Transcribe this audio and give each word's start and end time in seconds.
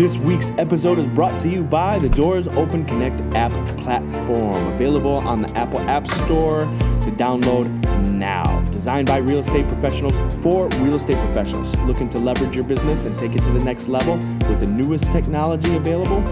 This 0.00 0.16
week's 0.16 0.48
episode 0.52 0.98
is 0.98 1.06
brought 1.08 1.38
to 1.40 1.48
you 1.50 1.62
by 1.62 1.98
the 1.98 2.08
Doors 2.08 2.48
Open 2.48 2.86
Connect 2.86 3.20
app 3.34 3.52
platform, 3.76 4.66
available 4.68 5.16
on 5.16 5.42
the 5.42 5.50
Apple 5.50 5.78
App 5.80 6.08
Store 6.08 6.60
to 6.60 7.14
download 7.18 7.68
now. 8.08 8.62
Designed 8.70 9.08
by 9.08 9.18
real 9.18 9.40
estate 9.40 9.68
professionals 9.68 10.14
for 10.42 10.68
real 10.78 10.94
estate 10.94 11.18
professionals 11.18 11.76
looking 11.80 12.08
to 12.08 12.18
leverage 12.18 12.54
your 12.54 12.64
business 12.64 13.04
and 13.04 13.18
take 13.18 13.32
it 13.32 13.40
to 13.40 13.50
the 13.50 13.62
next 13.62 13.88
level 13.88 14.16
with 14.48 14.60
the 14.60 14.66
newest 14.66 15.12
technology 15.12 15.76
available. 15.76 16.22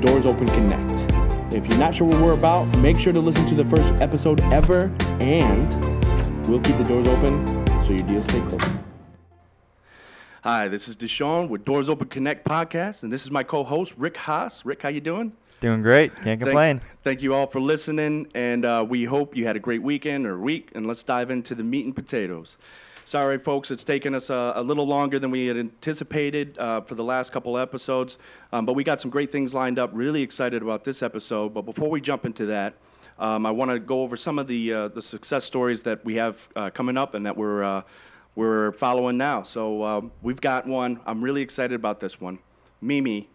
Doors 0.00 0.24
Open 0.24 0.46
Connect. 0.46 1.52
If 1.52 1.66
you're 1.66 1.78
not 1.78 1.94
sure 1.96 2.06
what 2.06 2.22
we're 2.22 2.38
about, 2.38 2.66
make 2.78 2.96
sure 2.96 3.12
to 3.12 3.20
listen 3.20 3.44
to 3.46 3.56
the 3.56 3.64
first 3.64 4.00
episode 4.00 4.40
ever, 4.52 4.92
and 5.18 6.46
we'll 6.46 6.60
keep 6.60 6.76
the 6.76 6.84
doors 6.84 7.08
open 7.08 7.44
so 7.82 7.90
your 7.90 8.06
deals 8.06 8.26
stay 8.26 8.40
closed. 8.42 8.77
Hi, 10.44 10.68
this 10.68 10.86
is 10.86 10.96
DeShawn 10.96 11.48
with 11.48 11.64
Doors 11.64 11.88
Open 11.88 12.06
Connect 12.06 12.46
podcast, 12.46 13.02
and 13.02 13.12
this 13.12 13.24
is 13.24 13.30
my 13.32 13.42
co-host 13.42 13.92
Rick 13.96 14.16
Haas. 14.18 14.64
Rick, 14.64 14.82
how 14.82 14.88
you 14.88 15.00
doing? 15.00 15.32
Doing 15.58 15.82
great. 15.82 16.14
Can't 16.22 16.38
complain. 16.38 16.78
Thank, 16.78 17.02
thank 17.02 17.22
you 17.22 17.34
all 17.34 17.48
for 17.48 17.60
listening, 17.60 18.28
and 18.36 18.64
uh, 18.64 18.86
we 18.88 19.02
hope 19.02 19.36
you 19.36 19.46
had 19.46 19.56
a 19.56 19.58
great 19.58 19.82
weekend 19.82 20.26
or 20.26 20.38
week. 20.38 20.70
And 20.76 20.86
let's 20.86 21.02
dive 21.02 21.32
into 21.32 21.56
the 21.56 21.64
meat 21.64 21.86
and 21.86 21.94
potatoes. 21.94 22.56
Sorry, 23.04 23.36
folks, 23.36 23.72
it's 23.72 23.82
taken 23.82 24.14
us 24.14 24.30
a, 24.30 24.52
a 24.54 24.62
little 24.62 24.86
longer 24.86 25.18
than 25.18 25.32
we 25.32 25.46
had 25.46 25.56
anticipated 25.56 26.56
uh, 26.56 26.82
for 26.82 26.94
the 26.94 27.02
last 27.02 27.32
couple 27.32 27.58
episodes, 27.58 28.16
um, 28.52 28.64
but 28.64 28.74
we 28.74 28.84
got 28.84 29.00
some 29.00 29.10
great 29.10 29.32
things 29.32 29.54
lined 29.54 29.80
up. 29.80 29.90
Really 29.92 30.22
excited 30.22 30.62
about 30.62 30.84
this 30.84 31.02
episode. 31.02 31.52
But 31.52 31.62
before 31.62 31.90
we 31.90 32.00
jump 32.00 32.24
into 32.24 32.46
that, 32.46 32.74
um, 33.18 33.44
I 33.44 33.50
want 33.50 33.72
to 33.72 33.80
go 33.80 34.02
over 34.02 34.16
some 34.16 34.38
of 34.38 34.46
the 34.46 34.72
uh, 34.72 34.88
the 34.88 35.02
success 35.02 35.44
stories 35.44 35.82
that 35.82 36.04
we 36.04 36.14
have 36.14 36.48
uh, 36.54 36.70
coming 36.70 36.96
up 36.96 37.14
and 37.14 37.26
that 37.26 37.36
we're 37.36 37.64
uh, 37.64 37.82
we're 38.38 38.70
following 38.70 39.16
now. 39.16 39.42
So 39.42 39.82
um, 39.82 40.12
we've 40.22 40.40
got 40.40 40.64
one. 40.64 41.00
I'm 41.04 41.22
really 41.22 41.42
excited 41.42 41.74
about 41.74 41.98
this 41.98 42.20
one. 42.20 42.38
Mimi 42.80 43.28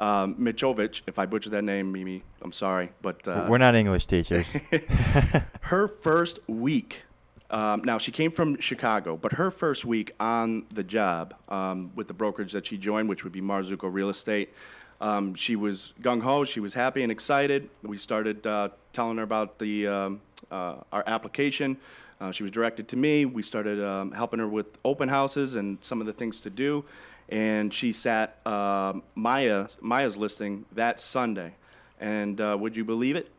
um, 0.00 0.34
Michovic, 0.34 1.02
if 1.06 1.16
I 1.16 1.26
butcher 1.26 1.50
that 1.50 1.62
name, 1.62 1.92
Mimi, 1.92 2.24
I'm 2.42 2.52
sorry, 2.52 2.90
but 3.00 3.26
uh, 3.28 3.46
We're 3.48 3.58
not 3.58 3.76
English 3.76 4.08
teachers. 4.08 4.46
her 5.60 5.86
first 5.86 6.40
week. 6.48 7.02
Um, 7.50 7.82
now 7.84 7.98
she 7.98 8.10
came 8.10 8.32
from 8.32 8.60
Chicago, 8.60 9.16
but 9.16 9.32
her 9.34 9.52
first 9.52 9.84
week 9.84 10.12
on 10.18 10.66
the 10.72 10.82
job 10.82 11.34
um, 11.48 11.92
with 11.94 12.08
the 12.08 12.14
brokerage 12.14 12.52
that 12.52 12.66
she 12.66 12.76
joined, 12.76 13.08
which 13.08 13.22
would 13.22 13.32
be 13.32 13.40
Marzucco 13.40 13.92
Real 13.92 14.10
Estate, 14.10 14.52
um, 15.00 15.34
she 15.36 15.54
was 15.54 15.92
gung 16.02 16.20
ho. 16.20 16.44
She 16.44 16.58
was 16.58 16.74
happy 16.74 17.04
and 17.04 17.12
excited. 17.12 17.70
We 17.82 17.96
started 17.96 18.44
uh, 18.44 18.70
telling 18.92 19.18
her 19.18 19.22
about 19.22 19.60
the 19.60 19.86
um, 19.86 20.20
uh, 20.50 20.76
our 20.92 21.04
application. 21.06 21.76
Uh, 22.20 22.32
she 22.32 22.42
was 22.42 22.52
directed 22.52 22.88
to 22.88 22.96
me. 22.96 23.24
We 23.24 23.42
started 23.42 23.82
um, 23.82 24.12
helping 24.12 24.40
her 24.40 24.48
with 24.48 24.66
open 24.84 25.08
houses 25.08 25.54
and 25.54 25.78
some 25.82 26.00
of 26.00 26.06
the 26.06 26.12
things 26.12 26.40
to 26.40 26.50
do, 26.50 26.84
and 27.28 27.72
she 27.72 27.92
sat 27.92 28.38
um 28.46 29.02
Maya 29.14 29.68
Maya's 29.80 30.16
listing 30.16 30.64
that 30.72 31.00
Sunday. 31.00 31.54
And 32.00 32.40
uh, 32.40 32.56
would 32.58 32.76
you 32.76 32.84
believe 32.84 33.16
it? 33.16 33.30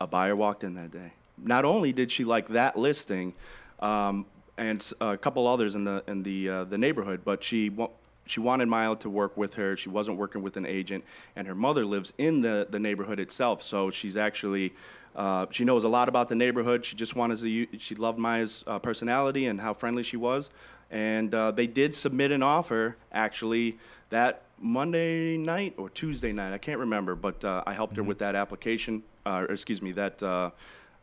A 0.00 0.06
buyer 0.06 0.34
walked 0.34 0.64
in 0.64 0.74
that 0.74 0.90
day. 0.90 1.12
Not 1.38 1.64
only 1.64 1.92
did 1.92 2.10
she 2.10 2.24
like 2.24 2.48
that 2.48 2.78
listing, 2.78 3.34
um, 3.80 4.26
and 4.56 4.92
a 5.00 5.16
couple 5.16 5.46
others 5.46 5.74
in 5.74 5.84
the 5.84 6.02
in 6.06 6.22
the 6.22 6.48
uh, 6.48 6.64
the 6.64 6.78
neighborhood, 6.78 7.20
but 7.24 7.42
she 7.42 7.70
wa- 7.70 7.90
she 8.26 8.40
wanted 8.40 8.68
Maya 8.68 8.94
to 8.96 9.10
work 9.10 9.36
with 9.36 9.54
her. 9.54 9.76
She 9.76 9.88
wasn't 9.88 10.16
working 10.16 10.42
with 10.42 10.56
an 10.56 10.66
agent, 10.66 11.04
and 11.36 11.46
her 11.46 11.54
mother 11.54 11.84
lives 11.84 12.12
in 12.18 12.42
the 12.42 12.66
the 12.68 12.78
neighborhood 12.78 13.18
itself. 13.20 13.62
So 13.62 13.90
she's 13.90 14.16
actually 14.16 14.74
uh, 15.14 15.46
she 15.50 15.64
knows 15.64 15.84
a 15.84 15.88
lot 15.88 16.08
about 16.08 16.28
the 16.28 16.34
neighborhood. 16.34 16.84
She 16.84 16.96
just 16.96 17.14
wanted 17.14 17.38
to. 17.40 17.78
She 17.78 17.94
loved 17.94 18.18
Maya's 18.18 18.64
uh, 18.66 18.78
personality 18.78 19.46
and 19.46 19.60
how 19.60 19.74
friendly 19.74 20.02
she 20.02 20.16
was, 20.16 20.50
and 20.90 21.34
uh, 21.34 21.50
they 21.50 21.66
did 21.66 21.94
submit 21.94 22.32
an 22.32 22.42
offer 22.42 22.96
actually 23.12 23.78
that 24.10 24.42
Monday 24.58 25.36
night 25.36 25.74
or 25.76 25.90
Tuesday 25.90 26.32
night. 26.32 26.52
I 26.52 26.58
can't 26.58 26.78
remember, 26.78 27.14
but 27.14 27.44
uh, 27.44 27.62
I 27.66 27.74
helped 27.74 27.96
her 27.96 28.02
with 28.02 28.18
that 28.18 28.34
application. 28.34 29.02
Uh, 29.24 29.46
or 29.48 29.52
excuse 29.52 29.80
me, 29.80 29.92
that 29.92 30.20
uh, 30.22 30.50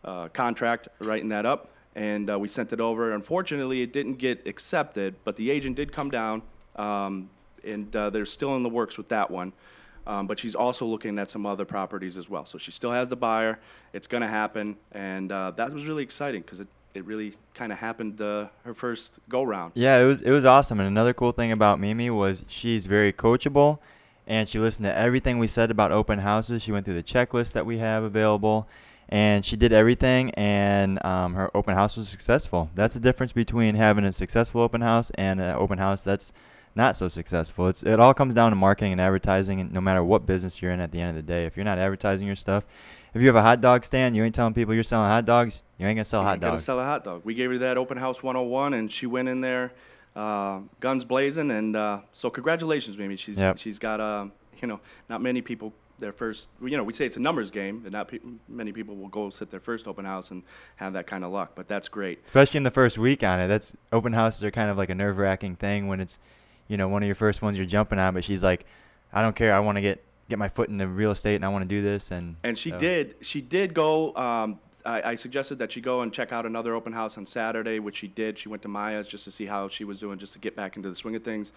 uh, 0.04 0.28
contract, 0.30 0.90
writing 1.00 1.30
that 1.30 1.46
up, 1.46 1.70
and 1.96 2.30
uh, 2.30 2.38
we 2.38 2.48
sent 2.48 2.74
it 2.74 2.82
over. 2.82 3.14
Unfortunately, 3.14 3.82
it 3.82 3.94
didn't 3.94 4.16
get 4.16 4.46
accepted, 4.46 5.16
but 5.24 5.36
the 5.36 5.50
agent 5.50 5.76
did 5.76 5.92
come 5.92 6.10
down, 6.10 6.42
um, 6.76 7.30
and 7.64 7.96
uh, 7.96 8.10
they're 8.10 8.26
still 8.26 8.56
in 8.56 8.64
the 8.64 8.70
works 8.70 8.98
with 8.98 9.10
that 9.10 9.32
one. 9.32 9.54
Um, 10.08 10.28
but 10.28 10.40
she's 10.40 10.56
also 10.56 10.86
looking 10.86 11.20
at 11.20 11.30
some 11.30 11.46
other 11.46 11.66
properties 11.66 12.18
as 12.18 12.30
well. 12.30 12.46
So 12.46 12.58
she 12.58 12.72
still 12.72 12.92
has 12.92 13.10
the 13.10 13.16
buyer. 13.16 13.60
It's 13.94 14.08
going 14.08 14.22
to 14.22 14.28
happen, 14.28 14.78
and 14.92 15.32
uh, 15.32 15.52
that 15.52 15.72
was 15.72 15.86
really 15.86 16.04
exciting 16.04 16.42
because 16.42 16.60
it, 16.60 16.68
it 16.94 17.06
really 17.06 17.36
kind 17.54 17.72
of 17.72 17.78
happened 17.78 18.20
uh, 18.22 18.48
her 18.64 18.74
first 18.74 19.12
go 19.30 19.44
round. 19.44 19.74
yeah, 19.76 20.00
it 20.00 20.06
was 20.06 20.22
it 20.22 20.32
was 20.32 20.46
awesome. 20.46 20.80
And 20.80 20.88
another 20.88 21.14
cool 21.14 21.32
thing 21.32 21.52
about 21.52 21.80
Mimi 21.80 22.10
was 22.10 22.44
she's 22.48 22.86
very 22.86 23.14
coachable, 23.14 23.80
and 24.26 24.50
she 24.50 24.58
listened 24.60 24.86
to 24.86 24.98
everything 24.98 25.38
we 25.38 25.48
said 25.48 25.70
about 25.70 25.92
open 25.92 26.20
houses. 26.20 26.64
She 26.64 26.72
went 26.72 26.86
through 26.86 26.96
the 26.96 27.04
checklist 27.04 27.54
that 27.54 27.66
we 27.66 27.78
have 27.78 28.04
available, 28.04 28.68
and 29.10 29.46
she 29.46 29.56
did 29.56 29.74
everything. 29.74 30.32
And 30.32 31.04
um, 31.06 31.36
her 31.36 31.56
open 31.56 31.76
house 31.76 31.98
was 31.98 32.10
successful. 32.10 32.70
That's 32.74 32.94
the 32.94 33.00
difference 33.00 33.34
between 33.34 33.76
having 33.76 34.06
a 34.06 34.14
successful 34.14 34.62
open 34.62 34.82
house 34.82 35.12
and 35.16 35.40
an 35.40 35.56
open 35.56 35.78
house 35.78 36.02
that's 36.02 36.32
not 36.76 36.96
so 36.96 37.08
successful. 37.08 37.68
It's 37.68 37.84
it 37.84 38.00
all 38.00 38.14
comes 38.14 38.34
down 38.34 38.52
to 38.52 38.56
marketing 38.56 38.92
and 38.94 39.02
advertising. 39.02 39.60
And 39.60 39.72
no 39.74 39.82
matter 39.82 40.04
what 40.04 40.26
business 40.26 40.62
you're 40.62 40.72
in, 40.72 40.80
at 40.80 40.92
the 40.92 41.00
end 41.02 41.10
of 41.10 41.16
the 41.16 41.22
day, 41.32 41.46
if 41.46 41.56
you're 41.58 41.64
not 41.66 41.78
advertising 41.80 42.28
your 42.28 42.36
stuff, 42.36 42.64
if 43.14 43.22
you 43.22 43.28
have 43.28 43.36
a 43.36 43.42
hot 43.42 43.60
dog 43.62 43.84
stand, 43.86 44.16
you 44.16 44.24
ain't 44.24 44.36
telling 44.36 44.54
people 44.54 44.74
you're 44.74 44.84
selling 44.84 45.10
hot 45.10 45.26
dogs. 45.26 45.64
You 45.78 45.88
ain't 45.88 45.98
gonna 45.98 46.06
sell 46.06 46.22
You 46.22 46.28
hot 46.28 46.34
ain't 46.34 46.42
dogs. 46.42 46.64
sell 46.64 46.80
a 46.80 46.84
hot 46.84 47.04
dog. 47.04 47.22
We 47.24 47.34
gave 47.34 47.50
her 47.50 47.58
that 47.60 47.78
open 47.78 47.98
house 47.98 48.22
101, 48.22 48.74
and 48.74 48.92
she 48.92 49.06
went 49.08 49.28
in 49.30 49.42
there, 49.42 49.72
uh, 50.16 50.60
guns 50.80 51.04
blazing. 51.04 51.52
And 51.52 51.76
uh, 51.76 52.00
so, 52.14 52.30
congratulations, 52.30 52.98
Mimi. 52.98 53.16
She's 53.16 53.38
Yep. 53.38 53.58
she's 53.58 53.80
got 53.80 54.00
uh, 54.00 54.28
you 54.62 54.68
know 54.68 54.80
not 55.10 55.22
many 55.22 55.42
people 55.42 55.74
their 55.98 56.12
first. 56.14 56.48
You 56.64 56.78
know, 56.78 56.84
we 56.84 56.94
say 56.94 57.06
it's 57.08 57.18
a 57.18 57.20
numbers 57.20 57.52
game, 57.52 57.82
and 57.84 57.92
not 57.92 58.08
pe- 58.10 58.20
many 58.48 58.72
people 58.72 58.96
will 58.96 59.08
go 59.10 59.30
sit 59.32 59.50
their 59.50 59.60
first 59.60 59.88
open 59.88 60.06
house 60.06 60.32
and 60.32 60.44
have 60.78 60.94
that 60.94 61.08
kind 61.08 61.24
of 61.26 61.32
luck. 61.32 61.54
But 61.56 61.68
that's 61.68 61.88
great. 61.90 62.20
especially 62.26 62.60
in 62.60 62.64
the 62.64 62.72
first 62.72 62.98
week 62.98 63.24
on 63.24 63.40
it. 63.42 63.48
That's 63.48 63.74
open 63.92 64.14
houses 64.14 64.44
are 64.44 64.52
kind 64.52 64.70
of 64.70 64.78
like 64.78 64.90
a 64.90 64.96
nerve 64.96 65.18
wracking 65.18 65.56
thing 65.58 65.88
when 65.88 66.00
it's, 66.00 66.18
you 66.70 66.78
know, 66.78 66.88
one 66.88 67.04
of 67.04 67.08
your 67.08 67.16
first 67.16 67.42
ones 67.42 67.58
you're 67.58 67.66
jumping 67.66 68.00
on. 68.00 68.14
But 68.14 68.24
she's 68.24 68.42
like, 68.42 68.66
I 69.12 69.22
don't 69.22 69.36
care. 69.36 69.54
I 69.54 69.60
want 69.60 69.76
to 69.76 69.82
get 69.82 70.02
get 70.30 70.40
my 70.40 70.48
foot 70.48 70.70
into 70.70 70.88
real 70.88 71.12
estate 71.12 71.36
and 71.36 71.44
I 71.44 71.50
want 71.50 71.64
to 71.64 71.68
do 71.68 71.82
this. 71.82 72.12
And 72.12 72.38
And 72.44 72.58
she 72.58 72.70
so- 72.70 72.80
did. 72.80 73.16
She 73.22 73.42
did 73.42 73.74
go. 73.74 74.16
Um, 74.16 74.60
I, 74.86 75.02
I 75.12 75.16
suggested 75.16 75.60
that 75.60 75.72
she 75.74 75.82
go 75.82 76.02
and 76.02 76.14
check 76.14 76.32
out 76.32 76.46
another 76.46 76.74
open 76.74 76.94
house 76.94 77.18
on 77.18 77.26
Saturday, 77.26 77.80
which 77.80 77.98
she 77.98 78.08
did. 78.08 78.40
She 78.40 78.48
went 78.48 78.62
to 78.62 78.70
Maya's 78.70 79.08
just 79.08 79.26
to 79.26 79.32
see 79.32 79.46
how 79.48 79.68
she 79.68 79.84
was 79.84 80.00
doing, 80.00 80.18
just 80.20 80.32
to 80.34 80.40
get 80.40 80.56
back 80.56 80.78
into 80.78 80.90
the 80.90 80.96
swing 80.96 81.16
of 81.16 81.24
things. 81.24 81.52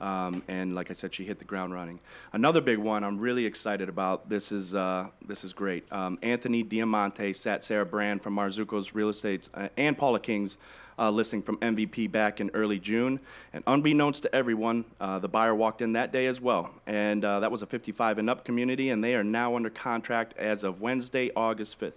Um, 0.00 0.42
and 0.48 0.74
like 0.74 0.90
I 0.90 0.94
said, 0.94 1.14
she 1.14 1.24
hit 1.24 1.38
the 1.38 1.44
ground 1.44 1.72
running. 1.72 2.00
Another 2.32 2.60
big 2.60 2.78
one 2.78 3.02
I'm 3.02 3.18
really 3.18 3.46
excited 3.46 3.88
about. 3.88 4.28
This 4.28 4.52
is 4.52 4.74
uh, 4.74 5.06
this 5.26 5.44
is 5.44 5.52
great. 5.52 5.90
Um, 5.90 6.18
Anthony 6.22 6.62
Diamante 6.62 7.32
sat 7.32 7.64
Sarah 7.64 7.86
Brand 7.86 8.22
from 8.22 8.34
Marzucco's 8.34 8.94
Real 8.94 9.08
Estate 9.08 9.48
uh, 9.54 9.68
and 9.76 9.96
Paula 9.96 10.20
King's 10.20 10.58
uh, 10.98 11.10
listing 11.10 11.42
from 11.42 11.56
MVP 11.58 12.10
back 12.10 12.40
in 12.40 12.50
early 12.54 12.78
June. 12.78 13.20
And 13.52 13.62
unbeknownst 13.66 14.22
to 14.22 14.34
everyone, 14.34 14.84
uh, 15.00 15.18
the 15.18 15.28
buyer 15.28 15.54
walked 15.54 15.82
in 15.82 15.92
that 15.94 16.12
day 16.12 16.26
as 16.26 16.40
well. 16.40 16.70
And 16.86 17.24
uh, 17.24 17.40
that 17.40 17.50
was 17.50 17.62
a 17.62 17.66
55 17.66 18.18
and 18.18 18.30
up 18.30 18.44
community, 18.44 18.90
and 18.90 19.02
they 19.02 19.14
are 19.14 19.24
now 19.24 19.56
under 19.56 19.70
contract 19.70 20.36
as 20.38 20.62
of 20.62 20.80
Wednesday, 20.80 21.30
August 21.36 21.78
5th. 21.80 21.92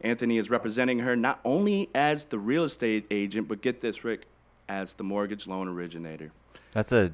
Anthony 0.00 0.38
is 0.38 0.50
representing 0.50 1.00
her 1.00 1.14
not 1.14 1.38
only 1.44 1.88
as 1.94 2.24
the 2.24 2.38
real 2.38 2.64
estate 2.64 3.06
agent, 3.10 3.46
but 3.46 3.62
get 3.62 3.80
this, 3.80 4.02
Rick, 4.02 4.26
as 4.68 4.94
the 4.94 5.04
mortgage 5.04 5.46
loan 5.46 5.68
originator. 5.68 6.32
that's 6.72 6.90
a 6.90 7.12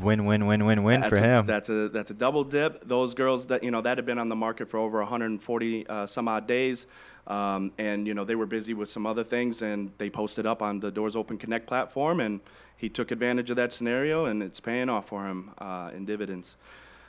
win 0.00 0.24
win 0.24 0.46
win 0.46 0.64
win 0.64 0.82
win 0.82 1.02
for 1.08 1.16
a- 1.16 1.20
him. 1.20 1.46
That's 1.46 1.68
a 1.68 1.88
that's 1.88 2.10
a 2.10 2.14
double 2.14 2.44
dip. 2.44 2.86
Those 2.86 3.14
girls 3.14 3.46
that 3.46 3.62
you 3.62 3.70
know 3.70 3.80
that 3.80 3.98
had 3.98 4.06
been 4.06 4.18
on 4.18 4.28
the 4.28 4.36
market 4.36 4.70
for 4.70 4.78
over 4.78 4.98
140 4.98 5.86
uh, 5.86 6.06
some 6.06 6.28
odd 6.28 6.46
days, 6.46 6.86
um, 7.26 7.72
and 7.78 8.06
you 8.06 8.14
know 8.14 8.24
they 8.24 8.34
were 8.34 8.46
busy 8.46 8.74
with 8.74 8.88
some 8.88 9.06
other 9.06 9.24
things, 9.24 9.62
and 9.62 9.92
they 9.98 10.10
posted 10.10 10.46
up 10.46 10.62
on 10.62 10.80
the 10.80 10.90
Doors 10.90 11.16
Open 11.16 11.38
Connect 11.38 11.66
platform, 11.66 12.20
and 12.20 12.40
he 12.76 12.88
took 12.88 13.10
advantage 13.10 13.50
of 13.50 13.56
that 13.56 13.72
scenario, 13.72 14.26
and 14.26 14.42
it's 14.42 14.60
paying 14.60 14.88
off 14.88 15.08
for 15.08 15.26
him 15.26 15.50
uh, 15.58 15.90
in 15.94 16.04
dividends. 16.04 16.56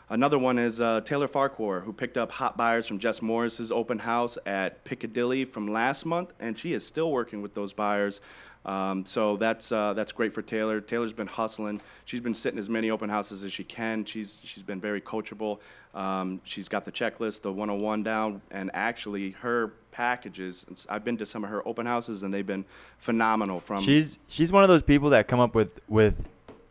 Another 0.07 0.37
one 0.37 0.59
is 0.59 0.79
uh, 0.79 1.01
Taylor 1.01 1.27
Farquhar, 1.27 1.79
who 1.81 1.91
picked 1.91 2.15
up 2.15 2.31
hot 2.31 2.55
buyers 2.55 2.85
from 2.85 2.99
Jess 2.99 3.23
Morris's 3.23 3.71
open 3.71 3.97
house 3.99 4.37
at 4.45 4.83
Piccadilly 4.83 5.45
from 5.45 5.67
last 5.67 6.05
month, 6.05 6.31
and 6.39 6.57
she 6.57 6.73
is 6.73 6.85
still 6.85 7.11
working 7.11 7.41
with 7.41 7.55
those 7.55 7.73
buyers. 7.73 8.19
Um, 8.65 9.05
so 9.05 9.37
that's 9.37 9.71
uh, 9.71 9.93
that's 9.93 10.11
great 10.11 10.33
for 10.33 10.41
Taylor. 10.41 10.81
Taylor's 10.81 11.13
been 11.13 11.27
hustling. 11.27 11.81
She's 12.05 12.19
been 12.19 12.33
sitting 12.33 12.59
as 12.59 12.67
many 12.67 12.89
open 12.89 13.09
houses 13.09 13.43
as 13.43 13.53
she 13.53 13.63
can. 13.63 14.05
She's 14.05 14.41
she's 14.43 14.63
been 14.63 14.81
very 14.81 15.01
coachable. 15.01 15.59
Um, 15.93 16.41
she's 16.43 16.67
got 16.67 16.83
the 16.83 16.91
checklist, 16.91 17.41
the 17.41 17.51
101 17.51 18.03
down, 18.03 18.41
and 18.51 18.69
actually 18.73 19.31
her 19.31 19.71
packages. 19.91 20.65
I've 20.89 21.05
been 21.05 21.17
to 21.17 21.25
some 21.25 21.43
of 21.43 21.49
her 21.49 21.65
open 21.65 21.85
houses, 21.85 22.23
and 22.23 22.33
they've 22.33 22.45
been 22.45 22.65
phenomenal. 22.97 23.59
From 23.59 23.83
she's 23.83 24.19
she's 24.27 24.51
one 24.51 24.63
of 24.63 24.69
those 24.69 24.83
people 24.83 25.11
that 25.11 25.27
come 25.27 25.39
up 25.39 25.53
with 25.53 25.69
with 25.87 26.15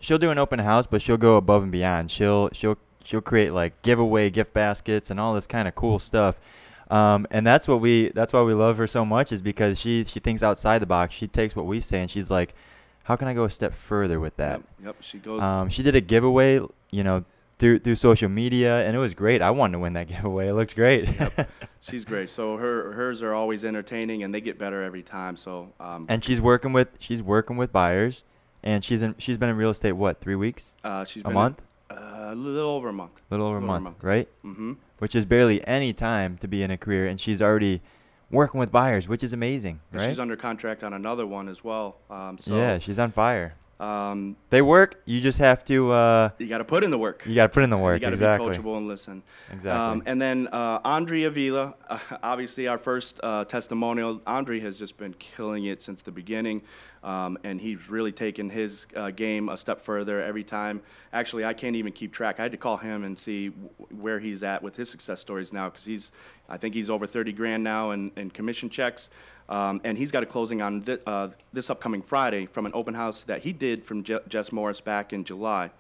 she'll 0.01 0.19
do 0.19 0.31
an 0.31 0.39
open 0.39 0.59
house, 0.59 0.87
but 0.87 1.01
she'll 1.01 1.17
go 1.17 1.37
above 1.37 1.63
and 1.63 1.73
beyond. 1.73 2.11
She'll 2.11 2.51
she'll 2.53 2.77
she'll 3.05 3.21
create 3.21 3.53
like 3.53 3.81
giveaway 3.83 4.31
gift 4.31 4.53
baskets 4.53 5.11
and 5.11 5.21
all 5.21 5.35
this 5.35 5.47
kind 5.47 5.69
of 5.69 5.75
cool 5.75 5.99
stuff. 5.99 6.37
Um, 6.91 7.27
and 7.31 7.47
that's 7.47 7.67
what 7.67 7.81
we 7.81 8.11
that's 8.11 8.33
why 8.33 8.43
we 8.43 8.55
love 8.55 8.77
her 8.79 8.87
so 8.87 9.05
much 9.05 9.33
is 9.33 9.41
because 9.43 9.79
she 9.79 10.05
she 10.05 10.21
thinks 10.21 10.43
outside 10.43 10.81
the 10.81 10.87
box. 10.87 11.15
She 11.15 11.27
takes 11.27 11.57
what 11.57 11.67
we 11.67 11.81
say 11.81 12.01
and 12.01 12.11
she's 12.11 12.31
like, 12.31 12.55
how 13.05 13.17
can 13.17 13.29
I 13.29 13.35
go 13.35 13.45
a 13.45 13.51
step 13.51 13.75
further 13.75 14.21
with 14.21 14.37
that? 14.37 14.61
Yep, 14.61 14.85
yep, 14.85 14.97
she 15.01 15.19
goes. 15.19 15.41
Um, 15.43 15.69
she 15.69 15.83
did 15.83 15.95
a 15.95 16.01
giveaway, 16.01 16.61
you 16.91 17.05
know, 17.05 17.25
through 17.59 17.79
through 17.81 17.95
social 17.95 18.29
media, 18.29 18.85
and 18.87 18.97
it 18.97 18.99
was 18.99 19.15
great. 19.15 19.41
I 19.43 19.51
wanted 19.51 19.73
to 19.73 19.79
win 19.79 19.93
that 19.95 20.09
giveaway. 20.09 20.49
It 20.49 20.55
looks 20.55 20.75
great. 20.75 21.09
Yep. 21.09 21.51
she's 21.81 22.05
great. 22.05 22.31
So 22.31 22.57
her 22.57 22.93
hers 22.93 23.23
are 23.23 23.33
always 23.35 23.65
entertaining, 23.65 24.23
and 24.23 24.35
they 24.35 24.41
get 24.41 24.59
better 24.59 24.83
every 24.83 25.03
time. 25.03 25.37
So 25.37 25.73
um, 25.81 26.07
and 26.09 26.25
she's 26.25 26.41
working 26.41 26.73
with 26.73 26.89
she's 26.99 27.23
working 27.23 27.57
with 27.57 27.73
buyers, 27.73 28.25
and 28.63 28.85
she's 28.85 29.03
in 29.03 29.15
she's 29.19 29.39
been 29.39 29.49
in 29.49 29.57
real 29.57 29.71
estate 29.71 29.93
what 29.93 30.21
three 30.21 30.35
weeks? 30.35 30.73
uh, 30.85 31.05
she's 31.05 31.23
a 31.25 31.31
month, 31.31 31.59
In, 31.59 31.65
a 32.33 32.35
little 32.35 32.71
over 32.71 32.89
a 32.89 32.93
month. 32.93 33.13
a 33.31 33.35
little 33.35 33.47
over 33.47 33.57
a 33.57 33.61
little 33.61 33.75
over 33.75 33.79
a 33.79 33.81
month, 33.81 33.85
month. 33.85 34.05
right? 34.05 34.29
Mm-hmm. 34.45 34.73
Which 34.99 35.15
is 35.15 35.25
barely 35.25 35.67
any 35.67 35.93
time 35.93 36.39
to 36.39 36.49
be 36.49 36.63
in 36.63 36.71
a 36.71 36.77
career, 36.79 37.07
and 37.07 37.21
she's 37.21 37.43
already 37.43 37.83
working 38.31 38.59
with 38.61 38.73
buyers, 38.73 39.07
which 39.09 39.23
is 39.23 39.33
amazing, 39.33 39.81
And 39.93 40.01
right? 40.01 40.09
she's 40.11 40.19
under 40.19 40.37
contract 40.37 40.83
on 40.83 40.93
another 40.93 41.27
one 41.27 41.49
as 41.49 41.63
well. 41.63 41.97
Um, 42.11 42.39
so 42.41 42.57
yeah, 42.57 42.79
she's 42.79 42.99
on 42.99 43.13
fire. 43.13 43.55
Um, 43.81 44.37
They 44.51 44.63
work. 44.63 45.01
You 45.05 45.21
just 45.21 45.39
have 45.39 45.65
to. 45.67 45.91
Uh, 45.93 46.31
you 46.39 46.47
got 46.47 46.59
to 46.59 46.65
put 46.65 46.85
in 46.85 46.91
the 46.91 46.99
work. 46.99 47.25
you 47.27 47.35
got 47.35 47.49
to 47.49 47.53
put 47.53 47.65
in 47.65 47.71
the 47.71 47.79
work. 47.79 48.01
You 48.01 48.01
got 48.01 48.11
to 48.11 48.13
exactly. 48.15 48.51
be 48.51 48.57
coachable 48.57 48.77
and 48.77 48.89
listen. 48.89 49.23
Exactly. 49.51 49.71
Um, 49.71 50.03
and 50.07 50.21
then 50.21 50.49
uh, 50.53 50.81
Andre 50.85 51.23
Avila, 51.23 51.75
uh, 51.89 51.99
obviously 52.23 52.69
our 52.69 52.79
first 52.79 53.19
uh, 53.23 53.45
testimonial. 53.45 54.21
Andre 54.27 54.61
has 54.61 54.79
just 54.79 54.97
been 54.97 55.15
killing 55.15 55.65
it 55.65 55.83
since 55.83 56.03
the 56.03 56.13
beginning, 56.13 56.63
um, 57.03 57.37
and 57.45 57.61
he's 57.61 57.91
really 57.91 58.13
taken 58.13 58.49
his 58.49 58.87
uh, 58.95 59.11
game 59.11 59.49
a 59.49 59.59
step 59.59 59.81
further 59.83 60.23
every 60.23 60.45
time. 60.45 60.81
Actually, 61.13 61.45
I 61.45 61.53
can't 61.53 61.77
even 61.77 61.93
keep 61.93 62.13
track. 62.13 62.39
I 62.39 62.43
had 62.45 62.53
to 62.53 62.59
call 62.59 62.77
him 62.77 63.05
and 63.05 63.19
see 63.19 63.49
w- 63.49 63.71
where 63.91 64.21
he's 64.21 64.43
at 64.43 64.63
with 64.63 64.77
his 64.77 64.89
success 64.89 65.21
stories 65.21 65.53
now, 65.53 65.69
because 65.69 65.85
he's, 65.85 66.13
I 66.49 66.57
think 66.57 66.75
he's 66.75 66.91
over 66.91 67.07
30 67.07 67.33
grand 67.33 67.65
now 67.65 67.91
in, 67.91 68.13
in 68.17 68.31
commission 68.31 68.71
checks. 68.71 69.09
Um, 69.49 69.81
and 69.85 69.99
he's 69.99 70.11
got 70.11 70.23
a 70.23 70.27
closing 70.27 70.63
on 70.63 70.83
thi- 70.83 70.99
uh, 71.07 71.29
this 71.53 71.69
upcoming 71.69 72.03
Friday 72.03 72.47
from 72.47 72.65
an 72.67 72.73
open 72.75 72.95
house 72.95 73.23
that 73.25 73.43
he 73.43 73.53
did 73.53 73.85
from 73.85 74.03
Je- 74.03 74.21
Jess 74.29 74.53
Morris 74.53 74.81
back 74.81 75.13
in 75.13 75.25
July. 75.25 75.71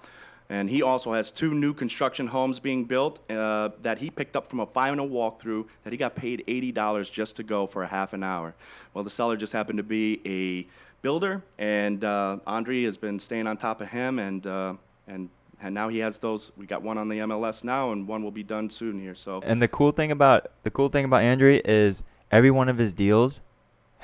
And 0.51 0.69
he 0.69 0.83
also 0.83 1.15
has 1.15 1.31
two 1.31 1.55
new 1.55 1.73
construction 1.73 2.27
homes 2.27 2.59
being 2.59 2.85
built 2.85 3.19
uh, 3.31 3.71
that 3.83 3.99
he 3.99 4.11
picked 4.11 4.37
up 4.37 4.47
from 4.47 4.61
a 4.61 4.67
final 4.67 5.09
walkthrough 5.09 5.65
that 5.85 5.93
he 5.93 5.97
got 5.97 6.15
paid 6.15 6.45
$80 6.47 7.11
just 7.11 7.37
to 7.37 7.43
go 7.43 7.67
for 7.67 7.83
a 7.83 7.87
half 7.87 8.13
an 8.13 8.23
hour. 8.23 8.55
Well, 8.93 9.05
the 9.05 9.11
seller 9.11 9.37
just 9.37 9.55
happened 9.55 9.79
to 9.79 9.83
be 9.83 10.21
a 10.27 10.67
builder, 11.01 11.43
and 11.59 12.05
uh, 12.05 12.39
Andre 12.47 12.83
has 12.85 12.99
been 12.99 13.19
staying 13.19 13.47
on 13.47 13.57
top 13.57 13.81
of 13.81 13.89
him, 13.89 14.19
and, 14.19 14.47
uh, 14.47 14.75
and, 15.09 15.31
and 15.63 15.75
now 15.75 15.89
he 15.89 15.99
has 16.01 16.19
those. 16.19 16.53
We 16.59 16.67
got 16.67 16.83
one 16.83 16.99
on 16.99 17.09
the 17.09 17.17
MLS 17.21 17.65
now, 17.65 17.93
and 17.93 18.07
one 18.07 18.23
will 18.23 18.31
be 18.31 18.43
done 18.43 18.69
soon 18.69 19.01
here. 19.01 19.15
So 19.15 19.41
And 19.45 19.63
the 19.63 19.69
cool 19.69 19.93
thing 19.93 20.11
about 20.11 20.49
the 20.63 20.71
cool 20.71 20.91
thing 20.91 21.07
about 21.07 21.23
Andre 21.25 21.63
is 21.65 22.03
every 22.31 22.51
one 22.51 22.69
of 22.69 22.77
his 22.77 22.93
deals 22.93 23.41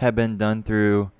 have 0.00 0.14
been 0.14 0.36
done 0.36 0.62
through 0.62 1.10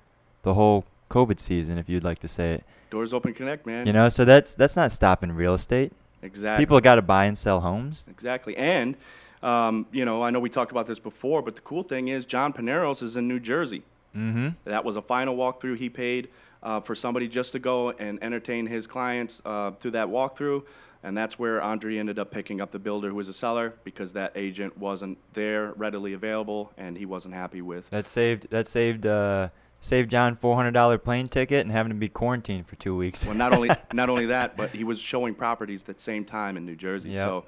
the 0.43 0.53
whole 0.53 0.85
COVID 1.09 1.39
season, 1.39 1.77
if 1.77 1.87
you'd 1.87 2.03
like 2.03 2.19
to 2.19 2.27
say 2.27 2.53
it. 2.53 2.63
doors 2.89 3.13
open, 3.13 3.33
connect, 3.33 3.65
man. 3.65 3.85
You 3.87 3.93
know, 3.93 4.09
so 4.09 4.25
that's 4.25 4.53
that's 4.55 4.75
not 4.75 4.91
stopping 4.91 5.31
real 5.31 5.53
estate. 5.53 5.91
exactly. 6.21 6.65
People 6.65 6.79
got 6.81 6.95
to 6.95 7.01
buy 7.01 7.25
and 7.25 7.37
sell 7.37 7.61
homes. 7.61 8.05
Exactly. 8.09 8.55
And, 8.57 8.95
um, 9.43 9.85
you 9.91 10.05
know, 10.05 10.23
I 10.23 10.29
know 10.29 10.39
we 10.39 10.49
talked 10.49 10.71
about 10.71 10.87
this 10.87 10.99
before, 10.99 11.41
but 11.41 11.55
the 11.55 11.61
cool 11.61 11.83
thing 11.83 12.07
is 12.09 12.25
John 12.25 12.53
Paneros 12.53 13.01
is 13.01 13.15
in 13.15 13.27
New 13.27 13.39
Jersey. 13.39 13.83
Mm-hmm. 14.15 14.49
That 14.65 14.83
was 14.83 14.95
a 14.95 15.01
final 15.01 15.35
walkthrough 15.37 15.77
he 15.77 15.89
paid 15.89 16.29
uh, 16.63 16.79
for 16.81 16.95
somebody 16.95 17.27
just 17.27 17.53
to 17.53 17.59
go 17.59 17.91
and 17.91 18.21
entertain 18.21 18.65
his 18.65 18.87
clients 18.87 19.41
uh, 19.45 19.71
through 19.79 19.91
that 19.91 20.07
walkthrough. 20.07 20.63
And 21.03 21.17
that's 21.17 21.39
where 21.39 21.61
Andre 21.61 21.97
ended 21.97 22.19
up 22.19 22.31
picking 22.31 22.61
up 22.61 22.71
the 22.71 22.79
builder 22.79 23.09
who 23.09 23.15
was 23.15 23.27
a 23.27 23.33
seller 23.33 23.73
because 23.83 24.13
that 24.13 24.33
agent 24.35 24.77
wasn't 24.77 25.17
there 25.33 25.73
readily 25.73 26.13
available 26.13 26.71
and 26.77 26.97
he 26.97 27.05
wasn't 27.05 27.33
happy 27.33 27.61
with. 27.61 27.89
That 27.89 28.07
saved 28.07 28.49
that 28.51 28.67
saved 28.67 29.05
uh, 29.05 29.49
saved 29.81 30.11
John 30.11 30.35
four 30.35 30.55
hundred 30.55 30.71
dollar 30.71 30.97
plane 30.99 31.27
ticket 31.27 31.61
and 31.61 31.71
having 31.71 31.89
to 31.89 31.95
be 31.95 32.07
quarantined 32.07 32.67
for 32.67 32.75
two 32.75 32.95
weeks. 32.95 33.25
Well, 33.25 33.33
not 33.33 33.51
only 33.51 33.71
not 33.93 34.09
only 34.09 34.27
that, 34.27 34.55
but 34.55 34.69
he 34.69 34.83
was 34.83 34.99
showing 34.99 35.33
properties 35.33 35.81
at 35.87 35.97
the 35.97 36.01
same 36.01 36.23
time 36.23 36.55
in 36.55 36.65
New 36.65 36.75
Jersey. 36.75 37.09
Yep. 37.09 37.25
So 37.25 37.45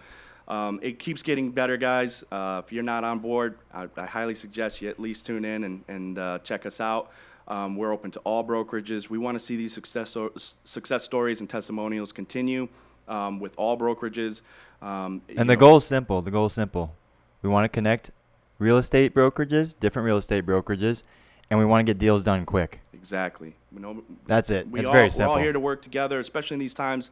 um, 0.48 0.80
it 0.82 1.00
keeps 1.00 1.22
getting 1.22 1.52
better, 1.52 1.78
guys. 1.78 2.24
Uh, 2.32 2.62
if 2.66 2.74
you're 2.74 2.84
not 2.84 3.04
on 3.04 3.20
board, 3.20 3.60
I, 3.72 3.88
I 3.96 4.06
highly 4.06 4.36
suggest 4.36 4.82
you 4.82 4.90
at 4.90 5.00
least 5.00 5.26
tune 5.26 5.46
in 5.46 5.64
and, 5.64 5.84
and 5.88 6.20
uh, 6.20 6.40
check 6.44 6.66
us 6.66 6.82
out. 6.82 7.12
Um, 7.48 7.76
we're 7.76 7.92
open 7.92 8.12
to 8.12 8.20
all 8.20 8.44
brokerages. 8.44 9.10
We 9.10 9.18
want 9.18 9.38
to 9.38 9.46
see 9.46 9.56
these 9.56 9.74
success 9.74 10.18
success 10.66 11.04
stories 11.04 11.40
and 11.40 11.50
testimonials 11.50 12.12
continue 12.12 12.68
um, 13.08 13.40
with 13.40 13.54
all 13.58 13.78
brokerages. 13.78 14.42
Um, 14.82 15.22
And 15.30 15.50
the 15.50 15.56
know, 15.56 15.60
goal 15.60 15.78
is 15.78 15.86
simple. 15.86 16.22
The 16.22 16.32
goal 16.32 16.48
is 16.48 16.54
simple. 16.54 16.94
We 17.42 17.50
want 17.50 17.66
to 17.66 17.70
connect 17.70 18.12
real 18.60 18.78
estate 18.78 19.14
brokerages, 19.14 19.76
different 19.80 20.06
real 20.06 20.18
estate 20.18 20.46
brokerages, 20.46 21.04
and 21.50 21.60
we 21.60 21.66
want 21.66 21.86
to 21.86 21.90
get 21.94 22.00
deals 22.00 22.24
done 22.24 22.46
quick. 22.46 22.80
Exactly. 22.94 23.56
We 23.72 23.82
know, 23.82 24.04
That's 24.28 24.50
it. 24.50 24.70
we 24.70 24.80
it's 24.80 24.88
all, 24.88 24.94
very 24.94 25.10
We're 25.18 25.26
all 25.28 25.38
here 25.38 25.54
to 25.54 25.60
work 25.60 25.82
together, 25.82 26.20
especially 26.20 26.56
in 26.56 26.60
these 26.60 26.74
times. 26.74 27.10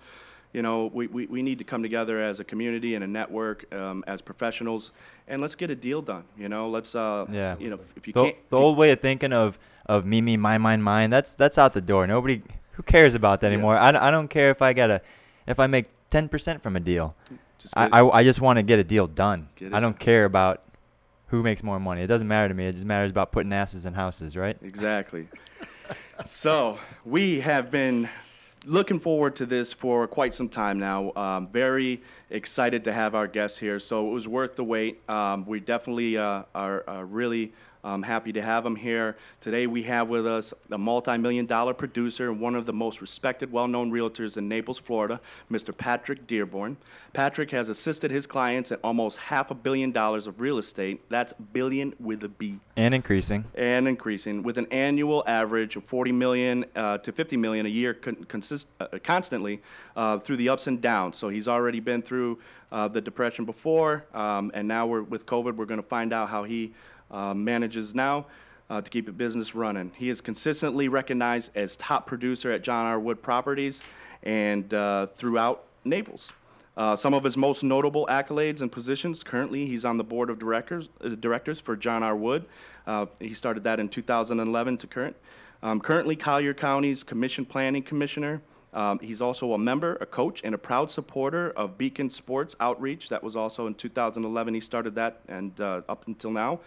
You 0.53 0.61
know, 0.61 0.91
we, 0.93 1.07
we, 1.07 1.25
we 1.27 1.41
need 1.41 1.59
to 1.59 1.63
come 1.63 1.81
together 1.81 2.21
as 2.21 2.41
a 2.41 2.43
community 2.43 2.95
and 2.95 3.03
a 3.03 3.07
network, 3.07 3.73
um, 3.73 4.03
as 4.05 4.21
professionals, 4.21 4.91
and 5.29 5.41
let's 5.41 5.55
get 5.55 5.69
a 5.69 5.75
deal 5.75 6.01
done. 6.01 6.23
You 6.37 6.49
know, 6.49 6.69
let's, 6.69 6.93
uh, 6.93 7.25
Yeah. 7.31 7.55
you 7.57 7.69
know, 7.69 7.79
if 7.95 8.05
you 8.05 8.13
the, 8.13 8.23
can't, 8.23 8.49
the 8.49 8.57
old 8.57 8.77
way 8.77 8.91
of 8.91 8.99
thinking 8.99 9.31
of 9.33 9.57
of 9.85 10.05
me, 10.05 10.21
me, 10.21 10.37
my, 10.37 10.57
mine, 10.57 10.81
mine. 10.81 11.09
That's 11.09 11.33
that's 11.33 11.57
out 11.57 11.73
the 11.73 11.81
door. 11.81 12.05
Nobody 12.05 12.41
who 12.73 12.83
cares 12.83 13.15
about 13.15 13.41
that 13.41 13.47
Yeah. 13.47 13.53
anymore. 13.53 13.77
I, 13.77 14.07
I 14.07 14.11
don't 14.11 14.27
care 14.27 14.51
if 14.51 14.61
I 14.61 14.73
got 14.73 14.89
a 14.89 15.01
if 15.47 15.59
I 15.59 15.67
make 15.67 15.87
ten 16.09 16.29
percent 16.29 16.63
from 16.63 16.75
a 16.75 16.79
deal. 16.79 17.15
just 17.59 17.75
I, 17.77 17.87
I, 17.87 18.19
I 18.19 18.23
just 18.23 18.41
want 18.41 18.57
to 18.57 18.63
get 18.63 18.79
a 18.79 18.83
deal 18.83 19.07
done. 19.07 19.49
I 19.71 19.79
don't 19.79 19.99
care 19.99 20.25
about 20.25 20.63
who 21.27 21.41
makes 21.41 21.63
more 21.63 21.79
money. 21.79 22.01
It 22.01 22.07
doesn't 22.07 22.27
matter 22.27 22.49
to 22.49 22.53
me. 22.53 22.67
It 22.67 22.73
just 22.73 22.85
matters 22.85 23.09
about 23.09 23.31
putting 23.31 23.53
asses 23.53 23.85
in 23.85 23.93
houses, 23.93 24.35
right? 24.35 24.57
Exactly. 24.61 25.29
so 26.25 26.77
we 27.05 27.39
have 27.39 27.71
been 27.71 28.09
looking 28.65 28.99
forward 28.99 29.35
to 29.37 29.45
this 29.45 29.73
for 29.73 30.07
quite 30.07 30.35
some 30.35 30.49
time 30.49 30.77
now. 30.77 31.13
Um, 31.13 31.47
very 31.47 32.01
excited 32.29 32.83
to 32.83 32.93
have 32.93 33.15
our 33.15 33.27
guests 33.27 33.57
here. 33.57 33.79
So 33.79 34.09
it 34.09 34.13
was 34.13 34.27
worth 34.27 34.55
the 34.55 34.63
wait. 34.63 35.07
Um, 35.09 35.45
we 35.45 35.59
definitely 35.59 36.17
uh, 36.17 36.43
are, 36.53 36.83
are 36.87 37.05
really 37.05 37.53
um, 37.83 38.03
happy 38.03 38.31
to 38.33 38.41
have 38.41 38.65
him 38.65 38.75
here. 38.75 39.17
Today 39.39 39.67
we 39.67 39.83
have 39.83 40.07
with 40.07 40.27
us 40.27 40.53
a 40.69 40.77
multi-million 40.77 41.45
dollar 41.45 41.73
producer 41.73 42.29
and 42.29 42.39
one 42.39 42.55
of 42.55 42.65
the 42.65 42.73
most 42.73 43.01
respected, 43.01 43.51
well-known 43.51 43.91
realtors 43.91 44.37
in 44.37 44.47
Naples, 44.47 44.77
Florida, 44.77 45.19
Mr. 45.51 45.75
Patrick 45.75 46.27
Dearborn. 46.27 46.77
Patrick 47.13 47.51
has 47.51 47.69
assisted 47.69 48.11
his 48.11 48.27
clients 48.27 48.71
at 48.71 48.79
almost 48.83 49.17
half 49.17 49.51
a 49.51 49.55
billion 49.55 49.91
dollars 49.91 50.27
of 50.27 50.39
real 50.39 50.57
estate. 50.57 51.01
That's 51.09 51.33
billion 51.53 51.93
with 51.99 52.23
a 52.23 52.29
B 52.29 52.59
And 52.75 52.93
increasing. 52.93 53.45
and 53.55 53.87
increasing 53.87 54.43
with 54.43 54.57
an 54.57 54.67
annual 54.71 55.23
average 55.27 55.75
of 55.75 55.83
40 55.85 56.11
million 56.11 56.65
uh, 56.75 56.99
to 56.99 57.11
50 57.11 57.37
million 57.37 57.65
a 57.65 57.69
year 57.69 57.93
con- 57.93 58.23
consist- 58.27 58.67
uh, 58.79 58.87
constantly 59.03 59.61
uh, 59.95 60.19
through 60.19 60.37
the 60.37 60.49
ups 60.49 60.67
and 60.67 60.81
downs. 60.81 61.17
So 61.17 61.29
he's 61.29 61.47
already 61.47 61.79
been 61.79 62.01
through 62.01 62.39
uh, 62.71 62.87
the 62.87 63.01
depression 63.01 63.43
before, 63.43 64.05
um, 64.13 64.49
and 64.53 64.65
now 64.65 64.85
we're 64.87 65.01
with 65.01 65.25
COVID. 65.25 65.55
We're 65.57 65.65
going 65.65 65.81
to 65.81 65.87
find 65.87 66.13
out 66.13 66.29
how 66.29 66.43
he 66.45 66.71
uh, 67.11 67.33
manages 67.33 67.93
now. 67.93 68.25
Uh, 68.69 68.79
to 68.79 68.89
keep 68.89 69.09
a 69.09 69.11
business 69.11 69.53
running, 69.53 69.91
he 69.97 70.07
is 70.07 70.21
consistently 70.21 70.87
recognized 70.87 71.51
as 71.55 71.75
top 71.75 72.07
producer 72.07 72.53
at 72.53 72.61
John 72.61 72.85
R. 72.85 72.97
Wood 72.97 73.21
Properties 73.21 73.81
and 74.23 74.73
uh, 74.73 75.07
throughout 75.17 75.65
Naples. 75.83 76.31
Uh, 76.77 76.95
some 76.95 77.13
of 77.13 77.25
his 77.25 77.35
most 77.35 77.63
notable 77.63 78.07
accolades 78.09 78.61
and 78.61 78.71
positions. 78.71 79.23
Currently, 79.23 79.65
he's 79.65 79.83
on 79.83 79.97
the 79.97 80.05
board 80.05 80.29
of 80.29 80.39
directors 80.39 80.87
uh, 81.03 81.09
directors 81.09 81.59
for 81.59 81.75
John 81.75 82.01
R. 82.01 82.15
Wood. 82.15 82.45
He 83.19 83.33
started 83.33 83.65
that 83.65 83.81
in 83.81 83.89
2011 83.89 84.77
to 84.77 84.87
current. 84.87 85.17
Um, 85.63 85.79
currently, 85.79 86.15
Collier 86.15 86.53
County's 86.53 87.03
Commission 87.03 87.45
Planning 87.45 87.83
Commissioner. 87.83 88.41
Um, 88.73 88.99
he's 88.99 89.21
also 89.21 89.53
a 89.53 89.57
member, 89.57 89.97
a 89.99 90.05
coach, 90.05 90.41
and 90.43 90.55
a 90.55 90.57
proud 90.57 90.89
supporter 90.89 91.51
of 91.51 91.77
Beacon 91.77 92.09
Sports 92.09 92.55
Outreach. 92.59 93.09
That 93.09 93.21
was 93.21 93.35
also 93.35 93.67
in 93.67 93.75
2011. 93.75 94.53
He 94.53 94.61
started 94.61 94.95
that, 94.95 95.19
and 95.27 95.59
uh, 95.59 95.81
up 95.89 96.07
until 96.07 96.31
now, 96.31 96.61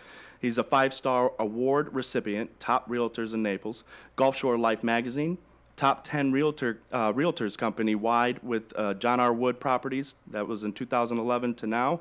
he's 0.45 0.59
a 0.59 0.65
five-star 0.65 1.33
award 1.39 1.95
recipient, 1.95 2.61
top 2.61 2.89
realtors 2.89 3.33
in 3.33 3.43
Naples. 3.43 3.83
Gulfshore 4.17 4.59
Life 4.59 4.85
Magazine, 4.85 5.39
top 5.77 6.05
10 6.05 6.33
realtor 6.33 6.81
uh, 6.93 7.13
realtors 7.13 7.57
company 7.57 7.95
wide 7.95 8.41
with 8.43 8.73
uh, 8.77 8.95
John 8.95 9.21
R. 9.21 9.33
Wood 9.33 9.59
Properties. 9.59 10.17
That 10.29 10.47
was 10.47 10.63
in 10.63 10.73
2011 10.73 11.55
to 11.55 11.67
now. 11.67 12.01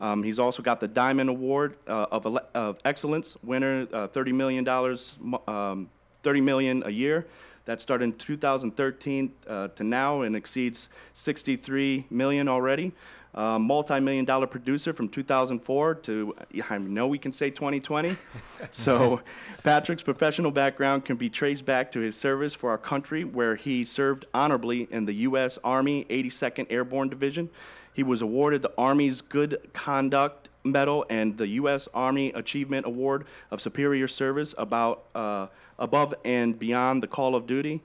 Um, 0.00 0.22
he's 0.22 0.38
also 0.38 0.62
got 0.62 0.80
the 0.80 0.88
Diamond 0.88 1.28
Award 1.28 1.76
uh, 1.86 2.06
of, 2.10 2.26
of 2.54 2.78
Excellence 2.84 3.36
winner, 3.44 3.86
uh, 3.92 4.08
30 4.08 4.32
million 4.32 4.64
dollars, 4.64 5.12
um, 5.46 5.90
30 6.22 6.40
million 6.40 6.82
a 6.86 6.90
year. 6.90 7.26
That 7.66 7.80
started 7.80 8.04
in 8.04 8.12
2013 8.14 9.32
uh, 9.46 9.68
to 9.68 9.84
now 9.84 10.22
and 10.22 10.34
exceeds 10.34 10.88
63 11.12 12.06
million 12.10 12.48
already. 12.48 12.92
Uh, 13.34 13.58
multi-million 13.58 14.26
dollar 14.26 14.46
producer 14.46 14.92
from 14.92 15.08
2004 15.08 15.94
to 15.94 16.36
I 16.68 16.76
know 16.76 17.06
we 17.06 17.16
can 17.18 17.32
say 17.32 17.48
2020. 17.48 18.14
so 18.70 19.22
Patrick's 19.64 20.02
professional 20.02 20.50
background 20.50 21.06
can 21.06 21.16
be 21.16 21.30
traced 21.30 21.64
back 21.64 21.90
to 21.92 22.00
his 22.00 22.14
service 22.14 22.52
for 22.52 22.68
our 22.68 22.76
country, 22.76 23.24
where 23.24 23.56
he 23.56 23.86
served 23.86 24.26
honorably 24.34 24.86
in 24.90 25.06
the 25.06 25.14
U.S. 25.14 25.58
Army 25.64 26.04
82nd 26.10 26.66
Airborne 26.68 27.08
Division. 27.08 27.48
He 27.94 28.02
was 28.02 28.20
awarded 28.20 28.60
the 28.60 28.72
Army's 28.76 29.22
Good 29.22 29.70
Conduct 29.72 30.50
Medal 30.64 31.06
and 31.08 31.36
the 31.36 31.48
U.S. 31.48 31.88
Army 31.94 32.32
Achievement 32.32 32.86
Award 32.86 33.26
of 33.50 33.60
Superior 33.60 34.08
Service 34.08 34.54
about 34.58 35.04
uh, 35.14 35.46
above 35.78 36.14
and 36.24 36.58
beyond 36.58 37.02
the 37.02 37.06
call 37.06 37.34
of 37.34 37.46
duty. 37.46 37.80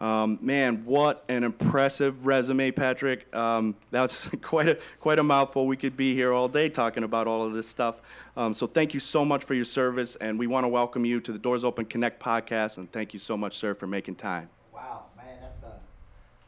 Um, 0.00 0.38
man, 0.42 0.84
what 0.84 1.24
an 1.28 1.42
impressive 1.42 2.26
resume, 2.26 2.70
Patrick. 2.70 3.34
Um, 3.34 3.74
that's 3.90 4.28
quite 4.42 4.68
a 4.68 4.78
quite 5.00 5.18
a 5.18 5.22
mouthful. 5.22 5.66
We 5.66 5.76
could 5.76 5.96
be 5.96 6.14
here 6.14 6.32
all 6.32 6.48
day 6.48 6.68
talking 6.68 7.02
about 7.02 7.26
all 7.26 7.46
of 7.46 7.54
this 7.54 7.66
stuff. 7.66 7.96
Um, 8.36 8.52
so 8.52 8.66
thank 8.66 8.92
you 8.92 9.00
so 9.00 9.24
much 9.24 9.44
for 9.44 9.54
your 9.54 9.64
service, 9.64 10.16
and 10.20 10.38
we 10.38 10.46
want 10.46 10.64
to 10.64 10.68
welcome 10.68 11.06
you 11.06 11.20
to 11.20 11.32
the 11.32 11.38
Doors 11.38 11.64
Open 11.64 11.86
Connect 11.86 12.22
podcast. 12.22 12.76
And 12.76 12.92
thank 12.92 13.14
you 13.14 13.20
so 13.20 13.36
much, 13.36 13.56
sir, 13.56 13.74
for 13.74 13.86
making 13.86 14.16
time. 14.16 14.50
Wow, 14.74 15.04
man, 15.16 15.38
that's 15.40 15.62
a 15.62 15.72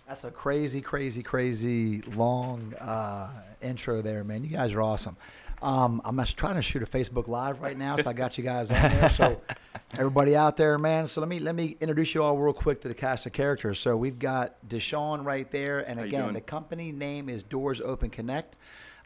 that's 0.07 0.25
a 0.25 0.31
crazy, 0.31 0.83
crazy, 0.83 1.23
crazy 1.23 2.03
long 2.03 2.75
uh, 2.75 3.31
intro 3.63 4.03
there, 4.03 4.25
man. 4.25 4.45
You 4.45 4.51
guys 4.51 4.75
are 4.75 4.83
awesome. 4.83 5.17
Um, 5.61 6.01
I'm 6.05 6.17
just 6.19 6.37
trying 6.37 6.55
to 6.57 6.63
shoot 6.63 6.83
a 6.83 6.87
Facebook 6.87 7.29
Live 7.29 7.61
right 7.61 7.77
now, 7.77 7.97
so 7.97 8.09
I 8.09 8.13
got 8.13 8.39
you 8.39 8.45
guys 8.45 8.71
on 8.71 8.81
there. 8.83 9.11
So 9.11 9.41
everybody 9.99 10.37
out 10.37 10.57
there, 10.57 10.79
man. 10.79 11.07
So 11.09 11.21
let 11.21 11.29
me 11.29 11.39
let 11.41 11.55
me 11.55 11.77
introduce 11.81 12.15
you 12.15 12.23
all 12.23 12.37
real 12.37 12.53
quick 12.53 12.81
to 12.83 12.89
the 12.89 12.95
cast 12.95 13.27
of 13.27 13.33
characters. 13.33 13.81
So 13.81 13.97
we've 13.97 14.19
got 14.19 14.57
DeShawn 14.69 15.25
right 15.25 15.51
there, 15.51 15.81
and 15.81 15.99
How 15.99 16.07
again, 16.07 16.33
the 16.35 16.41
company 16.41 16.93
name 16.93 17.29
is 17.29 17.43
Doors 17.43 17.81
Open 17.81 18.11
Connect. 18.11 18.57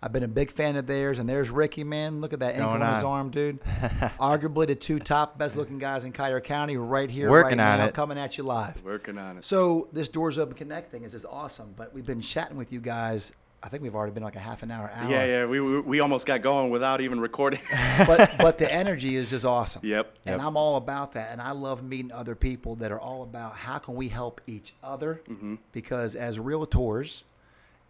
I've 0.05 0.11
been 0.13 0.25
a 0.25 0.29
big 0.29 0.51
fan 0.51 0.75
of 0.75 0.89
theirs, 0.89 1.21
and 1.21 1.29
there's 1.29 1.49
Ricky, 1.49 1.85
man. 1.85 2.21
Look 2.21 2.33
at 2.33 2.41
that 2.41 2.55
ankle 2.57 2.71
going 2.71 2.83
on 2.83 2.95
his 2.97 3.05
arm, 3.05 3.31
dude. 3.31 3.61
Arguably 4.21 4.67
the 4.67 4.75
two 4.75 4.99
top 4.99 5.39
best 5.39 5.55
looking 5.57 5.79
guys 5.79 6.03
in 6.03 6.11
Cuyahoga 6.13 6.41
County, 6.45 6.77
right 6.77 7.09
here, 7.09 7.31
Working 7.31 7.59
right 7.59 7.73
on 7.75 7.79
now, 7.79 7.87
it. 7.87 7.95
coming 7.95 8.19
at 8.19 8.37
you 8.37 8.43
live. 8.43 8.83
Working 8.83 9.17
on 9.17 9.39
it. 9.39 9.45
So 9.45 9.89
this 9.93 10.09
Doors 10.09 10.39
Open 10.39 10.55
Connect 10.57 10.91
thing 10.91 11.05
is 11.05 11.13
just 11.13 11.25
awesome. 11.31 11.73
But 11.77 11.95
we've 11.95 12.05
been 12.05 12.21
chatting 12.21 12.57
with 12.57 12.73
you 12.73 12.81
guys. 12.81 13.31
I 13.65 13.69
think 13.69 13.83
we've 13.83 13.95
already 13.95 14.13
been 14.13 14.25
like 14.25 14.35
a 14.37 14.41
half 14.41 14.63
an 14.65 14.71
hour, 14.73 14.91
hour. 14.93 15.09
Yeah, 15.11 15.25
yeah. 15.25 15.47
We, 15.47 15.61
we 15.61 15.81
we 15.81 16.01
almost 16.01 16.27
got 16.27 16.43
going 16.43 16.71
without 16.71 17.01
even 17.01 17.21
recording. 17.21 17.61
But 18.07 18.37
but 18.39 18.59
the 18.59 18.71
energy 18.73 19.15
is 19.17 19.31
just 19.31 19.45
awesome. 19.45 19.83
Yep. 19.85 20.15
And 20.27 20.39
Yep. 20.39 20.47
I'm 20.47 20.57
all 20.57 20.77
about 20.77 21.13
that. 21.13 21.31
And 21.31 21.41
I 21.41 21.53
love 21.53 21.83
meeting 21.83 22.11
other 22.11 22.35
people 22.35 22.75
that 22.77 22.91
are 22.91 22.99
all 23.01 23.23
about 23.23 23.55
how 23.55 23.79
can 23.79 23.95
we 23.95 24.09
help 24.09 24.41
each 24.47 24.75
other. 24.83 25.23
Mm-hmm. 25.29 25.57
Because 25.73 26.15
as 26.17 26.39
realtors 26.39 27.23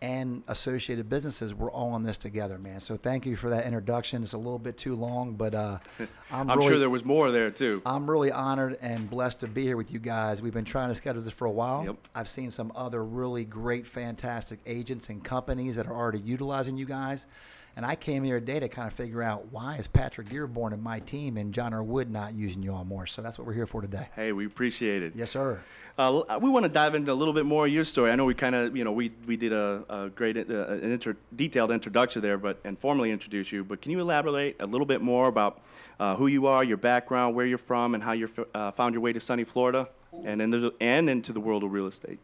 and 0.03 0.43
associated 0.49 1.09
businesses, 1.09 1.55
we're 1.55 1.71
all 1.71 1.95
in 1.95 2.03
this 2.03 2.19
together, 2.19 2.59
man. 2.59 2.81
So 2.81 2.97
thank 2.97 3.25
you 3.25 3.37
for 3.37 3.51
that 3.51 3.65
introduction. 3.65 4.25
It's 4.25 4.33
a 4.33 4.37
little 4.37 4.59
bit 4.59 4.77
too 4.77 4.97
long, 4.97 5.35
but 5.35 5.55
uh, 5.55 5.79
I'm, 6.31 6.51
I'm 6.51 6.59
really, 6.59 6.71
sure 6.71 6.79
there 6.81 6.91
was 6.91 7.05
more 7.05 7.31
there 7.31 7.53
too. 7.53 7.81
I'm 7.87 8.11
really 8.11 8.33
honored 8.33 8.79
and 8.83 9.09
blessed 9.09 9.39
to 9.41 9.47
be 9.47 9.63
here 9.63 9.77
with 9.77 9.93
you 9.93 10.01
guys. 10.01 10.43
We've 10.43 10.53
been 10.53 10.65
trying 10.65 10.89
to 10.89 10.97
schedule 10.97 11.23
this 11.23 11.33
for 11.33 11.45
a 11.45 11.53
while. 11.53 11.85
Yep. 11.85 11.97
I've 12.17 12.29
seen 12.29 12.51
some 12.51 12.73
other 12.75 13.05
really 13.05 13.45
great, 13.45 13.87
fantastic 13.87 14.59
agents 14.67 15.09
and 15.09 15.23
companies 15.23 15.77
that 15.77 15.87
are 15.87 15.95
already 15.95 16.19
utilizing 16.19 16.77
you 16.77 16.85
guys. 16.85 17.27
And 17.75 17.87
I 17.87 17.95
came 17.95 18.23
here 18.23 18.39
today 18.39 18.61
to 18.61 18.69
kind 18.69 18.87
of 18.87 18.93
figure 18.93 19.23
out 19.23 19.51
why 19.51 19.77
is 19.77 19.87
Patrick 19.87 20.29
Dearborn 20.29 20.75
and 20.75 20.83
my 20.83 21.01
team 21.01 21.39
and 21.39 21.55
John 21.55 21.73
R. 21.73 21.83
Wood 21.83 22.11
not 22.11 22.35
using 22.35 22.63
you 22.63 22.75
all 22.75 22.85
more. 22.85 23.07
So 23.07 23.23
that's 23.23 23.39
what 23.39 23.47
we're 23.47 23.55
here 23.55 23.67
for 23.67 23.81
today. 23.81 24.09
Hey, 24.15 24.33
we 24.33 24.45
appreciate 24.45 25.03
it. 25.03 25.15
Yes, 25.17 25.31
sir. 25.31 25.63
Uh, 25.97 26.39
we 26.41 26.51
want 26.51 26.65
to 26.65 26.69
dive 26.69 26.95
into 26.95 27.13
a 27.13 27.15
little 27.15 27.33
bit 27.33 27.47
more 27.47 27.67
of 27.67 27.73
your 27.73 27.85
story. 27.85 28.11
I 28.11 28.17
know 28.17 28.27
we 28.27 28.35
kind 28.35 28.55
of, 28.55 28.77
you 28.77 28.85
know, 28.85 28.93
we, 28.93 29.13
we 29.27 29.37
did 29.37 29.53
a, 29.53 29.85
a 29.89 30.11
great, 30.11 30.37
uh, 30.37 30.41
an 30.43 30.93
inter- 30.93 31.17
detailed 31.35 31.71
introduction 31.71 32.21
there, 32.21 32.37
but 32.37 32.59
and 32.65 32.79
formally 32.79 33.11
introduce 33.11 33.51
you. 33.53 33.65
But 33.65 33.81
can 33.81 33.91
you 33.91 34.01
elaborate 34.01 34.57
a 34.61 34.67
little 34.67 34.87
bit 34.87 35.01
more 35.01 35.29
about 35.29 35.61
uh, 35.99 36.17
who 36.17 36.27
you 36.27 36.47
are, 36.47 36.65
your 36.65 36.79
background, 36.79 37.35
where 37.35 37.47
you're 37.47 37.59
from, 37.59 37.95
and 37.95 38.03
how 38.03 38.13
you 38.13 38.29
uh, 38.55 38.73
found 38.73 38.95
your 38.95 39.03
way 39.03 39.13
to 39.13 39.21
sunny 39.21 39.45
Florida, 39.45 39.89
and 40.25 40.43
into 40.43 40.59
the, 40.59 40.75
and 40.81 41.09
into 41.09 41.33
the 41.33 41.41
world 41.41 41.63
of 41.63 41.73
real 41.73 41.87
estate? 41.87 42.19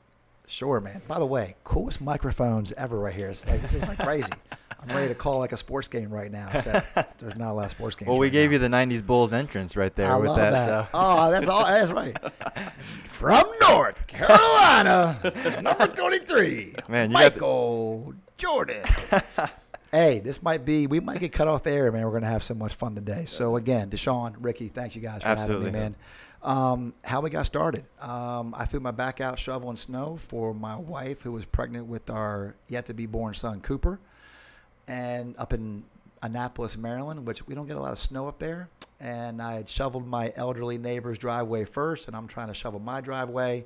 Sure, 0.46 0.80
man. 0.80 1.02
By 1.06 1.18
the 1.18 1.26
way, 1.26 1.56
coolest 1.64 2.00
microphones 2.00 2.72
ever 2.72 2.98
right 2.98 3.14
here. 3.14 3.28
It's 3.28 3.46
like 3.46 3.60
this 3.62 3.74
is 3.74 3.82
like 3.82 3.98
crazy. 3.98 4.32
I'm 4.80 4.94
ready 4.94 5.08
to 5.08 5.14
call 5.14 5.38
like 5.40 5.52
a 5.52 5.56
sports 5.56 5.88
game 5.88 6.10
right 6.10 6.30
now. 6.30 6.50
Except 6.52 7.18
there's 7.18 7.36
not 7.36 7.50
a 7.50 7.54
lot 7.54 7.64
of 7.66 7.70
sports 7.72 7.96
games. 7.96 8.08
well, 8.08 8.18
we 8.18 8.26
right 8.26 8.32
gave 8.32 8.50
now. 8.50 8.52
you 8.54 8.58
the 8.58 8.68
'90s 8.68 9.04
Bulls 9.04 9.32
entrance 9.32 9.76
right 9.76 9.94
there 9.94 10.10
I 10.10 10.16
with 10.16 10.26
love 10.28 10.36
that. 10.36 10.50
that. 10.52 10.66
So. 10.66 10.88
Oh, 10.94 11.30
that's 11.30 11.46
all. 11.48 11.64
That's 11.64 11.90
right. 11.90 12.16
From 13.10 13.44
North 13.60 14.06
Carolina, 14.06 15.18
number 15.62 15.88
23, 15.88 16.74
Man, 16.88 17.10
you 17.10 17.16
got 17.16 17.34
the- 17.34 17.40
Michael 17.40 18.14
Jordan. 18.36 18.82
hey, 19.92 20.20
this 20.20 20.42
might 20.42 20.64
be. 20.64 20.86
We 20.86 21.00
might 21.00 21.18
get 21.20 21.32
cut 21.32 21.48
off 21.48 21.64
the 21.64 21.72
air, 21.72 21.90
man. 21.90 22.04
We're 22.04 22.12
gonna 22.12 22.26
have 22.28 22.44
so 22.44 22.54
much 22.54 22.74
fun 22.74 22.94
today. 22.94 23.24
So 23.26 23.56
again, 23.56 23.90
DeShawn, 23.90 24.36
Ricky, 24.38 24.68
thanks 24.68 24.94
you 24.94 25.02
guys 25.02 25.22
for 25.22 25.28
Absolutely. 25.28 25.66
having 25.66 25.72
me, 25.72 25.80
man. 25.80 25.96
Um, 26.40 26.94
how 27.02 27.20
we 27.20 27.30
got 27.30 27.46
started? 27.46 27.84
Um, 28.00 28.54
I 28.56 28.64
threw 28.64 28.78
my 28.78 28.92
back 28.92 29.20
out 29.20 29.40
shoveling 29.40 29.74
snow 29.74 30.16
for 30.20 30.54
my 30.54 30.76
wife, 30.76 31.22
who 31.22 31.32
was 31.32 31.44
pregnant 31.44 31.86
with 31.86 32.08
our 32.10 32.54
yet 32.68 32.86
to 32.86 32.94
be 32.94 33.06
born 33.06 33.34
son 33.34 33.60
Cooper 33.60 33.98
and 34.88 35.36
up 35.38 35.52
in 35.52 35.84
Annapolis, 36.22 36.76
Maryland, 36.76 37.26
which 37.26 37.46
we 37.46 37.54
don't 37.54 37.66
get 37.66 37.76
a 37.76 37.80
lot 37.80 37.92
of 37.92 37.98
snow 37.98 38.26
up 38.26 38.38
there. 38.38 38.68
And 39.00 39.40
I 39.40 39.54
had 39.54 39.68
shoveled 39.68 40.06
my 40.06 40.32
elderly 40.34 40.78
neighbor's 40.78 41.18
driveway 41.18 41.64
first, 41.64 42.08
and 42.08 42.16
I'm 42.16 42.26
trying 42.26 42.48
to 42.48 42.54
shovel 42.54 42.80
my 42.80 43.00
driveway. 43.00 43.64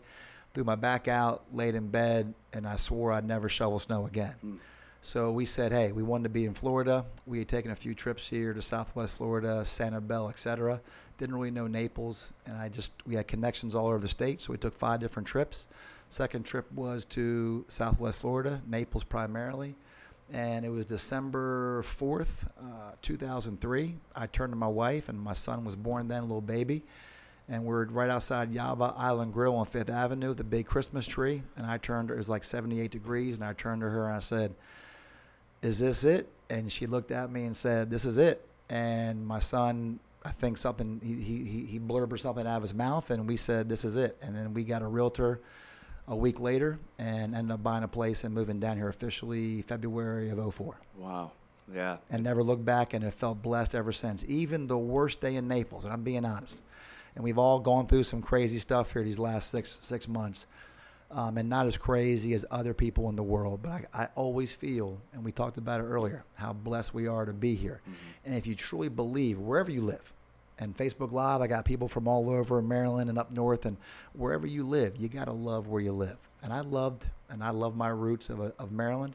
Threw 0.52 0.64
my 0.64 0.74
back 0.74 1.08
out, 1.08 1.44
laid 1.54 1.74
in 1.74 1.88
bed, 1.88 2.34
and 2.52 2.66
I 2.66 2.76
swore 2.76 3.12
I'd 3.12 3.24
never 3.24 3.48
shovel 3.48 3.78
snow 3.78 4.06
again. 4.06 4.34
Mm. 4.44 4.58
So 5.00 5.32
we 5.32 5.46
said, 5.46 5.72
hey, 5.72 5.90
we 5.90 6.02
wanted 6.02 6.24
to 6.24 6.28
be 6.28 6.44
in 6.44 6.54
Florida. 6.54 7.04
We 7.26 7.38
had 7.38 7.48
taken 7.48 7.70
a 7.70 7.76
few 7.76 7.94
trips 7.94 8.28
here 8.28 8.52
to 8.52 8.60
Southwest 8.62 9.14
Florida, 9.14 9.64
santa 9.64 10.00
Sanibel, 10.00 10.28
etc. 10.28 10.80
Didn't 11.18 11.34
really 11.34 11.50
know 11.50 11.66
Naples, 11.66 12.32
and 12.46 12.56
I 12.56 12.68
just 12.68 12.92
we 13.06 13.14
had 13.14 13.26
connections 13.26 13.74
all 13.74 13.86
over 13.86 13.98
the 13.98 14.08
state, 14.08 14.40
so 14.40 14.52
we 14.52 14.58
took 14.58 14.76
five 14.76 15.00
different 15.00 15.26
trips. 15.26 15.66
Second 16.08 16.44
trip 16.44 16.70
was 16.72 17.04
to 17.06 17.64
Southwest 17.68 18.18
Florida, 18.18 18.60
Naples 18.68 19.02
primarily, 19.02 19.74
and 20.32 20.64
it 20.64 20.70
was 20.70 20.86
December 20.86 21.82
fourth, 21.82 22.46
uh, 22.58 22.92
two 23.02 23.16
thousand 23.16 23.60
three. 23.60 23.94
I 24.16 24.26
turned 24.26 24.52
to 24.52 24.56
my 24.56 24.66
wife, 24.66 25.08
and 25.08 25.20
my 25.20 25.34
son 25.34 25.64
was 25.64 25.76
born 25.76 26.08
then, 26.08 26.20
a 26.20 26.22
little 26.22 26.40
baby, 26.40 26.82
and 27.48 27.64
we're 27.64 27.84
right 27.84 28.10
outside 28.10 28.52
Yabba 28.52 28.94
Island 28.98 29.32
Grill 29.32 29.54
on 29.54 29.66
Fifth 29.66 29.90
Avenue, 29.90 30.34
the 30.34 30.44
big 30.44 30.66
Christmas 30.66 31.06
tree. 31.06 31.42
And 31.56 31.66
I 31.66 31.78
turned 31.78 32.10
it 32.10 32.16
was 32.16 32.28
like 32.28 32.44
seventy-eight 32.44 32.90
degrees, 32.90 33.34
and 33.34 33.44
I 33.44 33.52
turned 33.52 33.82
to 33.82 33.88
her 33.88 34.06
and 34.06 34.16
I 34.16 34.20
said, 34.20 34.54
is 35.62 35.78
this 35.78 36.02
it? 36.02 36.28
And 36.50 36.72
she 36.72 36.86
looked 36.86 37.12
at 37.12 37.30
me 37.30 37.44
and 37.44 37.56
said, 37.56 37.88
this 37.88 38.04
is 38.04 38.18
it. 38.18 38.44
And 38.68 39.24
my 39.24 39.38
son, 39.38 40.00
I 40.24 40.30
think 40.30 40.58
something, 40.58 41.00
he, 41.02 41.14
he, 41.22 41.66
he- 41.66 41.78
blurbered 41.78 42.20
something 42.20 42.46
out 42.46 42.56
of 42.56 42.62
his 42.62 42.74
mouth 42.74 43.10
and 43.10 43.28
we 43.28 43.36
said, 43.36 43.68
this 43.68 43.84
is 43.84 43.96
it. 43.96 44.18
And 44.20 44.34
then 44.34 44.54
we 44.54 44.64
got 44.64 44.82
a 44.82 44.86
realtor 44.86 45.40
a 46.08 46.16
week 46.16 46.40
later 46.40 46.78
and 46.98 47.34
ended 47.34 47.52
up 47.52 47.62
buying 47.62 47.84
a 47.84 47.88
place 47.88 48.24
and 48.24 48.34
moving 48.34 48.58
down 48.58 48.76
here 48.76 48.88
officially 48.88 49.62
February 49.62 50.30
of 50.30 50.54
04 50.54 50.76
Wow. 50.98 51.32
Yeah. 51.72 51.98
and 52.10 52.22
never 52.24 52.42
looked 52.42 52.64
back 52.64 52.92
and 52.92 53.04
have 53.04 53.14
felt 53.14 53.40
blessed 53.40 53.74
ever 53.74 53.92
since. 53.92 54.24
Even 54.26 54.66
the 54.66 54.76
worst 54.76 55.20
day 55.20 55.36
in 55.36 55.46
Naples, 55.48 55.84
and 55.84 55.92
I'm 55.92 56.02
being 56.02 56.24
honest. 56.24 56.60
And 57.14 57.22
we've 57.22 57.38
all 57.38 57.60
gone 57.60 57.86
through 57.86 58.02
some 58.04 58.20
crazy 58.22 58.58
stuff 58.58 58.92
here 58.92 59.02
these 59.04 59.18
last 59.18 59.50
six 59.50 59.78
six 59.80 60.08
months, 60.08 60.46
um, 61.10 61.36
and 61.38 61.48
not 61.48 61.66
as 61.66 61.76
crazy 61.76 62.32
as 62.34 62.44
other 62.50 62.72
people 62.74 63.08
in 63.10 63.16
the 63.16 63.22
world. 63.22 63.60
But 63.62 63.70
I, 63.94 64.02
I 64.04 64.08
always 64.16 64.52
feel, 64.54 64.98
and 65.12 65.22
we 65.24 65.30
talked 65.30 65.56
about 65.58 65.80
it 65.80 65.84
earlier, 65.84 66.24
how 66.34 66.52
blessed 66.52 66.94
we 66.94 67.06
are 67.06 67.24
to 67.26 67.32
be 67.34 67.54
here. 67.54 67.80
And 68.24 68.34
if 68.34 68.46
you 68.46 68.54
truly 68.54 68.88
believe, 68.88 69.38
wherever 69.38 69.70
you 69.70 69.82
live, 69.82 70.12
and 70.58 70.76
Facebook 70.76 71.12
Live, 71.12 71.40
I 71.40 71.46
got 71.46 71.64
people 71.64 71.88
from 71.88 72.06
all 72.06 72.30
over 72.30 72.60
Maryland 72.62 73.10
and 73.10 73.18
up 73.18 73.30
north, 73.30 73.66
and 73.66 73.76
wherever 74.12 74.46
you 74.46 74.64
live, 74.64 74.96
you 74.96 75.08
got 75.08 75.24
to 75.24 75.32
love 75.32 75.68
where 75.68 75.80
you 75.80 75.92
live. 75.92 76.16
And 76.42 76.52
I 76.52 76.60
loved, 76.60 77.06
and 77.30 77.42
I 77.42 77.50
love 77.50 77.76
my 77.76 77.88
roots 77.88 78.30
of, 78.30 78.40
of 78.40 78.72
Maryland. 78.72 79.14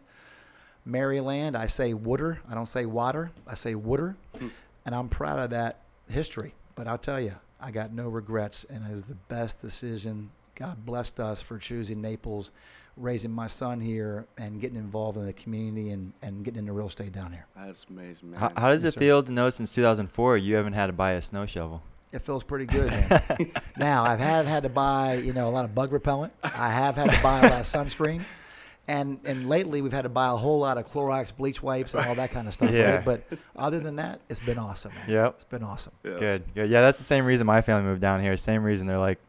Maryland, 0.85 1.57
I 1.57 1.67
say 1.67 1.93
wooder. 1.93 2.39
I 2.49 2.55
don't 2.55 2.67
say 2.67 2.85
water. 2.85 3.31
I 3.45 3.55
say 3.55 3.75
wooder. 3.75 4.15
Hmm. 4.39 4.47
And 4.85 4.95
I'm 4.95 5.09
proud 5.09 5.39
of 5.39 5.49
that 5.49 5.81
history. 6.09 6.53
But 6.75 6.87
I'll 6.87 6.97
tell 6.97 7.19
you, 7.19 7.33
I 7.59 7.71
got 7.71 7.91
no 7.91 8.07
regrets. 8.07 8.65
And 8.69 8.89
it 8.89 8.95
was 8.95 9.05
the 9.05 9.15
best 9.27 9.61
decision. 9.61 10.29
God 10.55 10.85
blessed 10.85 11.19
us 11.19 11.41
for 11.41 11.57
choosing 11.57 12.01
Naples, 12.01 12.51
raising 12.97 13.31
my 13.31 13.47
son 13.47 13.79
here, 13.79 14.25
and 14.37 14.59
getting 14.59 14.77
involved 14.77 15.17
in 15.17 15.25
the 15.25 15.33
community 15.33 15.91
and, 15.91 16.13
and 16.21 16.43
getting 16.43 16.59
into 16.59 16.73
real 16.73 16.87
estate 16.87 17.11
down 17.13 17.31
here. 17.31 17.45
That's 17.55 17.85
amazing, 17.89 18.31
man. 18.31 18.39
How, 18.39 18.51
how 18.57 18.69
does 18.69 18.83
Yes, 18.83 18.93
it 18.93 18.93
sir. 18.95 18.99
feel 18.99 19.23
to 19.23 19.31
know 19.31 19.49
since 19.49 19.73
2004 19.73 20.37
you 20.37 20.55
haven't 20.55 20.73
had 20.73 20.87
to 20.87 20.93
buy 20.93 21.11
a 21.11 21.21
snow 21.21 21.45
shovel? 21.45 21.81
It 22.11 22.21
feels 22.23 22.43
pretty 22.43 22.65
good, 22.65 22.87
man. 22.87 23.51
now, 23.77 24.03
I 24.03 24.15
have 24.15 24.45
had 24.45 24.63
to 24.63 24.69
buy, 24.69 25.15
you 25.15 25.33
know, 25.33 25.47
a 25.47 25.51
lot 25.51 25.65
of 25.65 25.75
bug 25.75 25.91
repellent. 25.91 26.33
I 26.43 26.69
have 26.71 26.95
had 26.95 27.11
to 27.11 27.21
buy 27.21 27.39
a 27.39 27.43
lot 27.43 27.59
of 27.59 27.65
sunscreen. 27.65 28.23
And 28.89 29.19
and 29.25 29.49
lately 29.49 29.81
we've 29.81 29.91
had 29.91 30.03
to 30.03 30.09
buy 30.09 30.27
a 30.27 30.35
whole 30.37 30.59
lot 30.59 30.77
of 30.77 30.87
Clorox 30.89 31.35
bleach 31.35 31.61
wipes 31.61 31.93
and 31.93 32.05
all 32.07 32.15
that 32.15 32.31
kind 32.31 32.47
of 32.47 32.53
stuff. 32.53 32.71
Yeah. 32.71 32.95
Right? 32.95 33.05
But 33.05 33.23
other 33.57 33.81
than 33.81 33.97
that, 33.97 34.21
it's 34.29 34.39
been 34.39 34.57
awesome, 34.57 34.93
man. 34.95 35.09
Yep. 35.09 35.33
It's 35.35 35.43
been 35.43 35.63
awesome. 35.63 35.91
Yeah. 36.05 36.17
Good, 36.17 36.43
good. 36.55 36.69
Yeah, 36.69 36.79
that's 36.79 36.97
the 36.97 37.03
same 37.03 37.25
reason 37.25 37.45
my 37.45 37.61
family 37.61 37.83
moved 37.89 37.99
down 37.99 38.21
here. 38.21 38.37
Same 38.37 38.63
reason 38.63 38.87
they're 38.87 38.97
like, 38.97 39.19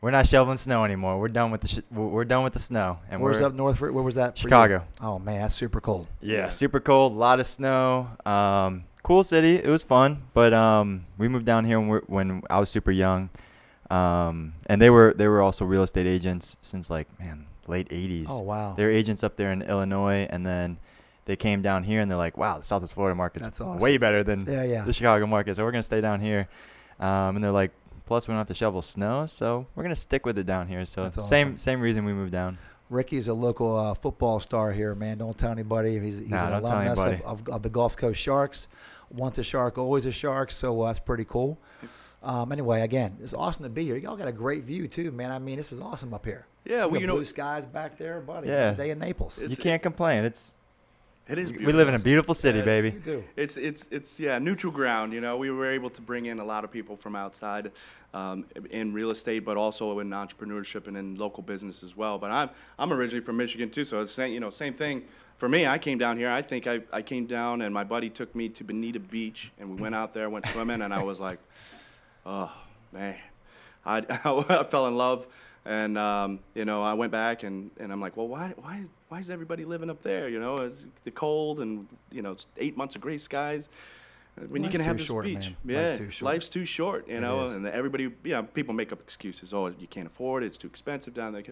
we're 0.00 0.10
not 0.12 0.26
shoveling 0.28 0.56
snow 0.58 0.84
anymore. 0.84 1.18
We're 1.18 1.28
done 1.28 1.50
with 1.50 1.60
the 1.62 1.68
sh- 1.68 1.78
we're 1.90 2.06
we're 2.06 2.24
done 2.24 2.44
with 2.44 2.52
the 2.52 2.58
snow. 2.60 2.98
And 3.10 3.20
Where's 3.20 3.40
we're 3.40 3.46
up 3.46 3.54
north? 3.54 3.78
for- 3.78 3.92
Where 3.92 4.04
was 4.04 4.14
that? 4.16 4.38
Chicago. 4.38 4.84
Oh 5.00 5.18
man, 5.18 5.40
that's 5.42 5.54
super 5.54 5.80
cold. 5.80 6.06
Yeah, 6.20 6.36
Yeah. 6.38 6.48
super 6.50 6.80
cold, 6.80 7.12
a 7.12 7.16
lot 7.16 7.40
of 7.40 7.46
snow. 7.46 8.08
Um, 8.24 8.84
cool 9.02 9.22
city. 9.22 9.56
It 9.56 9.66
was 9.68 9.82
fun, 9.82 10.22
but 10.34 10.52
um, 10.52 11.06
we 11.18 11.28
moved 11.28 11.46
down 11.46 11.64
here 11.64 11.78
when, 11.80 11.88
we're, 11.88 12.02
when 12.02 12.42
I 12.50 12.60
was 12.60 12.68
super 12.68 12.90
young, 12.92 13.30
um, 13.90 14.54
and 14.66 14.80
they 14.80 14.90
were 14.90 15.14
they 15.16 15.26
were 15.28 15.40
also 15.42 15.64
real 15.64 15.82
estate 15.82 16.06
agents 16.06 16.56
since 16.60 16.90
like 16.90 17.06
man 17.18 17.46
late 17.66 17.88
'80s. 17.88 18.26
Oh 18.28 18.40
wow. 18.42 18.74
They're 18.76 18.90
agents 18.90 19.24
up 19.24 19.36
there 19.36 19.52
in 19.52 19.62
Illinois, 19.62 20.26
and 20.30 20.44
then 20.46 20.78
they 21.24 21.36
came 21.36 21.60
down 21.62 21.84
here, 21.84 22.00
and 22.00 22.10
they're 22.10 22.18
like, 22.18 22.36
"Wow, 22.38 22.58
the 22.58 22.64
Southwest 22.64 22.94
Florida 22.94 23.14
market's 23.14 23.44
That's 23.46 23.60
awesome. 23.60 23.80
way 23.80 23.96
better 23.98 24.22
than 24.22 24.46
Yeah, 24.48 24.62
yeah. 24.64 24.84
the 24.84 24.92
Chicago 24.92 25.26
market, 25.26 25.56
so 25.56 25.64
we're 25.64 25.72
gonna 25.72 25.82
stay 25.82 26.00
down 26.00 26.20
here." 26.20 26.48
Um, 27.00 27.36
and 27.36 27.44
they're 27.44 27.52
like, 27.52 27.70
Plus, 28.08 28.26
we 28.26 28.32
don't 28.32 28.38
have 28.38 28.46
to 28.46 28.54
shovel 28.54 28.80
snow, 28.80 29.26
so 29.26 29.66
we're 29.74 29.82
gonna 29.82 29.94
stick 29.94 30.24
with 30.24 30.38
it 30.38 30.46
down 30.46 30.66
here. 30.66 30.86
So 30.86 31.02
That's 31.02 31.28
same 31.28 31.48
awesome. 31.48 31.58
same 31.58 31.80
reason 31.82 32.06
we 32.06 32.14
moved 32.14 32.32
down. 32.32 32.56
Ricky's 32.88 33.28
a 33.28 33.34
local 33.34 33.76
uh, 33.76 33.92
football 33.92 34.40
star 34.40 34.72
here, 34.72 34.94
man. 34.94 35.18
Don't 35.18 35.36
tell 35.36 35.50
anybody. 35.52 35.98
He's, 36.00 36.20
he's 36.20 36.30
Nah, 36.30 36.46
an 36.46 36.52
alumnus 36.64 36.98
of, 36.98 37.20
of, 37.20 37.48
of 37.50 37.62
the 37.62 37.68
Gulf 37.68 37.98
Coast 37.98 38.18
Sharks. 38.18 38.66
Once 39.10 39.36
a 39.36 39.42
Shark, 39.42 39.76
always 39.76 40.06
a 40.06 40.10
Shark. 40.10 40.50
So 40.50 40.80
uh, 40.80 40.86
that's 40.86 40.98
pretty 40.98 41.26
cool. 41.26 41.58
Um, 42.22 42.50
anyway, 42.50 42.80
again, 42.80 43.18
it's 43.22 43.34
awesome 43.34 43.64
to 43.64 43.68
be 43.68 43.84
here. 43.84 43.96
Y'all 43.96 44.16
got 44.16 44.26
a 44.26 44.32
great 44.32 44.64
view 44.64 44.88
too, 44.88 45.12
man. 45.12 45.30
I 45.30 45.38
mean, 45.38 45.58
this 45.58 45.70
is 45.70 45.78
awesome 45.80 46.14
up 46.14 46.24
here. 46.24 46.46
Yeah, 46.64 46.86
We 46.86 46.92
well, 46.92 47.00
you 47.02 47.06
know, 47.08 47.14
blue 47.16 47.26
skies 47.26 47.66
back 47.66 47.98
there, 47.98 48.20
buddy. 48.22 48.48
Yeah. 48.48 48.72
Day 48.72 48.88
in 48.88 48.98
Naples. 48.98 49.38
You 49.46 49.54
can't 49.54 49.82
complain. 49.82 50.24
It's 50.24 50.54
it 51.28 51.36
is. 51.36 51.52
we 51.52 51.74
live 51.74 51.88
in 51.88 51.94
a 51.94 51.98
beautiful 51.98 52.32
city, 52.32 52.60
Yeah, 52.60 52.64
it's- 52.64 52.82
baby. 52.82 52.96
We 52.96 53.02
do. 53.04 53.24
It's 53.36 53.58
it's 53.58 53.86
it's 53.90 54.18
yeah 54.18 54.38
neutral 54.38 54.72
ground. 54.72 55.12
You 55.12 55.20
know, 55.20 55.36
we 55.36 55.50
were 55.50 55.70
able 55.70 55.90
to 55.90 56.00
bring 56.00 56.24
in 56.24 56.38
a 56.38 56.44
lot 56.44 56.64
of 56.64 56.70
people 56.72 56.96
from 56.96 57.14
outside 57.14 57.70
um, 58.14 58.46
in 58.70 58.92
real 58.92 59.10
estate, 59.10 59.40
but 59.40 59.56
also 59.56 59.98
in 59.98 60.10
entrepreneurship 60.10 60.86
and 60.86 60.96
in 60.96 61.16
local 61.16 61.42
business 61.42 61.82
as 61.82 61.96
well. 61.96 62.18
But 62.18 62.30
I'm 62.30 62.50
I'm 62.78 62.92
originally 62.92 63.24
from 63.24 63.36
Michigan 63.36 63.70
too, 63.70 63.84
so 63.84 64.00
it's 64.00 64.12
same 64.12 64.32
you 64.32 64.40
know 64.40 64.50
same 64.50 64.74
thing 64.74 65.04
for 65.36 65.48
me. 65.48 65.66
I 65.66 65.78
came 65.78 65.98
down 65.98 66.16
here. 66.16 66.30
I 66.30 66.42
think 66.42 66.66
I 66.66 66.80
I 66.92 67.02
came 67.02 67.26
down 67.26 67.62
and 67.62 67.72
my 67.72 67.84
buddy 67.84 68.10
took 68.10 68.34
me 68.34 68.48
to 68.50 68.64
Bonita 68.64 69.00
Beach 69.00 69.50
and 69.58 69.70
we 69.70 69.76
went 69.76 69.94
out 69.94 70.14
there, 70.14 70.30
went 70.30 70.46
swimming, 70.46 70.82
and 70.82 70.92
I 70.92 71.02
was 71.02 71.20
like, 71.20 71.38
oh 72.26 72.50
man, 72.92 73.16
I 73.84 73.98
I 74.08 74.64
fell 74.64 74.86
in 74.86 74.96
love. 74.96 75.26
And 75.64 75.98
um, 75.98 76.40
you 76.54 76.64
know, 76.64 76.82
I 76.82 76.94
went 76.94 77.12
back 77.12 77.42
and, 77.42 77.70
and 77.78 77.92
I'm 77.92 78.00
like, 78.00 78.16
well, 78.16 78.28
why 78.28 78.54
why 78.56 78.84
why 79.08 79.20
is 79.20 79.28
everybody 79.28 79.66
living 79.66 79.90
up 79.90 80.02
there? 80.02 80.28
You 80.30 80.40
know, 80.40 80.56
it's 80.58 80.82
the 81.04 81.10
cold 81.10 81.60
and 81.60 81.86
you 82.10 82.22
know, 82.22 82.32
it's 82.32 82.46
eight 82.56 82.76
months 82.76 82.94
of 82.94 83.02
gray 83.02 83.18
skies. 83.18 83.68
When 84.48 84.62
you 84.64 84.70
can 84.70 84.80
have 84.80 84.94
too 84.96 84.98
this 84.98 85.06
short, 85.06 85.24
beach, 85.24 85.52
man. 85.64 85.76
yeah, 85.76 85.82
Life's 85.88 85.98
too 85.98 86.10
short. 86.10 86.32
life's 86.32 86.48
too 86.48 86.64
short. 86.64 87.08
You 87.08 87.16
It 87.16 87.20
know, 87.20 87.44
is. 87.44 87.56
and 87.56 87.66
everybody, 87.66 88.04
you 88.04 88.32
know, 88.32 88.42
people 88.42 88.74
make 88.74 88.92
up 88.92 89.00
excuses. 89.00 89.52
Oh, 89.54 89.66
you 89.68 89.86
can't 89.88 90.06
afford 90.06 90.42
it. 90.42 90.46
It's 90.46 90.58
too 90.58 90.66
expensive 90.68 91.14
down 91.14 91.32
there. 91.32 91.42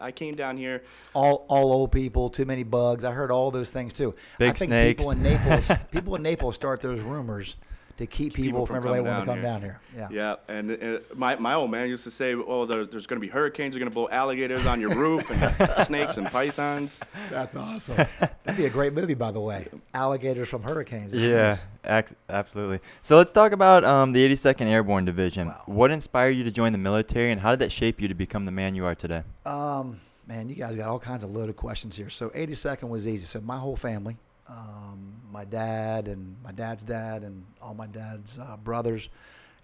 I 0.00 0.10
came 0.12 0.34
down 0.36 0.56
here. 0.56 0.82
all 1.14 1.44
all 1.48 1.72
old 1.72 1.92
people, 1.92 2.30
too 2.30 2.44
many 2.44 2.62
bugs. 2.62 3.04
I 3.04 3.12
heard 3.12 3.30
all 3.30 3.50
those 3.50 3.70
things 3.70 3.92
too. 3.92 4.14
I 4.34 4.38
Big 4.38 4.56
think 4.56 4.68
snakes. 4.70 4.98
people 4.98 5.10
in 5.12 5.22
Naples, 5.22 5.70
people 5.90 6.14
in 6.16 6.22
Naples 6.22 6.54
start 6.54 6.80
those 6.80 7.00
rumors 7.00 7.56
to 8.00 8.06
keep 8.06 8.34
people, 8.34 8.60
people 8.60 8.66
from 8.66 8.76
from 8.82 8.88
everybody 8.88 9.02
wanting 9.02 9.26
to 9.26 9.32
come 9.32 9.42
down 9.42 9.60
down 9.60 9.62
here. 9.62 9.80
Yeah. 9.96 10.08
Yeah, 10.10 10.54
and 10.54 10.70
uh, 10.70 10.98
my, 11.14 11.36
my 11.36 11.54
old 11.54 11.70
man 11.70 11.88
used 11.88 12.04
to 12.04 12.10
say, 12.10 12.34
"Oh, 12.34 12.64
there, 12.64 12.84
there's 12.86 13.06
going 13.06 13.20
to 13.20 13.26
be 13.26 13.30
hurricanes. 13.30 13.74
They're 13.74 13.78
going 13.78 13.90
to 13.90 13.94
blow 13.94 14.08
alligators 14.08 14.66
on 14.66 14.80
your 14.80 14.94
roof 14.94 15.30
and 15.30 15.86
snakes 15.86 16.16
and 16.16 16.26
pythons." 16.26 16.98
That's 17.30 17.56
awesome. 17.56 17.96
That'd 18.44 18.56
be 18.56 18.66
a 18.66 18.70
great 18.70 18.92
movie, 18.92 19.14
by 19.14 19.30
the 19.30 19.40
way. 19.40 19.68
Alligators 19.94 20.48
from 20.48 20.62
hurricanes. 20.62 21.12
Yeah, 21.12 21.58
ac- 21.84 22.14
absolutely. 22.28 22.80
So 23.02 23.16
let's 23.16 23.32
talk 23.32 23.52
about 23.52 23.84
um, 23.84 24.12
the 24.12 24.26
82nd 24.28 24.62
Airborne 24.62 25.04
Division. 25.04 25.48
Wow. 25.48 25.62
What 25.66 25.90
inspired 25.90 26.30
you 26.30 26.44
to 26.44 26.50
join 26.50 26.72
the 26.72 26.78
military, 26.78 27.32
and 27.32 27.40
how 27.40 27.50
did 27.50 27.60
that 27.60 27.72
shape 27.72 28.00
you 28.00 28.08
to 28.08 28.14
become 28.14 28.44
the 28.44 28.52
man 28.52 28.74
you 28.74 28.84
are 28.86 28.94
today? 28.94 29.22
Um, 29.44 30.00
man, 30.26 30.48
you 30.48 30.54
guys 30.54 30.76
got 30.76 30.88
all 30.88 30.98
kinds 30.98 31.24
of 31.24 31.30
loaded 31.30 31.56
questions 31.56 31.96
here. 31.96 32.10
So 32.10 32.30
82nd 32.30 32.88
was 32.88 33.06
easy. 33.06 33.24
So 33.26 33.40
my 33.40 33.58
whole 33.58 33.76
family, 33.76 34.16
um, 34.50 35.14
my 35.32 35.44
dad 35.44 36.08
and 36.08 36.36
my 36.42 36.52
dad's 36.52 36.82
dad 36.82 37.22
and 37.22 37.44
all 37.62 37.74
my 37.74 37.86
dad's 37.86 38.38
uh, 38.38 38.56
brothers, 38.56 39.08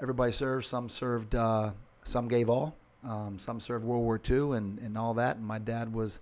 everybody 0.00 0.32
served. 0.32 0.66
Some 0.66 0.88
served, 0.88 1.34
uh, 1.34 1.72
some 2.04 2.28
gave 2.28 2.48
all. 2.48 2.76
Um, 3.04 3.38
some 3.38 3.60
served 3.60 3.84
World 3.84 4.02
War 4.02 4.20
II 4.28 4.56
and, 4.56 4.78
and 4.78 4.96
all 4.96 5.14
that. 5.14 5.36
And 5.36 5.46
my 5.46 5.58
dad 5.58 5.92
was, 5.92 6.20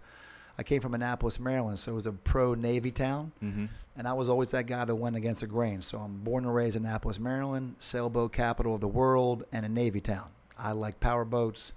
I 0.58 0.62
came 0.62 0.80
from 0.80 0.94
Annapolis, 0.94 1.38
Maryland, 1.40 1.78
so 1.78 1.92
it 1.92 1.94
was 1.94 2.06
a 2.06 2.12
pro 2.12 2.54
Navy 2.54 2.90
town. 2.90 3.32
Mm-hmm. 3.42 3.66
And 3.96 4.08
I 4.08 4.12
was 4.12 4.28
always 4.28 4.50
that 4.50 4.66
guy 4.66 4.84
that 4.84 4.94
went 4.94 5.16
against 5.16 5.40
the 5.40 5.46
grain. 5.46 5.80
So 5.80 5.98
I'm 5.98 6.18
born 6.18 6.44
and 6.44 6.54
raised 6.54 6.76
in 6.76 6.84
Annapolis, 6.84 7.18
Maryland, 7.18 7.76
sailboat 7.78 8.32
capital 8.32 8.74
of 8.74 8.80
the 8.80 8.88
world, 8.88 9.44
and 9.52 9.64
a 9.64 9.68
Navy 9.68 10.00
town. 10.00 10.26
I 10.58 10.72
liked 10.72 11.00
power 11.00 11.24
boats, 11.24 11.72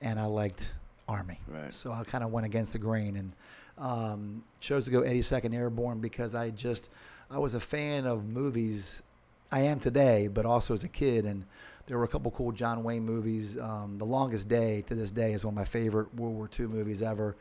and 0.00 0.18
I 0.18 0.26
liked 0.26 0.72
Army. 1.08 1.40
Right. 1.48 1.74
So 1.74 1.92
I 1.92 2.02
kind 2.04 2.24
of 2.24 2.30
went 2.30 2.46
against 2.46 2.72
the 2.72 2.78
grain 2.78 3.16
and 3.16 3.32
um, 3.80 4.44
chose 4.60 4.84
to 4.84 4.90
go 4.90 5.00
82nd 5.00 5.54
Airborne 5.54 6.00
because 6.00 6.34
I 6.34 6.50
just 6.50 6.90
I 7.30 7.38
was 7.38 7.54
a 7.54 7.60
fan 7.60 8.06
of 8.06 8.26
movies. 8.26 9.02
I 9.50 9.60
am 9.62 9.80
today, 9.80 10.28
but 10.28 10.46
also 10.46 10.74
as 10.74 10.84
a 10.84 10.88
kid, 10.88 11.24
and 11.24 11.44
there 11.86 11.98
were 11.98 12.04
a 12.04 12.08
couple 12.08 12.30
cool 12.30 12.52
John 12.52 12.84
Wayne 12.84 13.04
movies. 13.04 13.58
Um, 13.58 13.96
the 13.98 14.04
Longest 14.04 14.48
Day 14.48 14.82
to 14.82 14.94
this 14.94 15.10
day 15.10 15.32
is 15.32 15.44
one 15.44 15.54
of 15.54 15.56
my 15.56 15.64
favorite 15.64 16.14
World 16.14 16.36
War 16.36 16.50
II 16.58 16.66
movies 16.66 17.02
ever 17.02 17.34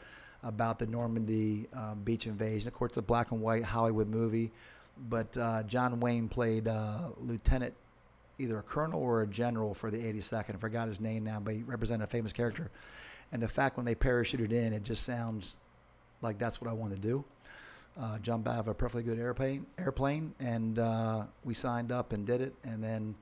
about 0.44 0.80
the 0.80 0.88
Normandy 0.88 1.68
um, 1.74 2.02
beach 2.04 2.26
invasion. 2.26 2.68
Of 2.68 2.74
course, 2.74 2.92
it's 2.92 2.98
a 2.98 3.02
black 3.02 3.32
and 3.32 3.42
white 3.42 3.64
Hollywood 3.64 4.08
movie, 4.08 4.52
but 5.10 5.36
uh, 5.38 5.64
John 5.64 6.00
Wayne 6.00 6.30
played 6.30 6.68
uh, 6.68 7.10
Lieutenant, 7.20 7.74
either 8.40 8.58
a 8.58 8.64
colonel 8.64 9.02
or 9.02 9.22
a 9.22 9.28
general 9.28 9.74
for 9.74 9.92
the 9.92 9.98
82nd. 9.98 10.56
I 10.56 10.58
forgot 10.58 10.88
his 10.88 11.02
name 11.02 11.26
now, 11.26 11.40
but 11.40 11.54
he 11.54 11.64
represented 11.64 12.08
a 12.08 12.10
famous 12.10 12.32
character. 12.32 12.72
And 13.32 13.42
the 13.42 13.48
fact 13.48 13.78
when 13.78 13.86
they 13.86 13.96
parachuted 13.96 14.52
in, 14.52 14.74
it 14.74 14.84
just 14.84 15.04
sounds 15.04 15.54
like 16.22 16.38
that's 16.38 16.62
what 16.62 16.70
I 16.70 16.74
want 16.74 16.94
to 16.96 17.00
do. 17.00 17.24
Uh, 18.00 18.18
jump 18.20 18.48
out 18.48 18.60
of 18.60 18.68
a 18.68 18.74
perfectly 18.74 19.04
good 19.04 19.20
airplane, 19.20 19.66
airplane, 19.78 20.34
and 20.40 20.80
uh, 20.80 21.26
we 21.44 21.54
signed 21.54 21.92
up 21.92 22.14
and 22.14 22.26
did 22.26 22.40
it, 22.40 22.54
and 22.64 22.82
then 22.84 23.14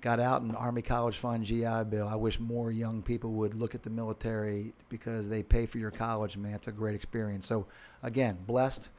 got 0.00 0.20
out 0.20 0.42
and 0.42 0.54
Army 0.56 0.82
College 0.82 1.16
Fund 1.16 1.44
GI 1.44 1.84
Bill. 1.88 2.08
I 2.08 2.16
wish 2.16 2.40
more 2.40 2.70
young 2.70 3.02
people 3.02 3.32
would 3.32 3.54
look 3.54 3.74
at 3.74 3.82
the 3.82 3.90
military 3.90 4.72
because 4.88 5.28
they 5.28 5.42
pay 5.42 5.66
for 5.66 5.78
your 5.78 5.90
college, 5.90 6.36
man. 6.36 6.54
It's 6.54 6.68
a 6.68 6.72
great 6.72 6.94
experience. 6.94 7.46
So, 7.46 7.66
again, 8.02 8.38
blessed 8.46 8.90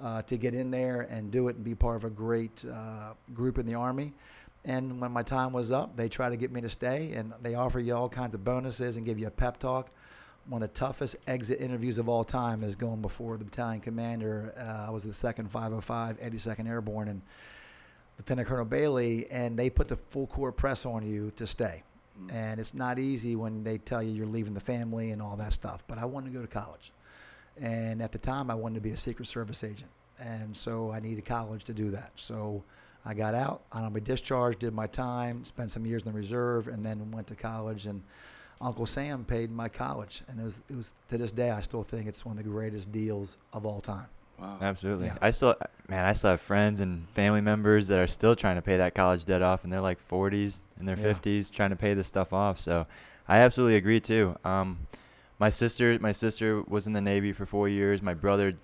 uh, 0.00 0.22
to 0.22 0.36
get 0.36 0.54
in 0.54 0.70
there 0.70 1.02
and 1.02 1.30
do 1.30 1.48
it 1.48 1.56
and 1.56 1.64
be 1.64 1.74
part 1.74 1.96
of 1.96 2.04
a 2.04 2.10
great 2.10 2.64
uh, 2.64 3.14
group 3.34 3.58
in 3.58 3.66
the 3.66 3.74
Army. 3.74 4.12
And 4.64 5.00
when 5.00 5.10
my 5.10 5.22
time 5.22 5.52
was 5.52 5.72
up, 5.72 5.96
they 5.96 6.08
tried 6.08 6.30
to 6.30 6.36
get 6.36 6.52
me 6.52 6.60
to 6.60 6.68
stay, 6.68 7.12
and 7.14 7.32
they 7.42 7.54
offer 7.54 7.80
you 7.80 7.94
all 7.94 8.08
kinds 8.08 8.34
of 8.34 8.44
bonuses 8.44 8.96
and 8.96 9.04
give 9.04 9.18
you 9.18 9.26
a 9.26 9.30
pep 9.30 9.58
talk. 9.58 9.90
One 10.48 10.62
of 10.62 10.72
the 10.72 10.78
toughest 10.78 11.16
exit 11.26 11.60
interviews 11.60 11.98
of 11.98 12.08
all 12.08 12.24
time 12.24 12.64
is 12.64 12.74
going 12.74 13.00
before 13.00 13.36
the 13.36 13.44
battalion 13.44 13.80
commander. 13.80 14.52
Uh, 14.58 14.88
I 14.88 14.90
was 14.90 15.04
the 15.04 15.12
second 15.12 15.50
505, 15.50 16.18
82nd 16.20 16.68
Airborne, 16.68 17.08
and 17.08 17.22
Lieutenant 18.18 18.48
Colonel 18.48 18.64
Bailey, 18.64 19.30
and 19.30 19.58
they 19.58 19.70
put 19.70 19.88
the 19.88 19.96
full 19.96 20.26
court 20.26 20.56
press 20.56 20.84
on 20.84 21.06
you 21.06 21.32
to 21.36 21.46
stay. 21.46 21.82
And 22.30 22.60
it's 22.60 22.74
not 22.74 22.98
easy 22.98 23.36
when 23.36 23.64
they 23.64 23.78
tell 23.78 24.02
you 24.02 24.12
you're 24.12 24.26
leaving 24.26 24.54
the 24.54 24.60
family 24.60 25.10
and 25.10 25.22
all 25.22 25.36
that 25.36 25.52
stuff. 25.52 25.82
But 25.86 25.98
I 25.98 26.04
wanted 26.04 26.32
to 26.32 26.38
go 26.38 26.42
to 26.42 26.48
college. 26.48 26.92
And 27.60 28.02
at 28.02 28.12
the 28.12 28.18
time, 28.18 28.50
I 28.50 28.54
wanted 28.54 28.76
to 28.76 28.80
be 28.80 28.90
a 28.90 28.96
Secret 28.96 29.26
Service 29.26 29.64
agent. 29.64 29.90
And 30.18 30.56
so 30.56 30.92
I 30.92 31.00
needed 31.00 31.24
college 31.24 31.64
to 31.64 31.72
do 31.72 31.90
that. 31.90 32.12
So 32.16 32.62
I 33.04 33.14
got 33.14 33.34
out, 33.34 33.62
I 33.72 33.78
honorably 33.78 34.02
discharged, 34.02 34.60
did 34.60 34.72
my 34.72 34.86
time, 34.86 35.44
spent 35.44 35.72
some 35.72 35.84
years 35.84 36.04
in 36.04 36.12
the 36.12 36.16
reserve, 36.16 36.68
and 36.68 36.84
then 36.84 37.10
went 37.10 37.26
to 37.28 37.34
college. 37.34 37.86
And 37.86 38.02
Uncle 38.62 38.86
Sam 38.86 39.24
paid 39.24 39.50
my 39.50 39.68
college. 39.68 40.22
And 40.28 40.40
it 40.40 40.42
was, 40.44 40.60
it 40.70 40.76
was 40.76 40.94
to 41.08 41.18
this 41.18 41.32
day, 41.32 41.50
I 41.50 41.60
still 41.62 41.82
think 41.82 42.06
it's 42.06 42.24
one 42.24 42.38
of 42.38 42.44
the 42.44 42.48
greatest 42.50 42.90
deals 42.92 43.36
of 43.52 43.66
all 43.66 43.80
time. 43.80 44.06
Wow. 44.38 44.58
Absolutely. 44.60 45.06
Yeah. 45.06 45.18
I 45.20 45.30
still, 45.32 45.56
man, 45.88 46.04
I 46.04 46.14
still 46.14 46.30
have 46.30 46.40
friends 46.40 46.80
and 46.80 47.08
family 47.10 47.40
members 47.40 47.88
that 47.88 47.98
are 47.98 48.06
still 48.06 48.34
trying 48.34 48.56
to 48.56 48.62
pay 48.62 48.76
that 48.76 48.94
college 48.94 49.24
debt 49.24 49.42
off, 49.42 49.62
and 49.64 49.72
they're 49.72 49.80
like 49.80 49.98
40s 50.08 50.58
in 50.80 50.86
their 50.86 50.96
Yeah. 50.98 51.12
50s 51.12 51.50
trying 51.52 51.70
to 51.70 51.76
pay 51.76 51.94
this 51.94 52.08
stuff 52.08 52.32
off. 52.32 52.58
So, 52.58 52.86
I 53.28 53.38
absolutely 53.38 53.76
agree 53.76 54.00
too. 54.00 54.36
Um, 54.44 54.86
my 55.38 55.48
sister, 55.50 55.96
my 56.00 56.12
sister 56.12 56.62
was 56.62 56.86
in 56.86 56.92
the 56.92 57.00
Navy 57.00 57.32
for 57.32 57.46
four 57.46 57.68
years. 57.68 58.02
My 58.02 58.14
brother 58.14 58.54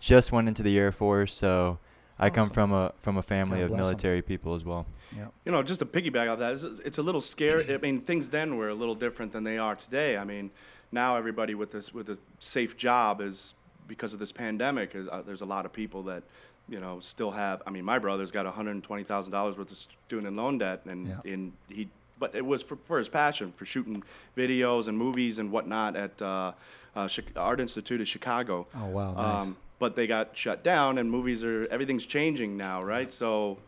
just 0.00 0.32
went 0.32 0.48
into 0.48 0.62
the 0.62 0.76
Air 0.78 0.92
Force. 0.92 1.32
So, 1.34 1.78
I 2.18 2.30
come 2.30 2.48
from 2.50 2.72
a 2.72 2.92
from 3.02 3.16
a 3.18 3.22
family 3.22 3.58
God 3.58 3.64
of 3.64 3.68
bless 3.70 3.80
'em. 3.80 3.86
military 3.86 4.22
people 4.22 4.54
as 4.54 4.64
well. 4.64 4.86
Yeah. 5.16 5.26
You 5.44 5.52
know, 5.52 5.62
just 5.62 5.80
to 5.80 5.86
piggyback 5.86 6.30
off 6.32 6.38
that, 6.38 6.54
it's, 6.54 6.80
it's 6.84 6.98
a 6.98 7.02
little 7.02 7.20
scary. 7.20 7.72
I 7.72 7.78
mean, 7.78 8.00
things 8.00 8.28
then 8.30 8.56
were 8.56 8.68
a 8.70 8.74
little 8.74 8.94
different 8.94 9.32
than 9.32 9.44
they 9.44 9.58
are 9.58 9.76
today. 9.76 10.16
I 10.16 10.24
mean, 10.24 10.50
now 10.92 11.16
everybody 11.16 11.54
with 11.54 11.70
this 11.72 11.92
with 11.94 12.08
a 12.10 12.18
safe 12.38 12.76
job 12.76 13.20
is 13.20 13.54
because 13.86 14.12
of 14.12 14.18
this 14.18 14.32
pandemic. 14.32 14.94
Is, 14.94 15.06
uh, 15.08 15.22
there's 15.26 15.42
a 15.42 15.46
lot 15.46 15.64
of 15.66 15.72
people 15.72 16.02
that 16.04 16.22
you 16.68 16.80
know 16.80 17.00
still 17.00 17.30
have. 17.32 17.62
I 17.66 17.70
mean, 17.70 17.84
my 17.84 17.98
brother's 17.98 18.30
got 18.32 18.44
120 18.46 19.04
thousand 19.04 19.32
dollars 19.32 19.56
worth 19.56 19.70
of 19.70 19.78
student 20.06 20.34
loan 20.36 20.58
debt, 20.58 20.82
and 20.86 21.06
Yeah. 21.08 21.32
in 21.32 21.52
he. 21.68 21.88
But 22.18 22.34
it 22.34 22.46
was 22.46 22.62
for, 22.62 22.76
for 22.76 22.98
his 22.98 23.10
passion 23.10 23.52
for 23.58 23.66
shooting 23.66 24.02
videos 24.34 24.88
and 24.88 24.96
movies 24.96 25.38
and 25.38 25.52
whatnot 25.52 25.96
at 25.96 26.22
uh, 26.22 26.52
uh, 26.96 27.08
Art 27.36 27.60
Institute 27.60 28.00
of 28.00 28.08
Chicago. 28.08 28.66
Oh, 28.74 28.86
wow, 28.86 29.12
nice. 29.12 29.42
Um, 29.42 29.56
but 29.78 29.96
they 29.96 30.06
got 30.06 30.36
shut 30.36 30.62
down, 30.62 30.98
and 30.98 31.10
movies 31.10 31.44
are 31.44 31.66
everything's 31.70 32.06
changing 32.06 32.56
now, 32.56 32.82
right? 32.82 33.12
So, 33.12 33.58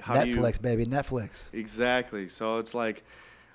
how 0.00 0.22
do 0.22 0.28
you? 0.28 0.36
Netflix, 0.36 0.60
baby, 0.60 0.86
Netflix. 0.86 1.44
Exactly. 1.52 2.28
So 2.28 2.58
it's 2.58 2.74
like, 2.74 3.02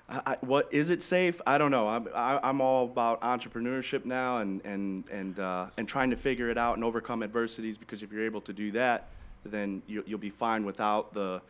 I, 0.08 0.20
I, 0.26 0.36
what 0.40 0.68
is 0.72 0.90
it 0.90 1.02
safe? 1.02 1.40
I 1.46 1.58
don't 1.58 1.70
know. 1.70 1.88
I'm 1.88 2.08
I, 2.14 2.38
I'm 2.42 2.60
all 2.60 2.84
about 2.84 3.20
entrepreneurship 3.22 4.04
now 4.04 4.38
and 4.38 4.64
and 4.64 5.04
and 5.10 5.40
uh, 5.40 5.66
and 5.76 5.88
trying 5.88 6.10
to 6.10 6.16
figure 6.16 6.48
it 6.50 6.58
out 6.58 6.76
and 6.76 6.84
overcome 6.84 7.22
adversities 7.22 7.76
because 7.76 8.02
if 8.02 8.12
you're 8.12 8.24
able 8.24 8.40
to 8.42 8.52
do 8.52 8.70
that, 8.72 9.08
then 9.44 9.82
you, 9.86 10.04
you'll 10.06 10.18
be 10.18 10.30
fine 10.30 10.64
without 10.64 11.12
the 11.12 11.40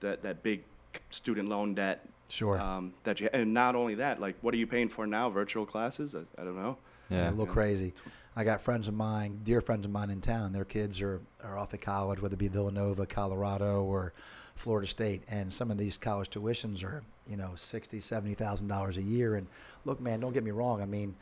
that 0.00 0.22
that 0.22 0.42
big 0.42 0.62
student 1.10 1.48
loan 1.48 1.74
debt. 1.74 2.06
Sure. 2.30 2.60
Um, 2.60 2.92
that 3.04 3.20
you 3.20 3.28
and 3.32 3.52
not 3.54 3.74
only 3.74 3.96
that, 3.96 4.20
like 4.20 4.36
what 4.40 4.54
are 4.54 4.58
you 4.58 4.66
paying 4.66 4.88
for 4.88 5.06
now? 5.06 5.28
Virtual 5.28 5.66
classes? 5.66 6.14
I, 6.14 6.20
I 6.40 6.44
don't 6.44 6.56
know. 6.56 6.76
Yeah. 7.10 7.28
a 7.28 7.30
little 7.30 7.46
crazy. 7.46 7.94
I 8.36 8.44
got 8.44 8.60
friends 8.60 8.86
of 8.86 8.94
mine, 8.94 9.40
dear 9.42 9.60
friends 9.60 9.84
of 9.84 9.90
mine 9.90 10.10
in 10.10 10.20
town. 10.20 10.52
Their 10.52 10.64
kids 10.64 11.00
are, 11.00 11.20
are 11.42 11.58
off 11.58 11.70
to 11.70 11.78
college, 11.78 12.20
whether 12.20 12.34
it 12.34 12.38
be 12.38 12.48
Villanova, 12.48 13.04
Colorado, 13.06 13.82
or 13.82 14.12
Florida 14.54 14.86
State, 14.86 15.22
and 15.28 15.52
some 15.52 15.70
of 15.70 15.78
these 15.78 15.96
college 15.96 16.30
tuitions 16.30 16.84
are 16.84 17.02
you 17.26 17.36
know 17.36 17.52
sixty, 17.56 18.00
seventy 18.00 18.34
thousand 18.34 18.68
dollars 18.68 18.96
a 18.96 19.02
year. 19.02 19.36
And 19.36 19.46
look, 19.84 20.00
man, 20.00 20.20
don't 20.20 20.32
get 20.32 20.44
me 20.44 20.50
wrong. 20.50 20.82
I 20.82 20.86
mean, 20.86 21.14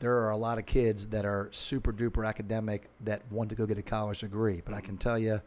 there 0.00 0.16
are 0.16 0.30
a 0.30 0.36
lot 0.36 0.58
of 0.58 0.66
kids 0.66 1.06
that 1.06 1.24
are 1.24 1.48
super 1.52 1.92
duper 1.92 2.26
academic 2.26 2.88
that 3.00 3.22
want 3.30 3.48
to 3.50 3.56
go 3.56 3.66
get 3.66 3.78
a 3.78 3.82
college 3.82 4.20
degree. 4.20 4.62
But 4.64 4.74
I 4.74 4.80
can 4.80 4.96
tell 4.96 5.18
you, 5.18 5.40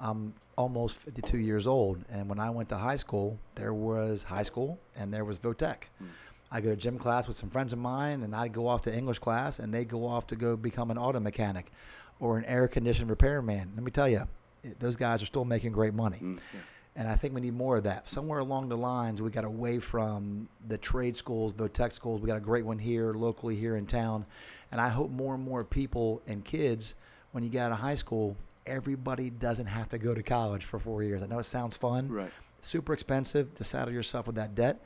I'm 0.00 0.34
almost 0.56 0.98
52 0.98 1.38
years 1.38 1.66
old, 1.66 2.04
and 2.10 2.28
when 2.28 2.38
I 2.38 2.50
went 2.50 2.68
to 2.70 2.76
high 2.76 2.96
school, 2.96 3.38
there 3.54 3.74
was 3.74 4.22
high 4.22 4.42
school 4.42 4.78
and 4.96 5.12
there 5.12 5.24
was 5.24 5.38
Votech. 5.38 5.82
Mm. 6.02 6.08
I 6.52 6.60
go 6.60 6.70
to 6.70 6.76
gym 6.76 6.98
class 6.98 7.28
with 7.28 7.36
some 7.36 7.48
friends 7.50 7.72
of 7.72 7.78
mine, 7.78 8.22
and 8.22 8.34
I'd 8.34 8.52
go 8.52 8.66
off 8.66 8.82
to 8.82 8.94
English 8.94 9.18
class, 9.20 9.58
and 9.60 9.72
they 9.72 9.84
go 9.84 10.06
off 10.06 10.26
to 10.28 10.36
go 10.36 10.56
become 10.56 10.90
an 10.90 10.98
auto 10.98 11.20
mechanic 11.20 11.70
or 12.18 12.38
an 12.38 12.44
air 12.44 12.66
conditioning 12.68 13.08
repairman. 13.08 13.70
Let 13.74 13.84
me 13.84 13.90
tell 13.90 14.08
you, 14.08 14.26
it- 14.64 14.78
those 14.80 14.96
guys 14.96 15.22
are 15.22 15.26
still 15.26 15.44
making 15.44 15.72
great 15.72 15.94
money. 15.94 16.18
Mm, 16.20 16.38
yeah. 16.52 16.60
And 16.96 17.08
I 17.08 17.14
think 17.14 17.34
we 17.34 17.40
need 17.40 17.54
more 17.54 17.76
of 17.76 17.84
that. 17.84 18.08
Somewhere 18.08 18.40
along 18.40 18.68
the 18.68 18.76
lines, 18.76 19.22
we 19.22 19.30
got 19.30 19.44
away 19.44 19.78
from 19.78 20.48
the 20.66 20.76
trade 20.76 21.16
schools, 21.16 21.54
the 21.54 21.68
tech 21.68 21.92
schools. 21.92 22.20
We 22.20 22.26
got 22.26 22.36
a 22.36 22.40
great 22.40 22.66
one 22.66 22.78
here 22.80 23.12
locally 23.14 23.54
here 23.54 23.76
in 23.76 23.86
town. 23.86 24.26
And 24.72 24.80
I 24.80 24.88
hope 24.88 25.10
more 25.10 25.34
and 25.36 25.44
more 25.44 25.62
people 25.62 26.20
and 26.26 26.44
kids, 26.44 26.94
when 27.30 27.44
you 27.44 27.48
get 27.48 27.66
out 27.66 27.72
of 27.72 27.78
high 27.78 27.94
school, 27.94 28.36
everybody 28.66 29.30
doesn't 29.30 29.66
have 29.66 29.88
to 29.90 29.98
go 29.98 30.14
to 30.14 30.22
college 30.22 30.64
for 30.64 30.80
four 30.80 31.04
years. 31.04 31.22
I 31.22 31.26
know 31.26 31.38
it 31.38 31.44
sounds 31.44 31.76
fun, 31.76 32.08
Right. 32.10 32.30
super 32.60 32.92
expensive 32.92 33.54
to 33.54 33.64
saddle 33.64 33.94
yourself 33.94 34.26
with 34.26 34.34
that 34.36 34.56
debt. 34.56 34.80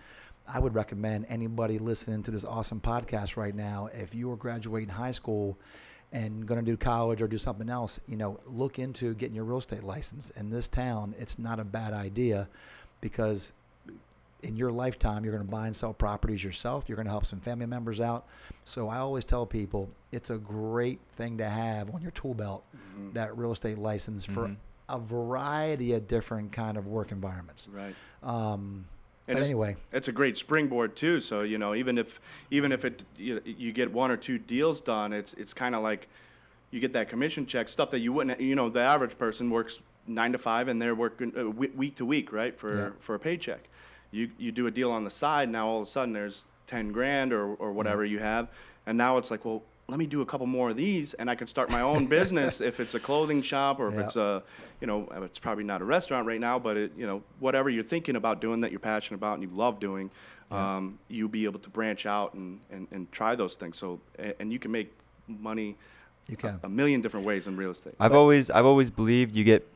I 0.47 0.59
would 0.59 0.75
recommend 0.75 1.27
anybody 1.29 1.79
listening 1.79 2.23
to 2.25 2.31
this 2.31 2.45
awesome 2.45 2.81
podcast 2.81 3.37
right 3.37 3.55
now, 3.55 3.89
if 3.95 4.15
you 4.15 4.31
are 4.31 4.37
graduating 4.37 4.91
high 4.91 5.13
school 5.13 5.57
and 6.13 6.47
going 6.47 6.63
to 6.65 6.71
do 6.71 6.77
college 6.77 7.23
or 7.23 7.27
do 7.29 7.39
something 7.39 7.69
else, 7.71 7.99
you 8.07 8.17
know, 8.17 8.39
look 8.47 8.79
into 8.79 9.15
getting 9.15 9.35
your 9.35 9.45
real 9.45 9.59
estate 9.59 9.83
license. 9.83 10.31
In 10.37 10.51
this 10.51 10.69
town, 10.69 11.15
it's 11.19 11.39
not 11.39 11.59
a 11.61 11.65
bad 11.65 11.93
idea 11.93 12.47
because 13.01 13.53
in 14.43 14.55
your 14.57 14.71
lifetime, 14.71 15.25
you're 15.25 15.33
going 15.35 15.45
to 15.47 15.51
buy 15.51 15.67
and 15.67 15.75
sell 15.75 15.95
properties 15.95 16.45
yourself. 16.45 16.85
You're 16.87 16.97
going 16.97 17.07
to 17.07 17.11
help 17.11 17.25
some 17.25 17.41
family 17.41 17.65
members 17.67 18.01
out. 18.01 18.27
So 18.65 18.89
I 18.89 18.99
always 18.99 19.25
tell 19.25 19.47
people 19.47 19.89
it's 20.13 20.29
a 20.29 20.37
great 20.37 21.01
thing 21.17 21.39
to 21.39 21.49
have 21.49 21.93
on 21.95 22.03
your 22.03 22.11
tool 22.11 22.35
belt, 22.35 22.63
Mhm. 22.77 23.15
that 23.15 23.37
real 23.39 23.53
estate 23.53 23.79
license 23.79 24.25
for 24.27 24.49
Mhm. 24.49 24.57
a 24.91 24.99
variety 24.99 25.95
of 25.95 26.07
different 26.07 26.53
kind 26.53 26.77
of 26.77 26.87
work 26.87 27.11
environments. 27.11 27.67
Right. 27.69 27.95
Um, 28.23 28.85
And 29.27 29.37
but 29.37 29.41
it's- 29.41 29.47
anyway, 29.49 29.77
it's 29.93 30.09
a 30.09 30.13
great 30.13 30.37
springboard 30.37 30.97
too. 30.97 31.21
So 31.21 31.43
you 31.43 31.59
know, 31.59 31.75
even 31.75 31.97
if 31.99 32.21
even 32.51 32.73
if 32.73 32.85
it 32.85 33.05
you, 33.17 33.41
you 33.45 33.73
get 33.73 33.93
one 33.93 34.11
or 34.11 34.17
two 34.17 34.39
deals 34.39 34.81
done, 34.81 35.13
it's 35.13 35.33
it's 35.35 35.55
kind 35.55 35.75
of 35.75 35.83
like 35.83 36.09
you 36.71 36.81
get 36.81 36.93
that 36.93 37.09
commission 37.09 37.47
check 37.47 37.69
stuff 37.69 37.91
that 37.93 38.01
you 38.01 38.13
wouldn't. 38.13 38.41
You 38.41 38.55
know, 38.55 38.69
the 38.69 38.81
average 38.81 39.17
person 39.19 39.49
works 39.51 39.81
nine 40.07 40.33
to 40.33 40.39
five 40.39 40.69
and 40.69 40.81
they're 40.83 40.95
working 40.95 41.33
uh, 41.39 41.49
week 41.49 41.97
to 41.97 42.05
week, 42.05 42.33
right, 42.33 42.59
for 42.59 42.77
Yeah. 42.77 42.91
for 43.01 43.15
a 43.15 43.19
paycheck. 43.19 43.61
You 44.11 44.31
you 44.39 44.53
do 44.53 44.67
a 44.67 44.71
deal 44.71 44.91
on 44.91 45.05
the 45.05 45.11
side, 45.11 45.49
now 45.49 45.67
all 45.69 45.83
of 45.83 45.89
a 45.89 45.91
sudden 45.91 46.13
there's 46.13 46.45
ten 46.67 46.93
grand 46.93 47.33
or 47.33 47.55
or 47.55 47.73
whatever 47.73 48.05
you 48.05 48.19
have, 48.19 48.49
and 48.87 48.99
now 48.99 49.17
it's 49.17 49.31
like, 49.31 49.45
well, 49.47 49.63
let 49.89 49.99
me 49.99 50.07
do 50.07 50.23
a 50.23 50.27
couple 50.27 50.47
more 50.47 50.71
of 50.71 50.77
these, 50.77 51.13
and 51.15 51.29
I 51.31 51.35
can 51.35 51.47
start 51.47 51.69
my 51.69 51.83
own 51.83 52.07
business 52.07 52.61
if 52.71 52.81
it's 52.81 52.95
a 52.95 53.01
clothing 53.01 53.43
shop 53.43 53.81
or 53.81 53.89
if 53.89 53.95
Yeah. 53.95 54.01
it's 54.05 54.17
a, 54.17 54.43
you 54.81 54.87
know, 54.87 55.09
it's 55.23 55.39
probably 55.39 55.65
not 55.65 55.83
a 55.83 55.85
restaurant 55.85 56.27
right 56.27 56.41
now, 56.41 56.59
but 56.59 56.77
it, 56.77 56.93
you 56.97 57.07
know, 57.07 57.23
whatever 57.39 57.69
you're 57.69 57.85
thinking 57.85 58.17
about 58.17 58.41
doing 58.41 58.61
that 58.63 58.71
you're 58.71 58.81
passionate 58.81 59.17
about 59.19 59.35
and 59.39 59.43
you 59.43 59.51
love 59.55 59.81
doing, 59.81 60.11
Yeah. 60.51 60.77
um, 60.77 60.99
you'll 61.09 61.29
be 61.29 61.45
able 61.45 61.61
to 61.61 61.69
branch 61.69 62.07
out 62.07 62.33
and, 62.35 62.61
and, 62.71 62.89
and 62.93 63.13
try 63.13 63.35
those 63.35 63.57
things. 63.57 63.77
So, 63.77 64.01
a- 64.19 64.41
and 64.41 64.53
you 64.53 64.59
can 64.59 64.71
make 64.73 64.91
money 65.29 65.77
you 66.29 66.35
a, 66.35 66.37
can. 66.37 66.61
a 66.63 66.69
million 66.69 67.03
different 67.03 67.27
ways 67.27 67.47
in 67.47 67.57
real 67.57 67.71
estate. 67.71 67.95
I've 68.01 68.13
But- 68.13 68.19
always 68.19 68.51
I've 68.51 68.67
always 68.67 68.89
believed 68.91 69.37
you 69.37 69.45
get, 69.45 69.67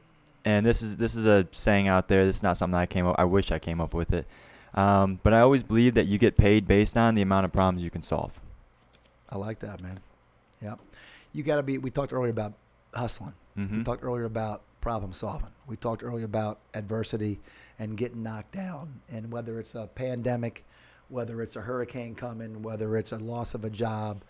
and 0.45 0.65
this 0.65 0.81
is 0.81 0.97
this 0.97 1.15
is 1.15 1.27
a 1.27 1.47
saying 1.53 1.89
out 1.89 2.09
there. 2.09 2.25
This 2.25 2.37
is 2.37 2.43
not 2.43 2.57
something 2.57 2.79
I 2.79 2.87
came 2.87 3.07
up. 3.07 3.17
I 3.19 3.25
wish 3.25 3.53
I 3.53 3.59
came 3.59 3.79
up 3.81 3.93
with 3.93 4.13
it, 4.15 4.27
um, 4.75 5.21
but 5.23 5.35
I 5.35 5.41
always 5.41 5.63
believe 5.63 5.93
that 5.95 6.07
you 6.07 6.17
get 6.17 6.37
paid 6.39 6.67
based 6.67 6.97
on 6.97 7.15
the 7.15 7.21
amount 7.23 7.45
of 7.45 7.53
problems 7.53 7.83
you 7.85 7.91
can 7.91 8.01
solve. 8.03 8.33
I 9.29 9.37
like 9.39 9.59
that, 9.61 9.83
man. 9.83 10.01
Yeah. 10.63 10.77
You 11.33 11.43
got 11.43 11.57
to 11.57 11.63
be, 11.63 11.79
we 11.79 11.91
talked 11.91 12.13
earlier 12.13 12.31
about 12.31 12.55
hustling. 12.95 13.35
We 13.57 13.65
Mhm. 13.65 13.85
talked 13.85 14.03
earlier 14.05 14.25
about 14.25 14.63
problem 14.81 15.13
solving. 15.13 15.51
We 15.67 15.77
talked 15.77 16.03
earlier 16.03 16.25
about 16.25 16.61
adversity 16.75 17.41
and 17.79 17.97
getting 17.97 18.23
knocked 18.23 18.53
down. 18.53 19.01
And 19.11 19.31
whether 19.33 19.59
it's 19.61 19.75
a 19.75 19.87
pandemic, 19.95 20.65
whether 21.09 21.43
it's 21.43 21.57
a 21.57 21.61
hurricane 21.61 22.15
coming, 22.15 22.63
whether 22.63 22.97
it's 22.97 23.13
a 23.13 23.19
loss 23.19 23.55
of 23.55 23.65
a 23.65 23.71
job, 23.71 24.23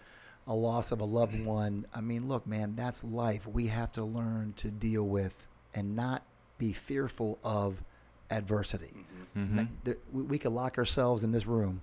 a 0.46 0.54
loss 0.54 0.90
of 0.92 1.00
a 1.00 1.04
loved 1.04 1.38
one. 1.44 1.84
I 1.94 2.00
mean, 2.00 2.26
look, 2.26 2.46
man, 2.46 2.74
that's 2.74 3.04
life. 3.04 3.46
We 3.46 3.66
have 3.66 3.92
to 3.92 4.04
learn 4.04 4.54
to 4.56 4.70
deal 4.70 5.04
with 5.06 5.34
and 5.74 5.94
not 5.94 6.22
be 6.56 6.72
fearful 6.72 7.38
of 7.44 7.82
adversity. 8.30 8.92
Mhm. 9.37 9.48
Mhm. 9.50 9.56
Like, 9.58 9.84
there, 9.84 9.96
we, 10.12 10.22
we 10.22 10.38
could 10.38 10.52
lock 10.52 10.78
ourselves 10.78 11.22
in 11.22 11.32
this 11.32 11.46
room, 11.46 11.82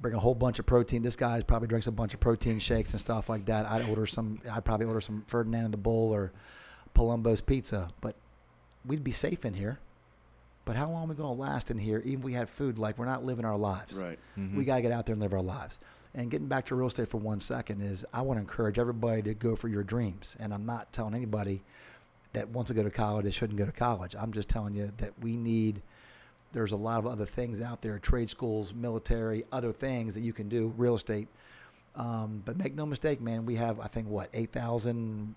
bring 0.00 0.14
a 0.14 0.18
whole 0.18 0.34
bunch 0.34 0.58
of 0.58 0.66
protein. 0.66 1.02
This 1.02 1.16
guy 1.16 1.40
probably 1.42 1.68
drinks 1.68 1.86
a 1.86 1.92
bunch 1.92 2.14
of 2.14 2.20
protein 2.20 2.58
shakes 2.58 2.92
and 2.92 3.00
stuff 3.00 3.28
like 3.28 3.44
that. 3.46 3.66
I'd 3.66 3.88
order 3.88 4.06
some. 4.06 4.40
I'd 4.50 4.64
probably 4.64 4.86
order 4.86 5.00
some 5.00 5.24
Ferdinand 5.26 5.66
in 5.66 5.70
the 5.70 5.76
Bull 5.76 6.12
or 6.12 6.32
Palumbo's 6.94 7.40
pizza. 7.40 7.88
But 8.00 8.14
we'd 8.84 9.04
be 9.04 9.12
safe 9.12 9.44
in 9.44 9.54
here. 9.54 9.78
But 10.64 10.76
how 10.76 10.90
long 10.90 11.04
are 11.04 11.06
we 11.08 11.14
going 11.14 11.34
to 11.36 11.40
last 11.40 11.70
in 11.70 11.78
here? 11.78 11.98
Even 12.04 12.20
if 12.20 12.24
we 12.24 12.32
had 12.32 12.48
food, 12.48 12.78
like 12.78 12.98
we're 12.98 13.06
not 13.06 13.24
living 13.24 13.44
our 13.44 13.56
lives. 13.56 13.96
Right. 13.96 14.18
Mhm. 14.38 14.54
We 14.54 14.64
got 14.64 14.76
to 14.76 14.82
get 14.82 14.92
out 14.92 15.06
there 15.06 15.14
and 15.14 15.22
live 15.22 15.32
our 15.32 15.42
lives. 15.42 15.78
And 16.14 16.30
getting 16.30 16.48
back 16.48 16.66
to 16.66 16.74
real 16.74 16.88
estate 16.88 17.08
for 17.08 17.18
one 17.18 17.40
second 17.40 17.80
is 17.82 18.04
I 18.12 18.22
want 18.22 18.36
to 18.38 18.40
encourage 18.40 18.78
everybody 18.78 19.22
to 19.22 19.34
go 19.34 19.54
for 19.56 19.68
your 19.68 19.82
dreams. 19.82 20.36
And 20.40 20.52
I'm 20.52 20.66
not 20.66 20.92
telling 20.92 21.14
anybody 21.14 21.62
that 22.32 22.48
wants 22.48 22.68
to 22.68 22.74
go 22.74 22.82
to 22.82 22.90
college 22.90 23.24
they 23.24 23.30
shouldn't 23.30 23.58
go 23.58 23.64
to 23.66 23.72
college. 23.72 24.14
I'm 24.16 24.32
just 24.32 24.48
telling 24.48 24.74
you 24.74 24.92
that 24.98 25.12
we 25.20 25.36
need 25.36 25.82
there's 26.52 26.72
a 26.72 26.76
lot 26.76 26.98
of 26.98 27.06
other 27.06 27.26
things 27.26 27.60
out 27.60 27.80
there, 27.82 27.98
trade 27.98 28.30
schools, 28.30 28.74
military, 28.74 29.44
other 29.52 29.72
things 29.72 30.14
that 30.14 30.22
you 30.22 30.32
can 30.32 30.48
do, 30.48 30.72
real 30.76 30.96
estate. 30.96 31.28
Um, 31.96 32.42
but 32.44 32.56
make 32.56 32.74
no 32.74 32.86
mistake, 32.86 33.20
man, 33.20 33.44
we 33.46 33.56
have 33.56 33.80
I 33.80 33.88
think 33.88 34.08
what, 34.08 34.28
8,000 34.32 35.34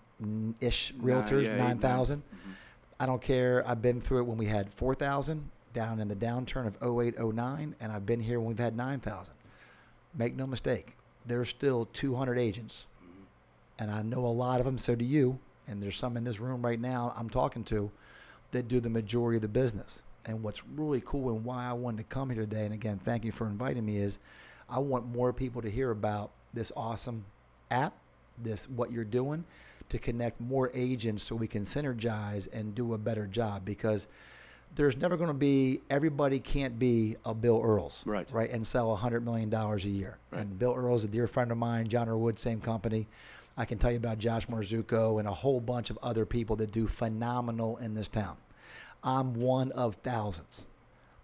ish 0.62 0.94
realtors, 1.02 1.46
yeah, 1.46 1.56
eight, 1.56 1.58
9,000. 1.58 2.22
Mhm. 2.22 2.52
I 3.00 3.06
don't 3.06 3.22
care. 3.22 3.68
I've 3.68 3.82
been 3.82 4.00
through 4.00 4.20
it 4.20 4.24
when 4.28 4.38
we 4.38 4.46
had 4.46 4.72
4,000 4.72 5.50
down 5.74 6.00
in 6.00 6.08
the 6.08 6.16
downturn 6.16 6.68
of 6.68 6.76
08, 6.84 7.18
09, 7.20 7.76
and 7.80 7.92
I've 7.92 8.06
been 8.06 8.20
here 8.20 8.40
when 8.40 8.50
we've 8.50 8.60
had 8.60 8.76
9,000. 8.78 9.34
Make 10.16 10.36
no 10.36 10.46
mistake, 10.46 10.96
there's 11.26 11.50
still 11.50 11.88
200 11.94 12.38
agents, 12.38 12.86
and 13.80 13.90
I 13.90 14.04
know 14.04 14.24
a 14.26 14.28
lot 14.28 14.60
of 14.60 14.66
them, 14.66 14.78
so 14.78 14.94
do 14.94 15.04
you. 15.06 15.40
And 15.68 15.82
there's 15.82 15.98
some 15.98 16.18
in 16.18 16.24
this 16.24 16.40
room 16.40 16.64
right 16.64 16.80
now 16.80 17.14
I'm 17.18 17.30
talking 17.30 17.64
to 17.66 17.90
that 18.52 18.68
do 18.68 18.80
the 18.80 18.90
majority 18.90 19.38
of 19.38 19.42
the 19.42 19.48
business. 19.48 20.02
And 20.26 20.42
what's 20.42 20.66
really 20.66 21.02
cool 21.06 21.36
and 21.36 21.44
why 21.44 21.66
I 21.66 21.74
wanted 21.74 21.98
to 21.98 22.04
come 22.04 22.30
here 22.30 22.42
today, 22.42 22.66
and 22.66 22.74
again, 22.74 23.00
thank 23.04 23.26
you 23.26 23.32
for 23.32 23.48
inviting 23.48 23.86
me, 23.86 23.98
is 23.98 24.20
I 24.70 24.80
want 24.80 25.06
more 25.06 25.34
people 25.34 25.62
to 25.62 25.70
hear 25.70 25.92
about 25.92 26.32
this 26.54 26.72
awesome 26.76 27.26
app, 27.72 27.94
this 28.42 28.70
what 28.70 28.92
you're 28.92 29.04
doing, 29.04 29.44
to 29.90 30.00
connect 30.00 30.40
more 30.40 30.72
agents 30.74 31.24
so 31.24 31.36
we 31.36 31.48
can 31.48 31.64
synergize 31.64 32.48
and 32.54 32.74
do 32.74 32.94
a 32.94 32.98
better 32.98 33.28
job 33.28 33.66
because 33.66 34.08
there's 34.76 34.98
never 34.98 35.18
going 35.18 35.28
to 35.28 35.34
be 35.36 35.82
everybody 35.90 36.40
can't 36.40 36.80
be 36.80 37.16
a 37.26 37.34
Bill 37.34 37.62
Earls, 37.64 38.02
Right. 38.06 38.28
Right, 38.32 38.50
and 38.50 38.66
sell 38.66 38.92
a 38.92 38.96
hundred 38.96 39.24
million 39.24 39.50
dollars 39.50 39.86
a 39.86 39.90
year. 39.90 40.18
Right. 40.32 40.42
And 40.42 40.58
Bill 40.58 40.74
Earls, 40.74 41.04
a 41.04 41.08
dear 41.08 41.28
friend 41.28 41.52
of 41.52 41.58
mine, 41.58 41.88
John 41.88 42.20
Wood, 42.20 42.40
same 42.40 42.60
company. 42.60 43.08
I 43.56 43.66
can 43.66 43.78
tell 43.78 43.92
you 43.92 43.98
about 43.98 44.18
Josh 44.18 44.48
Marzucco 44.48 45.20
and 45.20 45.28
a 45.28 45.34
whole 45.34 45.60
bunch 45.60 45.92
of 45.92 46.00
other 46.02 46.26
people 46.26 46.56
that 46.56 46.72
do 46.72 46.88
phenomenal 46.88 47.78
in 47.78 47.94
this 47.94 48.08
town. 48.08 48.36
I'm 49.04 49.34
one 49.34 49.72
of 49.74 49.96
thousands. 49.96 50.66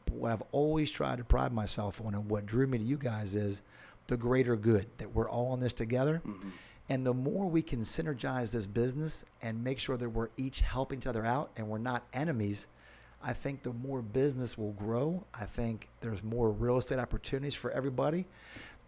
But 0.05 0.15
what 0.15 0.31
I've 0.31 0.43
always 0.51 0.91
tried 0.91 1.17
to 1.19 1.23
pride 1.23 1.53
myself 1.53 2.01
on 2.03 2.13
and 2.15 2.29
what 2.29 2.45
drew 2.45 2.67
me 2.67 2.77
to 2.77 2.83
you 2.83 2.97
guys 2.97 3.35
is 3.35 3.61
the 4.07 4.17
greater 4.17 4.55
good, 4.55 4.87
that 4.97 5.13
we're 5.13 5.29
all 5.29 5.53
in 5.53 5.59
this 5.59 5.73
together. 5.73 6.21
Mhm. 6.25 6.51
And 6.89 7.05
the 7.05 7.13
more 7.13 7.47
we 7.47 7.61
can 7.61 7.81
synergize 7.81 8.51
this 8.51 8.65
business 8.65 9.23
and 9.43 9.63
make 9.63 9.77
sure 9.79 9.95
that 9.97 10.09
we're 10.09 10.29
each 10.37 10.61
helping 10.61 10.99
each 10.99 11.05
other 11.07 11.23
out 11.25 11.51
and 11.55 11.67
we're 11.69 11.77
not 11.77 12.03
enemies, 12.13 12.67
I 13.21 13.33
think 13.33 13.61
the 13.61 13.73
more 13.73 14.01
business 14.01 14.57
will 14.57 14.71
grow. 14.71 15.23
I 15.33 15.45
think 15.45 15.89
there's 16.01 16.23
more 16.23 16.49
real 16.49 16.77
estate 16.79 16.97
opportunities 16.97 17.53
for 17.53 17.69
everybody. 17.71 18.25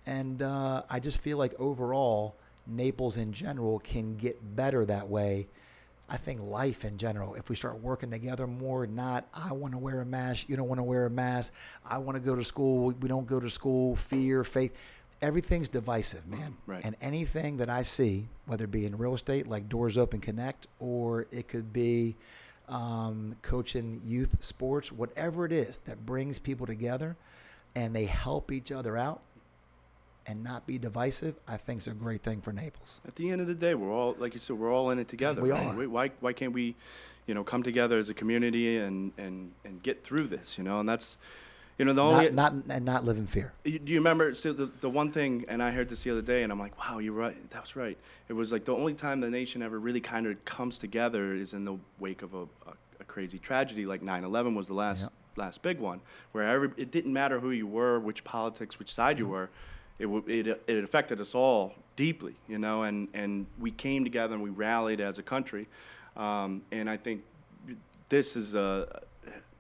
And 0.08 0.42
uh, 0.42 0.84
I 0.90 1.00
just 1.00 1.20
feel 1.20 1.38
like 1.38 1.54
overall, 1.60 2.36
Naples 2.66 3.18
in 3.18 3.34
general 3.34 3.80
can 3.80 4.16
get 4.18 4.56
better 4.56 4.86
that 4.86 5.08
way. 5.08 5.48
I 6.12 6.18
think 6.18 6.42
life 6.42 6.84
in 6.84 6.98
general, 6.98 7.36
if 7.36 7.48
we 7.48 7.56
start 7.56 7.80
working 7.80 8.12
together 8.12 8.46
more, 8.46 8.86
not 8.86 9.26
I 9.34 9.54
want 9.54 9.74
to 9.74 9.78
wear 9.78 10.02
a 10.02 10.06
mask, 10.06 10.50
you 10.50 10.58
don't 10.58 10.68
want 10.68 10.80
to 10.80 10.84
wear 10.84 11.06
a 11.06 11.10
mask, 11.10 11.54
I 11.86 12.00
want 12.00 12.16
to 12.16 12.20
go 12.20 12.36
to 12.36 12.44
school, 12.44 12.92
we- 12.92 13.08
don't 13.08 13.26
go 13.26 13.40
to 13.40 13.50
school, 13.50 13.96
fear, 13.96 14.44
faith, 14.44 14.74
everything's 15.22 15.70
divisive, 15.70 16.28
man. 16.28 16.58
Right. 16.68 16.84
And 16.84 16.98
anything 17.02 17.56
that 17.58 17.70
I 17.70 17.84
see, 17.84 18.28
whether 18.46 18.66
it 18.66 18.72
be 18.72 18.86
in 18.86 18.98
real 18.98 19.16
estate 19.16 19.48
like 19.48 19.70
Doors 19.70 19.98
Open 19.98 20.20
Connect, 20.20 20.68
or 20.82 21.28
it 21.32 21.48
could 21.48 21.72
be 21.72 22.18
um, 22.68 23.38
coaching 23.42 24.02
youth 24.04 24.36
sports, 24.42 24.92
whatever 24.92 25.46
it 25.46 25.54
is 25.54 25.78
that 25.86 26.06
brings 26.06 26.40
people 26.40 26.66
together 26.68 27.16
and 27.74 27.96
they 27.96 28.06
help 28.06 28.52
each 28.52 28.72
other 28.72 28.98
out, 28.98 29.22
and 30.28 30.44
not 30.44 30.68
be 30.68 30.78
divisive, 30.78 31.36
I 31.48 31.58
think 31.58 31.80
is 31.82 31.88
a 31.88 31.92
great 31.92 32.22
thing 32.24 32.42
for 32.42 32.54
Naples. 32.54 33.02
At 33.08 33.16
the 33.16 33.30
end 33.32 33.42
of 33.42 33.48
the 33.48 33.54
day, 33.54 33.74
we're 33.74 33.92
all 33.92 34.16
like 34.20 34.34
you 34.34 34.40
said, 34.40 34.58
we're 34.58 34.74
all 34.74 34.90
in 34.92 35.00
it 35.00 35.08
together. 35.08 35.42
We 35.42 35.52
right? 35.52 35.66
are. 35.68 35.88
Why 35.90 36.12
why 36.20 36.34
can't 36.34 36.54
we, 36.54 36.76
you 37.28 37.34
know, 37.34 37.44
come 37.44 37.64
together 37.64 37.98
as 37.98 38.10
a 38.10 38.14
community 38.14 38.78
and 38.78 39.12
and 39.18 39.52
and 39.66 39.82
get 39.82 40.04
through 40.04 40.28
this? 40.28 40.58
You 40.58 40.64
know, 40.64 40.80
and 40.80 40.88
that's, 40.88 41.18
you 41.78 41.86
know, 41.86 41.94
the 41.94 42.04
only 42.04 42.30
Not, 42.30 42.54
not 42.54 42.76
and 42.76 42.86
not 42.86 43.04
live 43.06 43.18
in 43.18 43.26
fear. 43.28 43.54
You- 43.64 43.80
Do 43.80 43.92
you 43.92 44.00
remember? 44.00 44.36
So 44.36 44.54
the 44.54 44.70
the 44.82 44.90
one 44.90 45.12
thing, 45.12 45.46
and 45.48 45.62
I 45.62 45.72
heard 45.72 45.90
this 45.90 46.04
the 46.04 46.12
other 46.12 46.22
day, 46.22 46.44
and 46.44 46.52
I'm 46.52 46.60
like, 46.60 46.78
wow, 46.78 47.00
you're 47.00 47.14
right. 47.14 47.50
That 47.52 47.62
was 47.64 47.76
right. 47.76 47.98
It 48.30 48.34
was 48.34 48.52
like 48.52 48.66
the 48.66 48.76
only 48.76 48.94
time 48.94 49.22
the 49.22 49.30
nation 49.30 49.62
ever 49.64 49.80
really 49.80 50.02
kind 50.02 50.28
of 50.28 50.44
comes 50.46 50.78
together 50.78 51.34
is 51.34 51.54
in 51.54 51.66
the 51.66 51.78
wake 52.00 52.22
of 52.22 52.34
a, 52.34 52.44
a, 52.44 52.74
a 53.00 53.04
crazy 53.06 53.40
tragedy 53.40 53.86
like 53.86 54.02
9/11 54.02 54.56
was 54.56 54.68
the 54.68 54.76
last 54.76 55.02
Yeah. 55.02 55.08
last 55.36 55.64
big 55.64 55.80
one, 55.80 56.02
where 56.32 56.44
every 56.48 56.70
it 56.78 56.92
didn't 56.92 57.14
matter 57.14 57.40
who 57.40 57.50
you 57.50 57.66
were, 57.66 58.00
which 58.00 58.24
politics, 58.24 58.78
which 58.78 58.94
side 58.94 59.18
you 59.18 59.26
mm-hmm. 59.26 59.34
were. 59.34 59.50
It, 60.02 60.06
w- 60.06 60.24
it, 60.28 60.64
it 60.68 60.84
affected 60.84 61.22
us 61.22 61.36
all 61.36 61.76
deeply, 61.96 62.34
you 62.48 62.58
know, 62.58 62.82
and, 62.84 63.08
and 63.14 63.46
we 63.60 63.70
came 63.70 64.04
together 64.04 64.34
and 64.34 64.42
we 64.42 64.50
rallied 64.50 65.00
as 65.00 65.20
a 65.20 65.24
country. 65.24 65.68
Um, 66.18 66.64
and 66.72 66.90
I 66.90 66.98
think 66.98 67.22
this 68.10 68.36
is 68.36 68.56
a, 68.56 69.02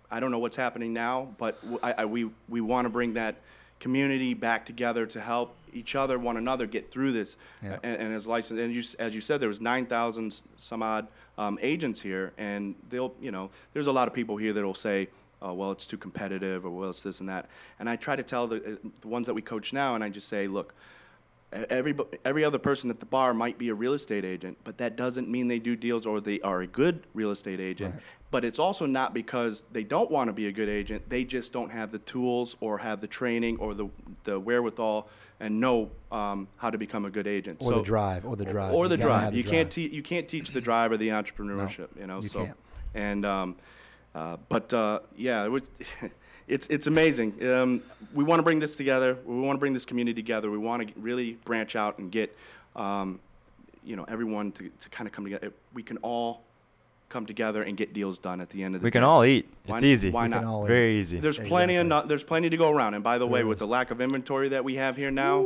I 0.10 0.20
don't 0.20 0.32
know 0.32 0.40
what's 0.40 0.56
happening 0.56 0.94
now, 0.94 1.28
but 1.38 1.62
w- 1.62 1.80
I, 1.84 1.94
I- 1.94 2.06
we, 2.06 2.32
we 2.50 2.60
want 2.60 2.86
to 2.86 2.90
bring 2.90 3.14
that 3.14 3.36
community 3.80 4.34
back 4.34 4.66
together 4.66 5.06
to 5.06 5.22
help 5.22 5.56
each 5.74 5.94
other, 5.96 6.18
one 6.18 6.38
another, 6.38 6.66
get 6.66 6.92
through 6.92 7.12
this. 7.12 7.36
Yeah. 7.62 7.78
And, 7.84 8.02
and 8.02 8.14
as 8.16 8.26
licensed, 8.26 8.60
and 8.60 8.74
you, 8.74 8.82
as 8.98 9.14
you 9.14 9.22
said, 9.22 9.40
there 9.42 9.48
was 9.50 9.62
9,000 9.62 10.42
some 10.58 10.82
odd 10.82 11.08
um, 11.38 11.60
agents 11.62 12.02
here, 12.02 12.34
and 12.40 12.74
they'll, 12.90 13.14
you 13.22 13.30
know, 13.32 13.52
there's 13.74 13.88
a 13.88 13.92
lot 13.92 14.08
of 14.08 14.14
people 14.16 14.38
here 14.38 14.54
that 14.54 14.64
will 14.66 14.74
say, 14.74 15.08
oh, 15.42 15.54
well, 15.54 15.72
it's 15.72 15.86
too 15.86 15.98
competitive, 15.98 16.66
or 16.66 16.70
well, 16.70 16.90
it's 16.90 17.02
this 17.02 17.20
and 17.20 17.30
that. 17.30 17.50
And 17.80 17.90
I 17.90 17.96
try 17.96 18.16
to 18.16 18.24
tell 18.24 18.48
the, 18.48 18.56
uh, 18.58 18.76
the 19.02 19.08
ones 19.08 19.26
that 19.26 19.34
we 19.34 19.42
coach 19.42 19.74
now, 19.74 19.96
and 19.96 20.04
I 20.04 20.10
just 20.10 20.28
say, 20.28 20.48
look, 20.48 20.74
Every, 21.54 21.94
every 22.24 22.46
other 22.46 22.60
person 22.60 22.90
at 22.90 23.02
the 23.02 23.06
bar 23.06 23.34
might 23.34 23.58
be 23.58 23.68
a 23.68 23.74
real 23.74 23.92
estate 23.92 24.24
agent, 24.24 24.58
but 24.64 24.78
that 24.78 24.96
doesn't 24.96 25.28
mean 25.28 25.50
they 25.50 25.60
do 25.60 25.76
deals 25.76 26.06
or 26.06 26.22
they 26.22 26.40
are 26.40 26.62
a 26.62 26.68
good 26.68 27.04
real 27.14 27.30
estate 27.30 27.60
agent. 27.60 27.94
Right. 27.94 28.04
But 28.32 28.46
it's 28.46 28.58
also 28.58 28.86
not 28.86 29.14
because 29.14 29.66
they 29.70 29.84
don't 29.84 30.10
want 30.10 30.30
to 30.30 30.34
be 30.34 30.48
a 30.48 30.52
good 30.54 30.70
agent. 30.70 31.10
They 31.10 31.26
just 31.26 31.52
don't 31.52 31.70
have 31.70 31.92
the 31.92 32.00
tools 32.00 32.56
or 32.62 32.78
have 32.78 33.02
the 33.02 33.08
training 33.08 33.58
or 33.58 33.74
the, 33.74 33.90
the 34.24 34.40
wherewithal 34.40 35.10
and 35.42 35.60
know 35.60 35.92
um, 36.10 36.48
how 36.56 36.70
to 36.70 36.78
become 36.78 37.04
a 37.04 37.10
good 37.10 37.28
agent. 37.28 37.58
Or 37.60 37.74
the 37.74 37.82
drive, 37.82 38.26
or 38.26 38.38
the 38.38 38.46
drive. 38.46 38.74
Or 38.74 38.86
You 38.86 38.90
the 38.90 38.96
drive. 38.96 39.34
the 39.34 39.38
You 39.40 39.44
can't 39.44 39.70
te- 39.70 39.90
you 39.90 40.04
can't 40.04 40.30
teach 40.30 40.52
the 40.52 40.62
drive 40.62 40.94
or 40.94 40.98
the 40.98 41.10
entrepreneurship. 41.10 41.90
you 42.00 42.08
know. 42.08 42.22
you 42.22 42.30
so 42.30 42.46
can't. 42.46 42.58
and 42.94 43.26
um, 43.26 43.56
uh, 44.16 44.38
but 44.50 44.74
uh, 44.74 45.00
yeah, 45.16 45.44
it 45.46 45.50
would, 45.50 45.64
it's 46.48 46.68
it's 46.68 46.88
amazing. 46.88 47.46
Um, 47.48 47.82
we 48.14 48.24
want 48.24 48.40
to 48.40 48.44
bring 48.44 48.60
this 48.60 48.76
together. 48.76 49.18
We 49.26 49.40
want 49.40 49.58
to 49.58 49.60
bring 49.60 49.74
this 49.74 49.86
community 49.86 50.22
together. 50.22 50.52
We 50.52 50.58
want 50.58 50.88
to 50.88 51.00
really 51.00 51.34
branch 51.46 51.76
out 51.76 51.98
and 52.00 52.12
get, 52.12 52.36
um, 52.76 53.20
you 53.84 53.96
know, 53.96 54.06
everyone 54.08 54.52
to, 54.54 54.70
to 54.82 54.90
kind 54.90 55.08
of 55.08 55.14
come 55.14 55.24
together. 55.24 55.52
We 55.74 55.84
can 55.84 55.98
all 55.98 56.42
come 57.10 57.26
together 57.26 57.64
and 57.64 57.76
get 57.76 57.94
deals 57.94 58.18
done 58.20 58.40
at 58.40 58.50
the 58.50 58.64
end 58.64 58.74
of 58.76 58.82
the 58.82 58.86
day. 58.86 58.88
We 58.88 58.92
day. 58.92 58.94
can 59.00 59.04
all 59.04 59.26
eat. 59.26 59.50
Why- 59.66 59.76
It's 59.78 59.84
easy. 59.84 60.10
why 60.12 60.24
We 60.24 60.30
not? 60.30 60.40
can 60.40 60.48
all 60.48 60.64
eat. 60.66 60.68
Very 60.70 61.00
easy. 61.00 61.20
There's 61.20 61.38
plenty 61.38 61.76
of 61.76 61.86
Exactly. 61.86 62.04
no, 62.04 62.08
there's 62.08 62.24
plenty 62.24 62.50
to 62.50 62.58
go 62.58 62.70
around. 62.72 62.94
And 62.94 63.04
by 63.04 63.18
the 63.18 63.28
way, 63.28 63.40
There 63.40 63.48
with 63.48 63.60
the 63.60 63.68
lack 63.68 63.92
of 63.92 64.00
inventory 64.00 64.48
that 64.50 64.64
we 64.64 64.76
have 64.76 64.96
here 64.96 65.12
now, 65.12 65.46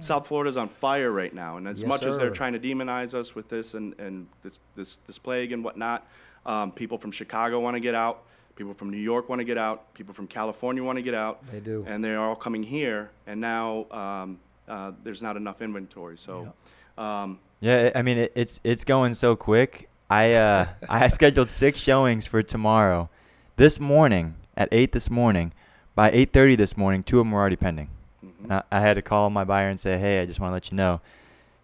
South 0.00 0.26
Florida's 0.26 0.56
on 0.56 0.68
fire 0.68 1.10
right 1.12 1.32
now. 1.34 1.56
And 1.58 1.68
as 1.68 1.80
Yes, 1.80 1.88
much 1.88 2.04
as 2.04 2.16
they're 2.16 2.30
trying 2.30 2.54
to 2.54 2.58
demonize 2.58 3.14
us 3.14 3.34
with 3.34 3.48
this 3.48 3.74
and, 3.74 3.94
and 4.00 4.26
this, 4.42 4.58
this 4.74 4.98
this 5.06 5.18
plague 5.18 5.52
and 5.52 5.62
whatnot, 5.62 6.06
um, 6.46 6.72
people 6.72 6.98
from 6.98 7.12
Chicago 7.12 7.60
want 7.60 7.74
to 7.76 7.80
get 7.80 7.94
out. 7.94 8.22
People 8.56 8.74
from 8.74 8.90
New 8.90 8.98
York 8.98 9.28
want 9.28 9.40
to 9.40 9.44
get 9.44 9.58
out. 9.58 9.92
People 9.94 10.14
from 10.14 10.26
California 10.28 10.82
want 10.82 10.96
to 10.96 11.02
get 11.02 11.14
out. 11.14 11.44
They 11.50 11.60
do. 11.60 11.84
And 11.88 12.04
they're 12.04 12.20
all 12.20 12.36
coming 12.36 12.62
here. 12.62 13.10
And 13.26 13.40
now 13.40 13.86
um, 13.90 14.38
uh, 14.68 14.92
there's 15.02 15.22
not 15.22 15.36
enough 15.36 15.60
inventory. 15.60 16.16
So. 16.18 16.52
Um, 16.96 17.40
Yeah, 17.60 17.90
I 17.94 18.02
mean 18.02 18.18
it, 18.18 18.32
it's 18.36 18.60
it's 18.62 18.84
going 18.84 19.14
so 19.14 19.34
quick. 19.34 19.88
I 20.10 20.34
uh 20.34 20.66
I 20.88 21.08
scheduled 21.08 21.48
six 21.50 21.78
showings 21.78 22.26
for 22.26 22.42
tomorrow. 22.42 23.08
This 23.56 23.80
morning 23.80 24.34
at 24.56 24.68
eight 24.70 24.92
this 24.92 25.10
morning, 25.10 25.52
by 25.96 26.10
eight 26.12 26.32
thirty 26.32 26.54
this 26.56 26.76
morning, 26.76 27.02
two 27.02 27.18
of 27.18 27.24
them 27.24 27.32
were 27.32 27.40
already 27.40 27.56
pending. 27.56 27.88
mhm. 28.24 28.44
And 28.44 28.52
I, 28.52 28.62
I 28.70 28.80
had 28.80 28.94
to 28.94 29.02
call 29.02 29.30
my 29.30 29.42
buyer 29.44 29.68
and 29.68 29.80
say, 29.80 29.98
hey, 29.98 30.20
I 30.20 30.26
just 30.26 30.38
want 30.38 30.50
to 30.50 30.54
let 30.54 30.70
you 30.70 30.76
know, 30.76 31.00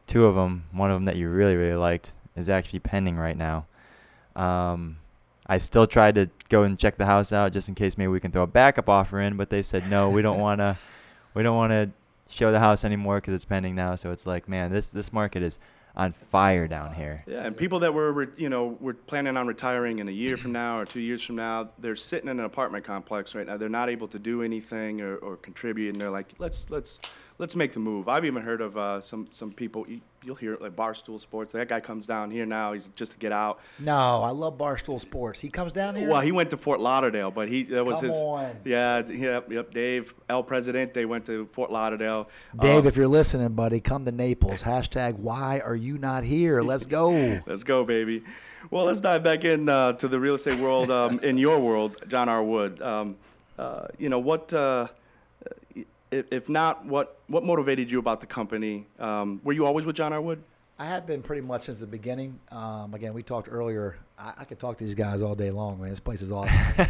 two 0.08 0.24
of 0.26 0.34
them, 0.34 0.64
one 0.72 0.90
of 0.90 0.96
them 0.96 1.04
that 1.04 1.14
you 1.16 1.28
really 1.28 1.54
really 1.54 1.76
liked, 1.76 2.12
is 2.34 2.48
actually 2.48 2.80
pending 2.80 3.16
right 3.16 3.36
now. 3.36 3.66
Um, 4.36 4.98
I 5.46 5.58
still 5.58 5.86
tried 5.86 6.14
to 6.14 6.30
go 6.48 6.62
and 6.62 6.78
check 6.78 6.96
the 6.96 7.06
house 7.06 7.32
out 7.32 7.52
just 7.52 7.68
in 7.68 7.74
case 7.74 7.98
maybe 7.98 8.08
we 8.08 8.20
can 8.20 8.30
throw 8.30 8.42
a 8.42 8.46
backup 8.46 8.88
offer 8.88 9.20
in, 9.20 9.36
but 9.36 9.50
they 9.50 9.62
said 9.62 9.90
no, 9.90 10.08
we 10.08 10.22
don't 10.22 10.38
want 10.46 10.60
to, 10.60 10.78
we 11.34 11.42
don't 11.42 11.56
want 11.56 11.72
to 11.72 11.90
show 12.28 12.52
the 12.52 12.60
house 12.60 12.84
anymore 12.84 13.16
because 13.16 13.34
it's 13.34 13.44
pending 13.44 13.74
now. 13.74 13.96
So 13.96 14.12
it's 14.12 14.26
like, 14.26 14.48
man, 14.48 14.72
this 14.72 14.88
this 14.88 15.12
market 15.12 15.42
is 15.42 15.58
on 15.96 16.12
fire 16.12 16.68
down 16.68 16.94
here. 16.94 17.24
Yeah, 17.26 17.44
and 17.44 17.56
people 17.56 17.80
that 17.80 17.92
were, 17.92 18.12
re- 18.12 18.26
you 18.36 18.48
know, 18.48 18.76
were 18.80 18.94
planning 18.94 19.36
on 19.36 19.46
retiring 19.46 19.98
in 19.98 20.08
a 20.08 20.12
year 20.12 20.36
from 20.36 20.52
now 20.52 20.78
or 20.78 20.84
two 20.84 21.00
years 21.00 21.22
from 21.22 21.36
now, 21.36 21.70
they're 21.78 21.96
sitting 21.96 22.28
in 22.28 22.38
an 22.38 22.44
apartment 22.44 22.84
complex 22.84 23.34
right 23.34 23.46
now. 23.46 23.56
They're 23.56 23.68
not 23.68 23.90
able 23.90 24.08
to 24.08 24.18
do 24.18 24.42
anything 24.42 25.00
or, 25.00 25.16
or 25.16 25.36
contribute, 25.36 25.92
and 25.92 26.00
they're 26.00 26.10
like, 26.10 26.32
let's 26.38 26.66
let's 26.70 27.00
let's 27.40 27.57
make 27.57 27.72
the 27.72 27.81
move. 27.81 28.07
I've 28.07 28.26
even 28.26 28.42
heard 28.42 28.61
of 28.61 28.76
uh, 28.76 29.00
some 29.00 29.26
some 29.33 29.50
people. 29.50 29.87
You, 29.88 30.00
you'll 30.22 30.37
hear 30.37 30.53
it 30.53 30.61
like 30.61 30.76
Barstool 30.76 31.18
Sports. 31.18 31.55
That 31.55 31.68
guy 31.68 31.81
comes 31.81 32.07
down 32.07 32.31
here 32.31 32.44
now. 32.44 32.74
He's 32.74 32.88
just 32.94 33.12
to 33.12 33.18
get 33.18 33.33
out. 33.33 33.59
No, 33.79 34.22
I 34.22 34.31
love 34.31 34.59
Barstool 34.59 35.00
Sports. 35.00 35.40
He 35.40 35.48
comes 35.48 35.72
down 35.72 35.96
here. 35.96 36.09
Well, 36.09 36.20
he 36.20 36.31
went 36.31 36.50
to 36.50 36.59
Fort 36.59 36.79
Lauderdale, 36.79 37.31
but 37.31 37.48
he 37.48 37.64
that 37.64 37.85
was 37.85 37.96
Come 37.96 38.07
his. 38.11 38.14
on. 38.16 38.57
Yeah, 38.64 39.03
yep, 39.09 39.50
yep. 39.50 39.72
Dave 39.72 40.12
El 40.29 40.42
Presidente 40.44 40.92
They 40.92 41.07
went 41.07 41.24
to 41.26 41.48
Fort 41.53 41.72
Lauderdale. 41.72 42.29
Dave, 42.61 42.81
Um, 42.83 42.87
if 42.87 42.96
you're 42.96 43.09
listening, 43.09 43.48
buddy, 43.55 43.81
come 43.81 44.05
to 44.05 44.12
Naples. 44.12 44.62
Hashtag 44.62 45.14
Why 45.16 45.61
are 45.61 45.74
you 45.74 45.96
not 45.98 46.22
here? 46.24 46.61
Let's 46.61 46.85
go. 46.87 47.11
Let's 47.46 47.64
go, 47.64 47.85
baby. 47.85 48.22
Well, 48.70 48.85
let's 48.85 49.00
dive 49.00 49.24
back 49.24 49.44
in 49.44 49.70
uh, 49.70 49.94
to 49.94 50.07
the 50.07 50.20
real 50.20 50.35
estate 50.35 50.59
world. 50.59 50.90
Um, 50.90 51.18
in 51.20 51.38
your 51.38 51.59
world, 51.59 51.96
John 52.09 52.29
R. 52.29 52.42
Wood. 52.44 52.83
Um, 52.83 53.16
uh, 53.59 53.87
you 53.98 54.11
know 54.11 54.18
what? 54.18 54.53
If, 56.10 56.26
if 56.30 56.48
not, 56.48 56.84
what 56.84 57.18
what 57.28 57.44
motivated 57.44 57.90
you 57.90 57.98
about 57.98 58.20
the 58.20 58.26
company? 58.26 58.86
Um, 58.98 59.40
were 59.44 59.52
you 59.52 59.66
always 59.66 59.86
with 59.86 59.96
John 59.96 60.12
R. 60.12 60.20
Wood? 60.20 60.42
I 60.78 60.86
have 60.86 61.06
been 61.06 61.22
pretty 61.22 61.42
much 61.42 61.62
since 61.62 61.78
the 61.78 61.86
beginning. 61.86 62.38
Um, 62.50 62.94
again, 62.94 63.12
we 63.12 63.22
talked 63.22 63.48
earlier. 63.50 63.96
I, 64.18 64.32
I 64.38 64.44
could 64.44 64.58
talk 64.58 64.78
to 64.78 64.84
these 64.84 64.94
guys 64.94 65.20
all 65.20 65.34
day 65.34 65.50
long, 65.50 65.78
man. 65.78 65.90
This 65.90 66.00
place 66.00 66.22
is 66.22 66.32
awesome. 66.32 66.86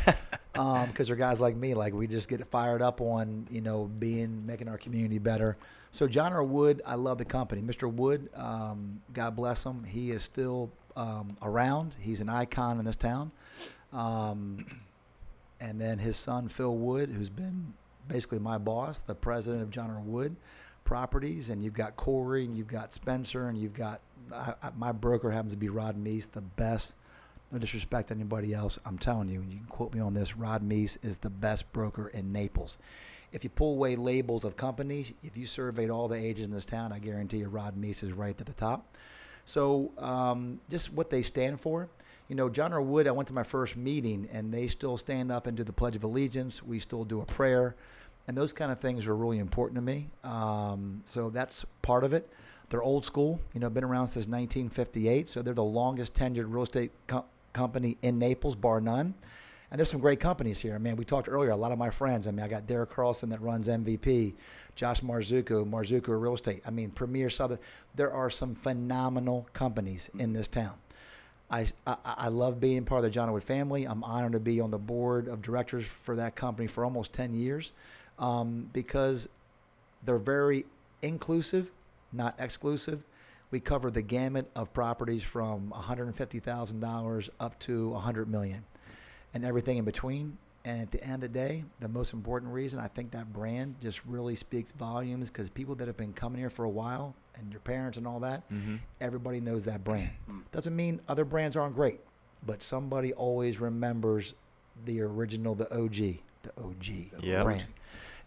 because 0.86 1.08
they're 1.08 1.16
guys 1.16 1.40
like 1.40 1.56
me. 1.56 1.74
Like 1.74 1.92
we 1.92 2.06
just 2.06 2.28
get 2.28 2.46
fired 2.50 2.82
up 2.82 3.00
on 3.00 3.46
you 3.50 3.60
know 3.60 3.90
being 3.98 4.44
making 4.46 4.68
our 4.68 4.78
community 4.78 5.18
better. 5.18 5.56
So 5.90 6.06
John 6.06 6.32
R. 6.32 6.44
Wood, 6.44 6.82
I 6.86 6.94
love 6.94 7.18
the 7.18 7.24
company. 7.24 7.62
Mr. 7.62 7.92
Wood, 7.92 8.28
um, 8.34 9.00
God 9.12 9.34
bless 9.34 9.64
him. 9.64 9.82
He 9.84 10.12
is 10.12 10.22
still 10.22 10.70
um, 10.96 11.36
around. 11.42 11.94
He's 12.00 12.20
an 12.20 12.28
icon 12.28 12.78
in 12.78 12.84
this 12.84 12.96
town. 12.96 13.32
Um, 13.92 14.64
and 15.60 15.80
then 15.80 15.98
his 15.98 16.16
son 16.16 16.48
Phil 16.48 16.76
Wood, 16.76 17.10
who's 17.10 17.28
been 17.28 17.74
basically 18.10 18.38
my 18.38 18.58
boss, 18.58 18.98
the 18.98 19.14
president 19.14 19.62
of 19.62 19.70
John 19.70 19.90
R. 19.90 20.00
Wood 20.00 20.36
Properties, 20.84 21.50
and 21.50 21.62
you've 21.62 21.74
got 21.74 21.96
Corey, 21.96 22.44
and 22.44 22.56
you've 22.56 22.66
got 22.66 22.92
Spencer, 22.92 23.48
and 23.48 23.56
you've 23.56 23.74
got 23.74 24.00
I, 24.32 24.54
I, 24.62 24.70
my 24.76 24.92
broker 24.92 25.30
happens 25.30 25.52
to 25.52 25.58
be 25.58 25.68
Rod 25.68 26.02
Meese, 26.02 26.30
the 26.30 26.40
best. 26.40 26.94
No 27.52 27.58
disrespect 27.58 28.08
to 28.08 28.14
anybody 28.14 28.54
else. 28.54 28.78
I'm 28.84 28.98
telling 28.98 29.28
you, 29.28 29.40
and 29.40 29.50
you 29.52 29.58
can 29.58 29.66
quote 29.66 29.92
me 29.92 30.00
on 30.00 30.14
this. 30.14 30.36
Rod 30.36 30.62
Meese 30.62 30.98
is 31.02 31.16
the 31.16 31.30
best 31.30 31.70
broker 31.72 32.08
in 32.08 32.32
Naples. 32.32 32.78
If 33.32 33.44
you 33.44 33.50
pull 33.50 33.72
away 33.72 33.96
labels 33.96 34.44
of 34.44 34.56
companies, 34.56 35.12
if 35.22 35.36
you 35.36 35.46
surveyed 35.46 35.90
all 35.90 36.08
the 36.08 36.16
agents 36.16 36.46
in 36.46 36.50
this 36.52 36.66
town, 36.66 36.92
I 36.92 36.98
guarantee 36.98 37.38
you 37.38 37.48
Rod 37.48 37.76
Meese 37.76 38.02
is 38.02 38.12
right 38.12 38.38
at 38.38 38.46
the 38.46 38.52
top. 38.52 38.96
So 39.44 39.90
um, 39.98 40.60
just 40.68 40.92
what 40.92 41.10
they 41.10 41.22
stand 41.22 41.60
for. 41.60 41.88
You 42.28 42.36
know, 42.36 42.48
John 42.48 42.72
R. 42.72 42.80
Wood, 42.80 43.08
I 43.08 43.10
went 43.10 43.26
to 43.28 43.34
my 43.34 43.42
first 43.42 43.76
meeting 43.76 44.28
and 44.32 44.52
they 44.52 44.68
still 44.68 44.96
stand 44.96 45.32
up 45.32 45.48
and 45.48 45.56
do 45.56 45.64
the 45.64 45.72
Pledge 45.72 45.96
of 45.96 46.04
Allegiance. 46.04 46.62
We 46.62 46.78
still 46.78 47.04
do 47.04 47.20
a 47.20 47.26
prayer. 47.26 47.74
And 48.30 48.38
those 48.38 48.52
kind 48.52 48.70
of 48.70 48.78
things 48.78 49.08
are 49.08 49.16
really 49.16 49.40
important 49.40 49.74
to 49.74 49.82
me. 49.82 50.08
Um, 50.22 51.02
so 51.02 51.30
that's 51.30 51.66
part 51.82 52.04
of 52.04 52.12
it. 52.12 52.30
They're 52.68 52.80
old 52.80 53.04
school, 53.04 53.40
you 53.54 53.58
know, 53.58 53.68
been 53.68 53.82
around 53.82 54.06
since 54.06 54.28
1958. 54.28 55.28
So 55.28 55.42
they're 55.42 55.52
the 55.52 55.64
longest 55.64 56.14
tenured 56.14 56.44
real 56.46 56.62
estate 56.62 56.92
co- 57.08 57.24
company 57.52 57.98
in 58.02 58.20
Naples, 58.20 58.54
bar 58.54 58.80
none. 58.80 59.14
And 59.72 59.80
there's 59.80 59.90
some 59.90 59.98
great 59.98 60.20
companies 60.20 60.60
here. 60.60 60.76
I 60.76 60.78
mean, 60.78 60.94
we 60.94 61.04
talked 61.04 61.28
earlier, 61.28 61.50
a 61.50 61.56
lot 61.56 61.72
of 61.72 61.78
my 61.78 61.90
friends. 61.90 62.28
I 62.28 62.30
mean, 62.30 62.44
I 62.44 62.46
got 62.46 62.68
Derek 62.68 62.90
Carlson 62.90 63.30
that 63.30 63.42
runs 63.42 63.66
MVP, 63.66 64.34
Josh 64.76 65.00
Marzucco, 65.00 65.68
Marzucco 65.68 66.10
Real 66.10 66.34
Estate. 66.34 66.62
I 66.64 66.70
mean, 66.70 66.90
Premier 66.90 67.30
Sotheby's. 67.30 67.64
There 67.96 68.12
are 68.12 68.30
some 68.30 68.54
phenomenal 68.54 69.48
companies 69.54 70.08
in 70.20 70.32
this 70.32 70.46
town. 70.46 70.74
I, 71.50 71.66
I, 71.84 71.96
I 72.04 72.28
love 72.28 72.60
being 72.60 72.84
part 72.84 73.00
of 73.00 73.02
the 73.02 73.10
John 73.10 73.32
Wood 73.32 73.42
family. 73.42 73.86
I'm 73.86 74.04
honored 74.04 74.34
to 74.34 74.38
be 74.38 74.60
on 74.60 74.70
the 74.70 74.78
board 74.78 75.26
of 75.26 75.42
directors 75.42 75.84
for 75.84 76.14
that 76.14 76.36
company 76.36 76.68
for 76.68 76.84
almost 76.84 77.12
10 77.12 77.34
years 77.34 77.72
um, 78.20 78.70
because 78.72 79.28
they're 80.04 80.18
very 80.18 80.64
inclusive, 81.02 81.70
not 82.12 82.34
exclusive. 82.38 83.02
We 83.50 83.58
cover 83.58 83.90
the 83.90 84.02
gamut 84.02 84.48
of 84.54 84.72
properties 84.72 85.22
from 85.24 85.72
$150,000 85.76 87.28
up 87.40 87.58
to 87.60 87.90
$100 88.04 88.26
million, 88.28 88.64
and 89.34 89.44
everything 89.44 89.78
in 89.78 89.84
between. 89.84 90.38
And 90.64 90.82
at 90.82 90.90
the 90.90 91.02
end 91.02 91.14
of 91.14 91.20
the 91.22 91.28
day, 91.28 91.64
the 91.80 91.88
most 91.88 92.12
important 92.12 92.52
reason 92.52 92.78
I 92.78 92.88
think 92.88 93.10
that 93.12 93.32
brand 93.32 93.76
just 93.80 94.04
really 94.04 94.36
speaks 94.36 94.72
volumes 94.72 95.28
because 95.28 95.48
people 95.48 95.74
that 95.76 95.86
have 95.86 95.96
been 95.96 96.12
coming 96.12 96.38
here 96.38 96.50
for 96.50 96.64
a 96.64 96.68
while 96.68 97.14
and 97.34 97.50
your 97.50 97.60
parents 97.60 97.96
and 97.96 98.06
all 98.06 98.20
that, 98.20 98.48
Mm-hmm. 98.52 98.76
everybody 99.00 99.40
knows 99.40 99.64
that 99.64 99.82
brand. 99.82 100.10
Mm. 100.30 100.42
Doesn't 100.52 100.76
mean 100.76 101.00
other 101.08 101.24
brands 101.24 101.56
aren't 101.56 101.74
great, 101.74 102.00
but 102.46 102.62
somebody 102.62 103.14
always 103.14 103.58
remembers 103.60 104.34
the 104.84 105.00
original, 105.00 105.54
the 105.54 105.72
OG, 105.74 105.94
the 106.42 106.52
OG 106.58 106.86
Yep. 107.22 107.44
brand. 107.44 107.64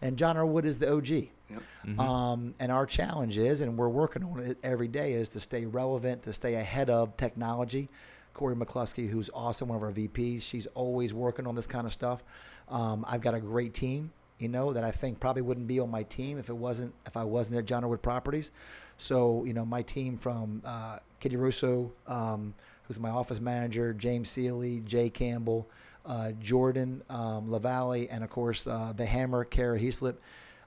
And 0.04 0.16
John 0.18 0.36
R. 0.36 0.44
Wood 0.46 0.64
is 0.66 0.78
the 0.78 0.92
OG. 0.92 1.08
Yep. 1.08 1.62
Mhm. 1.86 1.98
Um, 1.98 2.54
and 2.58 2.70
our 2.70 2.86
challenge 2.86 3.38
is, 3.38 3.60
and 3.60 3.76
we're 3.76 3.88
working 3.88 4.22
on 4.22 4.38
it 4.40 4.58
every 4.62 4.88
day, 4.88 5.14
is 5.14 5.28
to 5.30 5.40
stay 5.40 5.64
relevant, 5.64 6.22
to 6.24 6.32
stay 6.32 6.54
ahead 6.54 6.90
of 6.90 7.16
technology. 7.16 7.88
Corey 8.34 8.54
McCluskey, 8.56 9.08
who's 9.08 9.30
awesome, 9.32 9.68
one 9.68 9.76
of 9.76 9.82
our 9.82 9.92
VPs, 9.92 10.42
she's 10.42 10.66
always 10.74 11.14
working 11.14 11.46
on 11.46 11.54
this 11.54 11.66
kind 11.66 11.86
of 11.86 11.92
stuff. 11.92 12.22
Um, 12.68 13.04
I've 13.08 13.20
got 13.20 13.34
a 13.34 13.40
great 13.40 13.72
team, 13.74 14.10
you 14.38 14.48
know, 14.48 14.72
that 14.72 14.84
I 14.84 14.90
think 14.90 15.20
probably 15.20 15.42
wouldn't 15.42 15.66
be 15.68 15.78
on 15.80 15.90
my 15.90 16.02
team 16.04 16.38
if 16.38 16.48
it 16.48 16.56
wasn't 16.56 16.92
if 17.06 17.16
I 17.16 17.24
wasn't 17.24 17.56
at 17.56 17.64
John 17.64 17.84
R. 17.84 17.90
Wood 17.90 18.02
Properties. 18.02 18.50
So, 18.98 19.44
you 19.44 19.52
know, 19.54 19.64
my 19.64 19.82
team 19.82 20.18
from 20.18 20.62
uh, 20.64 20.98
Kitty 21.20 21.36
Russo, 21.36 21.92
um, 22.06 22.54
who's 22.84 22.98
my 22.98 23.10
office 23.10 23.40
manager, 23.40 23.92
James 23.94 24.30
Seeley, 24.30 24.80
Jay 24.80 25.08
Campbell, 25.10 25.66
uh, 26.06 26.32
Jordan 26.32 27.02
um, 27.08 27.50
Lavalle, 27.50 28.06
and 28.10 28.22
of 28.24 28.30
course 28.30 28.66
uh, 28.66 28.92
the 28.96 29.06
Hammer, 29.06 29.44
Kara 29.44 29.78
Heaslip. 29.78 30.16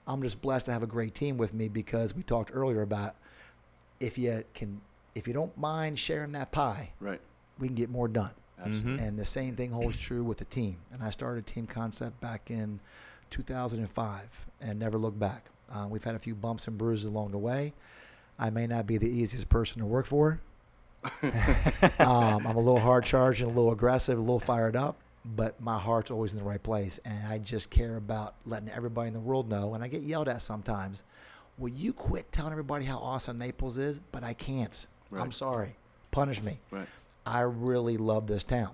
I'm 0.08 0.22
just 0.24 0.42
blessed 0.42 0.68
to 0.68 0.72
have 0.72 0.84
a 0.84 0.88
great 0.88 1.14
team 1.16 1.38
with 1.38 1.54
me 1.54 1.68
because 1.68 2.16
we 2.16 2.24
talked 2.24 2.50
earlier 2.54 2.82
about 2.82 3.16
if 4.00 4.18
you 4.18 4.44
can, 4.54 4.80
if 5.16 5.28
you 5.28 5.34
don't 5.34 5.56
mind 5.58 6.00
sharing 6.00 6.32
that 6.34 6.52
pie, 6.52 6.92
Right. 7.02 7.20
we 7.60 7.68
can 7.68 7.76
get 7.76 7.90
more 7.90 8.08
done. 8.08 8.32
Absolutely. 8.60 8.94
Mhm. 9.04 9.08
And 9.08 9.20
the 9.20 9.26
same 9.26 9.56
thing 9.56 9.72
holds 9.72 9.98
true 9.98 10.24
with 10.24 10.38
the 10.38 10.46
team. 10.46 10.78
And 10.94 11.04
I 11.04 11.12
started 11.12 11.40
a 11.40 11.52
Team 11.52 11.68
Concept 11.68 12.20
back 12.22 12.50
in 12.50 12.80
2005 13.30 14.22
and 14.62 14.80
never 14.80 14.98
looked 14.98 15.20
back. 15.20 15.46
Uh, 15.72 15.86
we've 15.90 16.04
had 16.04 16.16
a 16.16 16.20
few 16.20 16.34
bumps 16.36 16.68
and 16.68 16.78
bruises 16.78 17.06
along 17.06 17.32
the 17.32 17.38
way. 17.38 17.74
I 18.40 18.50
may 18.50 18.66
not 18.66 18.88
be 18.88 18.98
the 18.98 19.10
easiest 19.10 19.50
person 19.50 19.80
to 19.82 19.86
work 19.86 20.06
for. 20.06 20.40
um, 22.00 22.48
I'm 22.48 22.56
a 22.56 22.60
little 22.60 22.80
hard 22.80 23.06
charged 23.06 23.42
and 23.42 23.52
a 23.52 23.54
little 23.54 23.72
aggressive, 23.72 24.18
a 24.18 24.22
little 24.22 24.40
fired 24.40 24.76
up, 24.76 24.98
but 25.36 25.60
my 25.60 25.78
heart's 25.78 26.12
always 26.12 26.34
in 26.34 26.40
the 26.40 26.46
right 26.46 26.62
place. 26.62 27.00
And 27.06 27.28
I 27.28 27.40
just 27.40 27.70
care 27.70 27.98
about 27.98 28.36
letting 28.46 28.70
everybody 28.70 29.08
in 29.08 29.14
the 29.14 29.20
world 29.20 29.50
know. 29.50 29.74
And 29.74 29.84
I 29.84 29.88
get 29.88 30.04
yelled 30.04 30.30
at 30.30 30.42
sometimes. 30.42 31.04
Will 31.58 31.70
you 31.70 31.92
quit 31.92 32.32
telling 32.32 32.52
everybody 32.52 32.86
how 32.86 33.00
awesome 33.00 33.38
Naples 33.38 33.78
is? 33.78 34.00
But 34.12 34.24
I 34.24 34.34
can't. 34.34 34.88
I'm 35.12 35.32
sorry. 35.32 35.76
Punish 36.12 36.42
me. 36.42 36.60
Right. 36.72 36.88
I 37.26 37.42
really 37.42 37.98
love 37.98 38.28
this 38.28 38.44
town. 38.44 38.72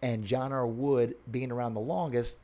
And 0.00 0.24
John 0.24 0.52
R. 0.52 0.66
Wood, 0.66 1.14
being 1.30 1.52
around 1.52 1.74
the 1.74 1.80
longest, 1.80 2.38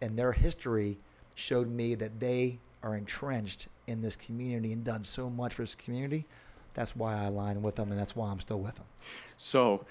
and 0.00 0.18
their 0.18 0.32
history 0.32 0.98
showed 1.34 1.68
me 1.68 1.94
that 1.94 2.18
they 2.18 2.58
are 2.82 2.96
entrenched 2.96 3.68
in 3.86 4.02
this 4.02 4.16
community 4.16 4.72
and 4.72 4.84
done 4.84 5.04
so 5.04 5.30
much 5.30 5.54
for 5.54 5.62
this 5.62 5.74
community. 5.74 6.26
That's 6.74 6.96
why 6.96 7.14
I 7.16 7.24
align 7.24 7.62
with 7.62 7.76
them, 7.76 7.90
and 7.90 7.98
that's 7.98 8.16
why 8.16 8.30
I'm 8.30 8.40
still 8.40 8.60
with 8.60 8.74
them. 8.74 8.86
So, 9.36 9.84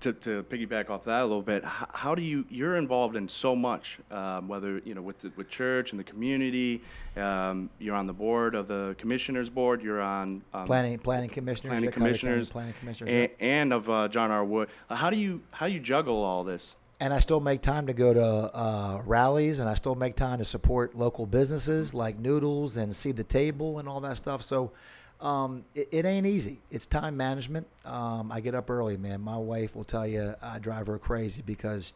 to, 0.00 0.12
to 0.12 0.42
piggyback 0.44 0.90
off 0.90 1.04
that 1.04 1.20
a 1.20 1.26
little 1.26 1.42
bit, 1.42 1.64
how, 1.64 1.88
how 1.92 2.14
do 2.14 2.22
you 2.22 2.44
you're 2.50 2.76
involved 2.76 3.16
in 3.16 3.28
so 3.28 3.54
much, 3.54 3.98
um, 4.10 4.48
whether 4.48 4.78
you 4.78 4.94
know 4.94 5.02
with 5.02 5.20
the, 5.20 5.32
with 5.36 5.48
church 5.48 5.92
and 5.92 6.00
the 6.00 6.04
community, 6.04 6.82
um, 7.16 7.70
you're 7.78 7.94
on 7.94 8.06
the 8.06 8.12
board 8.12 8.54
of 8.54 8.68
the 8.68 8.96
commissioners 8.98 9.48
board, 9.48 9.82
you're 9.82 10.00
on 10.00 10.42
um, 10.52 10.66
Planning, 10.66 10.98
planning 10.98 11.30
commissioners, 11.30 11.70
planning 11.70 11.90
commissioners, 11.90 12.50
planning 12.50 12.74
commissioners. 12.80 13.12
and, 13.12 13.30
and 13.40 13.72
of 13.72 13.88
uh, 13.88 14.08
John 14.08 14.30
R. 14.30 14.44
Wood. 14.44 14.68
How 14.90 15.10
do 15.10 15.16
you 15.16 15.42
how 15.52 15.68
do 15.68 15.72
you 15.72 15.80
juggle 15.80 16.22
all 16.22 16.44
this? 16.44 16.74
and 17.00 17.14
I 17.14 17.20
still 17.20 17.40
make 17.40 17.62
time 17.62 17.86
to 17.86 17.92
go 17.92 18.12
to 18.12 18.20
uh, 18.20 19.02
rallies, 19.04 19.60
and 19.60 19.68
I 19.68 19.74
still 19.74 19.94
make 19.94 20.16
time 20.16 20.38
to 20.38 20.44
support 20.44 20.96
local 20.96 21.26
businesses 21.26 21.94
like 21.94 22.18
Noodles 22.18 22.76
and 22.76 22.94
Seed 22.94 23.16
to 23.18 23.24
Table 23.24 23.78
and 23.78 23.88
all 23.88 24.00
that 24.00 24.16
stuff. 24.16 24.42
So 24.42 24.72
um, 25.20 25.64
it, 25.74 25.88
it 25.90 26.04
ain't 26.04 26.26
easy. 26.26 26.58
It's 26.70 26.86
time 26.86 27.16
management. 27.16 27.66
Um, 27.84 28.30
I 28.30 28.40
get 28.40 28.54
up 28.54 28.70
early, 28.70 28.96
man. 28.96 29.20
My 29.20 29.36
wife 29.36 29.74
will 29.74 29.84
tell 29.84 30.06
you 30.06 30.34
I 30.42 30.58
drive 30.58 30.86
her 30.86 30.98
crazy 30.98 31.42
because, 31.44 31.94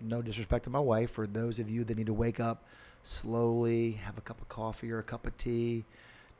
no 0.00 0.22
disrespect 0.22 0.64
to 0.64 0.70
my 0.70 0.80
wife, 0.80 1.10
for 1.10 1.26
those 1.26 1.58
of 1.58 1.70
you 1.70 1.84
that 1.84 1.96
need 1.96 2.06
to 2.06 2.14
wake 2.14 2.40
up 2.40 2.64
slowly, 3.02 3.92
have 3.92 4.18
a 4.18 4.20
cup 4.20 4.40
of 4.40 4.48
coffee 4.48 4.90
or 4.90 4.98
a 4.98 5.04
cup 5.04 5.26
of 5.26 5.36
tea. 5.36 5.84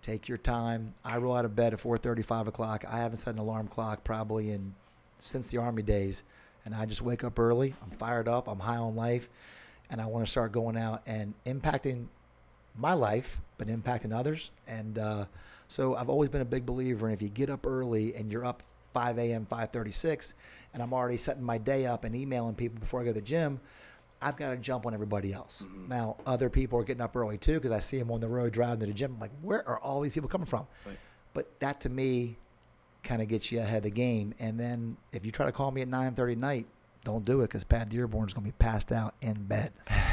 Take 0.02 0.28
your 0.28 0.38
time. 0.38 0.94
I 1.04 1.18
roll 1.18 1.36
out 1.36 1.44
of 1.44 1.54
bed 1.54 1.72
at 1.72 1.80
4:30, 1.80 2.24
5 2.24 2.48
o'clock. 2.48 2.84
I 2.88 2.98
haven't 2.98 3.18
set 3.18 3.34
an 3.34 3.38
alarm 3.40 3.68
clock 3.68 4.02
probably 4.02 4.50
in 4.50 4.74
since 5.20 5.46
the 5.46 5.58
army 5.58 5.82
days 5.82 6.24
and 6.64 6.74
I 6.74 6.86
just 6.86 7.02
wake 7.02 7.24
up 7.24 7.38
early. 7.38 7.74
I'm 7.82 7.90
fired 7.98 8.28
up. 8.28 8.48
I'm 8.48 8.60
high 8.60 8.76
on 8.76 8.94
life, 8.94 9.28
and 9.90 10.00
I 10.00 10.06
want 10.06 10.24
to 10.24 10.30
start 10.30 10.52
going 10.52 10.76
out 10.76 11.02
and 11.06 11.34
impacting 11.46 12.06
my 12.76 12.94
life, 12.94 13.38
but 13.58 13.68
impacting 13.68 14.14
others. 14.14 14.50
And 14.66 14.98
uh, 14.98 15.26
so 15.72 15.96
I've 15.96 16.10
always 16.10 16.28
been 16.28 16.42
a 16.42 16.44
big 16.46 16.66
believer 16.66 17.08
in 17.08 17.14
if 17.14 17.22
you 17.22 17.30
get 17.30 17.48
up 17.48 17.66
early 17.66 18.14
and 18.14 18.30
you're 18.30 18.44
up 18.44 18.62
5 18.92 19.18
a.m., 19.18 19.46
5:36, 19.50 20.34
and 20.74 20.82
I'm 20.82 20.92
already 20.92 21.16
setting 21.16 21.42
my 21.42 21.56
day 21.56 21.86
up 21.86 22.04
and 22.04 22.14
emailing 22.14 22.54
people 22.54 22.78
before 22.78 23.00
I 23.00 23.04
go 23.04 23.10
to 23.10 23.14
the 23.14 23.22
gym. 23.22 23.58
I've 24.20 24.36
got 24.36 24.50
to 24.50 24.56
jump 24.58 24.84
on 24.86 24.92
everybody 24.92 25.32
else. 25.32 25.64
Mhm. 25.66 25.88
Now, 25.88 26.16
other 26.26 26.50
people 26.50 26.78
are 26.78 26.84
getting 26.84 27.00
up 27.00 27.16
early 27.16 27.38
too 27.38 27.54
because 27.54 27.72
I 27.72 27.78
see 27.80 27.98
them 27.98 28.10
on 28.10 28.20
the 28.20 28.28
road 28.28 28.52
driving 28.52 28.80
to 28.80 28.86
the 28.86 28.92
gym. 28.92 29.14
I'm 29.14 29.20
like, 29.20 29.32
where 29.40 29.66
are 29.66 29.78
all 29.80 30.02
these 30.02 30.12
people 30.12 30.28
coming 30.28 30.46
from? 30.46 30.66
Right. 30.86 30.98
But 31.32 31.58
that 31.60 31.80
to 31.80 31.88
me 31.88 32.36
kind 33.02 33.22
of 33.22 33.28
gets 33.28 33.50
you 33.50 33.58
ahead 33.60 33.78
of 33.78 33.82
the 33.84 33.90
game. 33.90 34.34
And 34.38 34.60
then 34.60 34.98
if 35.10 35.24
you 35.24 35.32
try 35.32 35.46
to 35.46 35.52
call 35.52 35.70
me 35.70 35.80
at 35.80 35.88
9:30 35.88 36.32
at 36.32 36.38
night, 36.38 36.66
don't 37.04 37.24
do 37.24 37.40
it 37.40 37.48
because 37.48 37.64
Pat 37.64 37.88
Dearborn's 37.88 38.32
going 38.32 38.44
to 38.44 38.52
be 38.52 38.56
passed 38.58 38.92
out 38.92 39.14
in 39.20 39.34
bed. 39.44 39.72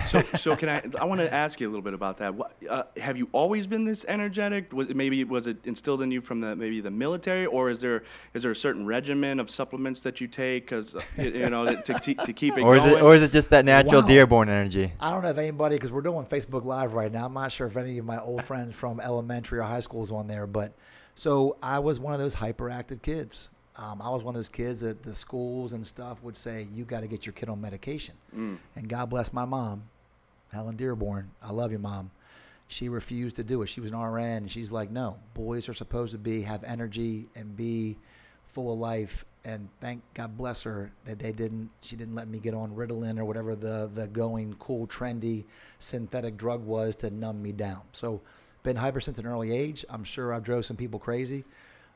So, 0.10 0.24
so 0.38 0.56
can 0.56 0.70
I? 0.70 0.84
I 1.00 1.06
want 1.06 1.22
to 1.22 1.32
ask 1.32 1.60
you 1.62 1.68
a 1.68 1.70
little 1.70 1.84
bit 1.84 1.94
about 1.94 2.18
that. 2.18 2.34
What, 2.34 2.56
uh, 2.68 2.84
have 2.98 3.16
you 3.16 3.30
always 3.32 3.68
been 3.68 3.86
this 3.86 4.06
energetic? 4.08 4.74
Was 4.74 4.90
it 4.90 4.96
maybe 4.96 5.24
was 5.24 5.46
it 5.46 5.58
instilled 5.66 6.02
in 6.02 6.10
you 6.10 6.20
from 6.20 6.42
the 6.42 6.56
maybe 6.56 6.82
the 6.82 6.90
military, 6.90 7.46
or 7.46 7.70
is 7.70 7.80
there 7.80 8.04
is 8.34 8.42
there 8.42 8.52
a 8.52 8.56
certain 8.56 8.88
regimen 8.88 9.40
of 9.40 9.52
supplements 9.52 10.02
that 10.02 10.20
you 10.20 10.28
take? 10.28 10.66
Because 10.66 10.96
you, 11.16 11.30
you 11.30 11.50
know 11.50 11.76
to, 11.76 11.94
to, 11.94 12.14
to 12.16 12.34
keep 12.34 12.58
it 12.58 12.62
or 12.62 12.76
is 12.76 12.84
going. 12.84 12.96
it 12.96 13.02
or 13.04 13.14
is 13.14 13.22
it 13.22 13.32
just 13.32 13.52
that 13.52 13.66
natural 13.66 14.02
Wow. 14.02 14.08
Dearborn 14.08 14.50
energy? 14.50 14.94
I 15.00 15.12
don't 15.12 15.22
know 15.22 15.30
if 15.30 15.38
anybody 15.38 15.76
because 15.76 15.92
we're 15.92 16.02
doing 16.02 16.26
Facebook 16.26 16.66
Live 16.66 16.94
right 16.94 17.12
now. 17.12 17.26
I'm 17.26 17.34
not 17.34 17.52
sure 17.52 17.68
if 17.68 17.78
any 17.78 18.00
of 18.00 18.06
my 18.06 18.20
old 18.20 18.44
friends 18.46 18.76
from 18.76 19.00
elementary 19.00 19.60
or 19.60 19.64
high 19.64 19.82
school 19.82 20.04
is 20.04 20.12
on 20.12 20.28
there, 20.28 20.48
but 20.48 20.74
so 21.14 21.58
I 21.62 21.80
was 21.80 22.00
one 22.00 22.14
of 22.14 22.20
those 22.20 22.34
hyperactive 22.34 23.02
kids. 23.02 23.50
Um, 23.80 24.02
I 24.02 24.10
was 24.10 24.24
one 24.24 24.36
of 24.36 24.40
those 24.40 24.50
kids 24.50 24.82
that 24.82 25.04
the 25.04 25.16
schools 25.16 25.72
and 25.72 25.88
stuff 25.88 26.22
would 26.22 26.36
say, 26.36 26.68
"You 26.76 26.84
got 26.84 27.00
to 27.00 27.08
get 27.08 27.26
your 27.26 27.32
kid 27.32 27.48
on 27.48 27.62
medication." 27.62 28.14
Mm. 28.36 28.58
And 28.76 28.90
God 28.90 29.10
bless 29.10 29.32
my 29.32 29.46
mom, 29.46 29.84
Helen 30.52 30.76
Dearborn. 30.76 31.32
I 31.42 31.54
love 31.54 31.72
you, 31.72 31.80
mom. 31.80 32.12
She 32.68 32.90
refused 32.90 33.38
to 33.38 33.44
do 33.44 33.62
it. 33.62 33.68
She 33.68 33.80
was 33.80 33.92
an 33.92 33.98
RN, 33.98 34.22
and 34.22 34.52
she's 34.52 34.70
like, 34.70 34.92
"No, 34.92 35.18
boys 35.34 35.70
are 35.70 35.74
supposed 35.74 36.12
to 36.12 36.18
be 36.18 36.42
have 36.42 36.64
energy 36.66 37.30
and 37.36 37.56
be 37.56 37.98
full 38.48 38.74
of 38.74 38.80
life." 38.80 39.24
And 39.46 39.70
thank 39.80 40.02
God 40.14 40.38
bless 40.38 40.62
her 40.64 40.92
that 41.06 41.20
they 41.20 41.32
didn't. 41.32 41.70
She 41.80 41.96
didn't 41.96 42.16
let 42.16 42.28
me 42.28 42.40
get 42.40 42.54
on 42.54 42.76
Ritalin 42.76 43.18
or 43.18 43.24
whatever 43.24 43.56
the 43.56 43.90
the 43.94 44.08
going 44.08 44.56
cool 44.60 44.88
trendy 44.88 45.46
synthetic 45.80 46.36
drug 46.36 46.66
was 46.66 46.98
to 46.98 47.10
numb 47.12 47.42
me 47.42 47.54
down. 47.54 47.84
So, 47.94 48.20
been 48.62 48.76
hyper 48.76 49.00
since 49.00 49.20
an 49.20 49.26
early 49.26 49.54
age. 49.54 49.86
I'm 49.90 50.04
sure 50.04 50.34
I've 50.34 50.44
drove 50.44 50.66
some 50.66 50.76
people 50.76 51.00
crazy. 51.00 51.46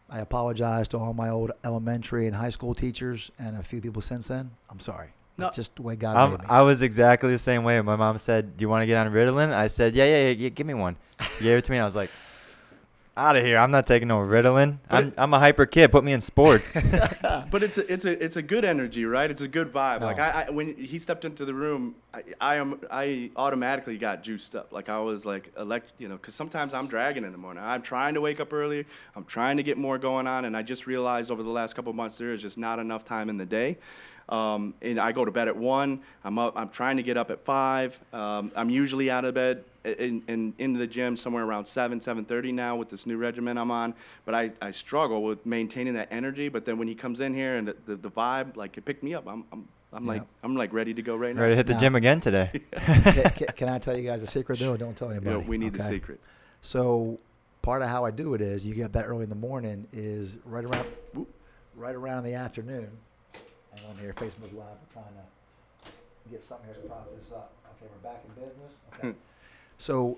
I 0.10 0.20
apologize 0.20 0.88
to 0.90 0.98
all 0.98 1.14
my 1.14 1.30
old 1.30 1.52
elementary 1.64 2.28
and 2.28 2.36
high 2.36 2.50
school 2.50 2.76
teachers 2.76 3.32
and 3.40 3.58
a 3.58 3.64
few 3.64 3.82
people 3.82 4.02
since 4.02 4.28
then. 4.28 4.52
I'm 4.70 4.80
sorry. 4.80 5.10
No. 5.38 5.48
It's 5.48 5.56
just 5.56 5.76
the 5.76 5.82
way 5.82 5.96
God 5.96 6.16
I'm, 6.16 6.32
made 6.32 6.40
me. 6.42 6.46
I 6.48 6.62
was 6.62 6.82
exactly 6.82 7.32
the 7.32 7.40
same 7.40 7.64
way. 7.64 7.80
My 7.82 7.96
mom 7.96 8.18
said, 8.20 8.56
"Do 8.56 8.62
you 8.62 8.70
want 8.70 8.84
to 8.84 8.86
get 8.86 8.98
on 8.98 9.12
Ritalin?" 9.12 9.52
I 9.52 9.68
said, 9.68 9.96
"Yeah, 9.96 10.06
yeah, 10.06 10.28
yeah, 10.28 10.30
yeah 10.32 10.50
give 10.50 10.68
me 10.68 10.76
one." 10.76 10.96
She 11.38 11.46
gave 11.46 11.58
it 11.58 11.66
to 11.66 11.72
me. 11.72 11.78
and 11.78 11.84
I 11.84 11.86
was 11.86 11.96
like, 11.96 12.12
"Out 13.16 13.36
of 13.36 13.44
here! 13.46 13.58
I'm 13.58 13.72
not 13.72 13.86
taking 13.86 14.08
no 14.08 14.18
Ritalin. 14.20 14.78
But 14.90 14.96
I'm 14.96 15.08
it- 15.10 15.14
I'm 15.18 15.34
a 15.34 15.40
hyper 15.40 15.66
kid. 15.66 15.92
Put 15.92 16.04
me 16.04 16.14
in 16.14 16.22
sports." 16.22 16.74
But 17.52 17.62
it's 17.62 17.78
a 17.78 17.92
it's 17.94 18.06
a 18.06 18.24
it's 18.24 18.36
a 18.36 18.42
good 18.42 18.66
energy, 18.66 19.06
right? 19.06 19.30
It's 19.30 19.42
a 19.42 19.48
good 19.48 19.72
vibe. 19.72 20.02
Like 20.02 20.20
I, 20.20 20.46
I 20.48 20.50
when 20.50 20.76
he 20.76 20.98
stepped 20.98 21.24
into 21.24 21.46
the 21.46 21.54
room, 21.54 21.96
I, 22.14 22.24
I 22.42 22.56
am 22.56 22.80
I 22.90 23.30
automatically 23.36 23.98
got 23.98 24.24
juiced 24.24 24.56
up. 24.56 24.72
Like 24.72 24.90
I 24.90 25.00
was 25.00 25.26
like 25.26 25.52
elect, 25.58 25.92
you 26.00 26.08
know, 26.08 26.16
because 26.16 26.34
sometimes 26.34 26.74
I'm 26.74 26.88
dragging 26.88 27.24
in 27.24 27.32
the 27.32 27.38
morning. 27.38 27.64
I'm 27.64 27.82
trying 27.84 28.16
to 28.16 28.22
wake 28.22 28.40
up 28.40 28.52
early. 28.54 28.86
I'm 29.16 29.26
trying 29.26 29.58
to 29.58 29.64
get 29.64 29.78
more 29.78 29.98
going 30.00 30.26
on, 30.26 30.46
and 30.46 30.58
I 30.58 30.64
just 30.64 30.88
realized 30.88 31.30
over 31.30 31.44
the 31.44 31.50
last 31.50 31.76
couple 31.76 31.92
of 31.92 31.96
months 31.96 32.18
there 32.18 32.34
is 32.34 32.42
just 32.42 32.58
not 32.58 32.80
enough 32.80 33.06
time 33.06 33.30
in 33.30 33.38
the 33.38 33.46
day. 33.46 33.78
Um, 34.30 34.74
and 34.82 35.00
I 35.00 35.12
go 35.12 35.26
to 35.26 35.32
bed 35.32 35.48
at 35.48 35.56
one. 35.58 36.00
I'm 36.24 36.40
up. 36.40 36.54
I'm 36.56 36.70
trying 36.70 36.98
to 36.98 37.04
get 37.04 37.18
up 37.18 37.30
at 37.30 37.44
five. 37.46 38.00
Um, 38.14 38.52
I'm 38.56 38.70
usually 38.70 39.12
out 39.12 39.26
of 39.26 39.34
bed 39.36 39.64
and, 39.86 40.24
and 40.28 40.54
into 40.60 40.80
the 40.80 40.88
gym 40.88 41.18
somewhere 41.18 41.44
around 41.44 41.66
seven, 41.66 42.00
seven 42.02 42.26
thirty 42.26 42.52
now 42.52 42.76
with 42.76 42.90
this 42.90 43.06
new 43.06 43.18
regimen 43.18 43.58
I'm 43.58 43.72
on. 43.72 43.94
But 44.26 44.36
I, 44.36 44.52
I 44.62 44.72
struggle 44.72 45.24
with 45.24 45.46
maintaining 45.46 45.94
that 45.96 46.08
energy. 46.12 46.50
But 46.50 46.66
then 46.66 46.78
when 46.78 46.88
he 46.88 46.96
comes 46.96 47.20
in 47.20 47.34
here 47.34 47.58
and 47.58 47.68
the, 47.68 47.76
the, 47.86 47.96
the 47.96 48.12
vibe, 48.12 48.56
like 48.56 48.78
it 48.78 48.86
picked 48.86 49.04
me 49.04 49.14
up. 49.14 49.28
I'm 49.28 49.44
I'm, 49.52 49.68
I'm 49.92 50.06
like 50.06 50.24
I'm 50.44 50.56
like 50.56 50.74
ready 50.74 50.94
to 50.94 51.02
go 51.02 51.16
right 51.16 51.36
now. 51.36 51.42
Ready 51.42 51.54
to 51.54 51.58
hit 51.58 51.68
the 51.68 51.74
Now- 51.74 51.80
gym 51.80 51.96
again 51.96 52.20
today. 52.22 52.50
can, 52.72 53.04
can- 53.32 53.48
can 53.58 53.70
I 53.70 53.78
tell 53.80 53.98
you 53.98 54.08
guys 54.10 54.24
a 54.24 54.28
secret 54.28 54.60
though? 54.60 54.78
Don't 54.78 54.96
tell 54.98 55.10
You 55.10 55.16
anybody. 55.16 55.38
know, 55.42 55.48
we 55.48 55.58
need 55.58 55.74
the 55.74 55.84
secret. 55.84 56.20
So 56.62 57.18
part 57.62 57.82
of 57.82 57.90
how 57.90 58.06
I 58.06 58.12
do 58.12 58.34
it 58.34 58.42
is 58.42 58.66
you 58.66 58.74
get 58.76 58.86
up 58.86 58.92
that 58.94 59.06
early 59.06 59.24
in 59.24 59.30
the 59.30 59.36
morning 59.36 59.86
is 59.94 60.38
right 60.46 60.64
around 60.66 60.86
Whoop. 61.14 61.28
right 61.76 61.96
around 61.96 62.26
in 62.26 62.32
the 62.32 62.38
afternoon. 62.38 62.90
And 63.76 63.86
on 63.90 63.98
here, 63.98 64.14
Facebook 64.14 64.54
Live, 64.54 64.54
we're 64.54 64.94
trying 64.94 65.06
to 65.06 65.92
get 66.32 66.42
something 66.44 66.68
here 66.68 66.76
to 66.76 66.88
prop 66.88 67.10
this 67.20 67.32
up. 67.32 67.52
Okay, 67.82 67.92
we're 67.92 68.10
back 68.12 68.24
in 68.28 68.44
business. 68.44 68.82
Okay. 69.00 69.14
So 69.78 70.18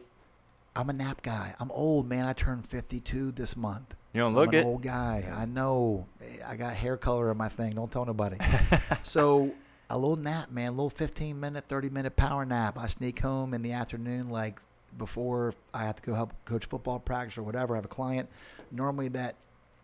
I'm 0.76 0.90
a 0.90 0.94
nap 0.94 1.22
guy. 1.22 1.56
I'm 1.60 1.72
old, 1.72 2.08
man. 2.08 2.26
I 2.26 2.34
turned 2.34 2.68
52 2.68 3.32
this 3.32 3.56
month. 3.56 3.96
You 4.14 4.22
don't 4.22 4.32
so 4.32 4.40
look 4.40 4.50
I'm 4.50 4.56
an 4.56 4.60
it. 4.62 4.66
old 4.66 4.82
guy. 4.82 5.32
I 5.34 5.46
know. 5.46 6.06
I 6.46 6.56
got 6.56 6.74
hair 6.74 6.98
color 6.98 7.32
in 7.32 7.38
my 7.38 7.50
thing. 7.50 7.76
Don't 7.76 7.92
tell 7.92 8.06
nobody. 8.06 8.38
so 9.04 9.52
a 9.90 9.98
little 9.98 10.16
nap, 10.18 10.52
man. 10.52 10.70
A 10.70 10.72
little 10.72 10.90
15 10.90 11.40
minute, 11.40 11.66
30 11.68 11.90
minute 11.90 12.16
power 12.16 12.46
nap. 12.46 12.78
I 12.78 12.88
sneak 12.88 13.20
home 13.20 13.54
in 13.54 13.62
the 13.62 13.72
afternoon, 13.74 14.30
like 14.30 14.60
before 14.98 15.54
I 15.74 15.84
have 15.86 15.98
to 15.98 16.02
go 16.02 16.14
help 16.14 16.34
coach 16.46 16.66
football 16.66 17.00
practice 17.00 17.38
or 17.38 17.44
whatever. 17.44 17.76
I 17.76 17.78
have 17.78 17.86
a 17.86 17.90
client. 17.90 18.30
Normally 18.72 19.10
that 19.10 19.36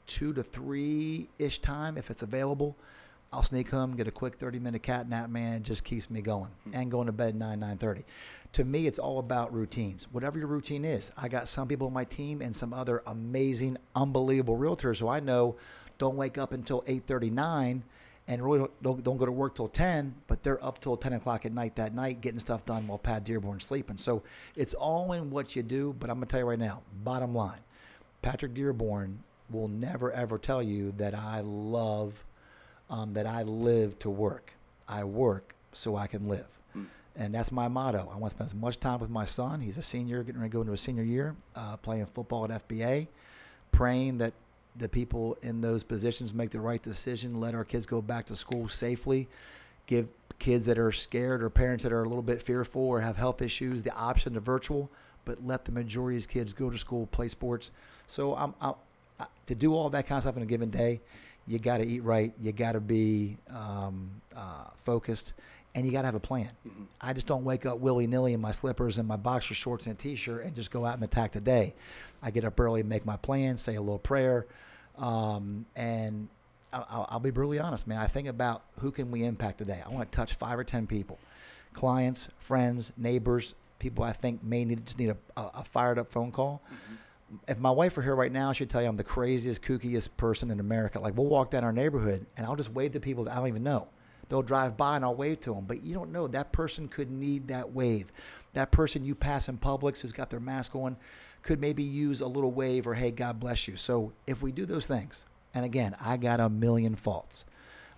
two 0.07 0.33
to 0.33 0.43
three 0.43 1.29
ish 1.39 1.59
time, 1.59 1.97
if 1.97 2.09
it's 2.11 2.21
available. 2.21 2.75
I'll 3.33 3.43
sneak 3.43 3.69
home, 3.69 3.95
get 3.95 4.09
a 4.09 4.11
quick 4.11 4.35
30 4.35 4.59
minute 4.59 4.83
cat 4.83 5.07
nap, 5.07 5.29
man. 5.29 5.53
It 5.53 5.63
just 5.63 5.85
keeps 5.85 6.09
me 6.09 6.21
going 6.21 6.49
hmm. 6.65 6.75
and 6.75 6.91
going 6.91 7.05
to 7.05 7.13
bed 7.13 7.33
9, 7.33 7.59
9.30. 7.61 8.03
To 8.53 8.65
me, 8.65 8.87
it's 8.87 8.99
all 8.99 9.19
about 9.19 9.53
routines. 9.53 10.07
Whatever 10.11 10.37
your 10.37 10.49
routine 10.49 10.83
is. 10.83 11.11
I 11.15 11.29
got 11.29 11.47
some 11.47 11.69
people 11.69 11.87
on 11.87 11.93
my 11.93 12.03
team 12.03 12.41
and 12.41 12.53
some 12.53 12.73
other 12.73 13.01
amazing, 13.07 13.77
unbelievable 13.95 14.57
realtors 14.57 14.99
who 14.99 15.07
I 15.07 15.21
know 15.21 15.55
don't 15.97 16.17
wake 16.17 16.37
up 16.37 16.51
until 16.51 16.81
8.39 16.81 17.83
and 18.27 18.43
really 18.43 18.59
don't, 18.59 18.83
don't, 18.83 19.03
don't 19.03 19.17
go 19.17 19.25
to 19.25 19.31
work 19.31 19.55
till 19.55 19.69
10, 19.69 20.13
but 20.27 20.43
they're 20.43 20.61
up 20.63 20.81
till 20.81 20.97
10 20.97 21.13
o'clock 21.13 21.45
at 21.45 21.53
night 21.53 21.77
that 21.77 21.95
night 21.95 22.19
getting 22.19 22.39
stuff 22.39 22.65
done 22.65 22.85
while 22.85 22.97
Pat 22.97 23.23
Dearborn's 23.23 23.63
sleeping. 23.63 23.97
So 23.97 24.23
it's 24.57 24.73
all 24.73 25.13
in 25.13 25.29
what 25.29 25.55
you 25.55 25.63
do, 25.63 25.95
but 25.97 26.09
I'm 26.09 26.17
going 26.17 26.27
to 26.27 26.31
tell 26.31 26.41
you 26.41 26.47
right 26.47 26.59
now, 26.59 26.81
bottom 27.05 27.33
line, 27.33 27.59
Patrick 28.21 28.53
Dearborn 28.53 29.23
will 29.49 29.69
never 29.69 30.11
ever 30.11 30.37
tell 30.37 30.61
you 30.61 30.93
that 30.97 31.15
I 31.15 31.39
love– 31.39 32.25
um, 32.91 33.13
that 33.13 33.25
I 33.25 33.43
live 33.43 33.97
to 33.99 34.09
work. 34.09 34.51
I 34.87 35.03
work 35.05 35.55
so 35.71 35.95
I 35.95 36.05
can 36.05 36.27
live. 36.27 36.45
Mm. 36.77 36.85
And 37.15 37.33
that's 37.33 37.51
my 37.51 37.69
motto. 37.69 38.09
I 38.13 38.17
want 38.17 38.31
to 38.31 38.37
spend 38.37 38.49
as 38.49 38.55
much 38.55 38.79
time 38.79 38.99
with 38.99 39.09
my 39.09 39.25
son. 39.25 39.61
He's 39.61 39.77
a 39.77 39.81
senior, 39.81 40.21
getting 40.23 40.41
ready 40.41 40.51
to 40.51 40.53
go 40.53 40.61
into 40.61 40.73
a 40.73 40.77
senior 40.77 41.03
year, 41.03 41.35
uh, 41.55 41.77
playing 41.77 42.05
football 42.07 42.43
at 42.45 42.67
FBA, 42.67 43.07
praying 43.71 44.17
that 44.19 44.33
the 44.75 44.89
people 44.89 45.37
in 45.41 45.61
those 45.61 45.83
positions 45.83 46.33
make 46.33 46.49
the 46.49 46.59
right 46.59 46.81
decision, 46.81 47.39
let 47.39 47.55
our 47.55 47.63
kids 47.63 47.85
go 47.85 48.01
back 48.01 48.25
to 48.25 48.35
school 48.35 48.67
safely, 48.67 49.27
give 49.87 50.07
kids 50.39 50.65
that 50.65 50.77
are 50.77 50.91
scared 50.91 51.41
or 51.41 51.49
parents 51.49 51.83
that 51.83 51.93
are 51.93 52.03
a 52.03 52.07
little 52.07 52.21
bit 52.21 52.41
fearful 52.41 52.81
or 52.81 52.99
have 52.99 53.15
health 53.15 53.41
issues 53.41 53.83
the 53.83 53.93
option 53.93 54.33
to 54.33 54.39
virtual, 54.39 54.89
but 55.23 55.45
let 55.45 55.65
the 55.65 55.71
majority 55.71 56.17
of 56.17 56.27
kids 56.27 56.53
go 56.53 56.69
to 56.69 56.77
school, 56.77 57.07
play 57.07 57.27
sports. 57.27 57.71
So 58.07 58.35
I'm, 58.35 58.53
I'm 58.59 58.73
I, 59.19 59.27
to 59.47 59.55
do 59.55 59.73
all 59.73 59.89
that 59.89 60.07
kind 60.07 60.17
of 60.17 60.23
stuff 60.23 60.35
in 60.35 60.43
a 60.43 60.47
given 60.47 60.69
day 60.69 60.99
you 61.47 61.59
got 61.59 61.77
to 61.77 61.85
eat 61.85 62.01
right. 62.03 62.33
You 62.39 62.51
got 62.51 62.73
to 62.73 62.79
be 62.79 63.37
um, 63.49 64.09
uh, 64.35 64.65
focused, 64.85 65.33
and 65.75 65.85
you 65.85 65.91
got 65.91 66.01
to 66.01 66.07
have 66.07 66.15
a 66.15 66.19
plan. 66.19 66.49
Mhm. 66.67 66.85
I 67.01 67.13
just 67.13 67.27
don't 67.27 67.43
wake 67.43 67.65
up 67.65 67.79
willy 67.79 68.07
nilly 68.07 68.33
in 68.33 68.41
my 68.41 68.51
slippers 68.51 68.97
and 68.97 69.07
my 69.07 69.15
boxer 69.17 69.53
shorts 69.53 69.85
and 69.87 69.95
a 69.95 69.97
t-shirt 69.97 70.45
and 70.45 70.55
just 70.55 70.71
go 70.71 70.85
out 70.85 70.95
and 70.95 71.03
attack 71.03 71.31
the 71.31 71.41
day. 71.41 71.73
I 72.21 72.29
get 72.31 72.45
up 72.45 72.59
early, 72.59 72.83
make 72.83 73.05
my 73.05 73.17
plan, 73.17 73.57
say 73.57 73.75
a 73.75 73.81
little 73.81 73.97
prayer, 73.99 74.45
um, 74.97 75.65
and 75.75 76.27
I'll, 76.71 76.87
I'll- 76.89 77.07
I'll 77.11 77.19
be 77.19 77.31
brutally 77.31 77.59
honest, 77.59 77.87
man. 77.87 77.97
I 77.97 78.07
think 78.07 78.27
about 78.27 78.61
who 78.79 78.91
can 78.91 79.11
we 79.11 79.23
impact 79.23 79.57
today. 79.57 79.81
I 79.85 79.89
want 79.89 80.11
to 80.11 80.15
touch 80.15 80.35
five 80.35 80.57
or 80.59 80.63
ten 80.63 80.85
people, 80.87 81.17
clients, 81.73 82.29
friends, 82.39 82.91
neighbors, 82.97 83.55
people 83.79 84.03
I 84.03 84.13
think 84.13 84.43
may 84.43 84.63
need 84.63 84.85
just 84.85 84.99
need 84.99 85.09
a, 85.09 85.17
a, 85.35 85.49
a 85.55 85.63
fired 85.63 85.97
up 85.97 86.11
phone 86.11 86.31
call 86.31 86.61
if 87.47 87.57
my 87.57 87.71
wife 87.71 87.97
were 87.97 88.03
here 88.03 88.15
right 88.15 88.31
now, 88.31 88.53
she'd 88.53 88.69
tell 88.69 88.81
you 88.81 88.87
I'm 88.87 88.97
the 88.97 89.03
craziest, 89.03 89.61
kookiest 89.61 90.09
person 90.17 90.51
in 90.51 90.59
America. 90.59 90.99
Like 90.99 91.15
we'll 91.15 91.27
walk 91.27 91.51
down 91.51 91.63
our 91.63 91.71
neighborhood 91.71 92.25
and 92.37 92.45
I'll 92.45 92.55
just 92.55 92.71
wave 92.71 92.93
to 92.93 92.99
people 92.99 93.25
that 93.25 93.33
I 93.33 93.37
don't 93.37 93.47
even 93.47 93.63
know. 93.63 93.87
They'll 94.29 94.41
drive 94.41 94.77
by 94.77 94.95
and 94.95 95.03
I'll 95.03 95.15
wave 95.15 95.41
to 95.41 95.53
them, 95.53 95.65
but 95.65 95.83
you 95.83 95.93
don't 95.93 96.11
know 96.11 96.27
that 96.27 96.51
person 96.51 96.87
could 96.87 97.11
need 97.11 97.49
that 97.49 97.73
wave. 97.73 98.11
That 98.53 98.71
person 98.71 99.03
you 99.03 99.15
pass 99.15 99.49
in 99.49 99.57
Publix 99.57 99.99
who's 99.99 100.13
got 100.13 100.29
their 100.29 100.39
mask 100.39 100.75
on 100.75 100.95
could 101.41 101.59
maybe 101.59 101.83
use 101.83 102.21
a 102.21 102.27
little 102.27 102.51
wave 102.51 102.87
or 102.87 102.93
hey, 102.93 103.11
God 103.11 103.39
bless 103.39 103.67
you. 103.67 103.75
So 103.75 104.13
if 104.27 104.41
we 104.41 104.51
do 104.51 104.65
those 104.65 104.87
things, 104.87 105.25
and 105.53 105.65
again, 105.65 105.95
I 105.99 106.17
got 106.17 106.39
a 106.39 106.49
million 106.49 106.95
faults. 106.95 107.45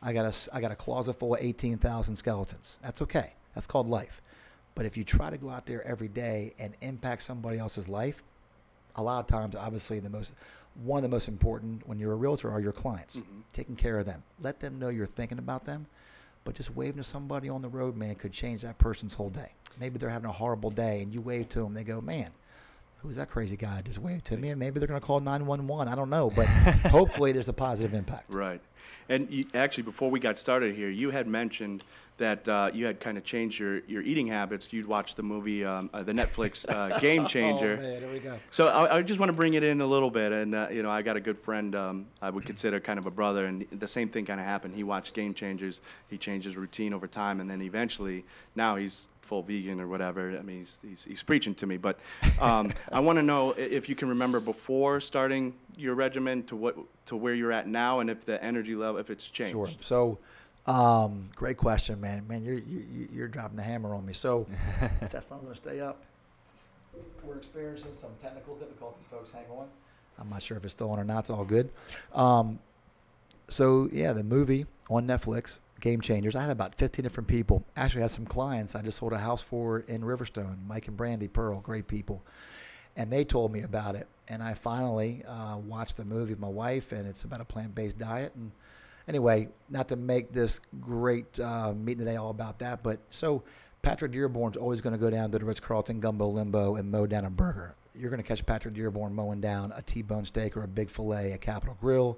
I 0.02 0.12
got 0.12 0.26
a 0.26 0.56
I 0.56 0.60
got 0.60 0.72
a 0.72 0.76
closet 0.76 1.14
full 1.14 1.36
of 1.36 1.42
18,000 1.42 2.16
skeletons. 2.16 2.78
That's 2.82 3.02
okay. 3.04 3.34
That's 3.54 3.68
called 3.68 3.88
life. 3.88 4.22
But 4.76 4.86
if 4.86 4.98
you 4.98 5.04
try 5.04 5.30
to 5.30 5.38
go 5.38 5.50
out 5.50 5.66
there 5.66 5.86
every 5.86 6.08
day 6.08 6.54
and 6.58 6.74
impact 6.82 7.24
somebody 7.24 7.60
else's 7.60 7.88
life, 7.88 8.24
a 8.96 9.04
lot 9.04 9.20
of 9.20 9.28
times, 9.28 9.56
obviously, 9.56 10.00
the 10.00 10.10
most 10.10 10.34
one 10.84 11.04
of 11.04 11.10
the 11.10 11.16
most 11.16 11.28
important 11.28 11.88
when 11.88 12.00
you're 12.00 12.14
a 12.14 12.16
realtor 12.16 12.50
are 12.52 12.60
your 12.60 12.72
clients. 12.72 13.18
Mhm. 13.18 13.44
Taking 13.54 13.76
care 13.76 14.00
of 14.00 14.08
them, 14.08 14.24
let 14.42 14.60
them 14.60 14.80
know 14.80 14.90
you're 14.90 15.06
thinking 15.06 15.38
about 15.38 15.66
them. 15.66 15.86
But 16.46 16.56
just 16.56 16.76
waving 16.76 16.98
to 16.98 17.04
somebody 17.04 17.48
on 17.48 17.62
the 17.62 17.70
road, 17.70 17.96
man, 17.96 18.16
could 18.16 18.34
change 18.34 18.64
that 18.64 18.80
person's 18.80 19.14
whole 19.14 19.30
day. 19.30 19.52
Maybe 19.80 20.00
they're 20.00 20.10
having 20.10 20.30
a 20.30 20.34
horrible 20.34 20.72
day, 20.72 21.02
and 21.02 21.14
you 21.14 21.22
wave 21.22 21.50
to 21.50 21.60
them. 21.60 21.74
They 21.76 21.84
go, 21.84 22.02
"Man, 22.02 22.32
who's 23.04 23.16
that 23.18 23.30
crazy 23.30 23.58
guy 23.58 23.82
just 23.84 24.00
waved 24.00 24.26
to 24.26 24.38
me?" 24.38 24.50
And 24.50 24.60
maybe 24.60 24.80
they're 24.80 24.88
going 24.88 25.00
to 25.00 25.06
call 25.06 25.20
911. 25.20 25.92
I 25.92 25.96
don't 25.96 26.10
know, 26.10 26.30
but 26.30 26.48
hopefully, 26.90 27.32
there's 27.32 27.50
a 27.50 27.54
positive 27.54 27.94
impact. 27.94 28.34
Right. 28.34 28.62
And 29.10 29.30
you, 29.30 29.46
actually, 29.54 29.84
before 29.84 30.10
we 30.10 30.20
got 30.20 30.40
started 30.40 30.76
here, 30.76 30.90
you 30.90 31.12
had 31.12 31.28
mentioned 31.28 31.84
that 32.18 32.48
uh, 32.48 32.70
you 32.74 32.86
had 32.86 33.00
kind 33.00 33.18
of 33.18 33.24
changed 33.24 33.60
your, 33.60 33.80
your 33.80 34.02
eating 34.04 34.28
habits. 34.28 34.72
You'd 34.72 34.86
watch 34.86 35.16
the 35.16 35.24
movie, 35.24 35.66
um, 35.66 35.90
uh, 35.94 36.04
the 36.04 36.12
Netflix 36.12 36.66
uh, 36.70 37.00
Game 37.02 37.26
Changer. 37.26 37.78
Oh 37.80 37.82
man, 37.82 38.02
there 38.02 38.12
we 38.12 38.20
go. 38.20 38.40
So 38.52 38.68
I, 38.68 38.98
I 38.98 39.02
just 39.02 39.20
want 39.20 39.30
to 39.30 39.34
bring 39.34 39.56
it 39.56 39.64
in 39.64 39.82
a 39.82 39.86
little 39.86 40.12
bit, 40.12 40.32
and 40.32 40.54
uh, 40.54 40.68
you 40.72 40.84
know, 40.84 40.92
I 40.92 41.02
got 41.02 41.18
a 41.18 41.22
good 41.22 41.40
friend 41.40 41.76
um, 41.76 42.06
I 42.22 42.30
would 42.30 42.46
consider 42.46 42.80
kind 42.80 43.00
of 43.00 43.08
a 43.08 43.12
brother, 43.12 43.46
and 43.46 43.66
the 43.72 43.88
same 43.88 44.10
thing 44.10 44.26
kind 44.26 44.40
of 44.40 44.46
happened. 44.46 44.76
He 44.76 44.84
watched 44.84 45.14
Game 45.14 45.34
Changers. 45.34 45.82
He 46.08 46.18
changed 46.18 46.46
his 46.46 46.56
routine 46.56 46.94
over 46.94 47.08
time, 47.08 47.40
and 47.42 47.50
then 47.50 47.62
eventually, 47.62 48.26
now 48.56 48.76
he's 48.76 49.08
full 49.24 49.42
vegan 49.42 49.80
or 49.82 49.88
whatever. 49.88 50.38
I 50.38 50.42
mean, 50.42 50.60
he's 50.60 50.78
he's, 50.82 51.04
he's 51.04 51.24
preaching 51.24 51.56
to 51.56 51.66
me. 51.66 51.78
But 51.78 52.00
um, 52.40 52.72
I 52.92 53.00
want 53.00 53.18
to 53.18 53.24
know 53.24 53.52
if 53.52 53.90
you 53.90 53.96
can 53.96 54.10
remember 54.10 54.40
before 54.40 55.00
starting 55.02 55.54
your 55.78 55.96
regimen 55.96 56.44
to 56.44 56.56
what 56.56 56.76
to 57.08 57.16
where 57.16 57.34
you're 57.34 57.52
at 57.52 57.68
now, 57.68 58.00
and 58.00 58.10
if 58.10 58.26
the 58.26 58.42
energy 58.44 58.76
level, 58.76 59.00
if 59.00 59.10
it's 59.10 59.28
changed. 59.28 59.54
Sure. 59.54 59.70
So, 59.80 60.18
um, 60.68 61.30
great 61.36 61.58
question, 61.58 62.00
man. 62.00 62.26
Man, 62.28 62.44
you're 62.44 62.56
you, 62.60 62.86
you- 62.94 63.10
you're 63.14 63.28
dropping 63.28 63.58
the 63.58 63.64
hammer 63.64 63.94
on 63.96 64.06
me. 64.06 64.14
So, 64.14 64.46
is 65.02 65.10
that 65.12 65.24
phone 65.26 65.40
going 65.42 65.52
to 65.54 65.58
stay 65.58 65.80
up? 65.80 66.02
We're 67.24 67.38
experiencing 67.38 67.92
some 68.00 68.12
technical 68.22 68.56
difficulties, 68.58 69.04
folks. 69.10 69.32
Hang 69.32 69.46
on. 69.50 69.68
I'm 70.20 70.30
not 70.30 70.44
sure 70.44 70.58
if 70.58 70.64
it's 70.64 70.74
still 70.74 70.92
on 70.92 71.00
or 71.00 71.04
not. 71.04 71.20
It's 71.22 71.30
all 71.32 71.44
good. 71.46 71.70
Um, 72.14 72.60
so 73.48 73.90
yeah, 73.92 74.14
the 74.14 74.24
movie 74.24 74.66
on 74.90 75.08
Netflix, 75.08 75.58
Game 75.84 76.00
Changers. 76.00 76.34
I 76.34 76.42
had 76.42 76.50
about 76.50 76.76
15 76.76 77.04
different 77.04 77.28
people. 77.28 77.66
Actually, 77.76 78.02
I 78.02 78.04
had 78.04 78.12
some 78.12 78.26
clients 78.26 78.74
I 78.74 78.82
just 78.82 79.00
sold 79.00 79.12
a 79.12 79.18
house 79.18 79.42
for 79.42 79.80
in 79.82 80.02
Riverstone. 80.02 80.66
Mike 80.66 80.88
and 80.88 80.96
Brandy 80.96 81.28
Pearl, 81.28 81.60
great 81.60 81.90
people, 81.90 82.24
and 82.96 83.12
they 83.12 83.26
told 83.26 83.52
me 83.52 83.64
about 83.64 83.96
it. 83.96 84.08
And 84.30 84.42
I 84.42 84.54
finally 84.54 85.26
uh, 85.28 85.58
watched 85.58 85.98
the 85.98 86.06
movie 86.06 86.32
with 86.32 86.40
my 86.40 86.48
wife, 86.48 86.94
and 86.94 87.06
it's 87.06 87.26
about 87.26 87.42
a 87.42 87.46
plant-based 87.46 87.98
diet. 87.98 88.32
And 88.36 88.52
anyway, 89.10 89.50
not 89.70 89.90
to 89.90 89.98
make 89.98 90.32
this 90.32 90.62
great 90.80 91.38
uh, 91.42 91.74
meeting 91.74 92.06
today 92.06 92.16
all 92.16 92.30
about 92.30 92.60
that, 92.60 92.82
but 92.82 93.00
so 93.10 93.44
Patrick 93.82 94.14
Dearborn's 94.14 94.56
always 94.56 94.80
going 94.80 94.94
to 94.94 95.00
go 95.00 95.10
down 95.10 95.32
to 95.32 95.38
the 95.38 95.44
Ritz 95.44 95.60
Carlton 95.60 96.00
Gumbo 96.00 96.30
Limbo 96.30 96.78
and 96.78 96.90
mow 96.90 97.06
down 97.06 97.26
a 97.26 97.30
burger. 97.30 97.76
You're 97.94 98.10
going 98.10 98.22
to 98.22 98.28
catch 98.28 98.46
Patrick 98.46 98.74
Dearborn 98.74 99.14
mowing 99.14 99.42
down 99.42 99.74
a 99.76 99.82
T-bone 99.82 100.24
steak 100.24 100.56
or 100.56 100.64
a 100.64 100.68
big 100.68 100.90
fillet 100.90 101.34
at 101.34 101.42
Capital 101.42 101.78
Grille. 101.82 102.18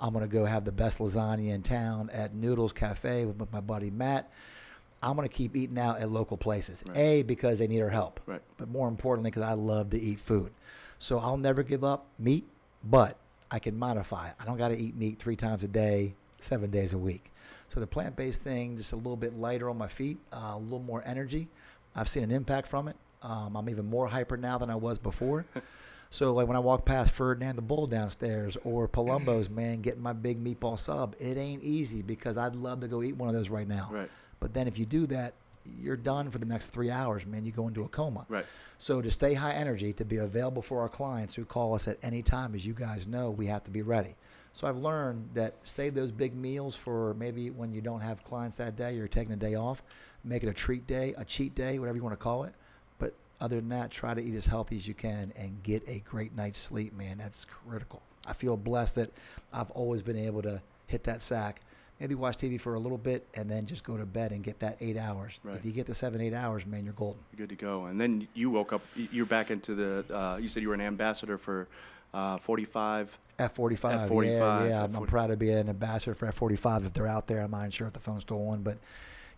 I'm 0.00 0.12
going 0.12 0.24
to 0.24 0.32
go 0.32 0.44
have 0.44 0.64
the 0.64 0.72
best 0.72 0.98
lasagna 0.98 1.52
in 1.52 1.62
town 1.62 2.10
at 2.12 2.34
Noodles 2.34 2.72
Cafe 2.72 3.24
with, 3.24 3.52
my 3.52 3.60
buddy 3.60 3.90
Matt. 3.90 4.30
I'm 5.02 5.16
going 5.16 5.28
to 5.28 5.34
keep 5.34 5.56
eating 5.56 5.78
out 5.78 6.00
at 6.00 6.10
local 6.10 6.36
places. 6.36 6.82
Right. 6.86 6.96
A, 6.96 7.22
because 7.22 7.58
they 7.58 7.66
need 7.66 7.80
our 7.80 7.90
help. 7.90 8.20
Right. 8.26 8.42
But 8.58 8.68
more 8.68 8.88
importantly, 8.88 9.30
because 9.30 9.42
I 9.42 9.52
love 9.52 9.90
to 9.90 10.00
eat 10.00 10.20
food. 10.20 10.52
So 10.98 11.18
I'll 11.18 11.36
never 11.36 11.62
give 11.62 11.84
up 11.84 12.06
meat, 12.18 12.44
but 12.84 13.16
I 13.50 13.58
can 13.58 13.78
modify. 13.78 14.30
I 14.38 14.44
don't 14.44 14.56
got 14.56 14.68
to 14.68 14.76
eat 14.76 14.96
meat 14.96 15.18
three 15.18 15.36
times 15.36 15.62
a 15.62 15.68
day, 15.68 16.14
seven 16.40 16.70
days 16.70 16.92
a 16.92 16.98
week. 16.98 17.30
So 17.68 17.80
the 17.80 17.86
plant-based 17.86 18.42
thing, 18.42 18.76
just 18.76 18.92
a 18.92 18.96
little 18.96 19.16
bit 19.16 19.38
lighter 19.38 19.68
on 19.68 19.76
my 19.76 19.88
feet, 19.88 20.18
uh, 20.32 20.52
a 20.54 20.58
little 20.58 20.80
more 20.80 21.02
energy. 21.04 21.48
I've 21.94 22.08
seen 22.08 22.22
an 22.22 22.30
impact 22.30 22.68
from 22.68 22.88
it. 22.88 22.96
Um, 23.22 23.56
I'm 23.56 23.68
even 23.68 23.86
more 23.86 24.06
hyper 24.06 24.36
now 24.36 24.58
than 24.58 24.70
I 24.70 24.76
was 24.76 24.98
before. 24.98 25.44
So 26.10 26.32
like 26.32 26.46
when 26.46 26.56
I 26.56 26.60
walk 26.60 26.84
past 26.84 27.12
Ferdinand 27.12 27.56
the 27.56 27.62
Bull 27.62 27.86
downstairs 27.86 28.56
or 28.64 28.88
Palumbo's, 28.88 29.50
man, 29.50 29.80
getting 29.80 30.02
my 30.02 30.12
big 30.12 30.42
meatball 30.42 30.78
sub, 30.78 31.14
it 31.18 31.36
ain't 31.36 31.62
easy 31.62 32.02
because 32.02 32.36
I'd 32.36 32.56
love 32.56 32.80
to 32.80 32.88
go 32.88 33.02
eat 33.02 33.16
one 33.16 33.28
of 33.28 33.34
those 33.34 33.48
right 33.48 33.68
now. 33.68 33.90
Right. 33.92 34.10
But 34.40 34.54
then 34.54 34.68
if 34.68 34.78
you 34.78 34.86
do 34.86 35.06
that, 35.08 35.34
you're 35.80 35.96
done 35.96 36.30
for 36.30 36.38
the 36.38 36.46
next 36.46 36.66
three 36.66 36.90
hours, 36.90 37.26
man. 37.26 37.44
You 37.44 37.52
go 37.52 37.66
into 37.68 37.82
a 37.82 37.88
coma. 37.88 38.24
Right. 38.28 38.46
So 38.78 39.02
to 39.02 39.10
stay 39.10 39.34
high 39.34 39.54
energy, 39.54 39.92
to 39.94 40.04
be 40.04 40.18
available 40.18 40.62
for 40.62 40.80
our 40.80 40.88
clients 40.88 41.34
who 41.34 41.44
call 41.44 41.74
us 41.74 41.88
at 41.88 41.98
any 42.02 42.22
time, 42.22 42.54
as 42.54 42.64
you 42.64 42.72
guys 42.72 43.06
know, 43.06 43.30
we 43.30 43.46
have 43.46 43.64
to 43.64 43.70
be 43.70 43.82
ready. 43.82 44.14
So 44.52 44.66
I've 44.66 44.76
learned 44.76 45.28
that 45.34 45.54
save 45.64 45.94
those 45.94 46.10
big 46.10 46.34
meals 46.34 46.76
for 46.76 47.14
maybe 47.14 47.50
when 47.50 47.72
you 47.72 47.80
don't 47.80 48.00
have 48.00 48.24
clients 48.24 48.56
that 48.56 48.76
day, 48.76 48.94
you're 48.94 49.08
taking 49.08 49.32
a 49.32 49.36
day 49.36 49.54
off. 49.54 49.82
Make 50.24 50.42
it 50.42 50.48
a 50.48 50.54
treat 50.54 50.86
day, 50.86 51.14
a 51.18 51.24
cheat 51.24 51.54
day, 51.54 51.78
whatever 51.78 51.96
you 51.96 52.02
want 52.02 52.14
to 52.14 52.22
call 52.22 52.44
it. 52.44 52.54
Other 53.40 53.56
than 53.56 53.68
that, 53.68 53.90
try 53.90 54.14
to 54.14 54.20
eat 54.20 54.34
as 54.34 54.46
healthy 54.46 54.76
as 54.76 54.88
you 54.88 54.94
can 54.94 55.32
and 55.36 55.62
get 55.62 55.82
a 55.88 55.98
great 56.00 56.34
night's 56.34 56.58
sleep, 56.58 56.96
man. 56.96 57.18
That's 57.18 57.44
critical. 57.44 58.00
I 58.26 58.32
feel 58.32 58.56
blessed 58.56 58.94
that 58.96 59.10
I've 59.52 59.70
always 59.72 60.02
been 60.02 60.16
able 60.16 60.42
to 60.42 60.60
hit 60.86 61.04
that 61.04 61.22
sack, 61.22 61.60
maybe 62.00 62.14
watch 62.14 62.38
TV 62.38 62.60
for 62.60 62.74
a 62.74 62.78
little 62.78 62.98
bit, 62.98 63.26
and 63.34 63.50
then 63.50 63.66
just 63.66 63.84
go 63.84 63.96
to 63.96 64.06
bed 64.06 64.32
and 64.32 64.42
get 64.42 64.58
that 64.60 64.78
eight 64.80 64.96
hours. 64.96 65.38
Right. 65.44 65.56
If 65.56 65.64
you 65.64 65.72
get 65.72 65.86
the 65.86 65.94
seven, 65.94 66.20
eight 66.20 66.32
hours, 66.34 66.64
man, 66.66 66.84
you're 66.84 66.94
golden. 66.94 67.20
Good 67.36 67.50
to 67.50 67.54
go. 67.54 67.86
And 67.86 68.00
then 68.00 68.26
you 68.34 68.50
woke 68.50 68.72
up. 68.72 68.82
You're 68.94 69.26
back 69.26 69.50
into 69.50 69.74
the. 69.74 70.04
Uh, 70.14 70.36
you 70.38 70.48
said 70.48 70.62
you 70.62 70.68
were 70.68 70.74
an 70.74 70.80
ambassador 70.80 71.36
for 71.38 71.68
uh, 72.14 72.38
45. 72.38 73.16
F45. 73.38 74.08
F45, 74.08 74.24
Yeah, 74.26 74.68
yeah. 74.68 74.84
I'm, 74.84 74.96
I'm 74.96 75.06
proud 75.06 75.26
to 75.26 75.36
be 75.36 75.50
an 75.50 75.68
ambassador 75.68 76.14
for 76.14 76.32
F45 76.32 76.86
if 76.86 76.92
they're 76.94 77.06
out 77.06 77.26
there. 77.26 77.40
I'm 77.40 77.50
not 77.50 77.72
sure 77.72 77.86
if 77.86 77.92
the 77.92 78.00
phone's 78.00 78.22
still 78.22 78.48
on, 78.48 78.62
but 78.62 78.78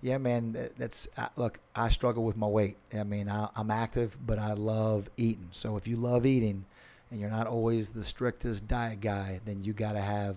yeah, 0.00 0.18
man, 0.18 0.52
that- 0.52 0.76
that's 0.76 1.08
uh, 1.16 1.28
look. 1.36 1.58
I 1.74 1.90
struggle 1.90 2.24
with 2.24 2.36
my 2.36 2.46
weight. 2.46 2.76
I 2.94 3.04
mean, 3.04 3.28
I, 3.28 3.48
I'm 3.56 3.70
active, 3.70 4.16
but 4.26 4.38
I 4.38 4.52
love 4.52 5.08
eating. 5.16 5.48
So 5.52 5.76
if 5.76 5.86
you 5.86 5.96
love 5.96 6.26
eating, 6.26 6.64
and 7.10 7.20
you're 7.20 7.30
not 7.30 7.46
always 7.46 7.90
the 7.90 8.02
strictest 8.02 8.68
diet 8.68 9.00
guy, 9.00 9.40
then 9.44 9.62
you 9.64 9.72
got 9.72 9.92
to 9.92 10.00
have 10.00 10.36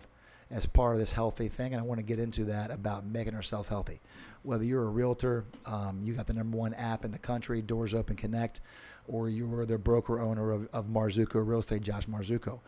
as 0.50 0.66
part 0.66 0.94
of 0.94 1.00
this 1.00 1.12
healthy 1.12 1.48
thing. 1.48 1.74
And 1.74 1.82
I 1.82 1.86
want 1.86 2.00
to 2.00 2.04
get 2.04 2.20
into 2.20 2.46
that 2.46 2.72
about 2.72 3.06
making 3.06 3.36
ourselves 3.36 3.68
healthy. 3.68 4.00
Whether 4.44 4.64
you're 4.64 4.84
a 4.84 4.90
realtor, 4.90 5.46
um, 5.66 6.00
you 6.04 6.14
got 6.14 6.28
the 6.28 6.34
number 6.34 6.58
one 6.58 6.74
app 6.74 7.06
in 7.06 7.12
the 7.12 7.20
country, 7.20 7.62
Doors 7.62 7.94
Open 7.94 8.16
Connect, 8.16 8.62
or 9.08 9.30
you're 9.30 9.66
the 9.66 9.78
broker 9.78 10.20
owner 10.20 10.52
of, 10.52 10.68
of 10.74 10.86
Marzucco 10.88 11.46
Real 11.46 11.60
Estate, 11.60 11.82
Josh 11.82 12.08
Marzucco. 12.08 12.60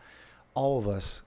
All 0.54 0.78
of 0.78 0.86
us 0.86 1.22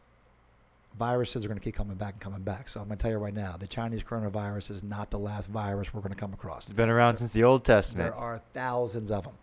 viruses 0.98 1.46
are 1.46 1.48
going 1.48 1.60
to 1.60 1.64
keep 1.64 1.76
coming 1.76 1.96
back 1.96 2.14
and 2.14 2.22
coming 2.22 2.42
back. 2.42 2.70
So 2.70 2.80
I'm 2.80 2.88
going 2.88 2.98
to 2.98 3.02
tell 3.02 3.12
you 3.12 3.18
right 3.18 3.34
now, 3.34 3.56
the 3.58 3.68
Chinese 3.68 4.04
coronavirus 4.04 4.72
is 4.72 4.84
not 4.84 5.10
the 5.10 5.20
last 5.20 5.50
virus 5.50 5.94
we're 5.94 6.02
going 6.02 6.14
to 6.14 6.20
come 6.20 6.34
across. 6.34 6.66
It's 6.66 6.74
been 6.74 6.90
around 6.90 7.18
since 7.18 7.34
the 7.34 7.44
Old 7.44 7.64
Testament. 7.64 8.12
There 8.12 8.16
are 8.16 8.42
thousands 8.54 9.12
of 9.12 9.24
them. 9.24 9.34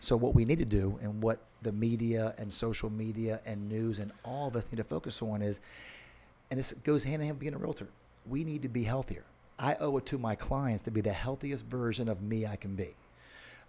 So 0.00 0.16
what 0.16 0.34
we 0.34 0.44
need 0.44 0.58
to 0.58 0.64
do, 0.64 0.98
and 1.02 1.22
what 1.22 1.40
the 1.62 1.72
media 1.72 2.34
and 2.38 2.52
social 2.52 2.90
media 2.90 3.40
and 3.46 3.68
news 3.68 3.98
and 3.98 4.12
all 4.24 4.48
of 4.48 4.56
us 4.56 4.64
need 4.70 4.76
to 4.76 4.84
focus 4.84 5.20
on 5.22 5.42
is, 5.42 5.60
and 6.50 6.60
this 6.60 6.72
goes 6.84 7.04
hand 7.04 7.22
in 7.22 7.26
hand 7.26 7.36
with 7.36 7.40
being 7.40 7.54
a 7.54 7.58
realtor. 7.58 7.88
We 8.28 8.44
need 8.44 8.62
to 8.62 8.68
be 8.68 8.84
healthier. 8.84 9.24
I 9.58 9.76
owe 9.76 9.96
it 9.96 10.06
to 10.06 10.18
my 10.18 10.34
clients 10.34 10.82
to 10.84 10.90
be 10.90 11.00
the 11.00 11.12
healthiest 11.12 11.64
version 11.64 12.08
of 12.08 12.22
me 12.22 12.46
I 12.46 12.56
can 12.56 12.74
be. 12.74 12.94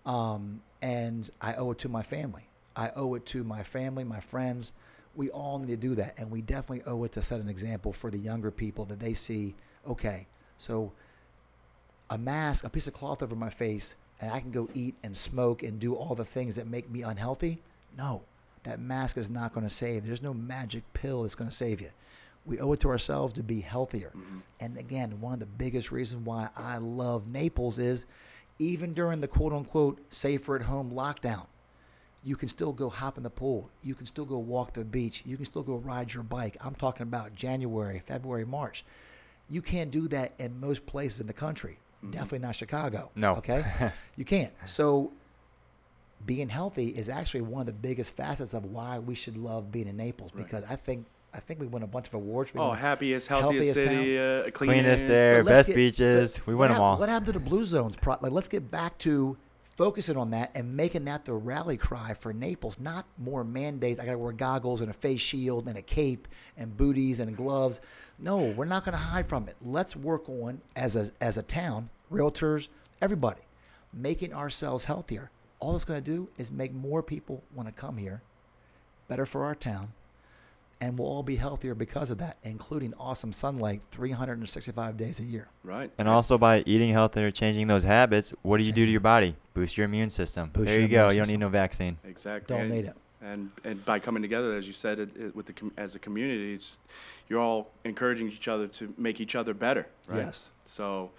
Um, 0.05 0.61
and 0.81 1.29
I 1.41 1.55
owe 1.55 1.71
it 1.71 1.79
to 1.79 1.89
my 1.89 2.03
family. 2.03 2.47
I 2.75 2.91
owe 2.95 3.15
it 3.15 3.25
to 3.27 3.43
my 3.43 3.63
family, 3.63 4.03
my 4.03 4.19
friends. 4.19 4.73
We 5.15 5.29
all 5.29 5.59
need 5.59 5.67
to 5.67 5.77
do 5.77 5.95
that. 5.95 6.15
And 6.17 6.29
we 6.29 6.41
definitely 6.41 6.83
owe 6.85 7.03
it 7.03 7.11
to 7.13 7.23
set 7.23 7.39
an 7.39 7.49
example 7.49 7.93
for 7.93 8.11
the 8.11 8.17
younger 8.17 8.51
people 8.51 8.85
that 8.85 8.99
they 8.99 9.13
see, 9.13 9.55
okay, 9.87 10.27
so 10.57 10.91
a 12.09 12.17
mask, 12.17 12.63
a 12.63 12.69
piece 12.69 12.87
of 12.87 12.93
cloth 12.93 13.23
over 13.23 13.35
my 13.35 13.49
face, 13.49 13.95
and 14.21 14.31
I 14.31 14.39
can 14.39 14.51
go 14.51 14.69
eat 14.73 14.95
and 15.03 15.15
smoke 15.17 15.63
and 15.63 15.79
do 15.79 15.95
all 15.95 16.15
the 16.15 16.25
things 16.25 16.55
that 16.55 16.67
make 16.67 16.89
me 16.89 17.01
unhealthy? 17.01 17.59
No, 17.97 18.21
that 18.63 18.79
mask 18.79 19.17
is 19.17 19.29
not 19.29 19.53
going 19.53 19.67
to 19.67 19.73
save. 19.73 20.05
There's 20.05 20.21
no 20.21 20.33
magic 20.33 20.83
pill 20.93 21.23
that's 21.23 21.35
going 21.35 21.49
to 21.49 21.55
save 21.55 21.81
you. 21.81 21.89
We 22.45 22.59
owe 22.59 22.73
it 22.73 22.79
to 22.81 22.89
ourselves 22.89 23.33
to 23.35 23.43
be 23.43 23.59
healthier. 23.59 24.11
Mm-hmm. 24.15 24.37
And 24.59 24.77
again, 24.77 25.19
one 25.19 25.33
of 25.33 25.39
the 25.39 25.45
biggest 25.45 25.91
reasons 25.91 26.25
why 26.25 26.49
I 26.55 26.77
love 26.77 27.27
Naples 27.27 27.79
is 27.79 28.05
even 28.59 28.93
during 28.93 29.19
the 29.19 29.27
quote 29.27 29.51
unquote 29.51 29.99
safer 30.11 30.55
at 30.55 30.61
home 30.61 30.91
lockdown, 30.91 31.45
you 32.25 32.35
can 32.35 32.47
still 32.49 32.73
go 32.73 32.89
hop 32.89 33.17
in 33.17 33.23
the 33.23 33.29
pool. 33.29 33.69
You 33.83 33.93
can 33.95 34.05
still 34.07 34.25
go 34.25 34.37
walk 34.39 34.73
the 34.73 34.83
beach. 34.83 35.21
You 35.25 35.37
can 35.37 35.45
still 35.45 35.61
go 35.63 35.75
ride 35.75 36.11
your 36.13 36.23
bike. 36.23 36.57
I'm 36.59 36.73
talking 36.75 37.03
about 37.03 37.35
January, 37.35 38.01
February, 38.07 38.45
March. 38.45 38.83
You 39.47 39.61
can't 39.61 39.91
do 39.91 40.07
that 40.07 40.33
in 40.39 40.59
most 40.59 40.85
places 40.87 41.21
in 41.21 41.27
the 41.27 41.33
country. 41.33 41.77
Definitely 42.09 42.39
not 42.39 42.55
Chicago. 42.55 43.11
No. 43.15 43.35
Okay? 43.35 43.63
you 44.15 44.25
can't. 44.25 44.51
So 44.65 45.11
being 46.25 46.49
healthy 46.49 46.89
is 46.89 47.09
actually 47.09 47.41
one 47.41 47.61
of 47.61 47.65
the 47.67 47.73
biggest 47.73 48.15
facets 48.15 48.53
of 48.55 48.65
why 48.65 48.97
we 48.99 49.13
should 49.15 49.37
love 49.37 49.71
being 49.71 49.87
in 49.87 49.97
Naples 49.97 50.31
Right. 50.33 50.43
because 50.45 50.63
I 50.69 50.75
think 50.75 51.05
I 51.33 51.39
think 51.41 51.59
we 51.59 51.67
won 51.67 51.83
a 51.83 51.87
bunch 51.87 52.07
of 52.07 52.13
awards. 52.13 52.53
We 52.53 52.61
Oh, 52.61 52.71
happiest, 52.71 53.27
healthiest, 53.27 53.77
Healthiest 53.77 53.99
city, 54.05 54.17
uh, 54.17 54.49
cleanest. 54.51 55.03
Cleanest 55.03 55.05
air, 55.07 55.43
But 55.43 55.49
best 55.49 55.67
get- 55.67 55.75
beaches. 55.75 56.39
We 56.47 56.55
what 56.55 56.69
win 56.69 56.71
them 56.71 56.81
all. 56.81 56.97
What 56.97 57.09
happened 57.09 57.25
to 57.27 57.31
the 57.33 57.39
Blue 57.41 57.65
Zones? 57.65 57.97
Pro- 57.97 58.15
like, 58.21 58.31
let's 58.31 58.47
get 58.47 58.71
back 58.71 58.97
to 58.99 59.35
focusing 59.75 60.17
on 60.17 60.31
that 60.31 60.51
and 60.55 60.75
making 60.75 61.05
that 61.05 61.25
the 61.25 61.33
rally 61.33 61.77
cry 61.77 62.13
for 62.13 62.33
Naples. 62.33 62.77
Not 62.79 63.05
more 63.17 63.43
mandates. 63.43 63.99
I 63.99 64.05
got 64.05 64.13
to 64.13 64.17
wear 64.17 64.31
goggles 64.31 64.81
and 64.81 64.89
a 64.89 64.93
face 64.93 65.21
shield 65.21 65.67
and 65.67 65.77
a 65.77 65.81
cape 65.81 66.27
and 66.57 66.75
booties 66.75 67.19
and 67.19 67.35
gloves. 67.35 67.81
No, 68.19 68.37
we're 68.37 68.65
not 68.65 68.85
going 68.85 68.93
to 68.93 68.97
hide 68.97 69.27
from 69.27 69.47
it. 69.47 69.55
Let's 69.61 69.95
work 69.95 70.29
on 70.29 70.61
as 70.75 70.95
a 70.95 71.11
as 71.21 71.37
a 71.37 71.43
town, 71.43 71.89
realtors, 72.11 72.69
everybody, 73.01 73.41
making 73.93 74.33
ourselves 74.33 74.83
healthier. 74.83 75.29
All 75.59 75.75
it's 75.75 75.85
going 75.85 76.03
to 76.03 76.11
do 76.11 76.27
is 76.37 76.51
make 76.51 76.73
more 76.73 77.01
people 77.01 77.43
want 77.53 77.67
to 77.67 77.73
come 77.73 77.97
here. 77.97 78.21
Better 79.07 79.25
for 79.25 79.45
our 79.45 79.55
town 79.55 79.91
and 80.85 80.99
we'll 80.99 81.07
all 81.07 81.23
be 81.23 81.35
healthier 81.35 81.73
because 81.73 82.11
of 82.11 82.19
that, 82.19 82.37
including 82.43 82.93
awesome 82.99 83.33
sunlight 83.33 83.81
365 83.89 84.97
days 84.97 85.19
a 85.19 85.23
year. 85.23 85.47
Right. 85.63 85.91
And 85.97 86.07
also 86.07 86.37
by 86.37 86.61
eating 86.67 86.93
healthier, 86.93 87.31
changing 87.31 87.65
those 87.65 87.83
habits, 87.83 88.35
what 88.43 88.57
do 88.57 88.63
you 88.63 88.71
do 88.71 88.85
to 88.85 88.91
your 88.91 89.01
body? 89.01 89.35
Boost 89.55 89.77
your 89.77 89.85
immune 89.85 90.11
system. 90.11 90.51
Boost 90.53 90.65
there 90.67 90.75
your 90.75 90.83
you 90.83 90.87
go. 90.87 91.05
immune 91.05 91.15
You 91.15 91.23
don't 91.23 91.31
need 91.31 91.39
no 91.39 91.49
vaccine. 91.49 91.97
Exactly. 92.03 92.55
Don't 92.55 92.65
and, 92.65 92.71
need 92.71 92.85
it. 92.85 92.95
And 93.23 93.49
and 93.63 93.83
by 93.83 93.97
coming 93.97 94.21
together, 94.21 94.55
as 94.55 94.67
you 94.67 94.73
said, 94.73 94.99
it, 94.99 95.09
it, 95.17 95.35
with 95.35 95.47
the 95.47 95.53
com- 95.53 95.71
as 95.75 95.95
a 95.95 95.99
community, 95.99 96.53
it's, 96.53 96.77
you're 97.29 97.39
all 97.39 97.71
encouraging 97.83 98.31
each 98.31 98.47
other 98.47 98.67
to 98.67 98.93
make 98.95 99.19
each 99.19 99.33
other 99.33 99.55
better. 99.55 99.87
Right? 100.07 100.17
Yes. 100.17 100.51
So 100.67 101.09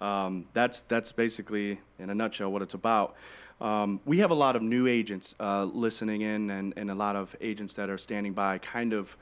um, 0.00 0.46
that's 0.52 0.82
that's 0.82 1.10
basically 1.10 1.80
in 1.98 2.10
a 2.10 2.14
nutshell 2.14 2.52
what 2.52 2.62
it's 2.62 2.74
about. 2.74 3.16
Um, 3.60 4.00
we 4.04 4.18
have 4.18 4.30
a 4.30 4.34
lot 4.34 4.56
of 4.56 4.62
new 4.62 4.86
agents 4.86 5.34
uh, 5.40 5.64
listening 5.64 6.20
in, 6.20 6.50
and, 6.50 6.74
and 6.76 6.90
a 6.90 6.94
lot 6.94 7.16
of 7.16 7.34
agents 7.40 7.74
that 7.76 7.88
are 7.88 7.98
standing 7.98 8.32
by, 8.34 8.58
kind 8.58 8.92
of, 8.92 9.16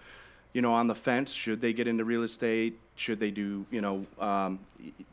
you 0.53 0.61
know, 0.61 0.73
on 0.73 0.87
the 0.89 0.95
fence. 0.95 1.33
Should 1.33 1.61
they 1.61 1.73
get 1.73 1.87
into 1.87 2.05
real 2.05 2.25
estate? 2.25 2.79
Should 2.97 3.19
they 3.19 3.31
do, 3.31 3.67
you 3.71 3.81
know, 3.81 4.07
um, 4.21 4.61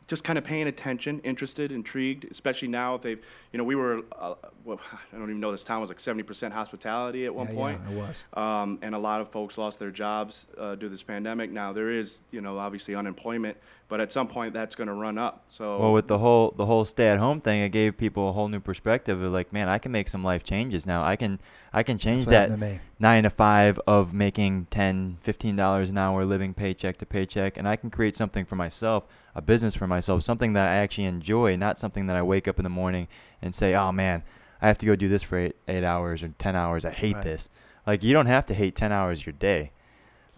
just 0.06 0.24
kind 0.24 0.38
of 0.38 0.44
paying 0.44 0.68
attention, 0.68 1.20
interested, 1.20 1.72
intrigued, 1.72 2.30
especially 2.30 2.68
now 2.68 2.94
if 2.94 3.02
they've, 3.02 3.20
you 3.52 3.58
know, 3.58 3.64
we 3.64 3.74
were, 3.74 4.02
uh, 4.18 4.34
well, 4.64 4.78
I 5.12 5.16
don't 5.16 5.24
even 5.24 5.40
know 5.40 5.50
this 5.50 5.64
town 5.64 5.80
was 5.80 5.90
like 5.90 5.98
70% 5.98 6.52
hospitality 6.52 7.24
at 7.24 7.34
one 7.34 7.48
Yeah, 7.48 7.54
point. 7.54 7.80
yeah, 7.84 7.92
it 7.92 7.96
was. 7.96 8.24
Um, 8.34 8.78
and 8.82 8.94
a 8.94 8.98
lot 8.98 9.20
of 9.20 9.30
folks 9.30 9.58
lost 9.58 9.78
their 9.78 9.90
jobs 9.90 10.46
uh, 10.58 10.74
due 10.74 10.82
to 10.82 10.88
this 10.90 11.02
pandemic. 11.02 11.50
Now 11.50 11.72
there 11.72 11.90
is, 11.90 12.20
you 12.30 12.40
know, 12.40 12.58
obviously 12.58 12.94
unemployment, 12.94 13.56
but 13.88 14.00
at 14.00 14.12
some 14.12 14.28
point 14.28 14.52
that's 14.52 14.74
going 14.74 14.88
to 14.88 14.94
run 14.94 15.18
up. 15.18 15.44
So 15.50 15.78
Well, 15.78 15.92
with 15.92 16.06
the 16.08 16.18
whole 16.18 16.54
the 16.56 16.66
whole 16.66 16.84
stay 16.84 17.08
at 17.08 17.18
home 17.18 17.40
thing, 17.40 17.62
it 17.62 17.70
gave 17.70 17.96
people 17.96 18.28
a 18.28 18.32
whole 18.32 18.48
new 18.48 18.60
perspective 18.60 19.20
of 19.20 19.32
like, 19.32 19.52
man, 19.52 19.68
I 19.68 19.78
can 19.78 19.92
make 19.92 20.08
some 20.08 20.22
life 20.22 20.44
changes 20.44 20.86
now. 20.86 21.02
I 21.02 21.16
can 21.16 21.40
I 21.72 21.82
can 21.82 21.98
change 21.98 22.26
that 22.26 22.48
to 22.48 22.80
nine 22.98 23.22
to 23.22 23.30
five 23.30 23.80
of 23.86 24.12
making 24.12 24.66
10 24.70 25.18
15 25.22 25.56
dollars 25.56 25.90
an 25.90 25.98
hour 25.98 26.24
living 26.24 26.52
paycheck 26.54 26.98
to 26.98 27.06
paycheck 27.06 27.56
and 27.56 27.66
i 27.66 27.71
can 27.76 27.90
create 27.90 28.16
something 28.16 28.44
for 28.44 28.56
myself 28.56 29.04
a 29.34 29.40
business 29.42 29.74
for 29.74 29.86
myself 29.86 30.22
something 30.22 30.52
that 30.52 30.68
i 30.68 30.74
actually 30.76 31.04
enjoy 31.04 31.56
not 31.56 31.78
something 31.78 32.06
that 32.06 32.16
i 32.16 32.22
wake 32.22 32.46
up 32.48 32.58
in 32.58 32.62
the 32.64 32.68
morning 32.70 33.08
and 33.40 33.54
say 33.54 33.74
oh 33.74 33.90
man 33.92 34.22
i 34.60 34.66
have 34.68 34.78
to 34.78 34.86
go 34.86 34.94
do 34.96 35.08
this 35.08 35.22
for 35.22 35.38
eight, 35.38 35.56
eight 35.68 35.84
hours 35.84 36.22
or 36.22 36.28
10 36.38 36.54
hours 36.56 36.84
i 36.84 36.90
hate 36.90 37.14
Right. 37.16 37.24
this 37.24 37.48
like 37.86 38.02
you 38.02 38.12
don't 38.12 38.26
have 38.26 38.46
to 38.46 38.54
hate 38.54 38.74
10 38.76 38.92
hours 38.92 39.24
your 39.26 39.32
day 39.34 39.70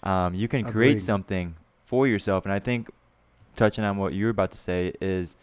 um, 0.02 0.34
you 0.34 0.48
can 0.48 0.64
create 0.64 1.00
something 1.00 1.56
for 1.86 2.06
yourself 2.06 2.44
and 2.44 2.52
i 2.52 2.58
think 2.58 2.88
touching 3.56 3.84
on 3.84 3.96
what 3.96 4.12
you 4.12 4.24
were 4.24 4.30
about 4.30 4.50
to 4.52 4.58
say 4.58 4.92
is 5.00 5.36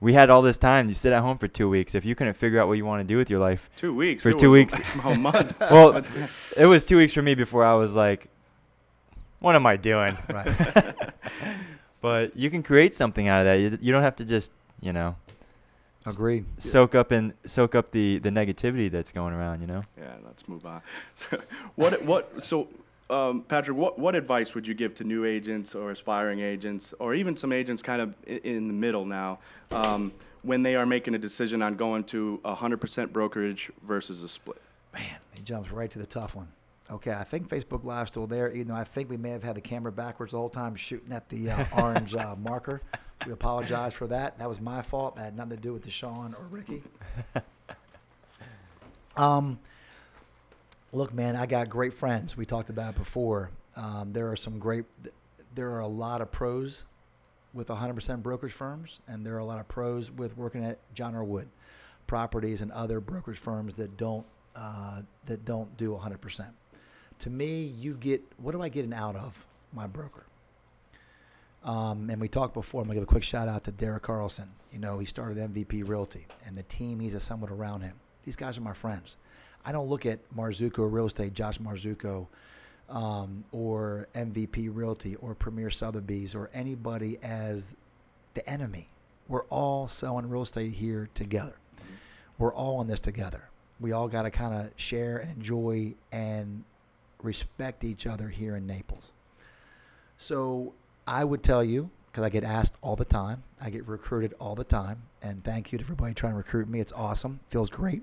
we 0.00 0.14
had 0.14 0.30
all 0.30 0.42
this 0.42 0.58
time 0.58 0.88
you 0.88 0.94
sit 0.94 1.12
at 1.12 1.22
home 1.22 1.38
for 1.38 1.46
two 1.48 1.68
weeks 1.68 1.94
if 1.94 2.04
you 2.04 2.14
couldn't 2.14 2.34
figure 2.34 2.60
out 2.60 2.66
what 2.68 2.74
you 2.74 2.84
want 2.84 3.00
to 3.00 3.04
do 3.04 3.16
with 3.16 3.30
your 3.30 3.38
life 3.38 3.70
two 3.76 3.94
weeks 3.94 4.22
for 4.22 4.32
two 4.32 4.50
weeks. 4.50 4.74
a, 4.74 4.82
a 5.08 5.14
month. 5.16 5.54
Well, 5.60 6.02
it 6.56 6.66
was 6.66 6.82
two 6.84 6.96
weeks 6.98 7.12
for 7.12 7.22
me 7.22 7.34
before 7.34 7.64
I 7.64 7.74
was 7.74 7.92
like, 7.92 8.28
what 9.42 9.56
am 9.56 9.66
I 9.66 9.76
doing? 9.76 10.16
Right. 10.32 10.94
but 12.00 12.36
you 12.36 12.50
can 12.50 12.62
create 12.62 12.94
something 12.94 13.28
out 13.28 13.40
of 13.40 13.46
that. 13.46 13.54
You, 13.54 13.78
you 13.80 13.92
don't 13.92 14.02
have 14.02 14.16
to 14.16 14.24
just, 14.24 14.50
you 14.80 14.92
know, 14.92 15.14
Agreed. 16.06 16.46
soak 16.58 16.94
up 16.94 17.10
and 17.10 17.32
soak 17.46 17.74
up 17.74 17.90
the, 17.92 18.18
the 18.18 18.30
negativity 18.30 18.90
that's 18.90 19.12
going 19.12 19.34
around, 19.34 19.60
you 19.60 19.66
know? 19.66 19.84
Yeah, 19.98 20.14
let's 20.24 20.48
move 20.48 20.64
on. 20.66 20.80
So, 21.14 21.38
what 21.76 22.02
what 22.02 22.42
so 22.42 22.68
um, 23.10 23.42
Patrick, 23.42 23.76
what 23.76 23.98
what 23.98 24.14
advice 24.14 24.54
would 24.54 24.66
you 24.66 24.74
give 24.74 24.94
to 24.96 25.04
new 25.04 25.24
agents 25.24 25.74
or 25.74 25.90
aspiring 25.90 26.40
agents, 26.40 26.94
or 26.98 27.14
even 27.14 27.36
some 27.36 27.52
agents 27.52 27.82
kind 27.82 28.00
of 28.00 28.14
in, 28.26 28.38
in 28.38 28.66
the 28.68 28.72
middle 28.72 29.04
now, 29.04 29.38
um, 29.70 30.12
when 30.42 30.62
they 30.62 30.74
are 30.76 30.86
making 30.86 31.14
a 31.14 31.18
decision 31.18 31.62
on 31.62 31.76
going 31.76 32.04
to 32.04 32.40
a 32.44 32.54
hundred 32.54 32.80
percent 32.80 33.12
brokerage 33.12 33.70
versus 33.86 34.22
a 34.22 34.28
split? 34.28 34.60
Man, 34.94 35.04
he 35.36 35.42
jumps 35.42 35.70
right 35.70 35.90
to 35.90 35.98
the 35.98 36.06
tough 36.06 36.34
one. 36.34 36.48
Okay, 36.92 37.12
I 37.12 37.24
think 37.24 37.48
Facebook 37.48 37.84
Live's 37.84 38.10
still 38.10 38.26
there, 38.26 38.52
even 38.52 38.68
though 38.68 38.74
I 38.74 38.84
think 38.84 39.08
we 39.08 39.16
may 39.16 39.30
have 39.30 39.42
had 39.42 39.56
the 39.56 39.62
camera 39.62 39.90
backwards 39.90 40.32
the 40.32 40.38
whole 40.38 40.50
time 40.50 40.76
shooting 40.76 41.12
at 41.12 41.26
the 41.30 41.50
uh, 41.50 41.64
orange 41.82 42.14
uh, 42.14 42.36
marker. 42.36 42.82
We 43.26 43.32
apologize 43.32 43.94
for 43.94 44.06
that. 44.08 44.38
That 44.38 44.48
was 44.48 44.60
my 44.60 44.82
fault. 44.82 45.16
That 45.16 45.24
had 45.24 45.36
nothing 45.36 45.56
to 45.56 45.56
do 45.56 45.72
with 45.72 45.86
DeShawn 45.86 46.34
or 46.38 46.44
Ricky. 46.50 46.82
Um, 49.16 49.58
look, 50.92 51.12
man, 51.12 51.36
I 51.36 51.46
got 51.46 51.68
great 51.68 51.92
friends. 51.94 52.36
We 52.36 52.46
talked 52.46 52.70
about 52.70 52.94
it 52.94 52.98
before. 52.98 53.50
Um, 53.76 54.12
there 54.12 54.30
are 54.30 54.36
some 54.36 54.58
great. 54.58 54.84
There 55.54 55.70
are 55.72 55.80
a 55.80 55.86
lot 55.86 56.20
of 56.20 56.32
pros 56.32 56.86
with 57.52 57.68
100% 57.68 58.22
brokerage 58.22 58.52
firms, 58.52 59.00
and 59.06 59.26
there 59.26 59.34
are 59.34 59.40
a 59.40 59.44
lot 59.44 59.60
of 59.60 59.68
pros 59.68 60.10
with 60.10 60.36
working 60.36 60.64
at 60.64 60.78
John 60.94 61.14
R. 61.14 61.24
Wood 61.24 61.48
properties 62.06 62.62
and 62.62 62.72
other 62.72 63.00
brokerage 63.00 63.38
firms 63.38 63.74
that 63.74 63.96
don't 63.96 64.24
uh, 64.56 65.02
that 65.26 65.44
don't 65.44 65.74
do 65.76 65.90
100%. 65.90 66.46
To 67.22 67.30
me, 67.30 67.72
you 67.78 67.94
get 67.94 68.20
what 68.38 68.50
do 68.50 68.62
I 68.62 68.68
get 68.68 68.84
an 68.84 68.92
out 68.92 69.14
of 69.14 69.46
my 69.72 69.86
broker? 69.86 70.24
Um, 71.62 72.10
and 72.10 72.20
we 72.20 72.26
talked 72.26 72.52
before. 72.52 72.82
I'm 72.82 72.88
gonna 72.88 72.96
give 72.96 73.04
a 73.04 73.06
quick 73.06 73.22
shout 73.22 73.46
out 73.46 73.62
to 73.62 73.70
Derek 73.70 74.02
Carlson. 74.02 74.50
You 74.72 74.80
know, 74.80 74.98
he 74.98 75.06
started 75.06 75.38
MVP 75.38 75.88
Realty, 75.88 76.26
and 76.44 76.58
the 76.58 76.64
team 76.64 76.98
he's 76.98 77.14
assembled 77.14 77.52
around 77.52 77.82
him. 77.82 77.94
These 78.24 78.34
guys 78.34 78.58
are 78.58 78.62
my 78.62 78.72
friends. 78.72 79.14
I 79.64 79.70
don't 79.70 79.88
look 79.88 80.04
at 80.04 80.18
Marzucco 80.36 80.90
Real 80.90 81.06
Estate, 81.06 81.32
Josh 81.32 81.58
Marzucco, 81.58 82.26
um, 82.88 83.44
or 83.52 84.08
MVP 84.16 84.68
Realty, 84.74 85.14
or 85.14 85.36
Premier 85.36 85.70
Sotheby's, 85.70 86.34
or 86.34 86.50
anybody 86.52 87.18
as 87.22 87.76
the 88.34 88.44
enemy. 88.50 88.88
We're 89.28 89.44
all 89.44 89.86
selling 89.86 90.28
real 90.28 90.42
estate 90.42 90.72
here 90.72 91.08
together. 91.14 91.54
We're 92.38 92.52
all 92.52 92.80
in 92.80 92.88
this 92.88 92.98
together. 92.98 93.48
We 93.78 93.92
all 93.92 94.08
got 94.08 94.22
to 94.22 94.32
kind 94.32 94.54
of 94.54 94.72
share 94.74 95.18
and 95.18 95.30
enjoy 95.36 95.94
and 96.10 96.64
respect 97.22 97.84
each 97.84 98.06
other 98.06 98.28
here 98.28 98.56
in 98.56 98.66
Naples. 98.66 99.12
So 100.16 100.72
I 101.06 101.24
would 101.24 101.42
tell 101.42 101.64
you, 101.64 101.90
because 102.10 102.24
I 102.24 102.28
get 102.28 102.44
asked 102.44 102.74
all 102.82 102.96
the 102.96 103.04
time, 103.04 103.42
I 103.60 103.70
get 103.70 103.86
recruited 103.88 104.34
all 104.38 104.54
the 104.54 104.64
time, 104.64 105.02
and 105.22 105.42
thank 105.42 105.72
you 105.72 105.78
to 105.78 105.84
everybody 105.84 106.14
trying 106.14 106.32
to 106.32 106.36
recruit 106.36 106.68
me. 106.68 106.80
It's 106.80 106.92
awesome, 106.92 107.40
feels 107.50 107.70
great. 107.70 108.02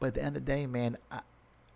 But 0.00 0.08
at 0.08 0.14
the 0.14 0.22
end 0.22 0.36
of 0.36 0.44
the 0.44 0.52
day, 0.52 0.66
man, 0.66 0.96
I, 1.10 1.20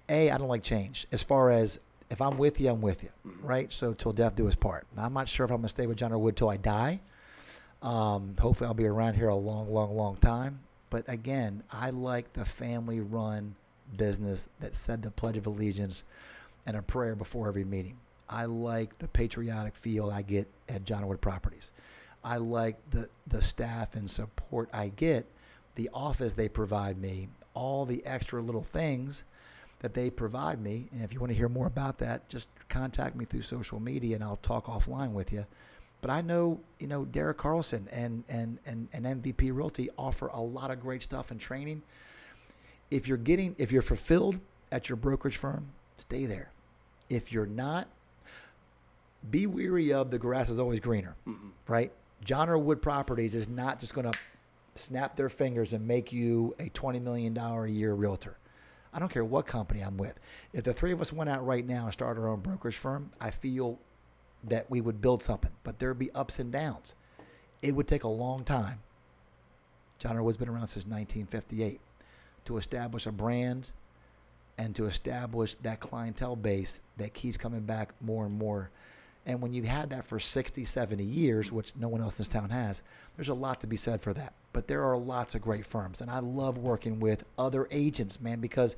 a 0.09 0.31
I 0.31 0.39
don't 0.39 0.49
like 0.49 0.63
change. 0.63 1.07
As 1.13 1.23
far 1.23 1.51
as 1.51 1.79
if 2.11 2.21
I'm 2.21 2.39
with 2.39 2.61
you, 2.61 2.71
I'm 2.71 2.81
with 2.81 3.03
you, 3.03 3.11
right? 3.41 3.73
So 3.73 3.93
till 3.95 4.13
death 4.13 4.37
do 4.37 4.49
us 4.49 4.55
part. 4.55 4.87
Now, 4.97 5.05
I'm 5.05 5.13
not 5.13 5.29
sure 5.29 5.45
if 5.45 5.51
I'm 5.51 5.59
gonna 5.59 5.69
stay 5.69 5.87
with 5.87 5.97
John 5.97 6.13
R. 6.13 6.19
Wood 6.19 6.37
till 6.37 6.49
I 6.49 6.57
die. 6.57 7.01
Um, 7.83 8.35
hopefully, 8.39 8.67
I'll 8.67 8.75
be 8.75 8.87
around 8.87 9.15
here 9.15 9.29
a 9.29 9.35
long, 9.35 9.73
long, 9.73 9.97
long 9.97 10.17
time. 10.17 10.61
But 10.91 11.05
again, 11.09 11.63
I 11.71 11.91
like 11.91 12.33
the 12.33 12.45
family-run 12.45 13.55
business 13.97 14.49
that 14.61 14.75
said 14.75 15.03
the 15.03 15.11
Pledge 15.11 15.37
of 15.37 15.47
Allegiance 15.47 16.05
and 16.67 16.77
a 16.77 16.83
prayer 16.83 17.15
before 17.15 17.49
every 17.49 17.65
meeting. 17.65 17.97
I 18.29 18.47
like 18.47 18.99
the 18.99 19.09
patriotic 19.09 19.77
feel 19.77 20.11
I 20.11 20.23
get 20.23 20.49
at 20.69 20.85
John 20.85 21.07
Wood 21.07 21.21
Properties. 21.21 21.73
I 22.25 22.39
like 22.39 22.77
the 22.91 23.09
the 23.29 23.41
staff 23.41 23.95
and 23.95 24.11
support 24.11 24.69
I 24.73 24.89
get, 24.89 25.27
the 25.77 25.89
office 25.95 26.33
they 26.33 26.49
provide 26.49 26.99
me, 26.99 27.29
all 27.55 27.87
the 27.87 28.05
extra 28.05 28.43
little 28.43 28.65
things 28.65 29.25
that 29.81 29.95
they 29.95 30.11
provide 30.11 30.61
me. 30.61 30.89
And 30.93 31.03
if 31.03 31.13
you 31.13 31.21
want 31.21 31.31
to 31.31 31.37
hear 31.37 31.49
more 31.49 31.67
about 31.67 31.99
that, 31.99 32.29
just 32.29 32.49
contact 32.69 33.15
me 33.15 33.25
through 33.25 33.43
social 33.43 33.79
media 33.79 34.17
and 34.17 34.25
I'll 34.25 34.37
talk 34.37 34.67
offline 34.67 35.13
with 35.13 35.33
you. 35.33 35.47
But 36.01 36.11
I 36.11 36.21
know, 36.21 36.61
you 36.79 36.87
know, 36.87 37.05
Derek 37.05 37.39
Carlson 37.39 37.89
and, 37.91 38.25
and, 38.29 38.59
and, 38.67 38.89
and 38.93 39.23
MVP 39.23 39.55
Realty 39.55 39.89
offer 39.99 40.29
a 40.29 40.41
lot 40.41 40.71
of 40.71 40.81
great 40.81 41.03
stuff 41.03 41.31
and 41.31 41.41
training. 41.41 41.83
If 42.91 43.09
you're 43.09 43.17
getting, 43.19 43.55
if 43.59 43.73
you're 43.73 43.83
fulfilled 43.83 44.39
at 44.71 44.89
your 44.89 44.97
brokerage 44.97 45.37
firm, 45.37 45.69
stay 45.97 46.27
there. 46.27 46.51
If 47.09 47.33
you're 47.33 47.47
not, 47.47 47.89
be 49.31 49.47
weary 49.47 49.93
of 49.93 50.11
the 50.11 50.19
grass 50.19 50.51
is 50.51 50.59
always 50.59 50.81
greener, 50.81 51.15
right? 51.67 51.93
John 52.25 52.49
R. 52.49 52.59
Wood 52.59 52.81
Properties 52.81 53.35
is 53.35 53.49
not 53.49 53.81
just 53.81 53.95
going 53.95 54.11
to 54.11 54.19
snap 54.77 55.17
their 55.17 55.29
fingers 55.29 55.73
and 55.73 55.87
make 55.87 56.13
you 56.13 56.55
a 56.59 56.69
$20 56.71 57.03
million 57.03 57.37
a 57.37 57.67
year 57.67 57.95
realtor. 57.95 58.37
I 58.93 58.99
don't 58.99 59.11
care 59.11 59.25
what 59.25 59.47
company 59.47 59.81
I'm 59.81 59.97
with. 59.97 60.19
If 60.53 60.65
the 60.65 60.73
three 60.73 60.93
of 60.93 61.01
us 61.01 61.13
went 61.13 61.29
out 61.29 61.45
right 61.47 61.67
now 61.67 61.85
and 61.85 61.93
started 61.93 62.21
our 62.21 62.29
own 62.29 62.41
brokerage 62.41 62.77
firm, 62.77 63.11
I 63.21 63.31
feel 63.31 63.79
that 64.45 64.71
we 64.71 64.81
would 64.81 65.01
build 65.01 65.23
something, 65.23 65.51
but 65.65 65.79
there'd 65.79 65.99
be 65.99 66.11
ups 66.13 66.39
and 66.39 66.53
downs. 66.53 66.95
It 67.63 67.75
would 67.75 67.89
take 67.89 68.05
a 68.05 68.09
long 68.09 68.45
time. 68.45 68.81
John 69.99 70.23
Wood's 70.23 70.37
been 70.37 70.49
around 70.49 70.69
since 70.69 70.87
1958 70.87 71.81
to 72.47 72.57
establish 72.57 73.07
a 73.07 73.13
brand 73.13 73.71
and 74.59 74.75
to 74.77 74.87
establish 74.87 75.55
that 75.57 75.81
clientele 75.81 76.37
base 76.37 76.81
that 76.97 77.15
keeps 77.15 77.37
coming 77.37 77.61
back 77.61 77.93
more 78.01 78.25
and 78.25 78.39
more. 78.39 78.71
And 79.27 79.43
when 79.43 79.53
you've 79.53 79.67
had 79.67 79.91
that 79.91 80.07
for 80.07 80.21
60, 80.21 80.65
70 80.65 81.03
years, 81.03 81.51
which 81.51 81.73
no 81.77 81.89
one 81.89 82.01
else 82.01 82.15
in 82.15 82.19
this 82.19 82.29
town 82.29 82.49
has, 82.51 82.83
there's 83.17 83.29
a 83.29 83.35
lot 83.35 83.61
to 83.61 83.67
be 83.67 83.77
said 83.77 84.01
for 84.01 84.13
that. 84.15 84.33
But 84.53 84.69
there 84.69 84.85
are 84.85 84.97
lots 84.97 85.35
of 85.35 85.43
great 85.43 85.67
firms. 85.67 86.01
And 86.01 86.11
I 86.11 86.21
love 86.21 86.59
working 86.59 87.01
with 87.01 87.25
other 87.37 87.67
agents, 87.71 88.21
man, 88.21 88.41
because 88.41 88.77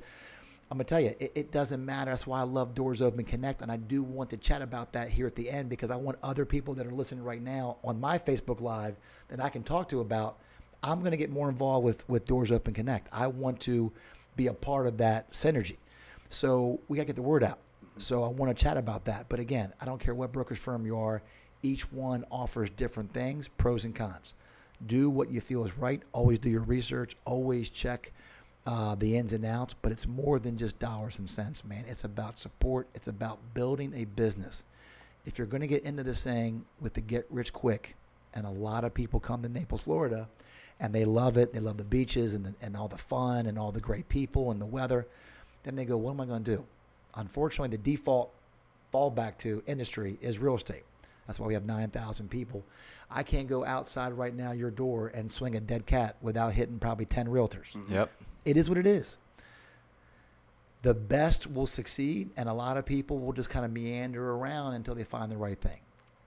I'm 0.71 0.77
going 0.77 0.85
to 0.85 0.89
tell 0.89 0.99
you, 0.99 1.15
it, 1.19 1.31
it 1.35 1.51
doesn't 1.51 1.83
matter. 1.85 2.11
That's 2.11 2.25
why 2.25 2.39
I 2.39 2.43
love 2.43 2.73
Doors 2.73 3.01
Open 3.01 3.23
Connect. 3.23 3.61
And 3.61 3.71
I 3.71 3.77
do 3.77 4.01
want 4.01 4.31
to 4.31 4.37
chat 4.37 4.63
about 4.63 4.93
that 4.93 5.09
here 5.09 5.27
at 5.27 5.35
the 5.35 5.49
end 5.49 5.69
because 5.69 5.91
I 5.91 5.95
want 5.95 6.17
other 6.23 6.45
people 6.45 6.73
that 6.75 6.87
are 6.87 6.91
listening 6.91 7.23
right 7.23 7.41
now 7.41 7.77
on 7.83 7.99
my 7.99 8.17
Facebook 8.17 8.59
Live 8.59 8.95
that 9.29 9.39
I 9.39 9.49
can 9.49 9.63
talk 9.63 9.87
to 9.89 9.99
about. 9.99 10.39
I'm 10.83 10.99
going 10.99 11.11
to 11.11 11.17
get 11.17 11.29
more 11.29 11.49
involved 11.49 11.85
with, 11.85 12.07
with 12.07 12.25
Doors 12.25 12.51
Open 12.51 12.73
Connect. 12.73 13.07
I 13.11 13.27
want 13.27 13.59
to 13.61 13.91
be 14.35 14.47
a 14.47 14.53
part 14.53 14.87
of 14.87 14.97
that 14.97 15.31
synergy. 15.31 15.77
So 16.29 16.79
we 16.87 16.97
got 16.97 17.03
to 17.03 17.07
get 17.07 17.15
the 17.15 17.21
word 17.21 17.43
out. 17.43 17.59
So 17.97 18.23
I 18.23 18.27
want 18.27 18.55
to 18.55 18.63
chat 18.63 18.77
about 18.77 19.05
that. 19.05 19.27
But 19.27 19.39
again, 19.39 19.73
I 19.81 19.85
don't 19.85 19.99
care 19.99 20.15
what 20.15 20.31
brokerage 20.31 20.59
firm 20.59 20.85
you 20.85 20.97
are. 20.97 21.21
Each 21.61 21.91
one 21.91 22.23
offers 22.31 22.69
different 22.69 23.13
things, 23.13 23.49
pros 23.49 23.83
and 23.83 23.93
cons. 23.93 24.33
Do 24.87 25.09
what 25.09 25.29
you 25.29 25.41
feel 25.41 25.65
is 25.65 25.77
right. 25.77 26.01
Always 26.13 26.39
do 26.39 26.49
your 26.49 26.61
research. 26.61 27.17
Always 27.25 27.69
check 27.69 28.13
uh, 28.65 28.95
the 28.95 29.17
ins 29.17 29.33
and 29.33 29.43
outs. 29.43 29.75
But 29.81 29.91
it's 29.91 30.07
more 30.07 30.39
than 30.39 30.57
just 30.57 30.79
dollars 30.79 31.17
and 31.19 31.29
cents, 31.29 31.65
man. 31.65 31.83
It's 31.89 32.05
about 32.05 32.39
support. 32.39 32.87
It's 32.95 33.07
about 33.07 33.39
building 33.53 33.93
a 33.93 34.05
business. 34.05 34.63
If 35.25 35.37
you're 35.37 35.47
going 35.47 35.61
to 35.61 35.67
get 35.67 35.83
into 35.83 36.03
this 36.03 36.23
thing 36.23 36.63
with 36.79 36.93
the 36.93 37.01
get 37.01 37.25
rich 37.29 37.51
quick, 37.51 37.97
and 38.33 38.45
a 38.45 38.49
lot 38.49 38.85
of 38.85 38.93
people 38.93 39.19
come 39.19 39.41
to 39.41 39.49
Naples, 39.49 39.81
Florida, 39.81 40.29
and 40.79 40.93
they 40.93 41.05
love 41.05 41.37
it. 41.37 41.53
They 41.53 41.59
love 41.59 41.77
the 41.77 41.83
beaches 41.83 42.33
and 42.35 42.45
the, 42.45 42.53
and 42.61 42.75
all 42.75 42.87
the 42.87 42.97
fun 42.97 43.45
and 43.47 43.57
all 43.57 43.71
the 43.71 43.81
great 43.81 44.07
people 44.09 44.51
and 44.51 44.61
the 44.61 44.65
weather. 44.65 45.07
Then 45.63 45.75
they 45.75 45.85
go, 45.85 45.97
what 45.97 46.11
am 46.11 46.21
I 46.21 46.25
going 46.25 46.43
to 46.43 46.55
do? 46.57 46.65
Unfortunately, 47.15 47.75
the 47.75 47.83
default 47.83 48.31
fallback 48.93 49.37
to 49.39 49.61
industry 49.67 50.17
is 50.21 50.39
real 50.39 50.55
estate. 50.55 50.83
That's 51.27 51.39
why 51.39 51.47
we 51.47 51.53
have 51.53 51.65
9,000 51.65 52.29
people. 52.29 52.63
I 53.11 53.23
can't 53.23 53.47
go 53.47 53.65
outside 53.65 54.13
right 54.13 54.35
now 54.35 54.51
your 54.51 54.71
door 54.71 55.11
and 55.13 55.29
swing 55.29 55.55
a 55.55 55.59
dead 55.59 55.85
cat 55.85 56.15
without 56.21 56.53
hitting 56.53 56.79
probably 56.79 57.05
10 57.05 57.27
realtors. 57.27 57.73
Mm-hmm. 57.73 57.93
Yep. 57.93 58.11
It 58.45 58.57
is 58.57 58.69
what 58.69 58.77
it 58.77 58.87
is. 58.87 59.17
The 60.81 60.93
best 60.93 61.45
will 61.45 61.67
succeed, 61.67 62.29
and 62.37 62.47
a 62.47 62.53
lot 62.53 62.77
of 62.77 62.85
people 62.85 63.19
will 63.19 63.33
just 63.33 63.49
kind 63.49 63.65
of 63.65 63.71
meander 63.71 64.31
around 64.31 64.75
until 64.75 64.95
they 64.95 65.03
find 65.03 65.31
the 65.31 65.37
right 65.37 65.59
thing. 65.59 65.79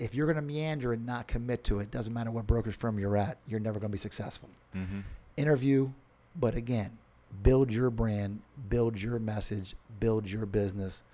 If 0.02 0.16
you're 0.16 0.26
going 0.26 0.34
to 0.34 0.42
meander 0.42 0.92
and 0.92 1.06
not 1.06 1.28
commit 1.28 1.62
to 1.64 1.78
it, 1.78 1.92
doesn't 1.92 2.12
matter 2.12 2.32
what 2.32 2.44
brokerage 2.44 2.74
firm 2.74 2.98
you're 2.98 3.16
at, 3.16 3.36
you're 3.46 3.60
never 3.60 3.78
going 3.78 3.90
to 3.90 3.96
be 3.96 3.98
successful. 3.98 4.48
Mm-hmm. 4.74 4.98
Interview, 5.36 5.90
but 6.40 6.56
again, 6.56 6.90
build 7.44 7.72
your 7.72 7.88
brand, 7.88 8.40
build 8.68 9.00
your 9.00 9.20
message, 9.20 9.76
build 10.00 10.28
your 10.28 10.44
business. 10.44 11.04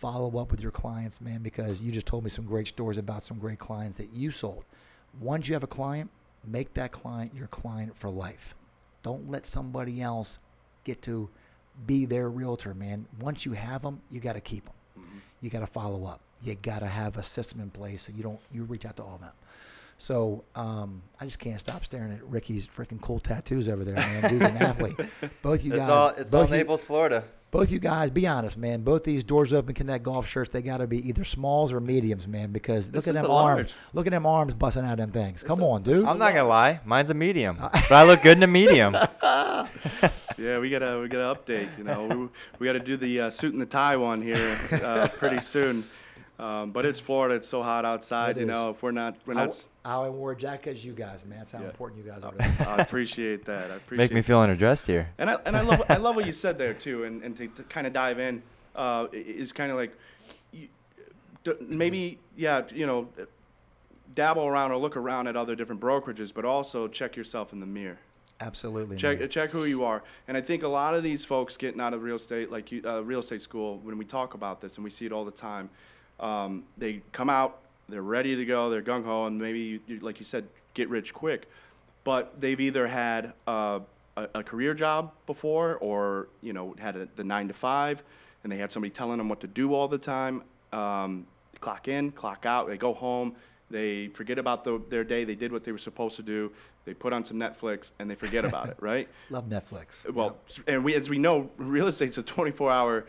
Follow 0.00 0.38
up 0.38 0.50
with 0.50 0.60
your 0.60 0.70
clients, 0.70 1.18
man, 1.22 1.42
because 1.42 1.80
you 1.80 1.90
just 1.90 2.04
told 2.04 2.24
me 2.24 2.28
some 2.28 2.44
great 2.44 2.68
stories 2.68 2.98
about 2.98 3.22
some 3.22 3.38
great 3.38 3.58
clients 3.58 3.96
that 3.96 4.12
you 4.12 4.30
sold. 4.30 4.64
Once 5.18 5.48
you 5.48 5.54
have 5.54 5.62
a 5.62 5.66
client, 5.66 6.10
make 6.46 6.74
that 6.74 6.92
client 6.92 7.32
your 7.34 7.46
client 7.46 7.96
for 7.96 8.10
life. 8.10 8.54
Don't 9.02 9.30
let 9.30 9.46
somebody 9.46 10.02
else 10.02 10.38
get 10.84 11.00
to 11.02 11.30
be 11.86 12.04
their 12.04 12.28
realtor, 12.28 12.74
man. 12.74 13.06
Once 13.18 13.46
you 13.46 13.52
have 13.52 13.80
them, 13.80 14.02
you 14.10 14.20
got 14.20 14.34
to 14.34 14.42
keep 14.42 14.66
them. 14.66 14.74
You 15.40 15.48
got 15.48 15.60
to 15.60 15.66
follow 15.66 16.04
up. 16.04 16.20
You 16.44 16.54
got 16.56 16.80
to 16.80 16.86
have 16.86 17.16
a 17.16 17.22
system 17.22 17.60
in 17.60 17.70
place 17.70 18.02
so 18.02 18.12
you 18.14 18.22
don't 18.22 18.40
you 18.52 18.64
reach 18.64 18.84
out 18.84 18.96
to 18.96 19.02
all 19.02 19.14
of 19.16 19.20
them. 19.20 19.30
So 19.96 20.42
um, 20.56 21.02
I 21.20 21.24
just 21.24 21.38
can't 21.38 21.60
stop 21.60 21.84
staring 21.84 22.12
at 22.12 22.22
Ricky's 22.24 22.66
freaking 22.66 23.00
cool 23.00 23.20
tattoos 23.20 23.68
over 23.68 23.84
there, 23.84 23.94
man. 23.94 24.28
Dude's 24.30 24.44
an 24.44 24.56
athlete. 24.56 24.96
Both 25.40 25.64
you 25.64 25.72
It's 25.74 25.80
guys, 25.82 25.88
all 25.88 26.08
it's 26.08 26.34
all 26.34 26.40
both 26.42 26.50
you, 26.50 26.56
Naples, 26.58 26.82
Florida. 26.82 27.22
both 27.52 27.70
you 27.70 27.78
guys, 27.78 28.10
be 28.10 28.26
honest, 28.26 28.56
man. 28.58 28.82
Both 28.82 29.04
these 29.04 29.22
doors 29.22 29.52
open 29.52 29.72
connect 29.72 30.02
golf 30.02 30.26
shirts, 30.28 30.50
they 30.50 30.62
got 30.62 30.78
to 30.78 30.88
be 30.88 31.08
either 31.08 31.22
smalls 31.24 31.72
or 31.72 31.78
mediums, 31.78 32.26
man. 32.26 32.50
Because 32.50 32.90
This 32.90 33.06
look 33.06 33.16
at 33.16 33.22
them 33.22 33.30
arms, 33.30 33.56
large. 33.56 33.74
look 33.92 34.06
at 34.08 34.10
them 34.10 34.26
arms 34.26 34.52
busting 34.52 34.84
out 34.84 34.92
of 34.94 34.98
them 34.98 35.12
things. 35.12 35.44
Come 35.44 35.62
on, 35.62 35.84
dude. 35.84 36.04
I'm 36.04 36.18
not 36.18 36.34
gonna 36.34 36.48
lie, 36.48 36.80
mine's 36.84 37.10
a 37.10 37.14
medium, 37.14 37.58
Uh, 37.60 37.68
but 37.72 37.92
I 37.92 38.02
look 38.02 38.20
good 38.22 38.36
in 38.36 38.42
a 38.42 38.48
medium. 38.48 38.96
Yeah, 40.36 40.58
we 40.58 40.68
gotta 40.70 40.98
we 41.00 41.08
gotta 41.08 41.38
update. 41.40 41.76
You 41.78 41.84
know, 41.84 42.06
we, 42.06 42.28
we 42.58 42.66
gotta 42.66 42.80
do 42.80 42.96
the 42.96 43.20
uh, 43.22 43.30
suit 43.30 43.52
and 43.52 43.62
the 43.62 43.66
tie 43.66 43.96
one 43.96 44.20
here 44.20 44.58
uh, 44.72 45.06
pretty 45.16 45.40
soon. 45.40 45.84
Um, 46.38 46.72
but 46.72 46.84
it's 46.84 46.98
Florida. 46.98 47.36
It's 47.36 47.46
so 47.48 47.62
hot 47.62 47.84
outside. 47.84 48.36
It 48.36 48.40
you 48.40 48.42
is. 48.42 48.48
know, 48.48 48.70
if 48.70 48.82
we're 48.82 48.90
not 48.90 49.16
we're 49.24 49.34
I, 49.34 49.36
not. 49.36 49.40
w- 49.42 49.58
s- 49.58 49.68
I 49.84 50.08
wore 50.08 50.32
a 50.32 50.36
jacket 50.36 50.70
as 50.76 50.84
you 50.84 50.92
guys, 50.92 51.24
man. 51.24 51.38
That's 51.38 51.52
how 51.52 51.60
Yeah. 51.60 51.66
important 51.66 52.04
you 52.04 52.10
guys 52.10 52.24
are. 52.24 52.32
I, 52.38 52.44
to 52.48 52.48
me. 52.60 52.66
I 52.66 52.76
appreciate 52.78 53.44
that. 53.44 53.70
I 53.70 53.74
appreciate. 53.76 54.04
Make 54.04 54.12
me 54.12 54.22
feel 54.22 54.40
underdressed 54.40 54.86
here. 54.86 55.08
And 55.18 55.30
I 55.30 55.34
and 55.46 55.56
I 55.56 55.60
love 55.60 55.82
I 55.88 55.96
love 55.96 56.16
what 56.16 56.26
you 56.26 56.32
said 56.44 56.58
there 56.58 56.74
too, 56.74 57.04
and 57.04 57.22
and 57.22 57.36
to, 57.36 57.46
to 57.48 57.62
kind 57.64 57.86
of 57.86 57.92
dive 57.92 58.18
in 58.18 58.42
uh, 58.74 59.06
is 59.12 59.52
kind 59.52 59.70
of 59.70 59.76
like 59.76 59.96
you, 60.52 60.66
maybe 61.60 62.18
yeah 62.36 62.62
you 62.72 62.86
know 62.86 63.08
dabble 64.14 64.46
around 64.46 64.72
or 64.72 64.76
look 64.78 64.96
around 64.96 65.28
at 65.28 65.36
other 65.36 65.54
different 65.54 65.80
brokerages, 65.80 66.32
but 66.34 66.44
also 66.44 66.88
check 66.88 67.16
yourself 67.16 67.52
in 67.52 67.60
the 67.60 67.66
mirror. 67.66 67.98
Absolutely. 68.40 68.96
Check 68.96 69.20
man. 69.20 69.28
check 69.28 69.50
who 69.52 69.64
you 69.66 69.84
are, 69.84 70.02
and 70.26 70.36
I 70.36 70.40
think 70.40 70.64
a 70.64 70.68
lot 70.68 70.94
of 70.96 71.04
these 71.04 71.24
folks 71.24 71.56
getting 71.56 71.80
out 71.80 71.94
of 71.94 72.02
real 72.02 72.16
estate, 72.16 72.50
like 72.50 72.72
you, 72.72 72.82
uh, 72.84 73.00
real 73.04 73.20
estate 73.20 73.40
school, 73.42 73.78
when 73.78 73.96
we 73.98 74.04
talk 74.04 74.34
about 74.34 74.60
this, 74.60 74.74
and 74.74 74.82
we 74.84 74.90
see 74.90 75.06
it 75.06 75.12
all 75.12 75.24
the 75.24 75.30
time, 75.30 75.70
um, 76.20 76.64
they 76.78 77.02
come 77.12 77.30
out, 77.30 77.58
they're 77.88 78.02
ready 78.02 78.36
to 78.36 78.44
go, 78.44 78.70
they're 78.70 78.82
gung 78.82 79.04
ho, 79.04 79.26
and 79.26 79.38
maybe 79.38 79.60
you, 79.60 79.80
you, 79.86 79.98
like 80.00 80.18
you 80.18 80.24
said, 80.24 80.46
get 80.74 80.88
rich 80.88 81.12
quick, 81.12 81.48
but 82.02 82.40
they've 82.40 82.60
either 82.60 82.86
had 82.86 83.32
uh, 83.46 83.80
a, 84.16 84.28
a 84.36 84.42
career 84.42 84.74
job 84.74 85.12
before, 85.26 85.76
or 85.76 86.28
you 86.40 86.52
know 86.52 86.74
had 86.78 86.96
a, 86.96 87.08
the 87.16 87.24
nine 87.24 87.48
to 87.48 87.54
five, 87.54 88.02
and 88.42 88.52
they 88.52 88.56
had 88.56 88.72
somebody 88.72 88.90
telling 88.90 89.18
them 89.18 89.28
what 89.28 89.40
to 89.40 89.46
do 89.46 89.74
all 89.74 89.88
the 89.88 89.98
time. 89.98 90.42
Um, 90.72 91.26
clock 91.60 91.88
in, 91.88 92.10
clock 92.12 92.46
out. 92.46 92.68
They 92.68 92.76
go 92.76 92.92
home. 92.92 93.34
They 93.70 94.08
forget 94.08 94.38
about 94.38 94.64
the, 94.64 94.80
their 94.90 95.04
day. 95.04 95.24
They 95.24 95.34
did 95.34 95.50
what 95.50 95.64
they 95.64 95.72
were 95.72 95.78
supposed 95.78 96.16
to 96.16 96.22
do. 96.22 96.52
They 96.84 96.92
put 96.92 97.12
on 97.12 97.24
some 97.24 97.38
Netflix 97.38 97.90
and 97.98 98.10
they 98.10 98.14
forget 98.14 98.44
about 98.44 98.68
it, 98.68 98.76
right? 98.80 99.08
Love 99.30 99.48
Netflix. 99.48 100.12
Well, 100.12 100.36
and 100.66 100.84
we, 100.84 100.94
as 100.94 101.08
we 101.08 101.18
know, 101.18 101.50
real 101.56 101.86
estate's 101.86 102.18
a 102.18 102.22
24 102.22 102.70
hour, 102.70 103.06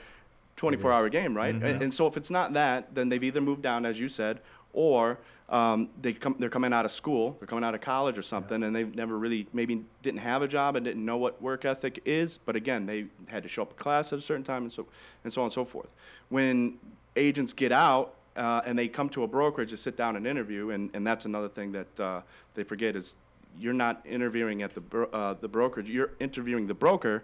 24 0.55 0.91
hour 0.91 1.09
game, 1.09 1.35
right? 1.35 1.53
And, 1.53 1.83
and 1.83 1.93
so 1.93 2.07
if 2.07 2.17
it's 2.17 2.29
not 2.29 2.53
that, 2.53 2.95
then 2.95 3.09
they've 3.09 3.23
either 3.23 3.41
moved 3.41 3.61
down, 3.61 3.85
as 3.85 3.99
you 3.99 4.07
said, 4.07 4.39
or 4.73 5.19
um, 5.49 5.89
they 6.01 6.13
come, 6.13 6.35
they're 6.39 6.49
coming 6.49 6.73
out 6.73 6.85
of 6.85 6.91
school, 6.91 7.35
they're 7.39 7.47
coming 7.47 7.63
out 7.63 7.75
of 7.75 7.81
college 7.81 8.17
or 8.17 8.21
something, 8.21 8.63
and 8.63 8.75
they've 8.75 8.93
never 8.95 9.17
really 9.17 9.47
maybe 9.53 9.83
didn't 10.01 10.19
have 10.19 10.41
a 10.41 10.47
job 10.47 10.75
and 10.75 10.83
didn't 10.85 11.05
know 11.05 11.17
what 11.17 11.41
work 11.41 11.65
ethic 11.65 12.01
is. 12.05 12.37
But 12.37 12.55
again, 12.55 12.85
they 12.85 13.05
had 13.27 13.43
to 13.43 13.49
show 13.49 13.61
up 13.61 13.71
at 13.71 13.77
class 13.77 14.11
at 14.11 14.19
a 14.19 14.21
certain 14.21 14.43
time, 14.43 14.63
and 14.63 14.73
so 14.73 14.85
and 15.23 15.31
so 15.31 15.41
on 15.41 15.45
and 15.45 15.53
so 15.53 15.65
forth. 15.65 15.89
When 16.29 16.77
agents 17.15 17.53
get 17.53 17.71
out 17.71 18.15
uh, 18.35 18.61
and 18.65 18.77
they 18.77 18.87
come 18.87 19.09
to 19.09 19.23
a 19.23 19.27
brokerage 19.27 19.69
to 19.69 19.77
sit 19.77 19.95
down 19.95 20.15
and 20.15 20.25
interview, 20.25 20.71
and, 20.71 20.89
and 20.93 21.05
that's 21.05 21.25
another 21.25 21.49
thing 21.49 21.71
that 21.73 21.99
uh, 21.99 22.21
they 22.55 22.63
forget 22.63 22.95
is 22.95 23.15
you're 23.59 23.73
not 23.73 24.01
interviewing 24.05 24.63
at 24.63 24.73
the 24.73 24.81
bro- 24.81 25.09
uh, 25.13 25.35
the 25.39 25.47
brokerage, 25.47 25.87
you're 25.87 26.11
interviewing 26.19 26.67
the 26.67 26.73
broker 26.73 27.23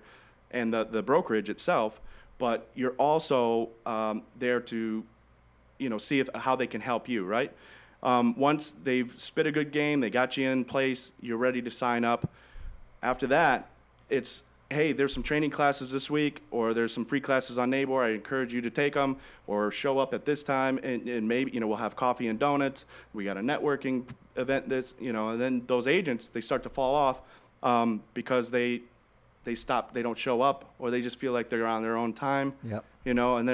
and 0.51 0.73
the, 0.73 0.83
the 0.85 1.01
brokerage 1.01 1.49
itself, 1.49 1.99
but 2.41 2.67
you're 2.73 2.95
also 2.97 3.69
um, 3.85 4.23
there 4.39 4.59
to 4.59 5.03
you 5.77 5.89
know, 5.89 5.99
see 5.99 6.19
if, 6.19 6.27
how 6.33 6.55
they 6.55 6.65
can 6.65 6.81
help 6.81 7.07
you, 7.07 7.23
right? 7.23 7.51
Um, 8.01 8.35
once 8.35 8.73
they've 8.83 9.13
spit 9.17 9.45
a 9.45 9.51
good 9.51 9.71
game, 9.71 9.99
they 9.99 10.09
got 10.09 10.35
you 10.35 10.49
in 10.49 10.65
place, 10.65 11.11
you're 11.21 11.37
ready 11.37 11.61
to 11.61 11.69
sign 11.69 12.03
up. 12.03 12.27
After 13.03 13.27
that, 13.27 13.69
it's, 14.09 14.41
hey, 14.71 14.91
there's 14.91 15.13
some 15.13 15.21
training 15.21 15.51
classes 15.51 15.91
this 15.91 16.09
week, 16.09 16.41
or 16.49 16.73
there's 16.73 16.91
some 16.91 17.05
free 17.05 17.21
classes 17.21 17.59
on 17.59 17.69
NABOR. 17.69 18.03
I 18.03 18.09
encourage 18.09 18.51
you 18.51 18.61
to 18.61 18.71
take 18.71 18.95
them, 18.95 19.17
or 19.45 19.71
show 19.71 19.99
up 19.99 20.15
at 20.15 20.25
this 20.25 20.43
time, 20.43 20.79
and, 20.81 21.07
and 21.07 21.27
maybe, 21.27 21.51
you 21.51 21.59
know, 21.59 21.67
we'll 21.67 21.77
have 21.77 21.95
coffee 21.95 22.27
and 22.27 22.39
donuts. 22.39 22.85
We 23.13 23.23
got 23.23 23.37
a 23.37 23.41
networking 23.41 24.05
event 24.35 24.67
this, 24.67 24.95
you 24.99 25.13
know, 25.13 25.29
and 25.29 25.39
then 25.39 25.63
those 25.67 25.85
agents, 25.85 26.29
they 26.29 26.41
start 26.41 26.63
to 26.63 26.69
fall 26.69 26.95
off 26.95 27.21
um, 27.61 28.01
because 28.15 28.49
they, 28.49 28.81
they 29.43 29.55
stop, 29.55 29.93
they 29.93 30.01
don't 30.01 30.17
show 30.17 30.41
up, 30.41 30.73
or 30.79 30.91
they 30.91 31.01
just 31.01 31.17
feel 31.17 31.33
like 31.33 31.49
they're 31.49 31.67
on 31.67 31.81
their 31.81 31.97
own 31.97 32.13
time. 32.13 32.53
Yep. 32.63 32.85
You 33.05 33.13
know, 33.13 33.37
and 33.37 33.49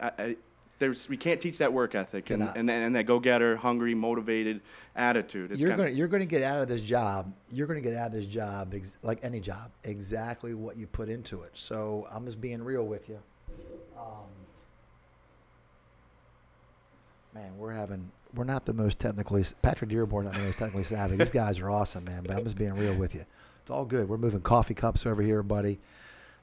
I, 0.00 0.10
I, 0.18 0.36
there's 0.78 1.08
we 1.08 1.16
can't 1.16 1.40
teach 1.40 1.58
that 1.58 1.72
work 1.72 1.94
ethic 1.94 2.30
and, 2.30 2.40
Cannot. 2.42 2.56
and, 2.56 2.70
and 2.70 2.96
that 2.96 3.04
go-getter, 3.04 3.56
hungry, 3.56 3.94
motivated 3.94 4.60
attitude. 4.96 5.52
It's 5.52 5.60
you're 5.60 5.70
kinda- 5.70 5.84
going 5.84 5.94
to 5.94 5.98
you're 5.98 6.08
to 6.08 6.26
get 6.26 6.42
out 6.42 6.62
of 6.62 6.68
this 6.68 6.80
job. 6.80 7.32
You're 7.50 7.66
to 7.82 7.88
get 7.88 7.96
out 7.96 8.08
of 8.08 8.12
this 8.14 8.26
job 8.26 8.74
ex- 8.74 8.96
like 9.02 9.18
any 9.22 9.40
job, 9.40 9.70
exactly 9.84 10.54
what 10.54 10.76
you 10.76 10.86
put 10.86 11.08
into 11.08 11.42
it. 11.42 11.52
So 11.54 12.08
I'm 12.10 12.24
just 12.24 12.40
being 12.40 12.62
real 12.62 12.84
with 12.86 13.08
you. 13.08 13.18
Um, 13.98 14.04
man, 17.34 17.56
we're 17.58 17.72
having 17.72 18.10
we're 18.34 18.44
not 18.44 18.64
the 18.64 18.72
most 18.72 18.98
technically 18.98 19.44
Patrick 19.62 19.90
Dearborn 19.90 20.26
not 20.26 20.34
the 20.34 20.40
most 20.40 20.58
technically 20.58 20.84
savvy. 20.84 21.16
These 21.16 21.30
guys 21.30 21.58
are 21.58 21.70
awesome, 21.70 22.04
man. 22.04 22.22
But 22.26 22.36
I'm 22.36 22.44
just 22.44 22.56
being 22.56 22.74
real 22.74 22.94
with 22.94 23.14
you. 23.14 23.24
It's 23.70 23.76
all 23.76 23.84
good. 23.84 24.08
We're 24.08 24.18
moving 24.18 24.40
coffee 24.40 24.74
cups 24.74 25.06
over 25.06 25.22
here, 25.22 25.44
buddy. 25.44 25.78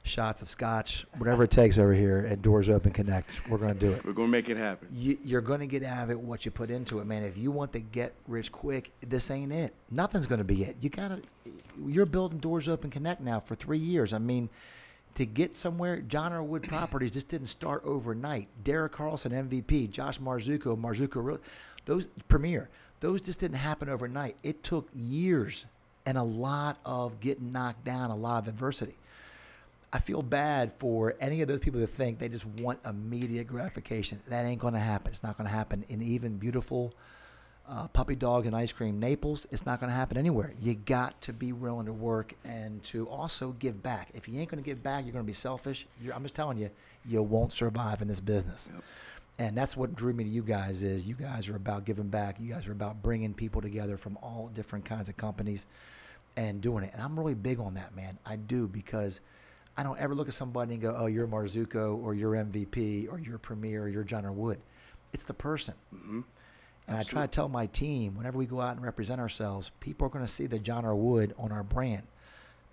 Shots 0.04 0.42
of 0.42 0.50
scotch, 0.50 1.06
whatever 1.18 1.44
it 1.44 1.52
takes 1.52 1.78
over 1.78 1.94
here 1.94 2.26
at 2.32 2.42
Doors 2.42 2.70
Open 2.70 2.94
Connect. 2.94 3.30
We're 3.50 3.58
going 3.58 3.74
to 3.74 3.78
do 3.78 3.92
it 3.92 4.06
We're 4.06 4.14
going 4.14 4.30
to 4.30 4.32
make 4.32 4.48
it 4.48 4.56
happen. 4.56 4.88
you, 4.94 5.18
you're 5.26 5.42
going 5.42 5.60
to 5.60 5.68
get 5.68 5.84
out 5.84 6.06
of 6.06 6.12
it 6.12 6.18
what 6.18 6.46
you 6.46 6.52
put 6.52 6.70
into 6.70 7.00
it, 7.00 7.06
man. 7.06 7.24
If 7.24 7.38
you 7.38 7.52
want 7.52 7.74
to 7.74 7.82
get 7.82 8.14
rich 8.30 8.50
quick, 8.50 8.94
this 9.06 9.30
ain't 9.30 9.52
it. 9.52 9.74
Nothing's 9.92 10.26
going 10.26 10.38
to 10.38 10.46
be 10.46 10.64
it. 10.64 10.78
You 10.80 10.90
got 10.90 11.10
to. 11.10 11.22
You're 11.86 12.06
building 12.06 12.40
Doors 12.40 12.70
Open 12.70 12.90
Connect 12.90 13.20
now 13.20 13.42
for 13.42 13.56
three 13.56 13.78
years. 13.78 14.14
I 14.14 14.20
mean, 14.20 14.48
to 15.16 15.26
get 15.26 15.58
somewhere, 15.58 16.00
John 16.00 16.32
R. 16.32 16.42
Wood 16.42 16.64
Properties 16.64 17.12
just 17.12 17.28
didn't 17.28 17.48
start 17.48 17.84
overnight. 17.84 18.48
Derek 18.64 18.94
Carlson, 18.94 19.34
MVP, 19.34 19.92
Josh 19.92 20.18
Marzucco, 20.22 20.80
Marzucco, 20.80 21.22
Real- 21.22 21.40
those 21.84 22.08
Premier, 22.30 22.70
those 23.02 23.20
just 23.20 23.40
didn't 23.42 23.58
happen 23.58 23.90
overnight. 23.90 24.38
It 24.44 24.64
took 24.64 24.88
years 24.96 25.66
and 26.08 26.18
a 26.18 26.24
lot 26.24 26.78
of 26.86 27.20
getting 27.20 27.52
knocked 27.52 27.84
down, 27.84 28.10
a 28.10 28.16
lot 28.16 28.42
of 28.42 28.48
adversity. 28.48 28.96
I 29.92 30.00
feel 30.00 30.22
bad 30.22 30.72
for 30.80 31.16
any 31.20 31.42
of 31.42 31.50
those 31.50 31.60
people 31.60 31.82
that 31.82 31.94
think 31.94 32.18
they 32.18 32.30
just 32.30 32.46
want 32.46 32.80
immediate 32.86 33.46
gratification. 33.46 34.22
That 34.30 34.46
ain't 34.46 34.62
going 34.62 34.74
to 34.74 34.80
happen. 34.80 35.12
It's 35.12 35.22
not 35.22 35.38
going 35.38 35.50
to 35.50 35.54
happen 35.54 35.84
in 35.90 36.02
even 36.02 36.38
beautiful 36.38 36.94
uh, 37.70 37.88
puppy 37.90 38.16
dog 38.16 38.46
and 38.46 38.56
ice 38.56 38.72
cream 38.72 39.02
Naples. 39.02 39.46
It's 39.52 39.66
not 39.66 39.82
going 39.82 39.90
to 39.90 39.96
happen 39.96 40.18
anywhere. 40.18 40.54
You 40.62 40.76
got 40.76 41.20
to 41.24 41.34
be 41.34 41.52
willing 41.52 41.88
to 41.88 41.94
work 41.94 42.34
and 42.46 42.82
to 42.86 43.08
also 43.10 43.54
give 43.60 43.84
back. 43.84 44.08
If 44.14 44.30
you 44.30 44.40
ain't 44.40 44.50
going 44.50 44.64
to 44.64 44.66
give 44.66 44.82
back, 44.82 45.04
you're 45.04 45.14
going 45.14 45.26
to 45.26 45.28
be 45.28 45.34
selfish. 45.34 45.88
You're, 46.02 46.14
I'm 46.14 46.24
just 46.24 46.36
telling 46.36 46.58
you, 46.58 46.70
you 47.06 47.22
won't 47.22 47.52
survive 47.52 48.02
in 48.02 48.08
this 48.08 48.22
business. 48.22 48.70
Yep. 48.74 48.84
And 49.40 49.56
that's 49.56 49.78
what 49.78 49.96
drew 49.96 50.14
me 50.14 50.24
to 50.24 50.30
you 50.30 50.42
guys 50.42 50.82
is 50.82 51.06
you 51.06 51.14
guys 51.16 51.48
are 51.48 51.56
about 51.56 51.86
giving 51.86 52.08
back. 52.08 52.40
You 52.40 52.52
guys 52.52 52.68
are 52.68 52.72
about 52.72 53.04
bringing 53.04 53.34
people 53.34 53.62
together 53.62 53.96
from 53.98 54.18
all 54.22 54.50
different 54.54 54.86
kinds 54.86 55.10
of 55.10 55.18
companies 55.18 55.68
and 56.36 56.60
doing 56.60 56.84
it. 56.84 56.92
And 56.94 57.02
I'm 57.02 57.18
really 57.18 57.36
big 57.36 57.60
on 57.60 57.76
that, 57.76 57.96
man. 57.96 58.18
I 58.26 58.36
do 58.36 58.68
because 58.68 59.20
I 59.78 59.84
don't 59.84 60.00
ever 60.00 60.16
look 60.16 60.28
at 60.28 60.34
somebody 60.34 60.74
and 60.74 60.82
go, 60.82 60.96
"Oh, 60.98 61.06
you're 61.06 61.28
Marzucco 61.28 62.02
or 62.04 62.16
you're 62.16 62.36
MVP 62.36 63.08
or 63.12 63.20
you're 63.20 63.38
Premier 63.38 63.84
or 63.84 63.90
you're 63.90 64.04
John 64.04 64.26
R. 64.26 64.32
Wood." 64.32 64.60
It's 65.14 65.26
the 65.26 65.34
person. 65.36 65.76
hmm 65.92 66.22
And 66.88 66.98
I 66.98 67.04
try 67.04 67.22
to 67.24 67.28
tell 67.28 67.50
my 67.50 67.68
team 67.68 68.16
whenever 68.16 68.38
we 68.38 68.46
go 68.46 68.62
out 68.62 68.76
and 68.76 68.84
represent 68.84 69.20
ourselves, 69.22 69.72
people 69.80 70.08
are 70.08 70.10
going 70.10 70.26
to 70.26 70.32
see 70.32 70.48
the 70.48 70.58
John 70.58 70.84
R. 70.86 70.96
Wood 70.96 71.36
on 71.38 71.52
our 71.52 71.64
brand. 71.64 72.04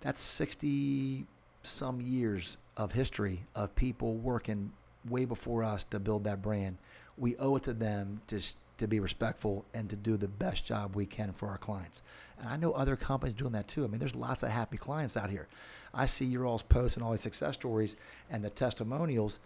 That's 0.01 0.21
60 0.21 1.25
some 1.63 2.01
years 2.01 2.57
of 2.77 2.93
history 2.93 3.45
of 3.55 3.75
people 3.75 4.15
working 4.15 4.71
way 5.09 5.25
before 5.25 5.63
us 5.63 5.83
to 5.85 5.99
build 5.99 6.23
that 6.25 6.41
brand. 6.41 6.77
We 7.17 7.35
owe 7.37 7.55
it 7.55 7.63
to 7.63 7.73
them 7.73 8.21
to, 8.27 8.41
to 8.77 8.87
be 8.87 8.99
respectful 8.99 9.65
and 9.73 9.89
to 9.89 9.95
do 9.95 10.17
the 10.17 10.27
best 10.27 10.65
job 10.65 10.95
we 10.95 11.05
can 11.05 11.31
for 11.33 11.47
our 11.47 11.57
clients. 11.57 12.01
And 12.39 12.49
I 12.49 12.57
know 12.57 12.73
other 12.73 12.95
companies 12.95 13.33
doing 13.33 13.53
that 13.53 13.67
too. 13.67 13.83
I 13.83 13.87
mean, 13.87 13.99
there's 13.99 14.15
lots 14.15 14.43
of 14.43 14.49
happy 14.49 14.77
clients 14.77 15.15
out 15.15 15.29
here. 15.29 15.47
I 15.93 16.05
see 16.05 16.25
your 16.25 16.45
all's 16.45 16.63
posts 16.63 16.97
and 16.97 17.05
all 17.05 17.11
these 17.11 17.21
success 17.21 17.53
stories 17.53 17.95
and 18.29 18.43
the 18.43 18.49
testimonials. 18.49 19.39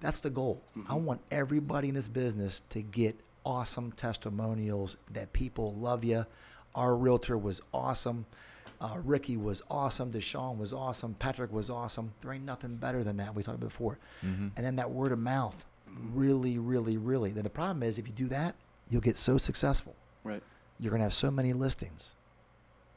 That's 0.00 0.20
the 0.20 0.30
goal. 0.30 0.62
I 0.76 0.78
mm-hmm. 0.78 1.04
want 1.04 1.20
everybody 1.30 1.88
in 1.88 1.94
this 1.94 2.06
business 2.06 2.62
to 2.70 2.82
get 2.82 3.18
awesome 3.44 3.92
testimonials 3.92 4.96
that 5.12 5.32
people 5.32 5.74
love 5.74 6.04
you. 6.04 6.26
Our 6.74 6.94
realtor 6.94 7.38
was 7.38 7.60
awesome. 7.72 8.26
Uh, 8.80 8.96
Ricky 9.04 9.36
was 9.36 9.62
awesome. 9.70 10.12
DeShawn 10.12 10.58
was 10.58 10.72
awesome. 10.72 11.14
Patrick 11.14 11.52
was 11.52 11.70
awesome. 11.70 12.12
There 12.20 12.32
ain't 12.32 12.44
nothing 12.44 12.76
better 12.76 13.02
than 13.02 13.16
that. 13.18 13.34
We 13.34 13.42
talked 13.42 13.58
about 13.58 13.70
before. 13.70 13.98
Mhm. 14.22 14.50
And 14.56 14.66
then 14.66 14.76
that 14.76 14.90
word 14.90 15.12
of 15.12 15.18
mouth, 15.18 15.64
really, 16.12 16.58
really, 16.58 16.96
really. 16.96 17.30
Then 17.30 17.44
the 17.44 17.50
problem 17.50 17.82
is 17.82 17.98
if 17.98 18.06
you 18.06 18.12
do 18.12 18.28
that, 18.28 18.54
you'll 18.90 19.00
get 19.00 19.16
so 19.18 19.38
successful. 19.38 19.94
Right. 20.24 20.42
You're 20.78 20.90
going 20.90 21.00
to 21.00 21.04
have 21.04 21.14
so 21.14 21.30
many 21.30 21.52
listings 21.52 22.10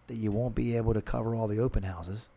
that 0.08 0.16
you 0.16 0.32
won't 0.32 0.56
be 0.56 0.76
able 0.76 0.94
to 0.94 1.02
cover 1.02 1.34
all 1.36 1.48
the 1.48 1.60
open 1.60 1.84
houses. 1.84 2.28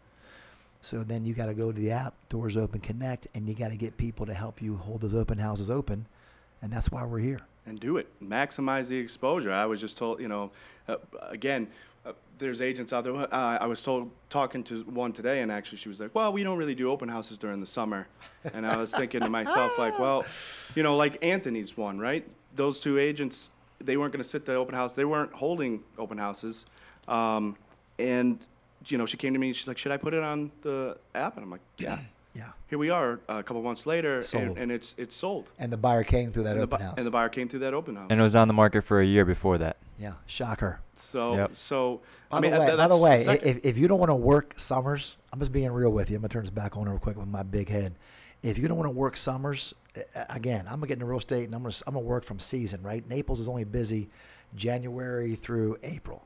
So 0.80 1.02
then 1.02 1.24
you 1.24 1.32
got 1.34 1.46
to 1.46 1.54
go 1.54 1.72
to 1.72 1.80
the 1.80 1.90
app, 1.90 2.14
Doors 2.28 2.56
Open 2.56 2.80
Connect, 2.80 3.26
and 3.34 3.48
you 3.48 3.54
got 3.54 3.68
to 3.68 3.76
get 3.76 3.96
people 3.96 4.26
to 4.26 4.34
help 4.34 4.60
you 4.60 4.76
hold 4.76 5.00
those 5.00 5.14
open 5.14 5.38
houses 5.38 5.70
open. 5.70 6.06
And 6.60 6.72
that's 6.72 6.90
why 6.90 7.04
we're 7.04 7.18
here. 7.20 7.40
And 7.66 7.78
do 7.78 7.96
it. 7.96 8.08
Maximize 8.22 8.88
the 8.88 8.96
exposure. 8.96 9.52
I 9.52 9.66
was 9.66 9.80
just 9.80 9.96
told, 9.98 10.20
you 10.20 10.28
know, 10.28 10.50
uh, 10.88 10.96
again, 11.28 11.68
uh, 12.04 12.12
there's 12.38 12.60
agents 12.60 12.92
out 12.92 13.04
there. 13.04 13.14
Uh, 13.14 13.28
I 13.32 13.66
was 13.66 13.82
told 13.82 14.10
talking 14.28 14.64
to 14.64 14.82
one 14.84 15.12
today, 15.12 15.42
and 15.42 15.52
actually 15.52 15.78
she 15.78 15.88
was 15.88 16.00
like, 16.00 16.14
"Well, 16.14 16.32
we 16.32 16.42
don't 16.42 16.58
really 16.58 16.74
do 16.74 16.90
open 16.90 17.08
houses 17.08 17.38
during 17.38 17.60
the 17.60 17.66
summer." 17.66 18.08
And 18.52 18.66
I 18.66 18.76
was 18.76 18.92
thinking 18.92 19.20
to 19.20 19.30
myself, 19.30 19.78
like, 19.78 19.98
well, 19.98 20.24
you 20.74 20.82
know, 20.82 20.96
like 20.96 21.18
Anthony's 21.22 21.76
one, 21.76 21.98
right? 22.00 22.26
Those 22.56 22.80
two 22.80 22.98
agents, 22.98 23.50
they 23.80 23.96
weren't 23.96 24.12
going 24.12 24.22
to 24.22 24.28
sit 24.28 24.44
the 24.44 24.54
open 24.54 24.74
house. 24.74 24.92
They 24.94 25.04
weren't 25.04 25.32
holding 25.32 25.84
open 25.96 26.18
houses, 26.18 26.64
um, 27.06 27.56
and 27.98 28.40
you 28.86 28.98
know, 28.98 29.06
she 29.06 29.16
came 29.16 29.32
to 29.32 29.38
me. 29.38 29.48
and 29.48 29.56
She's 29.56 29.68
like, 29.68 29.78
"Should 29.78 29.92
I 29.92 29.96
put 29.96 30.12
it 30.12 30.24
on 30.24 30.50
the 30.62 30.96
app?" 31.14 31.36
And 31.36 31.44
I'm 31.44 31.50
like, 31.52 31.60
"Yeah." 31.78 31.98
Yeah. 32.34 32.44
Here 32.68 32.78
we 32.78 32.88
are, 32.88 33.20
uh, 33.28 33.34
a 33.34 33.42
couple 33.42 33.62
months 33.62 33.84
later, 33.84 34.22
Sold. 34.22 34.42
and, 34.44 34.58
and 34.58 34.72
it's 34.72 34.94
it's 34.96 35.14
sold. 35.14 35.48
And 35.58 35.70
the 35.70 35.76
buyer 35.76 36.02
came 36.04 36.32
through 36.32 36.44
that 36.44 36.52
and, 36.52 36.60
the, 36.60 36.64
open 36.64 36.78
bu- 36.78 36.84
house. 36.84 36.94
and 36.96 37.06
the 37.06 37.10
buyer 37.10 37.28
came 37.28 37.48
through 37.48 37.58
that 37.60 37.74
open 37.74 37.94
house. 37.96 38.06
And 38.10 38.18
it 38.18 38.22
was 38.22 38.34
on 38.34 38.48
the 38.48 38.54
market 38.54 38.82
for 38.84 39.00
a 39.00 39.06
year 39.06 39.24
before 39.26 39.58
that. 39.58 39.76
yeah. 39.98 40.14
Shocker. 40.26 40.80
So, 40.96 41.34
Yep. 41.34 41.50
so 41.56 42.00
By 42.30 42.38
I 42.38 42.40
mean, 42.40 42.50
the 42.52 42.60
way, 42.60 42.66
that- 42.66 42.76
by 42.78 42.88
the 42.88 42.88
that's 42.94 43.02
way, 43.02 43.24
second- 43.24 43.48
if, 43.48 43.64
if 43.64 43.78
you 43.78 43.86
don't 43.88 43.98
want 43.98 44.08
to 44.10 44.14
work 44.14 44.54
summers, 44.56 45.16
I'm 45.32 45.38
just 45.40 45.52
being 45.52 45.70
real 45.72 45.90
with 45.90 46.08
you. 46.10 46.16
I'm 46.16 46.22
gonna 46.22 46.30
turn 46.30 46.42
this 46.44 46.50
back 46.50 46.76
on 46.76 46.88
real 46.88 46.98
quick 46.98 47.16
with 47.18 47.28
my 47.28 47.42
big 47.42 47.68
head. 47.68 47.92
If 48.42 48.56
you 48.58 48.66
don't 48.66 48.76
want 48.78 48.86
to 48.88 48.96
work 48.96 49.16
summers, 49.18 49.74
uh, 49.96 50.24
again, 50.30 50.64
I'm 50.66 50.76
gonna 50.76 50.86
get 50.86 50.94
into 50.94 51.04
real 51.06 51.18
estate 51.18 51.44
and 51.44 51.54
I'm 51.54 51.62
gonna 51.62 51.74
I'm 51.86 51.94
gonna 51.94 52.06
work 52.06 52.24
from 52.24 52.38
season. 52.40 52.82
Right? 52.82 53.06
Naples 53.08 53.40
is 53.40 53.48
only 53.48 53.64
busy 53.64 54.08
January 54.56 55.34
through 55.36 55.78
April. 55.82 56.24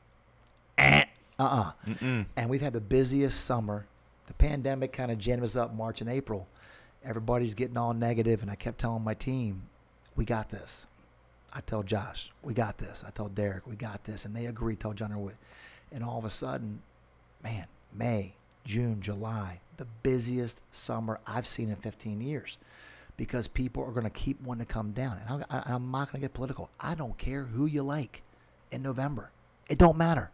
Uh 0.79 1.01
uh. 1.39 1.71
And 2.01 2.49
we've 2.49 2.61
had 2.61 2.73
the 2.73 2.79
busiest 2.81 3.45
summer. 3.45 3.85
The 4.27 4.33
pandemic 4.33 4.93
kind 4.93 5.11
of 5.11 5.17
jammed 5.17 5.43
us 5.43 5.55
up 5.55 5.73
March 5.73 6.01
and 6.01 6.09
April. 6.09 6.47
Everybody's 7.03 7.53
getting 7.53 7.77
all 7.77 7.93
negative, 7.93 8.41
and 8.41 8.51
I 8.51 8.55
kept 8.55 8.79
telling 8.79 9.03
my 9.03 9.13
team, 9.13 9.63
"We 10.15 10.25
got 10.25 10.49
this." 10.49 10.85
I 11.53 11.61
tell 11.61 11.83
Josh, 11.83 12.31
"We 12.43 12.53
got 12.53 12.77
this." 12.77 13.03
I 13.05 13.11
tell 13.11 13.29
Derek, 13.29 13.65
"We 13.65 13.75
got 13.75 14.03
this," 14.03 14.25
and 14.25 14.35
they 14.35 14.45
agree. 14.45 14.75
Tell 14.75 14.93
John 14.93 15.17
Wood, 15.19 15.37
and 15.91 16.03
all 16.03 16.19
of 16.19 16.25
a 16.25 16.29
sudden, 16.29 16.81
man, 17.41 17.67
May, 17.93 18.33
June, 18.65 19.01
July, 19.01 19.61
the 19.77 19.87
busiest 20.03 20.61
summer 20.71 21.19
I've 21.25 21.47
seen 21.47 21.69
in 21.69 21.77
15 21.77 22.19
years, 22.19 22.57
because 23.15 23.47
people 23.47 23.83
are 23.83 23.91
going 23.91 24.03
to 24.03 24.09
keep 24.09 24.41
wanting 24.41 24.65
to 24.65 24.73
come 24.73 24.91
down. 24.91 25.19
And 25.25 25.45
I- 25.49 25.63
I'm 25.73 25.89
not 25.89 26.11
going 26.11 26.21
to 26.21 26.27
get 26.27 26.33
political. 26.33 26.69
I 26.79 26.93
don't 26.95 27.17
care 27.17 27.45
who 27.45 27.65
you 27.65 27.83
like 27.83 28.23
in 28.71 28.81
November. 28.81 29.31
It 29.69 29.77
don't 29.77 29.97
matter. 29.97 30.31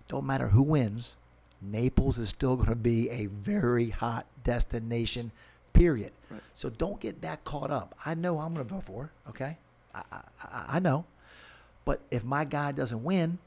It 0.00 0.08
Don't 0.08 0.26
matter 0.26 0.48
who 0.48 0.62
wins. 0.62 1.16
Naples 1.62 2.18
is 2.18 2.28
still 2.28 2.56
going 2.56 2.68
to 2.68 2.74
be 2.74 3.08
a 3.10 3.26
very 3.26 3.90
hot 3.90 4.26
destination, 4.44 5.30
period. 5.72 6.12
Right. 6.30 6.40
So 6.54 6.70
don't 6.70 6.98
get 7.00 7.22
that 7.22 7.44
caught 7.44 7.70
up. 7.70 7.94
I 8.04 8.14
know 8.14 8.38
I'm 8.40 8.54
going 8.54 8.66
to 8.66 8.74
vote 8.74 8.84
for. 8.84 9.10
Okay, 9.28 9.56
I, 9.94 10.02
I, 10.10 10.64
I- 10.68 10.78
know. 10.80 11.04
But 11.84 12.00
if 12.10 12.22
my 12.24 12.44
guy 12.44 12.70
doesn't 12.72 13.02
win 13.02 13.38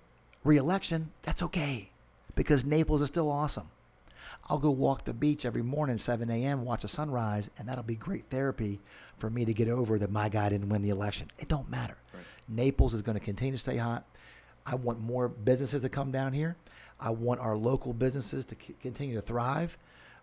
re-election, 0.44 1.12
that's 1.24 1.42
okay, 1.42 1.90
because 2.36 2.66
Naples 2.66 3.02
is 3.02 3.08
still 3.08 3.32
awesome. 3.32 3.70
I'll 4.50 4.60
go 4.60 4.70
walk 4.72 5.06
the 5.06 5.14
beach 5.14 5.46
every 5.46 5.64
morning, 5.64 5.98
7 5.98 6.30
a.m., 6.30 6.66
watch 6.66 6.82
the 6.84 6.88
sunrise, 6.88 7.50
and 7.58 7.68
that'll 7.68 7.84
be 7.84 7.96
great 7.96 8.26
therapy 8.30 8.80
for 9.18 9.30
me 9.30 9.46
to 9.46 9.54
get 9.54 9.70
over 9.70 9.98
that 9.98 10.12
my 10.12 10.30
guy 10.30 10.50
didn't 10.50 10.70
win 10.70 10.82
the 10.82 10.90
election. 10.90 11.32
It 11.40 11.48
don't 11.48 11.70
matter. 11.70 11.96
Right. 12.14 12.24
Naples 12.48 12.94
is 12.94 13.02
going 13.02 13.18
to 13.18 13.24
continue 13.24 13.54
to 13.54 13.58
stay 13.58 13.78
hot. 13.78 14.06
I 14.66 14.76
want 14.76 15.00
more 15.00 15.28
businesses 15.30 15.82
to 15.82 15.90
come 15.90 16.12
down 16.12 16.34
here. 16.34 16.56
I 17.00 17.10
want 17.10 17.40
our 17.40 17.56
local 17.56 17.94
businesses 17.94 18.46
to 18.46 18.56
c- 18.56 18.76
continue 18.82 19.16
to 19.16 19.22
thrive. 19.22 19.78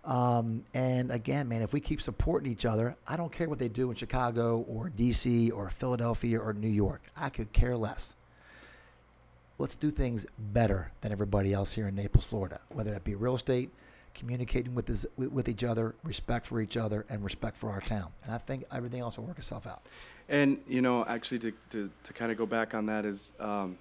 Um, 0.04 0.64
and 0.74 1.12
again, 1.12 1.48
man, 1.48 1.62
if 1.62 1.72
we 1.72 1.80
keep 1.80 2.02
supporting 2.02 2.50
each 2.50 2.64
other, 2.64 2.96
I 3.06 3.16
don't 3.16 3.32
care 3.32 3.48
what 3.48 3.58
they 3.58 3.68
do 3.68 3.90
in 3.90 3.96
Chicago 3.96 4.64
or 4.68 4.90
DC 4.96 5.52
or 5.52 5.70
Philadelphia 5.70 6.40
or 6.40 6.52
New 6.52 6.68
York. 6.68 7.02
I 7.16 7.28
could 7.28 7.52
care 7.52 7.76
less. 7.76 8.14
Let's 9.58 9.76
do 9.76 9.92
things 9.92 10.26
better 10.38 10.90
than 11.02 11.12
everybody 11.12 11.52
else 11.52 11.72
here 11.72 11.86
in 11.86 11.94
Naples, 11.94 12.24
Florida, 12.24 12.60
whether 12.70 12.90
that 12.90 13.04
be 13.04 13.14
real 13.14 13.36
estate, 13.36 13.70
communicating 14.12 14.74
with, 14.74 14.86
this, 14.86 15.06
with, 15.16 15.48
each 15.48 15.62
other, 15.62 15.94
respect 16.02 16.46
for 16.46 16.60
each 16.60 16.76
other, 16.76 17.06
and 17.08 17.22
respect 17.22 17.56
for 17.56 17.70
our 17.70 17.80
town. 17.80 18.08
And 18.24 18.34
I 18.34 18.38
think 18.38 18.64
everything 18.72 19.00
else 19.00 19.18
will 19.18 19.26
work 19.26 19.38
itself 19.38 19.66
out. 19.66 19.82
And 20.28 20.58
you 20.66 20.82
know, 20.82 21.04
actually, 21.04 21.38
to 21.40 21.52
to, 21.70 21.90
to 22.04 22.12
kind 22.12 22.32
of 22.32 22.38
go 22.38 22.46
back 22.46 22.74
on 22.74 22.86
that 22.86 23.04
is, 23.04 23.32
um, 23.38 23.76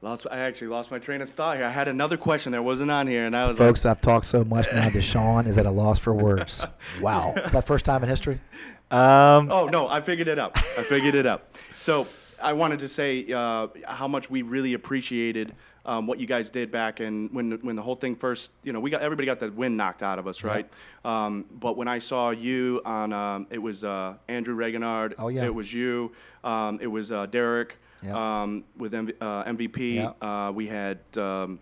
lost. 0.00 0.26
I 0.30 0.38
actually 0.38 0.68
lost 0.68 0.90
my 0.90 0.98
train 0.98 1.20
of 1.20 1.30
thought 1.30 1.56
here. 1.56 1.66
I 1.66 1.70
had 1.70 1.88
another 1.88 2.16
question 2.16 2.52
that 2.52 2.62
wasn't 2.62 2.90
on 2.90 3.06
here, 3.06 3.26
and 3.26 3.34
I 3.34 3.46
was 3.46 3.56
Folks, 3.56 3.84
I've 3.84 4.00
talked 4.00 4.26
so 4.26 4.44
much 4.44 4.66
now. 4.72 4.88
DeShawn 4.88 5.46
is 5.46 5.58
at 5.58 5.66
a 5.66 5.70
loss 5.70 5.98
for 5.98 6.14
words. 6.14 6.64
Wow. 7.00 7.34
Is 7.36 7.52
that 7.52 7.66
first 7.66 7.84
time 7.84 8.02
in 8.02 8.08
history? 8.08 8.40
Um, 8.90 9.50
"Oh 9.52 9.68
no, 9.70 9.88
I 9.88 10.00
figured 10.00 10.28
it 10.28 10.38
out. 10.38 10.56
I 10.56 10.82
figured 10.82 11.14
it 11.14 11.26
out." 11.26 11.44
So 11.76 12.06
I 12.40 12.52
wanted 12.54 12.80
to 12.80 12.88
say 12.88 13.30
uh, 13.32 13.68
how 13.86 14.08
much 14.08 14.30
we 14.30 14.42
really 14.42 14.74
appreciated. 14.74 15.54
Um, 15.86 16.06
what 16.06 16.18
you 16.20 16.26
guys 16.26 16.50
did 16.50 16.70
back 16.70 17.00
and 17.00 17.32
when 17.32 17.48
the, 17.48 17.56
when 17.62 17.74
the 17.74 17.80
whole 17.80 17.94
thing 17.94 18.14
first, 18.14 18.50
you 18.62 18.74
know, 18.74 18.80
we 18.80 18.90
got 18.90 19.00
everybody 19.00 19.24
got 19.24 19.38
the 19.38 19.50
wind 19.50 19.74
knocked 19.74 20.02
out 20.02 20.18
of 20.18 20.26
us, 20.26 20.42
Yeah. 20.42 20.48
right? 20.50 20.70
Um, 21.02 21.46
but 21.50 21.78
when 21.78 21.88
I 21.88 21.98
saw 21.98 22.28
you 22.28 22.82
on, 22.84 23.10
um, 23.14 23.46
it 23.48 23.56
was 23.56 23.84
uh, 23.84 24.14
Andrew 24.28 24.54
Reganard. 24.54 25.14
Oh, 25.18 25.28
yeah. 25.28 25.46
It 25.46 25.54
was 25.54 25.72
you. 25.72 26.12
Um, 26.44 26.78
it 26.82 26.88
was 26.88 27.10
uh, 27.10 27.24
Derek 27.24 27.76
Yeah. 28.04 28.42
um, 28.42 28.64
with 28.76 28.92
MV, 28.92 29.14
uh, 29.20 29.44
MVP. 29.44 29.94
Yeah. 29.96 30.12
Uh, 30.48 30.52
we 30.52 30.66
had 30.66 30.98
um, 31.16 31.58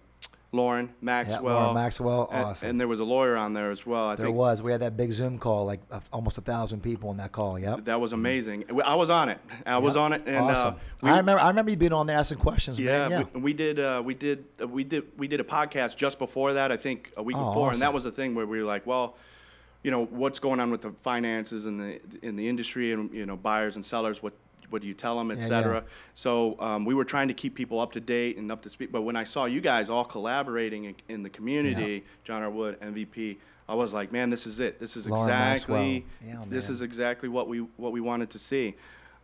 Lauren 0.53 0.91
Maxwell. 1.01 1.43
Lauren 1.43 1.75
Maxwell, 1.75 2.29
and, 2.31 2.45
awesome. 2.45 2.71
And 2.71 2.81
there 2.81 2.89
was 2.89 3.01
a 3.01 3.05
lawyer 3.05 3.37
on 3.37 3.53
there 3.53 3.71
as 3.71 3.85
well. 3.87 4.07
I 4.09 4.15
There 4.17 4.27
think 4.27 4.37
was. 4.37 4.63
We 4.63 4.71
had 4.73 4.81
that 4.83 4.97
big 4.97 5.13
Zoom 5.13 5.39
call, 5.39 5.65
like 5.67 5.81
uh, 5.91 6.01
almost 6.13 6.39
a 6.39 6.41
thousand 6.41 6.83
people 6.83 7.11
on 7.11 7.17
that 7.19 7.33
call. 7.33 7.59
Yep. 7.59 7.85
that 7.87 8.01
was 8.01 8.13
amazing. 8.13 8.65
I 8.85 8.97
was 8.97 9.11
on 9.11 9.29
it. 9.29 9.39
I 9.67 9.79
was 9.79 9.97
on 9.97 10.13
it, 10.13 10.23
and 10.27 10.37
awesome. 10.37 10.75
uh, 10.75 10.79
we, 11.03 11.11
I 11.11 11.17
remember. 11.19 11.41
I 11.43 11.49
remember 11.49 11.71
you 11.71 11.77
being 11.77 11.93
on 11.93 12.07
there 12.07 12.17
asking 12.17 12.39
questions. 12.39 12.79
yeah, 12.79 13.09
yeah. 13.09 13.25
We, 13.35 13.41
we 13.41 13.53
did. 13.53 13.81
Uh, 13.81 14.03
we 14.05 14.15
did. 14.15 14.45
Uh, 14.61 14.69
we 14.69 14.85
did. 14.85 15.05
We 15.19 15.29
did 15.29 15.41
a 15.41 15.45
podcast 15.45 15.97
just 15.97 16.19
before 16.19 16.53
that. 16.55 16.71
I 16.73 16.77
think 16.77 17.13
a 17.17 17.23
week 17.23 17.37
Oh, 17.39 17.49
before, 17.49 17.73
and 17.73 17.81
that 17.81 17.93
was 17.93 18.05
the 18.05 18.13
thing 18.13 18.35
where 18.35 18.47
we 18.47 18.59
were 18.61 18.67
like, 18.67 18.87
well, 18.87 19.17
you 19.83 19.91
know, 19.91 20.05
what's 20.07 20.39
going 20.39 20.61
on 20.61 20.71
with 20.71 20.83
the 20.83 20.93
finances 21.03 21.67
and 21.67 21.81
the 21.81 22.01
in 22.23 22.37
the 22.37 22.49
industry, 22.49 22.93
and 22.93 23.13
you 23.13 23.27
know, 23.27 23.37
buyers 23.37 23.77
and 23.77 23.85
sellers. 23.85 24.23
What 24.23 24.33
what 24.71 24.83
do 24.83 24.89
you 24.89 24.95
tell 24.95 25.17
them, 25.17 25.31
et 25.31 25.39
Yeah, 25.39 25.49
yeah. 25.49 25.81
So 26.15 26.59
um, 26.61 26.85
we 26.85 26.95
were 26.95 27.05
trying 27.05 27.29
to 27.29 27.35
keep 27.35 27.55
people 27.55 27.81
up 27.81 27.93
to 27.93 28.01
date 28.01 28.37
and 28.37 28.51
up 28.51 28.63
to 28.63 28.71
speed. 28.71 28.91
But 28.93 29.03
when 29.03 29.17
I 29.17 29.25
saw 29.25 29.45
you 29.45 29.61
guys 29.61 29.91
all 29.91 30.05
collaborating 30.05 30.85
in, 30.85 30.95
in 31.09 31.23
the 31.23 31.31
community, 31.31 32.05
John 32.25 32.43
R. 32.43 32.51
Wood, 32.51 32.81
MVP, 32.81 33.37
I 33.69 33.75
was 33.75 33.93
like, 33.93 34.13
man, 34.13 34.31
this 34.31 34.47
is 34.47 34.61
it. 34.61 34.79
This 34.79 34.97
is 34.97 35.09
Lauren 35.09 35.29
exactly. 35.29 36.07
Yeah, 36.25 36.45
this 36.49 36.69
is 36.69 36.83
exactly 36.83 37.29
what 37.29 37.49
we 37.49 37.61
what 37.77 37.93
we 37.93 38.01
wanted 38.01 38.31
to 38.31 38.39
see. 38.39 38.75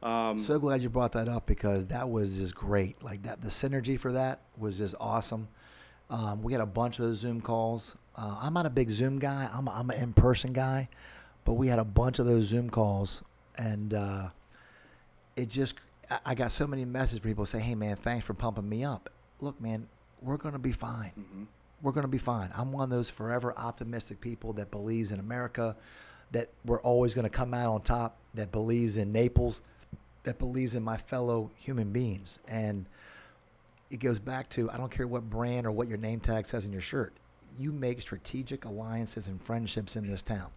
Um, 0.03 0.41
So 0.41 0.59
glad 0.59 0.83
you 0.83 0.89
brought 0.89 1.13
that 1.13 1.29
up 1.29 1.47
because 1.47 1.87
that 1.87 2.11
was 2.11 2.37
just 2.37 2.55
great. 2.55 3.03
Like 3.03 3.23
that, 3.23 3.41
the 3.41 3.51
synergy 3.51 3.99
for 3.99 4.13
that 4.13 4.41
was 4.59 4.79
just 4.79 4.95
awesome. 5.01 5.49
Um, 6.11 6.43
we 6.43 6.53
had 6.53 6.61
a 6.61 6.67
bunch 6.67 6.99
of 6.99 7.07
those 7.07 7.19
Zoom 7.19 7.41
calls. 7.41 7.97
Uh, 8.17 8.37
I'm 8.41 8.53
not 8.53 8.67
a 8.67 8.71
big 8.71 8.91
Zoom 8.91 9.19
guy. 9.19 9.49
I'm 9.53 9.69
a, 9.69 9.71
I'm 9.71 9.91
an 9.91 9.99
in-person 10.03 10.53
guy, 10.53 10.89
but 11.45 11.55
we 11.55 11.69
had 11.69 11.79
a 11.79 11.85
bunch 11.85 12.19
of 12.19 12.27
those 12.27 12.45
Zoom 12.45 12.69
calls, 12.69 13.23
and 13.57 13.95
uh, 13.95 14.29
it 15.37 15.49
just 15.49 15.75
I, 16.25 16.35
got 16.35 16.53
so 16.53 16.67
many 16.67 16.85
messages 16.85 17.21
from 17.21 17.31
people 17.31 17.47
say, 17.47 17.59
"Hey 17.61 17.75
man, 17.75 17.97
thanks 17.97 18.25
for 18.27 18.35
pumping 18.35 18.69
me 18.69 18.85
up." 18.85 19.11
Look, 19.41 19.61
man, 19.61 19.89
we're 20.21 20.37
gonna 20.37 20.59
be 20.59 20.73
fine. 20.73 21.13
mhm. 21.19 21.47
We're 21.81 21.93
gonna 21.93 22.09
be 22.09 22.19
fine. 22.19 22.51
I'm 22.55 22.71
one 22.73 22.85
of 22.85 22.91
those 22.91 23.11
forever 23.11 23.53
optimistic 23.57 24.21
people 24.21 24.53
that 24.55 24.71
believes 24.71 25.11
in 25.11 25.19
America, 25.19 25.77
that 26.31 26.51
we're 26.65 26.81
always 26.81 27.15
gonna 27.15 27.31
come 27.31 27.55
out 27.55 27.73
on 27.73 27.83
top. 27.83 28.17
That 28.35 28.53
believes 28.53 28.97
in 28.97 29.11
Naples, 29.13 29.61
that 30.25 30.39
believes 30.39 30.75
in 30.75 30.83
my 30.83 30.97
fellow 30.97 31.51
human 31.57 31.93
beings, 31.93 32.39
and 32.47 32.87
it 33.91 33.99
goes 34.01 34.19
back 34.19 34.49
to 34.51 34.71
I 34.71 34.77
don't 34.77 34.91
care 34.91 35.07
what 35.07 35.29
brand 35.29 35.67
or 35.67 35.71
what 35.73 35.89
your 35.89 35.99
name 35.99 36.21
tag 36.21 36.47
says 36.47 36.65
in 36.65 36.73
your 36.73 36.81
shirt. 36.81 37.13
You 37.59 37.73
make 37.73 38.01
strategic 38.01 38.65
alliances 38.65 39.27
and 39.27 39.43
friendships 39.43 39.97
in 39.97 40.07
this 40.07 40.23
town. 40.23 40.51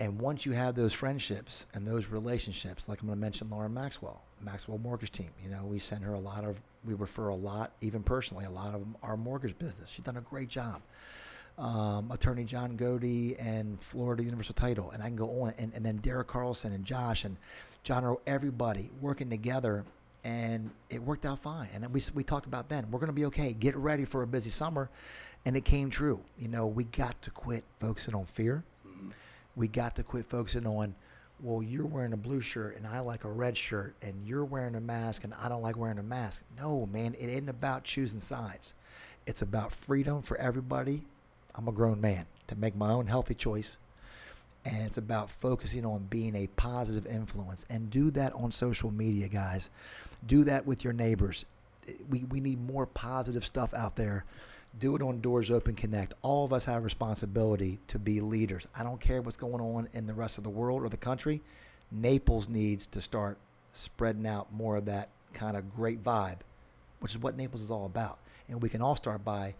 And 0.00 0.20
once 0.20 0.46
you 0.46 0.52
have 0.52 0.76
those 0.76 0.92
friendships 0.92 1.66
and 1.74 1.86
those 1.86 2.06
relationships, 2.06 2.88
like 2.88 3.00
I'm 3.00 3.08
going 3.08 3.18
to 3.18 3.20
mention 3.20 3.50
Lauren 3.50 3.74
Maxwell, 3.74 4.22
Maxwell 4.40 4.78
Mortgage 4.78 5.10
Team, 5.10 5.30
you 5.42 5.50
know, 5.50 5.64
we 5.64 5.80
send 5.80 6.04
her 6.04 6.14
a 6.14 6.20
lot 6.20 6.44
of, 6.44 6.56
we 6.84 6.94
refer 6.94 7.28
a 7.28 7.34
lot, 7.34 7.72
even 7.80 8.02
personally, 8.04 8.44
a 8.44 8.50
lot 8.50 8.74
of 8.74 8.86
our 9.02 9.16
mortgage 9.16 9.58
business. 9.58 9.88
She's 9.88 10.04
done 10.04 10.16
a 10.16 10.20
great 10.20 10.48
job. 10.48 10.80
Um, 11.58 12.12
attorney 12.12 12.44
John 12.44 12.76
Godey 12.76 13.34
and 13.40 13.82
Florida 13.82 14.22
Universal 14.22 14.54
Title, 14.54 14.92
and 14.92 15.02
I 15.02 15.06
can 15.06 15.16
go 15.16 15.42
on, 15.42 15.54
and, 15.58 15.72
and 15.74 15.84
then 15.84 15.96
Derek 15.96 16.28
Carlson 16.28 16.72
and 16.72 16.84
Josh 16.84 17.24
and 17.24 17.36
John, 17.82 18.04
Rowe, 18.04 18.20
everybody 18.28 18.90
working 19.00 19.28
together, 19.28 19.84
and 20.22 20.70
it 20.90 21.02
worked 21.02 21.26
out 21.26 21.40
fine. 21.40 21.68
And 21.74 21.92
we, 21.92 22.00
we 22.14 22.22
talked 22.22 22.46
about 22.46 22.68
then, 22.68 22.88
we're 22.92 23.00
going 23.00 23.08
to 23.08 23.12
be 23.12 23.24
okay. 23.24 23.52
Get 23.52 23.74
ready 23.74 24.04
for 24.04 24.22
a 24.22 24.26
busy 24.28 24.50
summer. 24.50 24.88
And 25.44 25.56
it 25.56 25.64
came 25.64 25.88
true. 25.88 26.20
You 26.38 26.48
know, 26.48 26.66
we 26.66 26.84
got 26.84 27.20
to 27.22 27.30
quit 27.30 27.64
focusing 27.80 28.14
on 28.14 28.26
fear 28.26 28.64
we 29.58 29.68
got 29.68 29.96
to 29.96 30.02
quit 30.02 30.24
focusing 30.24 30.66
on 30.66 30.94
well 31.40 31.62
you're 31.62 31.84
wearing 31.84 32.12
a 32.12 32.16
blue 32.16 32.40
shirt 32.40 32.76
and 32.76 32.86
i 32.86 33.00
like 33.00 33.24
a 33.24 33.30
red 33.30 33.56
shirt 33.56 33.94
and 34.02 34.14
you're 34.24 34.44
wearing 34.44 34.76
a 34.76 34.80
mask 34.80 35.24
and 35.24 35.34
i 35.42 35.48
don't 35.48 35.62
like 35.62 35.76
wearing 35.76 35.98
a 35.98 36.02
mask. 36.02 36.42
No 36.56 36.88
man 36.90 37.14
it 37.18 37.28
isn't 37.28 37.48
about 37.48 37.84
choosing 37.84 38.20
sides. 38.20 38.74
It's 39.26 39.42
about 39.42 39.72
freedom 39.72 40.22
for 40.22 40.38
everybody. 40.38 41.02
I'm 41.54 41.68
a 41.68 41.72
grown 41.72 42.00
man 42.00 42.24
to 42.46 42.54
make 42.54 42.74
my 42.76 42.90
own 42.90 43.08
healthy 43.08 43.34
choice. 43.34 43.76
And 44.64 44.86
it's 44.86 44.96
about 44.96 45.30
focusing 45.30 45.84
on 45.84 46.06
being 46.10 46.34
a 46.34 46.46
positive 46.48 47.06
influence. 47.06 47.66
And 47.68 47.90
do 47.90 48.10
that 48.12 48.32
on 48.32 48.52
social 48.52 48.90
media 48.90 49.28
guys. 49.28 49.70
Do 50.26 50.44
that 50.44 50.66
with 50.66 50.82
your 50.82 50.92
neighbors. 50.92 51.44
We, 52.08 52.24
we 52.24 52.40
need 52.40 52.60
more 52.60 52.86
positive 52.86 53.44
stuff 53.44 53.74
out 53.74 53.96
there 53.96 54.24
do 54.78 54.94
it 54.96 55.02
on 55.02 55.20
doors 55.20 55.50
open 55.50 55.74
connect 55.74 56.14
all 56.22 56.44
of 56.44 56.52
us 56.52 56.64
have 56.64 56.78
a 56.78 56.84
responsibility 56.84 57.78
to 57.88 57.98
be 57.98 58.20
leaders 58.20 58.66
i 58.76 58.82
don't 58.82 59.00
care 59.00 59.20
what's 59.22 59.36
going 59.36 59.60
on 59.60 59.88
in 59.94 60.06
the 60.06 60.14
rest 60.14 60.38
of 60.38 60.44
the 60.44 60.50
world 60.50 60.82
or 60.82 60.88
the 60.88 60.96
country 60.96 61.40
naples 61.90 62.48
needs 62.48 62.86
to 62.86 63.00
start 63.00 63.38
spreading 63.72 64.26
out 64.26 64.52
more 64.52 64.76
of 64.76 64.84
that 64.86 65.08
kind 65.34 65.56
of 65.56 65.74
great 65.74 66.02
vibe 66.02 66.38
which 67.00 67.12
is 67.12 67.18
what 67.20 67.36
naples 67.36 67.62
is 67.62 67.70
all 67.70 67.86
about 67.86 68.18
and 68.48 68.60
we 68.62 68.68
can 68.68 68.80
all 68.82 68.96
start 68.96 69.24
by 69.24 69.54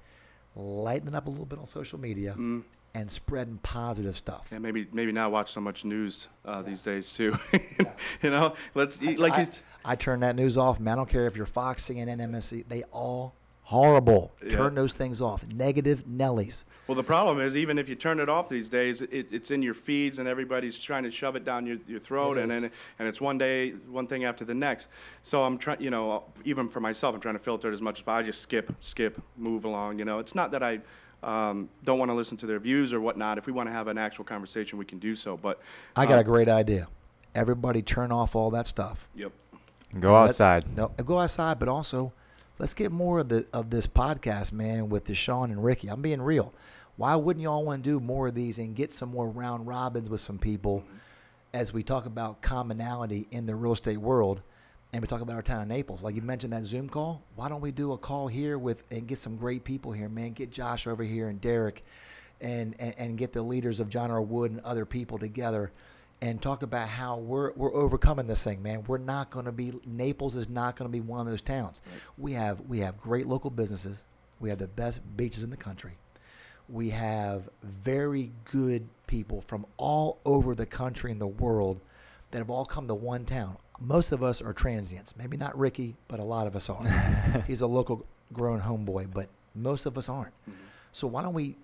lightening 0.56 1.14
up 1.14 1.26
a 1.26 1.30
little 1.30 1.46
bit 1.46 1.58
on 1.58 1.66
social 1.66 1.98
media 2.00 2.34
Mm. 2.36 2.62
and 2.94 3.10
spreading 3.10 3.58
positive 3.62 4.16
stuff 4.16 4.48
Yeah, 4.50 4.58
maybe 4.58 4.88
maybe 4.92 5.12
not 5.12 5.30
watch 5.30 5.52
so 5.52 5.60
much 5.60 5.84
news 5.84 6.26
uh, 6.44 6.62
these 6.62 6.80
days 6.80 7.12
too. 7.12 7.36
you 8.22 8.30
know, 8.30 8.54
let's 8.74 8.98
I, 9.02 9.12
like 9.12 9.34
I. 9.34 9.46
I 9.84 9.94
turn 9.94 10.20
that 10.20 10.34
news 10.36 10.56
off, 10.58 10.80
man. 10.80 10.94
I 10.94 10.96
don't 10.96 11.08
care 11.08 11.26
if 11.26 11.36
you're 11.36 11.46
Fox, 11.46 11.84
CNN, 11.88 12.18
MSC. 12.18 12.64
They 12.68 12.82
all 12.84 13.34
horrible. 13.68 14.32
Yeah. 14.42 14.56
Turn 14.56 14.74
those 14.74 14.94
things 14.94 15.20
off. 15.20 15.44
Negative 15.46 16.02
Nellies. 16.08 16.64
Well, 16.86 16.94
the 16.96 17.02
problem 17.04 17.38
is 17.38 17.54
even 17.54 17.76
if 17.78 17.86
you 17.86 17.96
turn 17.96 18.18
it 18.18 18.30
off 18.30 18.48
these 18.48 18.70
days, 18.70 19.02
it, 19.02 19.26
it's 19.30 19.50
in 19.50 19.60
your 19.60 19.74
feeds 19.74 20.18
and 20.18 20.26
everybody's 20.26 20.78
trying 20.78 21.02
to 21.02 21.10
shove 21.10 21.36
it 21.36 21.44
down 21.44 21.66
your, 21.66 21.76
your 21.86 22.00
throat, 22.00 22.38
It 22.38 22.44
and 22.44 22.52
is. 22.52 22.62
then 22.62 22.70
and 22.98 23.06
it's 23.06 23.20
one 23.20 23.36
day 23.36 23.72
one 23.90 24.06
thing 24.06 24.24
after 24.24 24.42
the 24.46 24.54
next. 24.54 24.88
So 25.20 25.44
I'm 25.44 25.58
trying, 25.58 25.82
you 25.82 25.90
know, 25.90 26.24
even 26.46 26.70
for 26.70 26.80
myself, 26.80 27.14
I'm 27.14 27.20
trying 27.20 27.34
to 27.34 27.42
filter 27.44 27.70
it 27.70 27.74
as 27.74 27.82
much 27.82 27.98
as 27.98 28.04
possible. 28.04 28.24
I 28.24 28.26
just 28.26 28.40
skip, 28.40 28.74
skip, 28.80 29.20
move 29.36 29.66
along. 29.66 29.98
You 29.98 30.06
know, 30.06 30.18
it's 30.18 30.34
not 30.34 30.50
that 30.52 30.62
I. 30.62 30.80
Um, 31.20 31.68
don't 31.82 31.98
want 31.98 32.10
to 32.12 32.14
listen 32.14 32.36
to 32.38 32.46
their 32.46 32.60
views 32.60 32.92
or 32.92 33.00
whatnot. 33.00 33.38
If 33.38 33.46
we 33.46 33.52
want 33.52 33.68
to 33.68 33.72
have 33.72 33.88
an 33.88 33.98
actual 33.98 34.24
conversation, 34.24 34.78
we 34.78 34.84
can 34.84 35.00
do 35.00 35.16
so. 35.16 35.36
But 35.36 35.60
I 35.96 36.06
got 36.06 36.14
a 36.14 36.18
um, 36.18 36.24
great 36.24 36.48
idea. 36.48 36.86
Everybody 37.34 37.82
turn 37.82 38.12
off 38.12 38.36
all 38.36 38.50
that 38.52 38.68
stuff. 38.68 39.08
Yep. 39.16 39.32
Go 39.98 40.12
Let- 40.12 40.28
outside. 40.28 40.76
No, 40.76 40.88
go 41.04 41.18
outside, 41.18 41.58
but 41.58 41.68
also 41.68 42.12
let's 42.58 42.74
get 42.74 42.92
more 42.92 43.20
of 43.20 43.28
the 43.28 43.46
of 43.52 43.70
this 43.70 43.86
podcast, 43.86 44.52
man, 44.52 44.88
with 44.88 45.06
DeShawn 45.06 45.44
and 45.44 45.62
Ricky. 45.62 45.88
I'm 45.88 46.02
being 46.02 46.20
real. 46.20 46.52
Why 46.96 47.14
wouldn't 47.14 47.42
y'all 47.42 47.64
want 47.64 47.84
to 47.84 47.90
do 47.90 48.00
more 48.00 48.28
of 48.28 48.34
these 48.34 48.58
and 48.58 48.74
get 48.74 48.92
some 48.92 49.10
more 49.10 49.28
round 49.28 49.66
robins 49.66 50.10
with 50.10 50.20
some 50.20 50.38
people 50.38 50.82
as 51.54 51.72
we 51.72 51.82
talk 51.82 52.06
about 52.06 52.42
commonality 52.42 53.28
in 53.30 53.46
the 53.46 53.54
real 53.54 53.72
estate 53.72 53.98
world 53.98 54.42
and 54.92 55.00
we 55.00 55.06
talk 55.06 55.20
about 55.20 55.36
our 55.36 55.42
town 55.42 55.62
of 55.62 55.68
Naples? 55.68 56.02
Like 56.02 56.16
you 56.16 56.22
mentioned 56.22 56.52
that 56.52 56.64
Zoom 56.64 56.88
call. 56.88 57.22
Why 57.36 57.48
don't 57.48 57.60
we 57.60 57.70
do 57.70 57.92
a 57.92 57.98
call 57.98 58.26
here 58.26 58.58
with 58.58 58.82
and 58.90 59.06
get 59.06 59.18
some 59.18 59.36
great 59.36 59.62
people 59.62 59.92
here, 59.92 60.08
man? 60.08 60.32
Get 60.32 60.50
Josh 60.50 60.88
over 60.88 61.04
here 61.04 61.28
and 61.28 61.40
Derek 61.40 61.84
and, 62.40 62.74
and, 62.80 62.94
and 62.98 63.18
get 63.18 63.32
the 63.32 63.42
leaders 63.42 63.78
of 63.78 63.88
John 63.88 64.10
R. 64.10 64.20
Wood 64.20 64.50
and 64.50 64.60
other 64.60 64.84
people 64.84 65.18
together 65.18 65.70
and 66.20 66.42
talk 66.42 66.62
about 66.62 66.88
how 66.88 67.16
we're 67.18 67.52
we're 67.52 67.74
overcoming 67.74 68.26
this 68.26 68.42
thing, 68.42 68.62
man. 68.62 68.84
We're 68.86 68.98
not 68.98 69.30
going 69.30 69.46
to 69.46 69.52
be 69.52 69.72
Naples 69.86 70.34
is 70.36 70.48
not 70.48 70.76
going 70.76 70.88
to 70.88 70.92
be 70.92 71.00
one 71.00 71.20
of 71.20 71.30
those 71.30 71.42
towns. 71.42 71.80
Right. 71.86 72.00
We 72.18 72.32
have 72.32 72.60
we 72.62 72.78
have 72.80 73.00
great 73.00 73.26
local 73.26 73.50
businesses. 73.50 74.04
We 74.40 74.48
have 74.50 74.58
the 74.58 74.68
best 74.68 75.00
beaches 75.16 75.44
in 75.44 75.50
the 75.50 75.56
country. 75.56 75.92
We 76.68 76.90
have 76.90 77.48
very 77.62 78.32
good 78.50 78.86
people 79.06 79.40
from 79.46 79.64
all 79.78 80.18
over 80.24 80.54
the 80.54 80.66
country 80.66 81.10
and 81.10 81.20
the 81.20 81.26
world 81.26 81.80
that 82.30 82.38
have 82.38 82.50
all 82.50 82.66
come 82.66 82.86
to 82.88 82.94
one 82.94 83.24
town. 83.24 83.56
Most 83.80 84.12
of 84.12 84.22
us 84.22 84.42
are 84.42 84.52
transients. 84.52 85.14
Maybe 85.16 85.36
not 85.36 85.56
Ricky, 85.58 85.96
but 86.08 86.20
a 86.20 86.24
lot 86.24 86.46
of 86.46 86.54
us 86.56 86.68
are. 86.68 86.84
He's 87.46 87.62
a 87.62 87.66
local 87.66 88.04
grown 88.32 88.60
homeboy, 88.60 89.08
but 89.14 89.28
most 89.54 89.86
of 89.86 89.96
us 89.96 90.08
aren't. 90.08 90.34
Mhm. 90.48 90.54
So 90.92 91.06
why 91.06 91.22
don't 91.22 91.32
we 91.34 91.56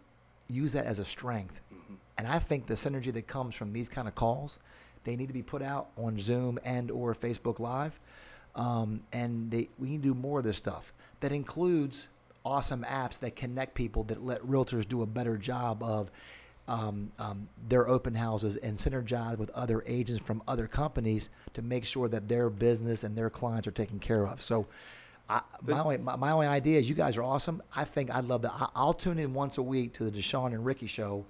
use 0.49 0.73
that 0.73 0.87
as 0.87 0.99
a 0.99 1.05
strength 1.05 1.61
Mhm. 1.91 1.97
and 2.19 2.27
I 2.29 2.39
think 2.39 2.67
the 2.67 2.75
synergy 2.75 3.13
that 3.13 3.27
comes 3.27 3.55
from 3.55 3.73
these 3.73 3.89
kind 3.89 4.09
of 4.09 4.15
calls, 4.15 4.59
they 5.05 5.17
need 5.17 5.27
to 5.29 5.35
be 5.35 5.43
put 5.43 5.63
out 5.63 5.89
on 5.97 6.19
Zoom 6.19 6.59
and 6.65 6.91
or 6.91 7.15
Facebook 7.15 7.59
Live, 7.59 7.99
um, 8.55 9.03
and 9.13 9.51
they, 9.51 9.69
we 9.79 9.89
need 9.91 10.03
to 10.03 10.09
do 10.09 10.15
more 10.15 10.39
of 10.39 10.45
this 10.45 10.57
stuff. 10.57 10.93
That 11.21 11.33
includes 11.33 12.09
awesome 12.45 12.85
apps 12.89 13.19
that 13.21 13.37
connect 13.37 13.75
people 13.75 14.05
that 14.05 14.23
let 14.25 14.41
realtors 14.43 14.87
do 14.87 15.03
a 15.03 15.07
better 15.07 15.37
job 15.37 15.83
of 15.83 16.11
um, 16.69 17.11
um, 17.19 17.49
their 17.69 17.89
open 17.89 18.15
houses 18.15 18.57
and 18.57 18.79
synergize 18.79 19.37
with 19.37 19.51
other 19.51 19.83
agents 19.87 20.25
from 20.25 20.43
other 20.49 20.67
companies 20.67 21.29
to 21.53 21.63
make 21.63 21.85
sure 21.85 22.09
that 22.09 22.29
their 22.29 22.49
business 22.49 23.05
and 23.05 23.17
their 23.17 23.29
clients 23.31 23.67
are 23.67 23.73
taken 23.73 23.99
care 23.99 24.27
of. 24.27 24.41
So. 24.43 24.67
I, 25.27 25.41
my, 25.63 25.79
only, 25.83 25.97
my, 25.97 26.17
my 26.17 26.31
only 26.33 26.47
idea 26.47 26.79
is 26.79 26.87
you 26.87 26.95
guys 26.95 27.17
are 27.17 27.23
awesome. 27.23 27.63
I 27.75 27.85
think 27.87 28.11
I'd 28.11 28.27
love 28.27 28.43
to. 28.43 28.53
I, 28.53 28.69
I'll 28.77 28.93
tune 28.93 29.19
in 29.19 29.33
once 29.33 29.57
a 29.57 29.63
week 29.63 29.95
to 29.95 30.05
the 30.05 30.11
DeShawn 30.11 30.49
and 30.49 30.67
Ricky 30.67 30.87
show, 30.87 31.25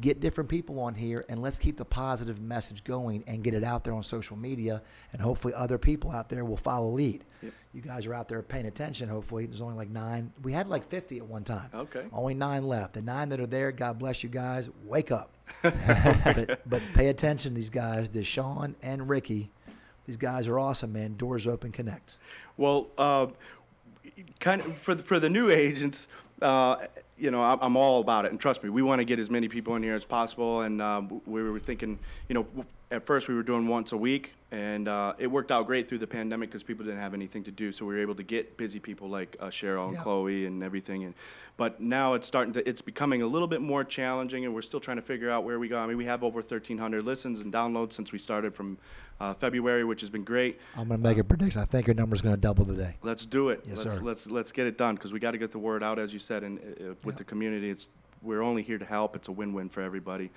get 0.00 0.20
different 0.20 0.48
people 0.48 0.80
on 0.80 0.94
here, 0.94 1.24
and 1.28 1.42
let's 1.42 1.58
keep 1.58 1.76
the 1.76 1.84
positive 1.84 2.40
message 2.40 2.84
going 2.84 3.24
and 3.26 3.42
get 3.42 3.54
it 3.54 3.64
out 3.64 3.84
there 3.84 3.94
on 3.94 4.02
social 4.02 4.36
media. 4.36 4.82
And 5.12 5.20
hopefully, 5.20 5.54
other 5.54 5.78
people 5.78 6.10
out 6.10 6.28
there 6.28 6.44
will 6.44 6.56
follow 6.56 6.90
lead. 6.90 7.24
Yep. 7.42 7.52
You 7.74 7.80
guys 7.82 8.06
are 8.06 8.14
out 8.14 8.28
there 8.28 8.42
paying 8.42 8.66
attention. 8.66 9.08
Hopefully, 9.08 9.46
there's 9.46 9.60
only 9.60 9.76
like 9.76 9.90
nine. 9.90 10.32
We 10.42 10.52
had 10.52 10.68
like 10.68 10.88
50 10.88 11.18
at 11.18 11.26
one 11.26 11.44
time. 11.44 11.70
Okay. 11.74 12.04
Only 12.12 12.34
nine 12.34 12.66
left. 12.66 12.94
The 12.94 13.02
nine 13.02 13.28
that 13.30 13.40
are 13.40 13.46
there, 13.46 13.72
God 13.72 13.98
bless 13.98 14.22
you 14.22 14.28
guys. 14.28 14.68
Wake 14.84 15.10
up. 15.10 15.30
but, 15.62 16.68
but 16.68 16.82
pay 16.94 17.08
attention, 17.08 17.52
to 17.52 17.56
these 17.56 17.70
guys, 17.70 18.08
DeShawn 18.08 18.74
and 18.82 19.08
Ricky. 19.08 19.50
These 20.06 20.16
guys 20.16 20.48
are 20.48 20.58
awesome, 20.58 20.92
man. 20.92 21.16
Doors 21.16 21.46
open, 21.46 21.70
connect. 21.70 22.18
Well, 22.56 22.88
uh, 22.98 23.28
kind 24.40 24.60
of 24.60 24.76
for 24.78 24.94
the, 24.94 25.02
for 25.02 25.20
the 25.20 25.30
new 25.30 25.50
agents, 25.50 26.08
uh, 26.40 26.76
you 27.22 27.30
know, 27.30 27.40
I'm, 27.40 27.76
all 27.76 28.00
about 28.00 28.24
it, 28.24 28.32
and 28.32 28.40
trust 28.40 28.64
me, 28.64 28.68
we 28.68 28.82
want 28.82 28.98
to 28.98 29.04
get 29.04 29.20
as 29.20 29.30
many 29.30 29.48
people 29.48 29.76
in 29.76 29.82
here 29.84 29.94
as 29.94 30.04
possible. 30.04 30.62
And 30.62 30.82
uh, 30.82 31.02
we 31.24 31.42
were 31.42 31.60
thinking, 31.60 32.00
you 32.28 32.34
know, 32.34 32.46
at 32.92 33.06
first 33.06 33.26
we 33.26 33.34
were 33.34 33.42
doing 33.42 33.66
once 33.66 33.92
a 33.92 33.96
week, 33.96 34.34
and 34.50 34.86
uh, 34.86 35.14
it 35.18 35.26
worked 35.26 35.50
out 35.50 35.66
great 35.66 35.88
through 35.88 35.98
the 35.98 36.06
pandemic 36.06 36.50
because 36.50 36.62
people 36.62 36.84
didn't 36.84 37.00
have 37.00 37.14
anything 37.14 37.42
to 37.44 37.50
do, 37.50 37.72
so 37.72 37.86
we 37.86 37.94
were 37.94 38.00
able 38.00 38.14
to 38.14 38.22
get 38.22 38.56
busy 38.58 38.78
people 38.78 39.08
like 39.08 39.34
uh, 39.40 39.46
Cheryl 39.46 39.86
and 39.86 39.94
Yeah. 39.94 40.02
Chloe 40.02 40.46
and 40.46 40.62
everything. 40.62 41.04
And 41.04 41.14
but 41.56 41.80
now 41.80 42.12
it's 42.14 42.26
starting 42.26 42.52
to, 42.54 42.68
it's 42.68 42.82
becoming 42.82 43.22
a 43.22 43.26
little 43.26 43.48
bit 43.48 43.62
more 43.62 43.82
challenging, 43.82 44.44
and 44.44 44.54
we're 44.54 44.62
still 44.62 44.78
trying 44.80 44.98
to 44.98 45.02
figure 45.02 45.30
out 45.30 45.44
where 45.44 45.58
we 45.58 45.68
go. 45.68 45.78
I 45.78 45.86
mean, 45.86 45.96
we 45.96 46.04
have 46.04 46.22
over 46.22 46.40
1,300 46.40 47.02
listens 47.04 47.40
and 47.40 47.52
downloads 47.52 47.94
since 47.94 48.12
we 48.12 48.18
started 48.18 48.54
from 48.54 48.76
uh, 49.20 49.32
February, 49.34 49.84
which 49.84 50.02
has 50.02 50.10
been 50.10 50.24
great. 50.24 50.60
I'm 50.76 50.88
going 50.88 51.00
to 51.02 51.08
make 51.08 51.18
a 51.18 51.24
prediction. 51.24 51.62
I 51.62 51.64
think 51.64 51.86
your 51.86 51.94
number 51.94 52.14
is 52.14 52.20
going 52.20 52.34
to 52.34 52.40
double 52.40 52.66
today. 52.66 52.96
Let's 53.02 53.24
do 53.24 53.48
it. 53.48 53.64
Yes, 53.66 53.78
let's, 53.84 53.94
sir. 53.96 54.02
Let's 54.02 54.26
let's 54.26 54.52
get 54.52 54.66
it 54.66 54.76
done 54.76 54.96
because 54.96 55.12
we 55.12 55.18
got 55.18 55.30
to 55.30 55.38
get 55.38 55.50
the 55.50 55.58
word 55.58 55.82
out, 55.82 55.98
as 55.98 56.12
you 56.12 56.18
said, 56.18 56.42
and 56.42 56.58
uh, 56.58 56.94
with 57.04 57.14
Yeah. 57.14 57.18
the 57.18 57.24
community, 57.24 57.70
it's 57.70 57.88
we're 58.20 58.42
only 58.42 58.62
here 58.62 58.78
to 58.78 58.84
help. 58.84 59.16
It's 59.16 59.28
a 59.28 59.32
win-win 59.32 59.68
for 59.70 59.80
everybody. 59.80 60.30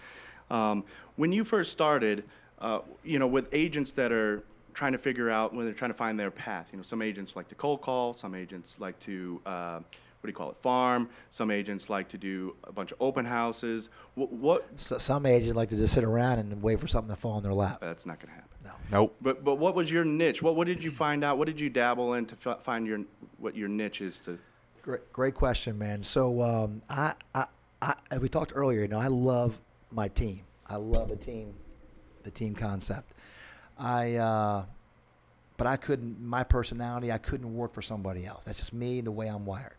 Um, 0.51 0.83
when 1.15 1.31
you 1.31 1.43
first 1.43 1.71
started, 1.71 2.23
uh, 2.59 2.79
you 3.03 3.19
know, 3.19 3.27
with 3.27 3.49
agents 3.51 3.91
that 3.93 4.11
are 4.11 4.43
trying 4.73 4.91
to 4.91 4.97
figure 4.97 5.29
out 5.29 5.53
when 5.53 5.65
they're 5.65 5.73
trying 5.73 5.91
to 5.91 5.97
find 5.97 6.19
their 6.19 6.31
path. 6.31 6.69
You 6.71 6.77
know, 6.77 6.83
some 6.83 7.01
agents 7.01 7.35
like 7.35 7.47
to 7.49 7.55
cold 7.55 7.81
call. 7.81 8.15
Some 8.15 8.35
agents 8.35 8.77
like 8.79 8.99
to 9.01 9.41
uh, 9.45 9.79
what 9.79 10.27
do 10.27 10.29
you 10.29 10.33
call 10.33 10.49
it, 10.49 10.57
farm. 10.61 11.09
Some 11.31 11.51
agents 11.51 11.89
like 11.89 12.09
to 12.09 12.17
do 12.17 12.55
a 12.63 12.71
bunch 12.71 12.91
of 12.91 12.97
open 12.99 13.25
houses. 13.25 13.89
What? 14.15 14.31
what 14.31 14.67
So, 14.77 14.97
some 14.97 15.25
agents 15.25 15.55
like 15.55 15.69
to 15.69 15.77
just 15.77 15.93
sit 15.93 16.03
around 16.03 16.39
and 16.39 16.61
wait 16.61 16.79
for 16.79 16.87
something 16.87 17.13
to 17.13 17.19
fall 17.19 17.37
in 17.37 17.43
their 17.43 17.53
lap. 17.53 17.79
that's 17.79 18.05
not 18.05 18.19
going 18.19 18.29
to 18.29 18.35
happen. 18.35 18.49
No. 18.63 18.71
Nope. 18.91 19.15
But 19.21 19.43
but 19.43 19.55
what 19.55 19.75
was 19.75 19.91
your 19.91 20.03
niche? 20.03 20.41
What 20.41 20.55
what 20.55 20.67
did 20.67 20.83
you 20.83 20.91
find 20.91 21.23
out? 21.23 21.37
What 21.37 21.45
did 21.45 21.59
you 21.59 21.69
dabble 21.69 22.13
in 22.13 22.25
to 22.25 22.35
fi- 22.35 22.57
find 22.63 22.87
your 22.87 23.01
what 23.37 23.55
your 23.55 23.67
niche 23.67 24.01
is 24.01 24.17
to? 24.19 24.39
Great, 24.81 25.11
great 25.13 25.33
question, 25.35 25.77
man. 25.79 26.03
So 26.03 26.41
um, 26.43 26.81
I, 26.89 27.13
I, 27.33 27.45
I, 27.81 27.95
we 28.19 28.29
talked 28.29 28.51
earlier, 28.53 28.81
you 28.81 28.87
know, 28.87 28.99
I 28.99 29.07
love 29.07 29.57
my 29.91 30.07
team. 30.09 30.41
I 30.67 30.75
love 30.75 31.09
a 31.09 31.15
team, 31.15 31.53
the 32.25 32.31
team 32.31 32.55
concept. 32.55 33.13
I, 33.77 34.15
uh, 34.15 34.65
but 35.57 35.67
I 35.67 35.77
couldn't. 35.77 36.21
My 36.21 36.43
personality, 36.43 37.11
I 37.11 37.17
couldn't 37.17 37.55
work 37.55 37.73
for 37.73 37.81
somebody 37.81 38.25
else. 38.25 38.43
That's 38.45 38.59
just 38.59 38.73
me, 38.73 38.99
the 39.01 39.11
way 39.11 39.27
I'm 39.27 39.45
wired. 39.45 39.77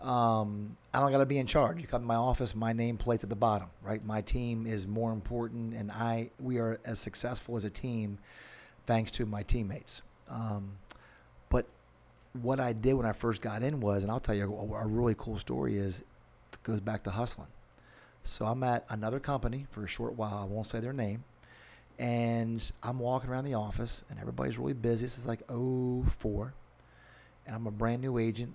Um, 0.00 0.76
I 0.94 1.00
don't 1.00 1.10
got 1.10 1.18
to 1.18 1.26
be 1.26 1.38
in 1.38 1.46
charge. 1.46 1.80
You 1.80 1.86
come 1.86 2.02
to 2.02 2.06
my 2.06 2.14
office, 2.14 2.54
my 2.54 2.72
nameplate's 2.72 3.22
at 3.22 3.28
the 3.28 3.36
bottom, 3.36 3.68
right? 3.82 4.04
My 4.04 4.22
team 4.22 4.66
is 4.66 4.86
more 4.86 5.12
important, 5.12 5.74
and 5.74 5.90
I 5.90 6.30
we 6.40 6.58
are 6.58 6.78
as 6.84 6.98
successful 6.98 7.56
as 7.56 7.64
a 7.64 7.70
team 7.70 8.18
thanks 8.86 9.10
to 9.12 9.26
my 9.26 9.42
teammates. 9.42 10.02
Um, 10.28 10.72
but 11.50 11.66
what 12.40 12.60
I 12.60 12.72
did 12.72 12.94
when 12.94 13.04
I 13.04 13.12
first 13.12 13.42
got 13.42 13.62
in 13.62 13.80
was, 13.80 14.02
and 14.02 14.10
I'll 14.10 14.20
tell 14.20 14.34
you 14.34 14.44
a, 14.44 14.82
a 14.82 14.86
really 14.86 15.14
cool 15.18 15.38
story 15.38 15.76
is, 15.76 15.98
it 15.98 16.62
goes 16.62 16.80
back 16.80 17.02
to 17.04 17.10
hustling. 17.10 17.48
So 18.22 18.46
I'm 18.46 18.62
at 18.62 18.84
another 18.88 19.20
company 19.20 19.66
for 19.70 19.84
a 19.84 19.88
short 19.88 20.14
while. 20.14 20.34
I 20.34 20.44
won't 20.44 20.66
say 20.66 20.80
their 20.80 20.92
name. 20.92 21.24
And 22.00 22.72
I'm 22.82 22.98
walking 22.98 23.28
around 23.28 23.44
the 23.44 23.54
office, 23.54 24.04
and 24.08 24.18
everybody's 24.18 24.56
really 24.56 24.72
busy. 24.72 25.04
This 25.04 25.18
is 25.18 25.26
like 25.26 25.46
04. 25.48 26.54
And 27.46 27.54
I'm 27.54 27.66
a 27.66 27.70
brand 27.70 28.00
new 28.00 28.16
agent, 28.16 28.54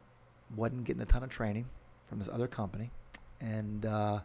wasn't 0.56 0.84
getting 0.84 1.04
a 1.04 1.06
ton 1.06 1.22
of 1.22 1.30
training 1.30 1.66
from 2.10 2.18
this 2.18 2.28
other 2.28 2.48
company. 2.48 2.90
And 3.40 3.86
uh, 3.86 4.22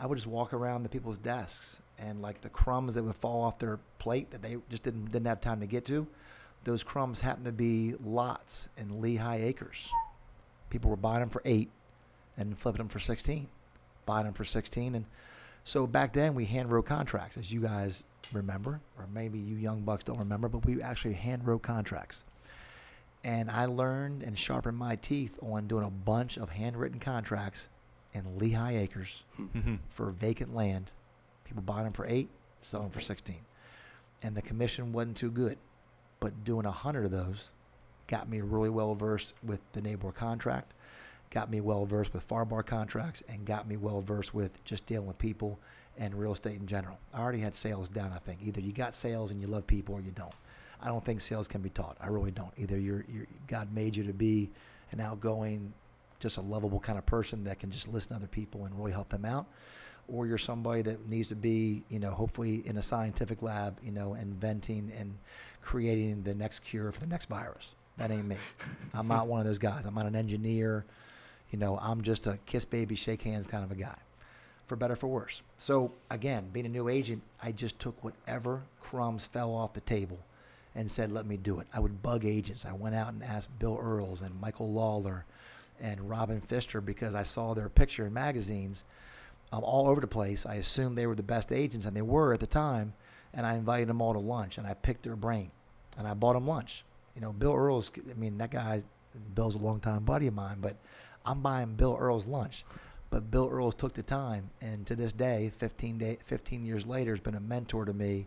I 0.00 0.06
would 0.06 0.16
just 0.16 0.26
walk 0.26 0.54
around 0.54 0.82
the 0.82 0.88
people's 0.88 1.18
desks, 1.18 1.82
and 1.98 2.22
like 2.22 2.40
the 2.40 2.48
crumbs 2.48 2.94
that 2.94 3.02
would 3.02 3.16
fall 3.16 3.42
off 3.42 3.58
their 3.58 3.78
plate 3.98 4.30
that 4.30 4.40
they 4.40 4.56
just 4.70 4.82
didn't, 4.82 5.12
didn't 5.12 5.26
have 5.26 5.42
time 5.42 5.60
to 5.60 5.66
get 5.66 5.84
to, 5.84 6.06
those 6.64 6.82
crumbs 6.82 7.20
happened 7.20 7.44
to 7.44 7.52
be 7.52 7.94
lots 8.02 8.70
in 8.78 9.02
Lehigh 9.02 9.42
Acres. 9.42 9.90
People 10.70 10.88
were 10.88 10.96
buying 10.96 11.20
them 11.20 11.28
for 11.28 11.42
eight 11.44 11.68
and 12.38 12.58
flipping 12.58 12.78
them 12.78 12.88
for 12.88 12.98
16, 12.98 13.46
buying 14.06 14.24
them 14.24 14.32
for 14.32 14.46
16. 14.46 14.94
And 14.94 15.04
so 15.64 15.86
back 15.86 16.14
then 16.14 16.34
we 16.34 16.46
hand 16.46 16.72
wrote 16.72 16.86
contracts, 16.86 17.36
as 17.36 17.52
you 17.52 17.60
guys 17.60 18.02
remember, 18.32 18.80
or 18.98 19.06
maybe 19.12 19.38
you 19.38 19.56
young 19.56 19.82
bucks 19.82 20.04
don't 20.04 20.18
remember, 20.18 20.48
but 20.48 20.64
we 20.64 20.82
actually 20.82 21.14
hand 21.14 21.46
wrote 21.46 21.62
contracts. 21.62 22.24
And 23.22 23.50
I 23.50 23.66
learned 23.66 24.22
and 24.22 24.38
sharpened 24.38 24.76
my 24.76 24.96
teeth 24.96 25.38
on 25.42 25.66
doing 25.66 25.86
a 25.86 25.90
bunch 25.90 26.36
of 26.36 26.50
handwritten 26.50 27.00
contracts 27.00 27.68
in 28.12 28.38
Lehigh 28.38 28.76
Acres 28.76 29.22
hmm. 29.36 29.76
for 29.88 30.10
vacant 30.10 30.54
land. 30.54 30.90
People 31.44 31.62
buying 31.62 31.84
them 31.84 31.92
for 31.92 32.06
eight, 32.06 32.28
selling 32.60 32.86
them 32.86 32.92
for 32.92 33.00
16. 33.00 33.36
And 34.22 34.34
the 34.34 34.42
commission 34.42 34.92
wasn't 34.92 35.16
too 35.16 35.30
good. 35.30 35.58
But 36.20 36.44
doing 36.44 36.66
a 36.66 36.70
hundred 36.70 37.06
of 37.06 37.10
those 37.10 37.50
got 38.06 38.28
me 38.28 38.40
really 38.40 38.70
well 38.70 38.94
versed 38.94 39.34
with 39.42 39.60
the 39.72 39.80
NABOR 39.80 40.14
contract, 40.14 40.72
got 41.30 41.50
me 41.50 41.60
well 41.60 41.84
versed 41.84 42.12
with 42.12 42.26
FARBAR 42.28 42.64
contracts, 42.64 43.22
and 43.28 43.44
got 43.44 43.66
me 43.66 43.76
well 43.76 44.00
versed 44.00 44.34
with 44.34 44.62
just 44.64 44.86
dealing 44.86 45.06
with 45.06 45.18
people 45.18 45.58
and 45.98 46.14
real 46.14 46.32
estate 46.32 46.58
in 46.58 46.66
general. 46.66 46.98
I 47.12 47.20
already 47.20 47.40
had 47.40 47.54
sales 47.54 47.88
down, 47.88 48.12
I 48.12 48.18
think. 48.18 48.40
Either 48.42 48.60
you 48.60 48.72
got 48.72 48.94
sales 48.94 49.30
and 49.30 49.40
you 49.40 49.46
love 49.46 49.66
people 49.66 49.94
or 49.94 50.00
you 50.00 50.10
don't. 50.12 50.34
I 50.82 50.88
don't 50.88 51.04
think 51.04 51.20
sales 51.20 51.48
can 51.48 51.62
be 51.62 51.70
taught. 51.70 51.96
I 52.00 52.08
really 52.08 52.30
don't. 52.30 52.52
Either 52.56 52.78
you're, 52.78 53.04
you're 53.12 53.26
God 53.46 53.72
made 53.72 53.96
you 53.96 54.04
to 54.04 54.12
be 54.12 54.50
an 54.92 55.00
outgoing, 55.00 55.72
just 56.20 56.36
a 56.36 56.40
lovable 56.40 56.80
kind 56.80 56.98
of 56.98 57.06
person 57.06 57.44
that 57.44 57.58
can 57.58 57.70
just 57.70 57.88
listen 57.88 58.10
to 58.10 58.16
other 58.16 58.26
people 58.26 58.66
and 58.66 58.76
really 58.78 58.92
help 58.92 59.08
them 59.08 59.24
out, 59.24 59.46
or 60.08 60.26
you're 60.26 60.38
somebody 60.38 60.82
that 60.82 61.08
needs 61.08 61.28
to 61.28 61.34
be, 61.34 61.82
you 61.88 61.98
know, 61.98 62.10
hopefully 62.10 62.62
in 62.66 62.76
a 62.76 62.82
scientific 62.82 63.42
lab, 63.42 63.78
you 63.82 63.92
know, 63.92 64.14
inventing 64.14 64.92
and 64.98 65.14
creating 65.62 66.22
the 66.22 66.34
next 66.34 66.60
cure 66.60 66.92
for 66.92 67.00
the 67.00 67.06
next 67.06 67.28
virus. 67.28 67.74
That 67.96 68.10
ain't 68.10 68.26
me. 68.26 68.36
I'm 68.94 69.08
not 69.08 69.26
one 69.26 69.40
of 69.40 69.46
those 69.46 69.58
guys. 69.58 69.84
I'm 69.86 69.94
not 69.94 70.06
an 70.06 70.16
engineer. 70.16 70.84
You 71.50 71.58
know, 71.58 71.78
I'm 71.80 72.02
just 72.02 72.26
a 72.26 72.38
kiss 72.46 72.64
baby, 72.64 72.94
shake 72.94 73.22
hands 73.22 73.46
kind 73.46 73.64
of 73.64 73.70
a 73.70 73.76
guy, 73.76 73.96
for 74.66 74.76
better 74.76 74.96
for 74.96 75.06
worse. 75.06 75.42
So 75.58 75.92
again, 76.10 76.48
being 76.52 76.66
a 76.66 76.70
new 76.70 76.88
agent, 76.88 77.22
I 77.42 77.52
just 77.52 77.78
took 77.78 78.02
whatever 78.02 78.62
crumbs 78.80 79.26
fell 79.26 79.54
off 79.54 79.74
the 79.74 79.80
table 79.80 80.18
and 80.74 80.90
said, 80.90 81.12
let 81.12 81.26
me 81.26 81.36
do 81.36 81.60
it. 81.60 81.66
I 81.72 81.80
would 81.80 82.02
bug 82.02 82.24
agents. 82.24 82.64
I 82.64 82.72
went 82.72 82.94
out 82.94 83.12
and 83.12 83.22
asked 83.22 83.58
Bill 83.58 83.78
Earls 83.80 84.22
and 84.22 84.40
Michael 84.40 84.72
Lawler 84.72 85.24
and 85.80 86.08
Robin 86.08 86.40
Pfister 86.40 86.80
because 86.80 87.14
I 87.14 87.22
saw 87.22 87.54
their 87.54 87.68
picture 87.68 88.06
in 88.06 88.12
magazines 88.12 88.84
um, 89.52 89.62
all 89.62 89.88
over 89.88 90.00
the 90.00 90.06
place. 90.06 90.46
I 90.46 90.56
assumed 90.56 90.96
they 90.96 91.06
were 91.06 91.14
the 91.14 91.22
best 91.22 91.52
agents, 91.52 91.86
and 91.86 91.96
they 91.96 92.02
were 92.02 92.32
at 92.34 92.40
the 92.40 92.46
time. 92.46 92.92
And 93.32 93.44
I 93.44 93.54
invited 93.54 93.88
them 93.88 94.00
all 94.00 94.12
to 94.12 94.18
lunch, 94.18 94.58
and 94.58 94.66
I 94.66 94.74
picked 94.74 95.02
their 95.02 95.16
brain, 95.16 95.50
and 95.98 96.06
I 96.06 96.14
bought 96.14 96.34
them 96.34 96.46
lunch. 96.46 96.84
You 97.14 97.20
know, 97.20 97.32
Bill 97.32 97.54
Earls. 97.54 97.90
I 98.08 98.14
mean, 98.14 98.38
that 98.38 98.50
guy, 98.50 98.82
Bill's 99.34 99.56
a 99.56 99.58
longtime 99.58 100.04
buddy 100.04 100.28
of 100.28 100.34
mine, 100.34 100.58
but 100.60 100.76
I'm 101.26 101.40
buying 101.40 101.74
Bill 101.74 101.96
Earls 101.98 102.26
lunch. 102.26 102.64
But 103.14 103.30
Bill 103.30 103.48
Earls 103.48 103.76
took 103.76 103.92
the 103.92 104.02
time, 104.02 104.50
and 104.60 104.84
to 104.88 104.96
this 104.96 105.12
day, 105.12 105.52
15 105.58 105.98
day, 105.98 106.18
15 106.26 106.66
years 106.66 106.84
later, 106.84 107.12
has 107.12 107.20
been 107.20 107.36
a 107.36 107.40
mentor 107.40 107.84
to 107.84 107.92
me. 107.92 108.26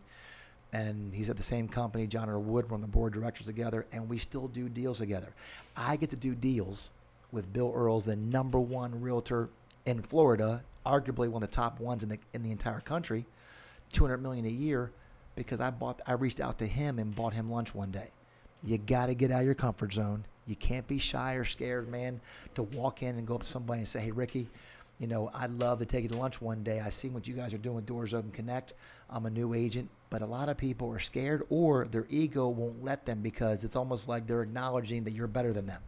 And 0.71 1.13
he's 1.13 1.29
at 1.29 1.35
the 1.35 1.43
same 1.43 1.67
company. 1.67 2.07
John 2.07 2.29
R. 2.29 2.39
Wood, 2.39 2.69
we're 2.69 2.75
on 2.75 2.79
the 2.79 2.87
board 2.87 3.13
of 3.13 3.21
directors 3.21 3.47
together, 3.47 3.85
and 3.91 4.07
we 4.07 4.17
still 4.17 4.47
do 4.47 4.69
deals 4.69 4.99
together. 4.99 5.27
I 5.75 5.97
get 5.97 6.09
to 6.11 6.15
do 6.15 6.33
deals 6.33 6.89
with 7.33 7.51
Bill 7.51 7.73
Earls, 7.75 8.05
the 8.05 8.15
number 8.15 8.61
one 8.61 9.01
realtor 9.01 9.49
in 9.85 10.01
Florida, 10.03 10.63
arguably 10.85 11.27
one 11.27 11.43
of 11.43 11.49
the 11.49 11.55
top 11.55 11.81
ones 11.81 12.01
in 12.01 12.07
the 12.07 12.19
in 12.33 12.41
the 12.41 12.51
entire 12.51 12.79
country, 12.79 13.25
200 13.91 14.19
million 14.19 14.45
a 14.45 14.49
year, 14.49 14.91
because 15.35 15.59
I 15.59 15.69
bought 15.69 16.01
I 16.07 16.13
reached 16.13 16.39
out 16.39 16.57
to 16.59 16.65
him 16.65 16.97
and 16.97 17.13
bought 17.13 17.33
him 17.33 17.51
lunch 17.51 17.75
one 17.75 17.91
day. 17.91 18.07
You 18.63 18.77
got 18.77 19.07
to 19.07 19.15
get 19.15 19.31
out 19.31 19.41
of 19.41 19.45
your 19.45 19.53
comfort 19.53 19.93
zone. 19.93 20.23
You 20.45 20.55
can't 20.55 20.87
be 20.87 20.97
shy 20.97 21.33
or 21.33 21.43
scared, 21.43 21.89
man, 21.89 22.21
to 22.55 22.63
walk 22.63 23.03
in 23.03 23.17
and 23.17 23.27
go 23.27 23.35
up 23.35 23.43
to 23.43 23.49
somebody 23.49 23.79
and 23.79 23.87
say, 23.87 23.99
"Hey, 23.99 24.11
Ricky, 24.11 24.47
you 24.99 25.07
know, 25.07 25.29
I'd 25.33 25.51
love 25.51 25.79
to 25.79 25.85
take 25.85 26.03
you 26.03 26.09
to 26.09 26.17
lunch 26.17 26.41
one 26.41 26.63
day. 26.63 26.79
I 26.79 26.89
see 26.89 27.09
what 27.09 27.27
you 27.27 27.35
guys 27.35 27.53
are 27.53 27.59
doing 27.59 27.75
with 27.75 27.85
Doors 27.85 28.13
Open 28.13 28.31
Connect. 28.31 28.73
I'm 29.09 29.25
a 29.25 29.29
new 29.29 29.53
agent, 29.53 29.89
but 30.09 30.21
a 30.21 30.25
lot 30.25 30.49
of 30.49 30.57
people 30.57 30.91
are 30.91 30.99
scared 30.99 31.43
or 31.49 31.85
their 31.85 32.07
ego 32.09 32.47
won't 32.47 32.83
let 32.83 33.05
them 33.05 33.21
because 33.21 33.63
it's 33.63 33.75
almost 33.75 34.07
like 34.07 34.25
they're 34.25 34.41
acknowledging 34.41 35.03
that 35.03 35.11
you're 35.11 35.27
better 35.27 35.53
than 35.53 35.67
them. 35.67 35.81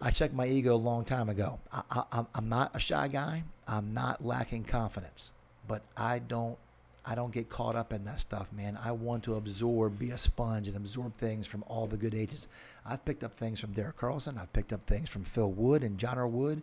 I 0.00 0.10
checked 0.10 0.34
my 0.34 0.46
ego 0.46 0.74
a 0.74 0.76
long 0.76 1.04
time 1.04 1.28
ago. 1.28 1.58
I, 1.72 2.04
I, 2.12 2.24
I'm 2.34 2.48
not 2.48 2.70
a 2.74 2.78
shy 2.78 3.08
guy. 3.08 3.42
I'm 3.66 3.94
not 3.94 4.24
lacking 4.24 4.64
confidence, 4.64 5.32
but 5.66 5.82
I 5.96 6.20
don't 6.20 6.56
I 7.04 7.14
don't 7.14 7.32
get 7.32 7.48
caught 7.48 7.74
up 7.74 7.94
in 7.94 8.04
that 8.04 8.20
stuff, 8.20 8.52
man. 8.52 8.78
I 8.84 8.92
want 8.92 9.24
to 9.24 9.36
absorb, 9.36 9.98
be 9.98 10.10
a 10.10 10.18
sponge, 10.18 10.68
and 10.68 10.76
absorb 10.76 11.16
things 11.16 11.46
from 11.46 11.64
all 11.66 11.86
the 11.86 11.96
good 11.96 12.14
agents. 12.14 12.48
I've 12.84 13.02
picked 13.02 13.24
up 13.24 13.34
things 13.38 13.58
from 13.58 13.72
Derek 13.72 13.96
Carlson. 13.96 14.36
I've 14.36 14.52
picked 14.52 14.74
up 14.74 14.86
things 14.86 15.08
from 15.08 15.24
Phil 15.24 15.50
Wood 15.50 15.82
and 15.82 15.96
John 15.96 16.18
R. 16.18 16.28
Wood. 16.28 16.60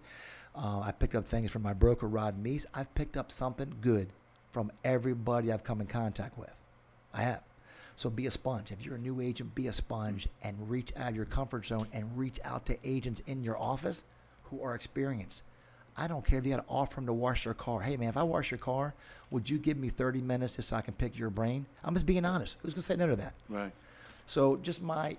Uh, 0.56 0.82
I 0.86 0.92
picked 0.92 1.16
up 1.16 1.28
things 1.28 1.52
from 1.52 1.64
my 1.64 1.74
broker, 1.74 2.08
Rod 2.08 2.42
Meese. 2.42 2.66
I've 2.74 2.94
picked 2.96 3.18
up 3.18 3.32
something 3.32 3.76
good 3.82 4.08
from 4.52 4.72
everybody 4.84 5.52
I've 5.52 5.64
come 5.64 5.82
in 5.82 5.88
contact 5.88 6.38
with. 6.38 6.54
I 7.14 7.24
have. 7.24 7.42
So 7.98 8.10
be 8.10 8.26
a 8.26 8.32
sponge. 8.32 8.72
If 8.72 8.84
you're 8.84 8.96
a 8.96 9.00
new 9.00 9.22
agent, 9.22 9.56
be 9.56 9.68
a 9.68 9.74
sponge 9.74 10.28
and 10.44 10.70
reach 10.70 10.92
out 10.98 11.10
of 11.10 11.16
your 11.16 11.26
comfort 11.26 11.66
zone 11.66 11.88
and 11.94 12.18
reach 12.18 12.40
out 12.44 12.66
to 12.68 12.78
agents 12.84 13.22
in 13.28 13.44
your 13.44 13.58
office 13.58 14.04
who 14.44 14.62
are 14.62 14.76
experienced. 14.76 15.44
I 15.98 16.08
don't 16.08 16.26
care 16.26 16.40
if 16.40 16.46
you 16.46 16.52
got 16.52 16.68
to 16.68 16.74
offer 16.74 16.96
them 16.96 17.06
to 17.06 17.14
wash 17.14 17.46
their 17.46 17.54
car. 17.54 17.82
Hey, 17.82 17.96
man, 17.96 18.10
if 18.10 18.18
I 18.18 18.24
wash 18.24 18.52
your 18.52 18.58
car, 18.58 18.94
would 19.32 19.50
you 19.50 19.58
give 19.58 19.78
me 19.78 19.88
30 19.90 20.22
minutes 20.22 20.58
just 20.58 20.70
so 20.70 20.76
I 20.76 20.82
can 20.82 20.94
pick 20.94 21.18
your 21.18 21.30
brain? 21.30 21.66
I'm 21.86 21.94
just 21.94 22.06
being 22.06 22.26
honest. 22.26 22.58
Who's 22.62 22.74
going 22.74 22.82
to 22.82 22.86
say 22.86 22.96
no 22.98 23.08
to 23.08 23.16
that? 23.16 23.34
Right. 23.48 23.72
So 24.26 24.58
just 24.58 24.82
my, 24.82 25.18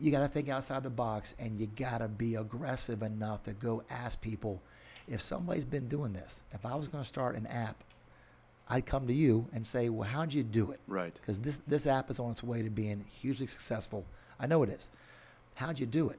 you, 0.00 0.10
got 0.10 0.20
to 0.20 0.28
think 0.28 0.48
outside 0.48 0.82
the 0.82 0.90
box 0.90 1.34
and 1.38 1.60
you 1.60 1.68
got 1.76 1.98
to 1.98 2.08
be 2.08 2.34
aggressive 2.34 3.02
enough 3.02 3.44
to 3.44 3.52
go 3.52 3.84
ask 3.88 4.20
people 4.20 4.60
if 5.08 5.20
somebody's 5.20 5.64
been 5.64 5.88
doing 5.88 6.12
this. 6.12 6.40
If 6.52 6.66
I 6.66 6.74
was 6.74 6.88
going 6.88 7.04
to 7.04 7.08
start 7.08 7.36
an 7.36 7.46
app, 7.46 7.76
I'd 8.68 8.86
come 8.86 9.06
to 9.06 9.12
you 9.12 9.46
and 9.52 9.66
say, 9.66 9.88
well, 9.88 10.08
how'd 10.08 10.32
you 10.32 10.42
do 10.42 10.72
it? 10.72 10.80
Right. 10.88 11.14
Because 11.14 11.38
this, 11.38 11.60
this 11.66 11.86
app 11.86 12.10
is 12.10 12.18
on 12.18 12.32
its 12.32 12.42
way 12.42 12.62
to 12.62 12.70
being 12.70 13.04
hugely 13.20 13.46
successful. 13.46 14.04
I 14.40 14.46
know 14.46 14.62
it 14.62 14.70
is. 14.70 14.88
How'd 15.54 15.78
you 15.78 15.86
do 15.86 16.08
it? 16.08 16.18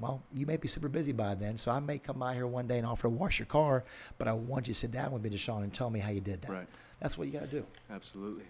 Well, 0.00 0.22
you 0.34 0.46
may 0.46 0.56
be 0.56 0.66
super 0.66 0.88
busy 0.88 1.12
by 1.12 1.34
then, 1.34 1.58
so 1.58 1.70
I 1.70 1.78
may 1.78 1.98
come 1.98 2.18
by 2.18 2.34
here 2.34 2.46
one 2.46 2.66
day 2.66 2.78
and 2.78 2.86
offer 2.86 3.02
to 3.02 3.08
wash 3.10 3.38
your 3.38 3.46
car, 3.46 3.84
but 4.18 4.26
I 4.26 4.32
want 4.32 4.66
you 4.66 4.72
to 4.72 4.80
sit 4.80 4.90
down 4.90 5.12
with 5.12 5.22
me, 5.22 5.28
DeShawn, 5.28 5.62
and 5.62 5.72
tell 5.72 5.90
me 5.90 6.00
how 6.00 6.10
you 6.10 6.22
did 6.22 6.40
that. 6.42 6.50
Right. 6.50 6.66
That's 7.00 7.18
what 7.18 7.26
you 7.26 7.32
got 7.32 7.42
to 7.42 7.46
do. 7.46 7.64
Absolutely. 7.90 8.44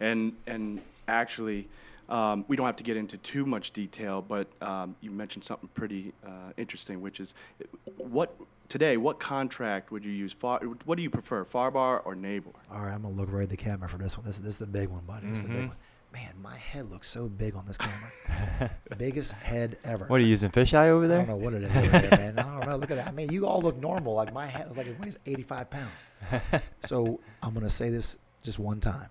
And 0.00 0.32
and 0.46 0.80
actually, 1.08 1.68
um, 2.08 2.44
we 2.48 2.56
don't 2.56 2.66
have 2.66 2.76
to 2.76 2.82
get 2.82 2.96
into 2.96 3.16
too 3.18 3.46
much 3.46 3.70
detail, 3.72 4.22
but 4.22 4.46
um, 4.60 4.96
you 5.00 5.10
mentioned 5.10 5.44
something 5.44 5.68
pretty 5.74 6.12
uh, 6.26 6.30
interesting, 6.56 7.00
which 7.00 7.20
is 7.20 7.32
what 7.96 8.34
today. 8.68 8.96
What 8.96 9.18
contract 9.20 9.90
would 9.92 10.04
you 10.04 10.10
use? 10.12 10.32
Far, 10.32 10.60
what 10.84 10.96
do 10.96 11.02
you 11.02 11.10
prefer, 11.10 11.44
FARBAR 11.44 12.02
or 12.04 12.14
NABOR? 12.14 12.52
All 12.72 12.80
right, 12.80 12.92
I'm 12.92 13.02
gonna 13.02 13.14
look 13.14 13.32
right 13.32 13.44
at 13.44 13.50
the 13.50 13.56
camera 13.56 13.88
for 13.88 13.98
this 13.98 14.16
one. 14.16 14.26
This, 14.26 14.36
this 14.38 14.48
is 14.54 14.58
the 14.58 14.66
big 14.66 14.88
one, 14.88 15.02
buddy. 15.06 15.26
This 15.28 15.38
is 15.38 15.42
the 15.44 15.48
big 15.50 15.64
Mhm. 15.64 15.68
one. 15.68 15.76
Man, 16.12 16.34
my 16.42 16.58
head 16.58 16.90
looks 16.90 17.08
so 17.08 17.26
big 17.26 17.54
on 17.56 17.64
this 17.64 17.78
camera. 17.78 18.70
Biggest 18.98 19.32
head 19.32 19.78
ever. 19.82 20.04
What 20.04 20.16
are 20.20 20.22
you 20.22 20.28
using 20.28 20.50
fisheye 20.50 20.88
over 20.88 21.08
there? 21.08 21.20
I 21.22 21.24
there? 21.24 21.34
don't 21.34 21.38
know 21.40 21.42
what 21.44 21.54
it 21.54 21.62
is 21.62 21.74
over 21.74 21.88
there, 21.88 22.10
man. 22.10 22.38
I 22.38 22.42
don't 22.42 22.66
know. 22.68 22.76
Look 22.76 22.90
at 22.90 22.98
that. 22.98 23.08
I 23.08 23.12
mean, 23.12 23.32
you 23.32 23.46
all 23.46 23.62
look 23.62 23.78
normal. 23.78 24.12
Like 24.12 24.30
my 24.30 24.46
head 24.46 24.68
is 24.70 24.76
like 24.76 24.88
it 24.88 25.00
weighs 25.00 25.16
85 25.24 25.70
pounds. 25.70 25.90
So 26.80 27.18
I'm 27.42 27.54
gonna 27.54 27.70
say 27.70 27.88
this 27.88 28.18
just 28.42 28.58
one 28.58 28.78
time. 28.78 29.06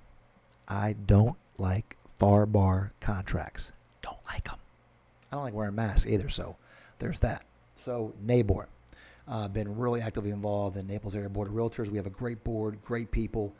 I 0.68 0.94
don't 1.08 1.36
like 1.58 1.98
FARBAR 2.22 2.91
contracts. 2.99 3.72
Don't 4.03 4.24
like 4.28 4.43
them. 4.43 4.59
I 5.32 5.36
don't 5.36 5.43
like 5.43 5.55
wearing 5.55 5.74
masks 5.74 6.05
either. 6.05 6.30
So 6.30 6.55
there's 6.99 7.19
that. 7.22 7.43
So 7.76 8.13
NABOR, 8.24 8.67
uh, 9.28 9.47
been 9.47 9.76
really 9.76 10.01
actively 10.01 10.30
involved 10.30 10.78
in 10.78 10.86
Naples 10.86 11.15
Area 11.15 11.30
Board 11.30 11.47
of 11.47 11.55
Realtors. 11.55 11.88
We 11.88 11.97
have 11.97 12.05
a 12.05 12.11
great 12.11 12.43
board, 12.43 12.78
great 12.86 13.09
people. 13.09 13.55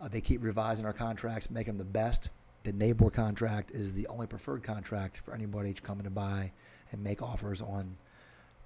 Uh, 0.00 0.06
they 0.06 0.20
keep 0.20 0.44
revising 0.44 0.84
our 0.84 0.92
contracts, 0.92 1.50
making 1.50 1.76
them 1.76 1.78
the 1.78 1.92
best. 1.92 2.30
The 2.62 2.72
NABOR 2.72 3.12
contract 3.12 3.72
is 3.72 3.92
the 3.92 4.06
only 4.06 4.28
preferred 4.28 4.62
contract 4.62 5.20
for 5.24 5.34
anybody 5.34 5.72
coming 5.72 6.04
to 6.04 6.10
buy 6.10 6.52
and 6.92 7.02
make 7.02 7.20
offers 7.20 7.60
on 7.60 7.96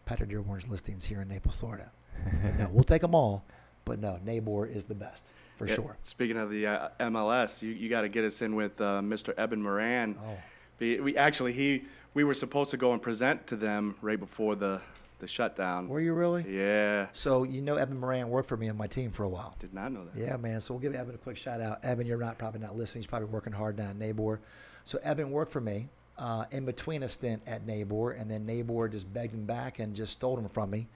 Patrick 0.04 0.28
Dearborn's 0.28 0.68
listings 0.68 1.06
here 1.06 1.22
in 1.22 1.28
Naples, 1.28 1.56
Florida. 1.56 1.90
No, 2.58 2.68
we'll 2.70 2.84
take 2.84 3.00
them 3.00 3.14
all, 3.14 3.44
but 3.86 3.98
no, 3.98 4.18
NABOR 4.26 4.66
is 4.66 4.84
the 4.84 4.94
best 4.94 5.32
for 5.58 5.66
Yeah, 5.66 5.74
sure. 5.74 5.96
Speaking 6.02 6.36
of 6.38 6.50
the 6.50 6.66
uh, 6.66 6.88
MLS, 7.00 7.60
you, 7.60 7.70
you 7.70 7.90
got 7.90 8.02
to 8.02 8.08
get 8.08 8.24
us 8.24 8.40
in 8.40 8.54
with 8.54 8.80
uh, 8.80 9.00
Mr. 9.02 9.34
Evan 9.36 9.60
Moran. 9.60 10.16
Oh, 10.24 10.38
We, 10.78 11.00
we 11.00 11.16
actually 11.16 11.52
he 11.52 11.84
we 12.14 12.24
were 12.24 12.34
supposed 12.34 12.70
to 12.70 12.76
go 12.76 12.92
and 12.92 13.02
present 13.02 13.46
to 13.48 13.56
them 13.56 13.96
right 14.00 14.18
before 14.18 14.54
the 14.54 14.80
the 15.18 15.26
shutdown. 15.26 15.88
were 15.88 16.00
you 16.00 16.12
really? 16.14 16.44
Yeah, 16.48 17.08
So 17.12 17.42
you 17.42 17.60
know 17.60 17.74
Evan 17.74 17.98
Moran 17.98 18.28
worked 18.30 18.48
for 18.48 18.56
me 18.56 18.68
on 18.68 18.76
my 18.76 18.86
team 18.86 19.10
for 19.10 19.24
a 19.24 19.28
while. 19.28 19.56
did 19.58 19.74
not 19.74 19.90
know 19.90 20.04
that. 20.04 20.16
Yeah, 20.16 20.36
man. 20.36 20.60
So 20.60 20.74
we'll 20.74 20.80
give 20.80 20.94
Evan 20.94 21.16
a 21.16 21.18
quick 21.18 21.36
shout 21.36 21.60
out. 21.60 21.84
Evan, 21.84 22.06
you're 22.06 22.18
not 22.18 22.38
probably 22.38 22.60
not 22.60 22.76
listening. 22.76 23.02
He's 23.02 23.08
probably 23.08 23.26
working 23.26 23.52
hard 23.52 23.74
down 23.74 23.88
at 23.90 23.98
NABOR. 23.98 24.38
So 24.84 25.00
Evan 25.02 25.32
worked 25.32 25.50
for 25.50 25.60
me 25.60 25.88
uh, 26.18 26.44
in 26.52 26.64
between 26.64 27.02
a 27.02 27.08
stint 27.08 27.42
at 27.48 27.66
NABOR, 27.66 28.12
and 28.20 28.30
then 28.30 28.46
NABOR 28.46 28.92
just 28.92 29.12
begged 29.12 29.34
him 29.34 29.44
back 29.44 29.80
and 29.80 29.92
just 29.96 30.12
stole 30.12 30.38
him 30.38 30.48
from 30.48 30.70
me. 30.70 30.86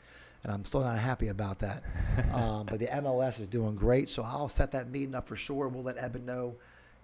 And 0.42 0.52
I'm 0.52 0.64
still 0.64 0.80
not 0.80 0.98
happy 0.98 1.28
about 1.28 1.58
that. 1.60 1.82
um, 2.32 2.66
but 2.66 2.78
the 2.78 2.86
MLS 2.86 3.40
is 3.40 3.48
doing 3.48 3.74
great, 3.74 4.10
so 4.10 4.22
I'll 4.22 4.48
set 4.48 4.72
that 4.72 4.90
meeting 4.90 5.14
up 5.14 5.28
for 5.28 5.36
sure. 5.36 5.68
We'll 5.68 5.84
let 5.84 5.96
Evan 5.96 6.26
know, 6.26 6.54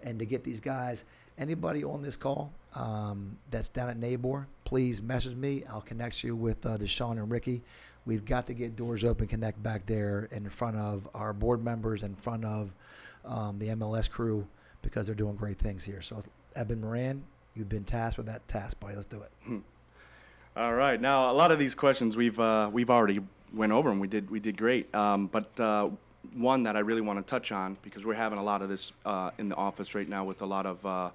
and 0.01 0.19
to 0.19 0.25
get 0.25 0.43
these 0.43 0.59
guys. 0.59 1.05
Anybody 1.37 1.85
on 1.85 2.01
this 2.01 2.17
call 2.17 2.51
um, 2.75 3.37
that's 3.49 3.69
down 3.69 3.89
at 3.89 3.97
NABOR, 3.97 4.45
please 4.65 5.01
message 5.01 5.35
me. 5.35 5.63
I'll 5.69 5.79
connect 5.79 6.21
you 6.21 6.35
with 6.35 6.65
uh, 6.65 6.77
DeShawn 6.77 7.11
and 7.11 7.31
Ricky. 7.31 7.63
We've 8.05 8.25
got 8.25 8.45
to 8.47 8.53
get 8.53 8.75
doors 8.75 9.05
open, 9.05 9.27
connect 9.27 9.61
back 9.63 9.85
there 9.85 10.27
in 10.31 10.49
front 10.49 10.75
of 10.75 11.07
our 11.13 11.31
board 11.31 11.63
members, 11.63 12.03
in 12.03 12.15
front 12.15 12.43
of 12.43 12.73
um, 13.23 13.57
the 13.57 13.67
MLS 13.67 14.09
crew, 14.09 14.45
because 14.81 15.05
they're 15.05 15.15
doing 15.15 15.35
great 15.35 15.57
things 15.59 15.85
here. 15.85 16.01
So, 16.01 16.21
Evan 16.55 16.81
Moran, 16.81 17.23
you've 17.55 17.69
been 17.69 17.85
tasked 17.85 18.17
with 18.17 18.25
that 18.25 18.45
task, 18.47 18.79
buddy. 18.79 18.95
Let's 18.95 19.07
do 19.07 19.21
it. 19.21 19.31
All 20.59 20.73
right. 20.73 20.99
Now 20.99 21.31
a 21.31 21.33
lot 21.33 21.51
of 21.51 21.57
these 21.57 21.73
questions 21.73 22.17
we've 22.17 22.37
uh, 22.37 22.69
we've 22.73 22.89
already 22.89 23.21
went 23.53 23.71
over 23.71 23.87
them. 23.87 24.01
We 24.01 24.09
did 24.09 24.29
we 24.29 24.41
did 24.41 24.57
great. 24.57 24.93
Um, 24.93 25.27
but 25.27 25.57
uh, 25.57 25.87
one 26.33 26.63
that 26.63 26.75
I 26.75 26.79
really 26.79 26.99
want 26.99 27.25
to 27.25 27.29
touch 27.29 27.53
on 27.53 27.77
because 27.81 28.03
we're 28.03 28.15
having 28.15 28.39
a 28.39 28.43
lot 28.43 28.61
of 28.61 28.67
this 28.67 28.91
uh, 29.05 29.31
in 29.37 29.47
the 29.47 29.55
office 29.55 29.95
right 29.95 30.07
now 30.07 30.25
with 30.25 30.41
a 30.41 30.45
lot 30.45 30.65
of. 30.65 30.85
Uh, 30.85 31.09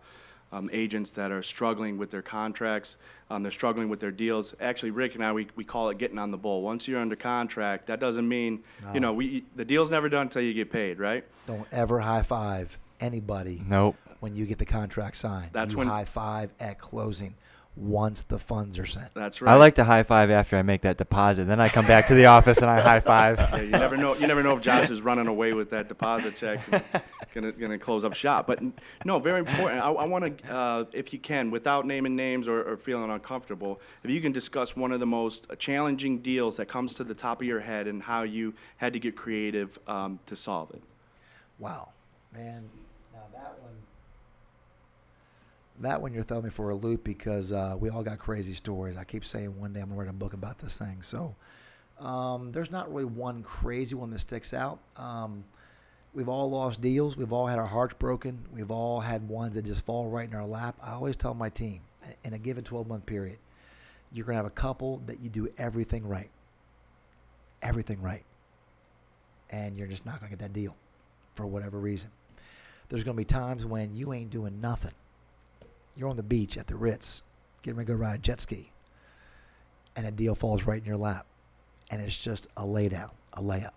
um, 0.53 0.71
agents 0.73 1.11
that 1.13 1.33
are 1.33 1.43
struggling 1.43 1.99
with 1.99 2.13
their 2.13 2.23
contracts, 2.23 2.95
um, 3.29 3.43
they're 3.43 3.51
struggling 3.51 3.89
with 3.89 3.99
their 3.99 4.13
deals. 4.13 4.55
Actually, 4.61 4.93
Rick 4.93 5.17
and 5.17 5.25
I, 5.25 5.33
we, 5.33 5.49
we 5.57 5.65
call 5.65 5.89
it 5.89 5.99
getting 5.99 6.17
on 6.17 6.31
the 6.31 6.37
bull. 6.37 6.63
Once 6.63 6.87
you're 6.87 7.01
under 7.01 7.17
contract, 7.17 7.89
that 7.89 7.99
doesn't 7.99 8.29
mean, 8.29 8.63
you 8.93 9.01
know, 9.01 9.13
we 9.13 9.43
the 9.57 9.65
deal's 9.65 9.91
never 9.91 10.09
done 10.09 10.23
until 10.23 10.43
you 10.43 10.55
get 10.55 10.71
paid, 10.71 11.01
right? 11.01 11.25
Don't 11.49 11.67
ever 11.73 11.99
high 11.99 12.23
five 12.23 12.79
anybody 13.01 13.65
Nope. 13.67 13.97
when 14.21 14.37
you 14.37 14.47
get 14.47 14.59
the 14.59 14.65
contract 14.65 15.17
signed. 15.17 15.51
That's 15.53 15.73
you 15.73 15.79
when- 15.79 15.89
high 15.89 16.05
five 16.05 16.51
at 16.61 16.79
closing 16.79 17.35
once 17.77 18.23
the 18.23 18.39
funds 18.39 18.79
are 18.79 18.87
sent. 18.87 19.13
That's 19.15 19.43
right. 19.43 19.53
I 19.53 19.57
like 19.57 19.75
to 19.77 19.85
high 19.85 20.05
five 20.05 20.31
after 20.31 20.57
I 20.57 20.63
make 20.63 20.83
that 20.83 20.97
deposit. 20.97 21.47
Then 21.47 21.61
I 21.61 21.69
come 21.69 21.87
back 21.87 22.07
to 22.07 22.15
the 22.15 22.27
office 22.27 22.59
and 22.59 22.71
I 22.71 22.81
high 22.89 23.01
five. 23.01 23.39
Yeah, 23.39 23.63
you 23.63 23.71
never 23.71 23.97
know. 23.97 24.15
You 24.15 24.27
never 24.27 24.43
know 24.43 24.57
if 24.57 24.63
Josh 24.63 24.91
is 24.91 25.01
running 25.01 25.27
away 25.27 25.55
with 25.55 25.71
that 25.71 25.89
deposit 25.89 26.37
check, 26.37 26.61
gonna 27.35 27.51
gonna 27.53 27.79
close 27.79 28.05
up 28.05 28.15
shop. 28.15 28.47
But 28.47 28.61
no, 29.05 29.19
very 29.19 29.41
important. 29.41 29.81
I, 29.81 29.91
I 29.91 30.05
want 30.05 30.39
to, 30.39 30.53
uh, 30.53 30.85
if 30.93 31.13
you 31.13 31.19
can, 31.19 31.51
without 31.51 31.85
naming 31.85 32.15
names 32.15 32.47
or, 32.47 32.63
or 32.63 32.77
feeling 32.77 33.11
uncomfortable, 33.11 33.81
if 34.05 34.11
you 34.11 34.21
can 34.21 34.31
discuss 34.31 34.77
one 34.77 34.93
of 34.93 35.01
the 35.01 35.07
most 35.07 35.47
challenging 35.59 36.19
deals 36.19 36.57
that 36.57 36.67
comes 36.67 36.95
to 36.95 37.05
the 37.05 37.15
top 37.15 37.41
of 37.41 37.47
your 37.47 37.61
head 37.61 37.89
and 37.89 38.03
how 38.03 38.23
you 38.23 38.55
had 38.77 38.93
to 38.93 39.01
get 39.01 39.17
creative 39.17 39.79
um, 39.89 40.21
to 40.27 40.37
solve 40.37 40.71
it. 40.71 40.83
Wow, 41.59 41.89
man. 42.33 42.69
Now 43.13 43.21
that 43.33 43.59
one, 43.61 43.73
that 45.81 46.01
one 46.01 46.13
you're 46.15 46.23
throwing 46.23 46.45
me 46.45 46.51
for 46.51 46.71
a 46.71 46.75
loop 46.75 47.05
because 47.05 47.53
uh, 47.53 47.77
we 47.79 47.89
all 47.91 48.03
got 48.03 48.19
crazy 48.19 48.55
stories. 48.55 48.97
I 48.97 49.05
keep 49.05 49.25
saying 49.25 49.59
one 49.59 49.73
day 49.73 49.81
I'm 49.81 49.89
gonna 49.89 50.01
write 50.01 50.09
a 50.11 50.13
book 50.13 50.33
about 50.35 50.59
this 50.59 50.79
thing. 50.79 51.03
So 51.03 51.35
Um, 51.99 52.53
there's 52.53 52.71
not 52.71 52.89
really 52.91 53.05
one 53.05 53.43
crazy 53.43 53.95
one 53.95 54.11
that 54.11 54.21
sticks 54.21 54.53
out. 54.53 54.81
Um, 54.97 55.45
we've 56.13 56.29
all 56.29 56.51
lost 56.51 56.81
deals. 56.81 57.17
We've 57.17 57.33
all 57.33 57.47
had 57.47 57.59
our 57.59 57.67
hearts 57.67 57.95
broken. 57.99 58.39
We've 58.53 58.71
all 58.71 59.01
had 59.01 59.29
ones 59.29 59.55
that 59.55 59.65
just 59.65 59.85
fall 59.85 60.09
right 60.09 60.29
in 60.29 60.35
our 60.35 60.47
lap. 60.47 60.77
I 60.83 60.93
always 60.93 61.17
tell 61.17 61.35
my 61.35 61.51
team 61.51 61.81
in 62.25 62.33
a 62.35 62.39
given 62.39 62.65
12 62.65 62.89
month 62.89 63.07
period, 63.07 63.39
you're 64.13 64.27
going 64.27 64.35
to 64.35 64.43
have 64.43 64.47
a 64.47 64.51
couple 64.51 65.03
that 65.07 65.21
you 65.21 65.29
do 65.31 65.49
everything 65.59 66.07
right. 66.07 66.31
Everything 67.63 68.01
right. 68.03 68.25
And 69.51 69.77
you're 69.77 69.89
just 69.89 70.05
not 70.05 70.21
going 70.21 70.31
to 70.31 70.37
get 70.37 70.43
that 70.43 70.53
deal 70.53 70.75
for 71.35 71.47
whatever 71.47 71.79
reason. 71.79 72.11
There's 72.89 73.05
going 73.05 73.17
to 73.17 73.21
be 73.21 73.25
times 73.25 73.65
when 73.65 73.95
you 73.95 74.13
ain't 74.13 74.31
doing 74.31 74.61
nothing. 74.61 74.93
You're 75.97 76.09
on 76.09 76.17
the 76.17 76.23
beach 76.23 76.57
at 76.57 76.67
the 76.67 76.77
Ritz, 76.77 77.23
getting 77.63 77.77
ready 77.77 77.87
to 77.87 77.93
go 77.93 77.99
ride 77.99 78.17
a 78.17 78.19
jet 78.19 78.41
ski, 78.41 78.71
and 79.97 80.07
a 80.07 80.11
deal 80.11 80.35
falls 80.35 80.65
right 80.65 80.81
in 80.81 80.85
your 80.87 80.97
lap. 80.97 81.27
And 81.91 82.01
it's 82.01 82.17
just 82.17 82.49
a 82.57 82.63
laydown, 82.63 83.11
a 83.35 83.43
layup. 83.43 83.73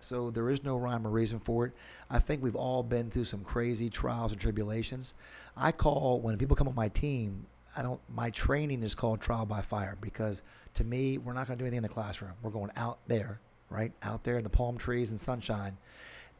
So 0.00 0.30
there 0.30 0.50
is 0.50 0.62
no 0.62 0.76
rhyme 0.76 1.06
or 1.06 1.10
reason 1.10 1.40
for 1.40 1.66
it. 1.66 1.72
I 2.10 2.18
think 2.18 2.42
we've 2.42 2.56
all 2.56 2.82
been 2.82 3.10
through 3.10 3.24
some 3.24 3.42
crazy 3.42 3.88
trials 3.88 4.32
and 4.32 4.40
tribulations. 4.40 5.14
I 5.56 5.72
call 5.72 6.20
when 6.20 6.36
people 6.36 6.56
come 6.56 6.68
on 6.68 6.74
my 6.74 6.88
team, 6.88 7.46
I 7.76 7.82
don't 7.82 8.00
my 8.14 8.30
training 8.30 8.82
is 8.82 8.94
called 8.94 9.20
trial 9.20 9.46
by 9.46 9.62
fire 9.62 9.96
because 10.00 10.42
to 10.74 10.84
me, 10.84 11.18
we're 11.18 11.32
not 11.32 11.46
going 11.46 11.58
to 11.58 11.62
do 11.62 11.66
anything 11.66 11.78
in 11.78 11.82
the 11.84 11.88
classroom. 11.88 12.32
We're 12.42 12.50
going 12.50 12.70
out 12.76 12.98
there, 13.06 13.40
right? 13.70 13.92
Out 14.02 14.24
there 14.24 14.36
in 14.36 14.44
the 14.44 14.50
palm 14.50 14.76
trees 14.76 15.10
and 15.10 15.18
sunshine 15.18 15.76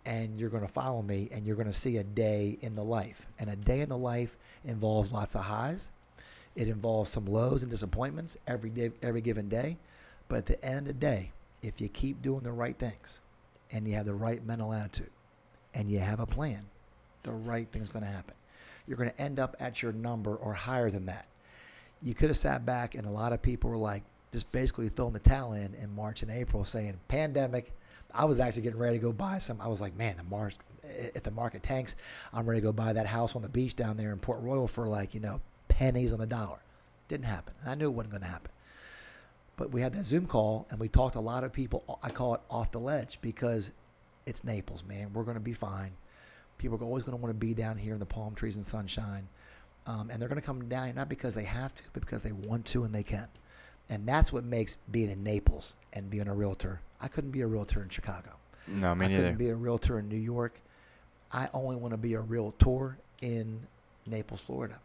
and 0.06 0.38
you're 0.38 0.50
going 0.50 0.66
to 0.66 0.72
follow 0.72 1.02
me 1.02 1.28
and 1.32 1.46
you're 1.46 1.56
going 1.56 1.68
to 1.68 1.72
see 1.72 1.96
a 1.96 2.04
day 2.04 2.58
in 2.60 2.74
the 2.74 2.84
life. 2.84 3.26
And 3.38 3.50
a 3.50 3.56
day 3.56 3.80
in 3.80 3.88
the 3.88 3.98
life 3.98 4.36
involves 4.64 5.12
lots 5.12 5.34
of 5.34 5.42
highs. 5.42 5.90
It 6.56 6.68
involves 6.68 7.10
some 7.10 7.26
lows 7.26 7.62
and 7.62 7.70
disappointments 7.70 8.36
every 8.46 8.70
day, 8.70 8.92
every 9.02 9.20
given 9.20 9.48
day. 9.48 9.76
But 10.28 10.38
at 10.38 10.46
the 10.46 10.64
end 10.64 10.80
of 10.80 10.86
the 10.86 10.92
day, 10.94 11.32
if 11.62 11.80
you 11.80 11.88
keep 11.88 12.22
doing 12.22 12.42
the 12.42 12.52
right 12.52 12.76
things 12.78 13.20
and 13.70 13.88
you 13.88 13.94
have 13.94 14.06
the 14.06 14.14
right 14.14 14.44
mental 14.44 14.72
attitude 14.72 15.10
and 15.74 15.90
you 15.90 15.98
have 15.98 16.20
a 16.20 16.26
plan, 16.26 16.64
the 17.22 17.32
right 17.32 17.66
thing's 17.72 17.88
going 17.88 18.04
to 18.04 18.10
happen. 18.10 18.34
You're 18.86 18.98
going 18.98 19.10
to 19.10 19.20
end 19.20 19.38
up 19.38 19.56
at 19.60 19.82
your 19.82 19.92
number 19.92 20.36
or 20.36 20.52
higher 20.52 20.90
than 20.90 21.06
that. 21.06 21.26
You 22.02 22.14
could 22.14 22.28
have 22.28 22.36
sat 22.36 22.66
back 22.66 22.94
and 22.94 23.06
a 23.06 23.10
lot 23.10 23.32
of 23.32 23.40
people 23.40 23.70
were 23.70 23.76
like, 23.78 24.02
just 24.32 24.50
basically 24.52 24.88
throwing 24.88 25.12
the 25.12 25.20
towel 25.20 25.52
in 25.52 25.74
in 25.74 25.94
March 25.94 26.22
and 26.22 26.30
April 26.30 26.64
saying, 26.64 26.98
pandemic, 27.06 27.72
I 28.14 28.24
was 28.24 28.38
actually 28.38 28.62
getting 28.62 28.78
ready 28.78 28.98
to 28.98 29.02
go 29.02 29.12
buy 29.12 29.38
some. 29.38 29.60
I 29.60 29.66
was 29.66 29.80
like, 29.80 29.96
man, 29.96 30.16
the 30.16 30.24
market, 30.24 30.58
if 30.84 31.22
the 31.22 31.30
market 31.30 31.62
tanks, 31.62 31.96
I'm 32.32 32.46
ready 32.46 32.60
to 32.60 32.66
go 32.66 32.72
buy 32.72 32.92
that 32.92 33.06
house 33.06 33.34
on 33.34 33.42
the 33.42 33.48
beach 33.48 33.74
down 33.74 33.96
there 33.96 34.12
in 34.12 34.18
Port 34.18 34.40
Royal 34.40 34.68
for 34.68 34.86
like, 34.86 35.14
you 35.14 35.20
know, 35.20 35.40
pennies 35.68 36.12
on 36.12 36.20
the 36.20 36.26
dollar. 36.26 36.58
Didn't 37.08 37.26
happen. 37.26 37.54
And 37.60 37.70
I 37.70 37.74
knew 37.74 37.86
it 37.86 37.94
wasn't 37.94 38.12
going 38.12 38.22
to 38.22 38.28
happen. 38.28 38.50
But 39.56 39.72
we 39.72 39.80
had 39.80 39.92
that 39.94 40.04
Zoom 40.04 40.26
call 40.26 40.66
and 40.70 40.78
we 40.78 40.88
talked 40.88 41.16
a 41.16 41.20
lot 41.20 41.44
of 41.44 41.52
people. 41.52 41.98
I 42.02 42.10
call 42.10 42.34
it 42.34 42.40
off 42.50 42.72
the 42.72 42.80
ledge 42.80 43.18
because 43.20 43.72
it's 44.26 44.44
Naples, 44.44 44.84
man. 44.86 45.12
We're 45.12 45.24
going 45.24 45.36
to 45.36 45.40
be 45.40 45.52
fine. 45.52 45.90
People 46.58 46.78
are 46.78 46.84
always 46.84 47.02
going 47.02 47.16
to 47.16 47.22
want 47.22 47.34
to 47.34 47.38
be 47.38 47.52
down 47.52 47.76
here 47.76 47.94
in 47.94 48.00
the 48.00 48.06
palm 48.06 48.34
trees 48.34 48.56
and 48.56 48.64
sunshine. 48.64 49.28
Um, 49.86 50.08
and 50.10 50.20
they're 50.20 50.28
going 50.28 50.40
to 50.40 50.46
come 50.46 50.68
down 50.68 50.86
here 50.86 50.94
not 50.94 51.08
because 51.08 51.34
they 51.34 51.44
have 51.44 51.74
to, 51.74 51.82
but 51.92 52.00
because 52.00 52.22
they 52.22 52.32
want 52.32 52.64
to 52.66 52.84
and 52.84 52.94
they 52.94 53.02
can. 53.02 53.28
And 53.90 54.06
that's 54.06 54.32
what 54.32 54.44
makes 54.44 54.76
being 54.90 55.10
in 55.10 55.22
Naples 55.22 55.74
and 55.92 56.08
being 56.10 56.28
a 56.28 56.34
realtor. 56.34 56.80
I 57.00 57.08
couldn't 57.08 57.30
be 57.32 57.42
a 57.42 57.46
realtor 57.46 57.82
in 57.82 57.88
Chicago. 57.88 58.30
No, 58.66 58.94
me 58.94 59.06
I 59.06 59.08
neither. 59.08 59.22
couldn't 59.22 59.38
be 59.38 59.50
a 59.50 59.54
realtor 59.54 59.98
in 59.98 60.08
New 60.08 60.16
York. 60.16 60.58
I 61.32 61.48
only 61.52 61.76
want 61.76 61.92
to 61.92 61.98
be 61.98 62.14
a 62.14 62.20
realtor 62.20 62.96
in 63.20 63.60
Naples, 64.06 64.40
Florida. 64.40 64.78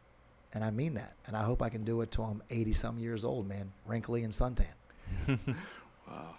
And 0.53 0.63
I 0.63 0.71
mean 0.71 0.95
that. 0.95 1.13
And 1.27 1.37
I 1.37 1.43
hope 1.43 1.61
I 1.61 1.69
can 1.69 1.83
do 1.85 2.01
it 2.01 2.11
till 2.11 2.25
I'm 2.25 2.41
80 2.49 2.73
some 2.73 2.97
years 2.97 3.23
old, 3.23 3.47
man, 3.47 3.71
wrinkly 3.85 4.23
and 4.23 4.33
suntan. 4.33 4.65
Wow. 6.07 6.35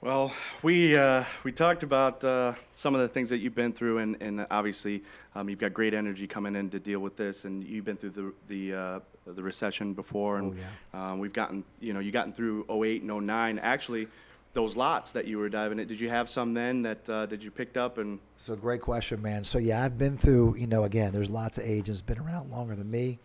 Well, 0.00 0.32
we 0.62 0.96
uh, 0.96 1.24
we 1.44 1.52
talked 1.52 1.82
about 1.82 2.22
uh, 2.24 2.54
some 2.74 2.94
of 2.94 3.00
the 3.00 3.08
things 3.08 3.30
that 3.30 3.38
you've 3.38 3.54
been 3.54 3.72
through, 3.72 3.98
and, 3.98 4.16
and 4.20 4.46
obviously 4.50 5.02
um, 5.34 5.48
you've 5.48 5.60
got 5.60 5.72
great 5.72 5.94
energy 5.94 6.26
coming 6.26 6.56
in 6.56 6.68
to 6.70 6.78
deal 6.80 6.98
with 6.98 7.16
this, 7.16 7.44
and 7.44 7.62
you've 7.64 7.84
been 7.84 7.96
through 7.96 8.10
the 8.10 8.32
the 8.48 8.74
uh, 8.74 9.00
the 9.26 9.42
recession 9.42 9.94
before, 9.94 10.38
and 10.38 10.52
Oh, 10.52 10.56
yeah. 10.94 11.12
um, 11.12 11.18
we've 11.18 11.32
gotten 11.32 11.64
you 11.80 11.92
know 11.92 12.00
you 12.00 12.12
gotten 12.12 12.32
through 12.32 12.66
08 12.68 13.02
and 13.02 13.26
09. 13.26 13.58
Actually, 13.58 14.08
those 14.52 14.76
lots 14.76 15.12
that 15.12 15.26
you 15.26 15.38
were 15.38 15.48
diving 15.48 15.78
in, 15.78 15.88
did 15.88 15.98
you 15.98 16.08
have 16.10 16.28
some 16.28 16.54
then 16.54 16.82
that 16.82 17.08
uh, 17.08 17.26
did 17.26 17.42
you 17.42 17.50
picked 17.50 17.76
up 17.76 17.98
and 17.98 18.18
So 18.36 18.54
great 18.54 18.80
question, 18.80 19.20
man. 19.22 19.44
So 19.44 19.58
yeah, 19.58 19.82
I've 19.84 19.98
been 19.98 20.16
through, 20.18 20.56
you 20.56 20.66
know, 20.66 20.84
again, 20.84 21.12
there's 21.12 21.30
lots 21.30 21.58
of 21.58 21.64
agents 21.64 22.00
been 22.00 22.18
around 22.18 22.50
longer 22.50 22.76
than 22.76 22.90
me. 22.90 23.18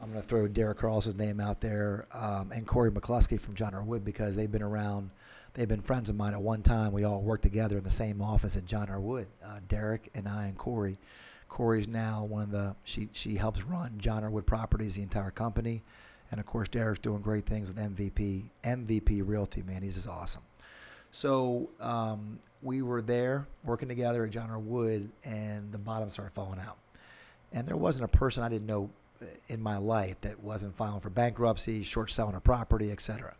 I'm 0.00 0.10
going 0.10 0.20
to 0.22 0.28
throw 0.28 0.46
Derek 0.46 0.78
Carlson's 0.78 1.16
name 1.16 1.40
out 1.40 1.60
there 1.62 2.06
um, 2.12 2.52
and 2.52 2.66
Corey 2.66 2.90
McCluskey 2.90 3.40
from 3.40 3.54
John 3.54 3.74
R. 3.74 3.82
Wood 3.82 4.04
because 4.04 4.36
they've 4.36 4.52
been 4.52 4.62
around. 4.62 5.08
They've 5.54 5.66
been 5.66 5.80
friends 5.80 6.10
of 6.10 6.16
mine 6.16 6.34
at 6.34 6.42
one 6.42 6.62
time. 6.62 6.92
We 6.92 7.04
all 7.04 7.22
worked 7.22 7.42
together 7.44 7.78
in 7.78 7.82
the 7.82 7.90
same 7.90 8.20
office 8.20 8.56
at 8.56 8.66
John 8.66 8.90
R. 8.90 9.00
Wood. 9.00 9.26
Uh, 9.42 9.60
Derek 9.68 10.10
and 10.14 10.28
I 10.28 10.48
and 10.48 10.58
Corey. 10.58 10.98
Corey's 11.56 11.88
now 11.88 12.22
one 12.22 12.42
of 12.42 12.50
the 12.50 12.76
she 12.84 13.08
she 13.12 13.34
helps 13.34 13.62
run 13.62 13.94
John 13.96 14.22
R. 14.22 14.28
Wood 14.28 14.44
Properties, 14.44 14.96
the 14.96 15.02
entire 15.02 15.30
company, 15.30 15.82
and 16.30 16.38
of 16.38 16.44
course 16.44 16.68
Derek's 16.68 16.98
doing 16.98 17.22
great 17.22 17.46
things 17.46 17.66
with 17.66 17.78
MVP 17.78 18.42
MVP 18.62 19.26
Realty. 19.26 19.62
Man, 19.62 19.80
he's 19.80 19.94
just 19.94 20.06
awesome. 20.06 20.42
So 21.10 21.70
um, 21.80 22.40
we 22.60 22.82
were 22.82 23.00
there 23.00 23.46
working 23.64 23.88
together 23.88 24.26
at 24.26 24.32
John 24.32 24.50
R. 24.50 24.58
Wood, 24.58 25.08
and 25.24 25.72
the 25.72 25.78
bottom 25.78 26.10
started 26.10 26.34
falling 26.34 26.60
out. 26.60 26.76
And 27.54 27.66
there 27.66 27.78
wasn't 27.78 28.04
a 28.04 28.08
person 28.08 28.42
I 28.42 28.50
didn't 28.50 28.66
know 28.66 28.90
uh, 29.22 29.24
in 29.48 29.62
my 29.62 29.78
life 29.78 30.20
that 30.20 30.38
wasn't 30.40 30.76
filing 30.76 31.00
for 31.00 31.08
bankruptcy, 31.08 31.84
short 31.84 32.10
selling 32.10 32.34
a 32.34 32.40
property, 32.40 32.92
etc. 32.92 33.34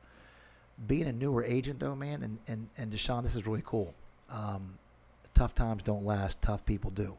Being 0.87 1.07
a 1.07 1.13
newer 1.13 1.45
agent, 1.45 1.81
though, 1.81 1.95
man, 1.95 2.23
and, 2.23 2.39
and, 2.49 2.69
and 2.79 2.91
DeShawn, 2.91 3.25
this 3.25 3.37
is 3.37 3.47
really 3.47 3.63
cool. 3.67 3.93
Um, 4.31 4.79
tough 5.35 5.55
times 5.55 5.83
don't 5.83 6.07
last, 6.07 6.41
tough 6.41 6.65
people 6.65 6.91
do. 6.91 7.15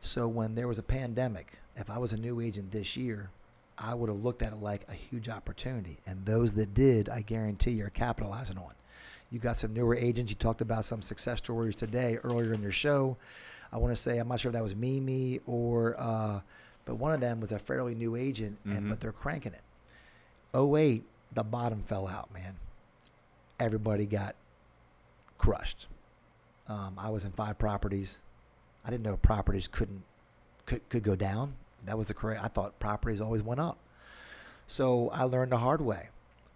So 0.00 0.26
when 0.28 0.54
there 0.54 0.68
was 0.68 0.78
a 0.78 0.82
pandemic, 0.82 1.58
if 1.76 1.90
I 1.90 1.98
was 1.98 2.12
a 2.12 2.16
new 2.16 2.40
agent 2.40 2.72
this 2.72 2.96
year, 2.96 3.30
I 3.78 3.94
would 3.94 4.08
have 4.08 4.22
looked 4.22 4.42
at 4.42 4.52
it 4.52 4.58
like 4.60 4.82
a 4.88 4.94
huge 4.94 5.28
opportunity. 5.28 5.98
And 6.06 6.24
those 6.24 6.52
that 6.54 6.74
did, 6.74 7.08
I 7.08 7.20
guarantee 7.22 7.72
you're 7.72 7.90
capitalizing 7.90 8.58
on. 8.58 8.72
You 9.30 9.38
got 9.38 9.58
some 9.58 9.72
newer 9.72 9.94
agents. 9.94 10.30
You 10.30 10.36
talked 10.36 10.60
about 10.60 10.84
some 10.84 11.02
success 11.02 11.38
stories 11.38 11.76
today 11.76 12.18
earlier 12.24 12.52
in 12.52 12.62
your 12.62 12.72
show. 12.72 13.16
I 13.72 13.78
want 13.78 13.94
to 13.94 14.00
say 14.00 14.18
I'm 14.18 14.28
not 14.28 14.40
sure 14.40 14.50
if 14.50 14.54
that 14.54 14.62
was 14.62 14.74
Mimi 14.74 15.40
or, 15.46 15.94
uh, 15.98 16.40
but 16.84 16.96
one 16.96 17.12
of 17.12 17.20
them 17.20 17.40
was 17.40 17.52
a 17.52 17.58
fairly 17.58 17.94
new 17.94 18.16
agent, 18.16 18.58
and 18.64 18.84
Mhm. 18.84 18.88
but 18.88 19.00
they're 19.00 19.12
cranking 19.12 19.52
it. 19.52 19.60
08, 20.52 21.04
the 21.32 21.44
bottom 21.44 21.82
fell 21.84 22.08
out, 22.08 22.32
man. 22.34 22.56
Everybody 23.60 24.06
got 24.06 24.34
crushed. 25.38 25.86
Um, 26.66 26.98
I 26.98 27.10
was 27.10 27.24
in 27.24 27.30
five 27.32 27.58
properties. 27.58 28.18
I 28.84 28.90
didn't 28.90 29.04
know 29.04 29.16
properties 29.16 29.68
couldn't 29.68 30.02
could 30.66 30.88
could 30.88 31.02
go 31.02 31.16
down. 31.16 31.54
That 31.86 31.98
was 31.98 32.08
the 32.08 32.14
correct. 32.14 32.42
I 32.42 32.48
thought 32.48 32.78
properties 32.78 33.20
always 33.20 33.42
went 33.42 33.60
up. 33.60 33.78
So 34.66 35.08
I 35.10 35.24
learned 35.24 35.52
the 35.52 35.58
hard 35.58 35.80
way. 35.80 36.08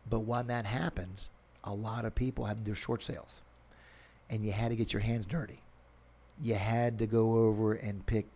But 0.08 0.20
when 0.20 0.46
that 0.48 0.66
happened, 0.66 1.26
a 1.64 1.74
lot 1.74 2.04
of 2.04 2.14
people 2.14 2.44
had 2.44 2.58
to 2.58 2.70
do 2.70 2.74
short 2.74 3.02
sales, 3.02 3.40
and 4.28 4.44
you 4.44 4.52
had 4.52 4.68
to 4.68 4.76
get 4.76 4.92
your 4.92 5.00
hands 5.00 5.26
dirty. 5.26 5.60
You 6.42 6.54
had 6.54 6.98
to 6.98 7.06
go 7.06 7.38
over 7.38 7.72
and 7.72 8.04
pick 8.06 8.26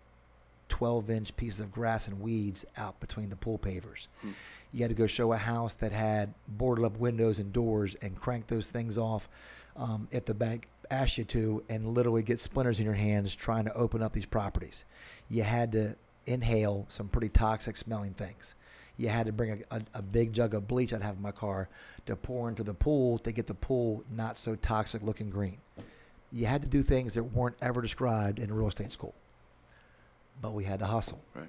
12 0.68 1.10
inch 1.10 1.36
pieces 1.36 1.60
of 1.60 1.72
grass 1.72 2.08
and 2.08 2.20
weeds 2.20 2.64
out 2.76 2.98
between 3.00 3.30
the 3.30 3.36
pool 3.36 3.58
pavers. 3.58 4.06
Hmm. 4.22 4.30
You 4.72 4.82
had 4.82 4.90
to 4.90 4.94
go 4.94 5.06
show 5.06 5.32
a 5.32 5.36
house 5.36 5.74
that 5.74 5.92
had 5.92 6.32
boarded 6.46 6.84
up 6.84 6.98
windows 6.98 7.38
and 7.38 7.52
doors 7.52 7.96
and 8.02 8.18
crank 8.20 8.46
those 8.46 8.68
things 8.68 8.98
off 8.98 9.28
um, 9.76 10.08
if 10.10 10.24
the 10.24 10.34
bank 10.34 10.68
asked 10.90 11.18
you 11.18 11.24
to, 11.24 11.62
and 11.68 11.88
literally 11.88 12.22
get 12.22 12.40
splinters 12.40 12.78
in 12.78 12.84
your 12.84 12.94
hands 12.94 13.34
trying 13.34 13.64
to 13.64 13.74
open 13.74 14.02
up 14.02 14.12
these 14.12 14.26
properties. 14.26 14.84
You 15.28 15.42
had 15.42 15.72
to 15.72 15.96
inhale 16.26 16.86
some 16.88 17.08
pretty 17.08 17.28
toxic 17.28 17.76
smelling 17.76 18.14
things. 18.14 18.54
You 18.96 19.08
had 19.08 19.26
to 19.26 19.32
bring 19.32 19.64
a, 19.70 19.76
a, 19.76 19.82
a 19.94 20.02
big 20.02 20.32
jug 20.32 20.54
of 20.54 20.66
bleach 20.66 20.92
I'd 20.92 21.02
have 21.02 21.16
in 21.16 21.22
my 21.22 21.30
car 21.30 21.68
to 22.06 22.16
pour 22.16 22.48
into 22.48 22.64
the 22.64 22.74
pool 22.74 23.18
to 23.20 23.32
get 23.32 23.46
the 23.46 23.54
pool 23.54 24.02
not 24.10 24.36
so 24.36 24.56
toxic 24.56 25.02
looking 25.02 25.30
green. 25.30 25.58
You 26.32 26.46
had 26.46 26.62
to 26.62 26.68
do 26.68 26.82
things 26.82 27.14
that 27.14 27.22
weren't 27.22 27.56
ever 27.62 27.80
described 27.80 28.38
in 28.38 28.52
real 28.52 28.68
estate 28.68 28.92
school. 28.92 29.14
But 30.42 30.52
we 30.52 30.64
had 30.64 30.80
to 30.80 30.86
hustle. 30.86 31.20
right? 31.34 31.48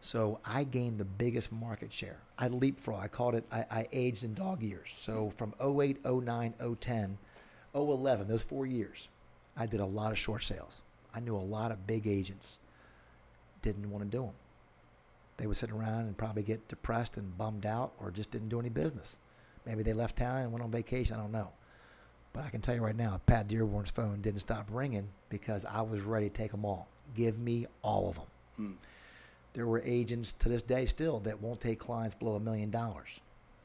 So 0.00 0.38
I 0.44 0.64
gained 0.64 0.98
the 0.98 1.04
biggest 1.04 1.50
market 1.50 1.92
share. 1.92 2.18
I 2.38 2.48
leapfrog. 2.48 3.02
I 3.02 3.08
called 3.08 3.34
it, 3.34 3.44
I, 3.50 3.64
I 3.70 3.88
aged 3.92 4.22
in 4.22 4.34
dog 4.34 4.62
years. 4.62 4.88
So 4.98 5.32
from 5.36 5.54
08, 5.60 6.04
09, 6.04 6.54
010, 6.80 7.18
011, 7.76 8.26
those 8.26 8.42
four 8.42 8.66
years, 8.66 9.08
I 9.56 9.66
did 9.66 9.80
a 9.80 9.86
lot 9.86 10.12
of 10.12 10.18
short 10.18 10.42
sales. 10.42 10.80
I 11.14 11.20
knew 11.20 11.36
a 11.36 11.38
lot 11.38 11.70
of 11.70 11.86
big 11.86 12.06
agents 12.06 12.58
didn't 13.62 13.90
want 13.90 14.04
to 14.04 14.16
do 14.16 14.22
them. 14.24 14.34
They 15.36 15.46
would 15.46 15.56
sit 15.56 15.70
around 15.70 16.06
and 16.06 16.16
probably 16.16 16.42
get 16.42 16.68
depressed 16.68 17.16
and 17.16 17.36
bummed 17.36 17.66
out 17.66 17.92
or 18.00 18.10
just 18.10 18.30
didn't 18.30 18.48
do 18.48 18.60
any 18.60 18.70
business. 18.70 19.18
Maybe 19.66 19.82
they 19.82 19.92
left 19.92 20.16
town 20.16 20.42
and 20.42 20.52
went 20.52 20.64
on 20.64 20.70
vacation. 20.70 21.16
I 21.16 21.18
don't 21.18 21.32
know. 21.32 21.50
But 22.32 22.44
I 22.44 22.50
can 22.50 22.60
tell 22.60 22.74
you 22.74 22.82
right 22.82 22.96
now, 22.96 23.20
Pat 23.26 23.48
Dearborn's 23.48 23.90
phone 23.90 24.20
didn't 24.20 24.40
stop 24.40 24.68
ringing 24.70 25.08
because 25.28 25.64
I 25.64 25.82
was 25.82 26.02
ready 26.02 26.28
to 26.28 26.34
take 26.34 26.50
them 26.52 26.64
all. 26.64 26.86
Give 27.14 27.38
me 27.38 27.66
all 27.82 28.08
of 28.08 28.14
them. 28.14 28.24
Hmm. 28.56 28.72
There 29.52 29.66
were 29.66 29.82
agents 29.84 30.34
to 30.40 30.48
this 30.48 30.62
day 30.62 30.86
still 30.86 31.20
that 31.20 31.40
won't 31.40 31.60
take 31.60 31.78
clients 31.78 32.14
below 32.14 32.34
a 32.34 32.40
million 32.40 32.70
dollars. 32.70 33.20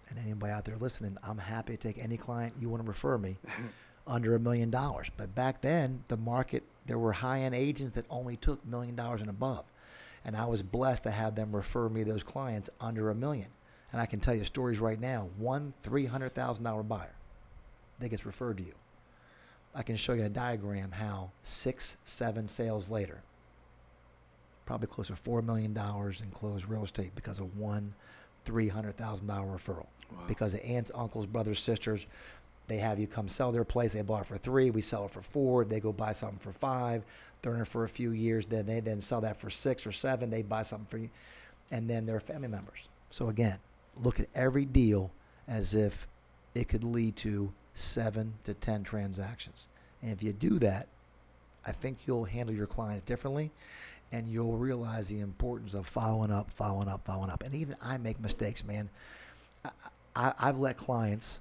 and 0.09 0.17
anybody 0.19 0.51
out 0.51 0.65
there 0.65 0.77
listening, 0.77 1.17
I'm 1.23 1.37
happy 1.37 1.75
to 1.75 1.81
take 1.81 1.97
any 1.97 2.17
client 2.17 2.53
you 2.59 2.69
want 2.69 2.83
to 2.83 2.87
refer 2.87 3.17
me 3.17 3.37
under 4.07 4.35
a 4.35 4.39
million 4.39 4.69
dollars. 4.69 5.09
But 5.15 5.35
back 5.35 5.61
then, 5.61 6.03
the 6.07 6.17
market, 6.17 6.63
there 6.85 6.99
were 6.99 7.13
high 7.13 7.41
end 7.41 7.55
agents 7.55 7.95
that 7.95 8.05
only 8.09 8.37
took 8.37 8.65
million 8.65 8.95
dollars 8.95 9.21
and 9.21 9.29
above. 9.29 9.65
And 10.23 10.35
I 10.35 10.45
was 10.45 10.61
blessed 10.61 11.03
to 11.03 11.11
have 11.11 11.35
them 11.35 11.55
refer 11.55 11.89
me 11.89 12.03
those 12.03 12.23
clients 12.23 12.69
under 12.79 13.09
a 13.09 13.15
million. 13.15 13.47
And 13.91 14.01
I 14.01 14.05
can 14.05 14.19
tell 14.19 14.35
you 14.35 14.45
stories 14.45 14.79
right 14.79 14.99
now 14.99 15.29
one 15.37 15.73
$300,000 15.83 16.87
buyer 16.87 17.15
that 17.99 18.09
gets 18.09 18.25
referred 18.25 18.57
to 18.57 18.63
you. 18.63 18.73
I 19.73 19.83
can 19.83 19.95
show 19.95 20.13
you 20.13 20.21
in 20.21 20.25
a 20.25 20.29
diagram 20.29 20.91
how 20.91 21.31
six, 21.43 21.97
seven 22.03 22.47
sales 22.47 22.89
later, 22.89 23.21
probably 24.65 24.87
close 24.87 25.07
to 25.07 25.13
$4 25.13 25.43
million 25.43 25.71
in 25.71 26.31
closed 26.31 26.67
real 26.67 26.83
estate 26.83 27.11
because 27.15 27.39
of 27.39 27.57
one 27.57 27.93
$300,000 28.45 28.95
referral. 28.95 29.85
Wow. 30.11 30.23
Because 30.27 30.53
of 30.53 30.59
aunts, 30.61 30.91
uncles, 30.93 31.25
brothers, 31.25 31.59
sisters, 31.59 32.05
they 32.67 32.77
have 32.77 32.99
you 32.99 33.07
come 33.07 33.27
sell 33.27 33.51
their 33.51 33.63
place. 33.63 33.93
They 33.93 34.01
bought 34.01 34.21
it 34.21 34.27
for 34.27 34.37
three. 34.37 34.69
We 34.69 34.81
sell 34.81 35.05
it 35.05 35.11
for 35.11 35.21
four. 35.21 35.65
They 35.65 35.79
go 35.79 35.91
buy 35.91 36.13
something 36.13 36.39
for 36.39 36.53
five. 36.53 37.03
They're 37.41 37.55
in 37.55 37.61
it 37.61 37.67
for 37.67 37.83
a 37.83 37.89
few 37.89 38.11
years. 38.11 38.45
Then 38.45 38.65
they 38.65 38.79
then 38.79 39.01
sell 39.01 39.21
that 39.21 39.39
for 39.39 39.49
six 39.49 39.85
or 39.85 39.91
seven. 39.91 40.29
They 40.29 40.41
buy 40.41 40.63
something 40.63 40.87
for 40.87 40.97
you. 40.97 41.09
And 41.71 41.89
then 41.89 42.05
they're 42.05 42.19
family 42.19 42.47
members. 42.47 42.87
So 43.09 43.29
again, 43.29 43.57
look 44.01 44.19
at 44.19 44.27
every 44.35 44.65
deal 44.65 45.11
as 45.47 45.73
if 45.73 46.07
it 46.53 46.67
could 46.67 46.83
lead 46.83 47.15
to 47.17 47.51
seven 47.73 48.33
to 48.43 48.53
10 48.53 48.83
transactions. 48.83 49.67
And 50.01 50.11
if 50.11 50.23
you 50.23 50.33
do 50.33 50.59
that, 50.59 50.87
I 51.65 51.71
think 51.71 51.99
you'll 52.05 52.25
handle 52.25 52.55
your 52.55 52.67
clients 52.67 53.03
differently 53.03 53.51
and 54.11 54.27
you'll 54.27 54.57
realize 54.57 55.07
the 55.07 55.19
importance 55.19 55.73
of 55.73 55.87
following 55.87 56.31
up, 56.31 56.51
following 56.51 56.87
up, 56.87 57.05
following 57.05 57.29
up. 57.29 57.43
And 57.43 57.55
even 57.55 57.75
I 57.81 57.97
make 57.97 58.19
mistakes, 58.19 58.63
man. 58.63 58.89
I, 60.15 60.33
I've 60.37 60.59
let 60.59 60.77
clients, 60.77 61.39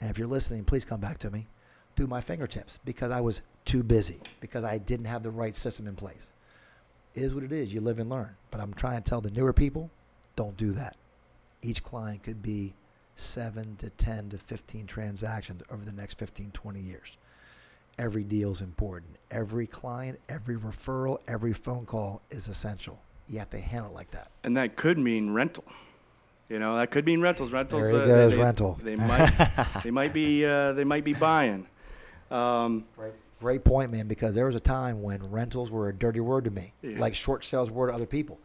and 0.00 0.10
if 0.10 0.18
you're 0.18 0.26
listening, 0.26 0.64
please 0.64 0.84
come 0.84 1.00
back 1.00 1.18
to 1.18 1.30
me, 1.30 1.46
through 1.94 2.06
my 2.06 2.20
fingertips 2.20 2.78
because 2.84 3.10
I 3.10 3.20
was 3.20 3.42
too 3.64 3.82
busy, 3.82 4.20
because 4.40 4.64
I 4.64 4.78
didn't 4.78 5.06
have 5.06 5.22
the 5.22 5.30
right 5.30 5.54
system 5.54 5.86
in 5.86 5.94
place. 5.94 6.32
It 7.14 7.22
is 7.22 7.34
what 7.34 7.44
it 7.44 7.52
is. 7.52 7.72
You 7.72 7.80
live 7.80 7.98
and 7.98 8.08
learn. 8.08 8.34
But 8.50 8.60
I'm 8.60 8.72
trying 8.74 9.02
to 9.02 9.08
tell 9.08 9.20
the 9.20 9.30
newer 9.30 9.52
people, 9.52 9.90
don't 10.36 10.56
do 10.56 10.72
that. 10.72 10.96
Each 11.62 11.82
client 11.82 12.22
could 12.22 12.42
be 12.42 12.72
seven 13.16 13.76
to 13.76 13.90
10 13.90 14.30
to 14.30 14.38
15 14.38 14.86
transactions 14.86 15.62
over 15.70 15.84
the 15.84 15.92
next 15.92 16.18
15, 16.18 16.50
20 16.52 16.80
years. 16.80 17.18
Every 17.98 18.24
deal 18.24 18.52
is 18.52 18.62
important. 18.62 19.16
Every 19.30 19.66
client, 19.66 20.18
every 20.28 20.56
referral, 20.56 21.18
every 21.28 21.52
phone 21.52 21.84
call 21.84 22.22
is 22.30 22.48
essential. 22.48 22.98
You 23.28 23.38
have 23.40 23.50
to 23.50 23.60
handle 23.60 23.90
it 23.90 23.94
like 23.94 24.10
that. 24.12 24.30
And 24.42 24.56
that 24.56 24.76
could 24.76 24.98
mean 24.98 25.30
rental. 25.34 25.64
You 26.50 26.58
know, 26.58 26.76
that 26.76 26.90
could 26.90 27.06
mean 27.06 27.20
rentals. 27.22 27.52
Rentals. 27.52 27.82
There 27.84 27.90
he 27.92 27.96
uh, 27.96 28.06
goes, 28.06 28.30
they, 28.32 28.36
they- 28.36 28.42
rental. 28.42 28.78
They 28.82 28.96
might. 28.96 29.80
they 29.84 29.90
might 29.90 30.12
be. 30.12 30.44
Uh, 30.44 30.72
they 30.74 30.84
might 30.84 31.04
be 31.04 31.14
buying. 31.14 31.66
Um, 32.30 32.84
Right. 32.96 33.12
Great 33.40 33.64
point, 33.64 33.90
man, 33.90 34.06
because 34.06 34.34
there 34.34 34.44
was 34.44 34.54
a 34.54 34.60
time 34.60 35.00
when 35.02 35.30
rentals 35.30 35.70
were 35.70 35.88
a 35.88 35.94
dirty 35.94 36.20
word 36.20 36.44
to 36.44 36.50
me, 36.50 36.74
Yeah. 36.82 36.98
like 36.98 37.14
short 37.14 37.42
sales 37.42 37.70
were 37.70 37.86
to 37.86 37.94
other 37.94 38.04
people. 38.04 38.38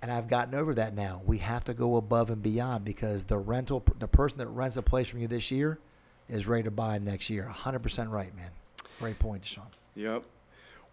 And 0.00 0.10
I've 0.10 0.26
gotten 0.26 0.54
over 0.54 0.72
that 0.74 0.94
now. 0.94 1.20
We 1.26 1.36
have 1.38 1.64
to 1.64 1.74
go 1.74 1.96
above 1.96 2.30
and 2.30 2.42
beyond 2.42 2.86
because 2.86 3.24
the 3.24 3.36
rental, 3.36 3.84
the 3.98 4.08
person 4.08 4.38
that 4.38 4.46
rents 4.48 4.78
a 4.78 4.82
place 4.82 5.08
from 5.08 5.20
you 5.20 5.28
this 5.28 5.50
year 5.50 5.78
is 6.30 6.46
ready 6.46 6.62
to 6.62 6.70
buy 6.70 6.96
next 6.96 7.28
year. 7.28 7.46
100% 7.54 8.10
right, 8.10 8.34
man. 8.34 8.50
Great 8.98 9.18
point, 9.18 9.42
DeShawn. 9.42 9.66
yep. 9.94 10.24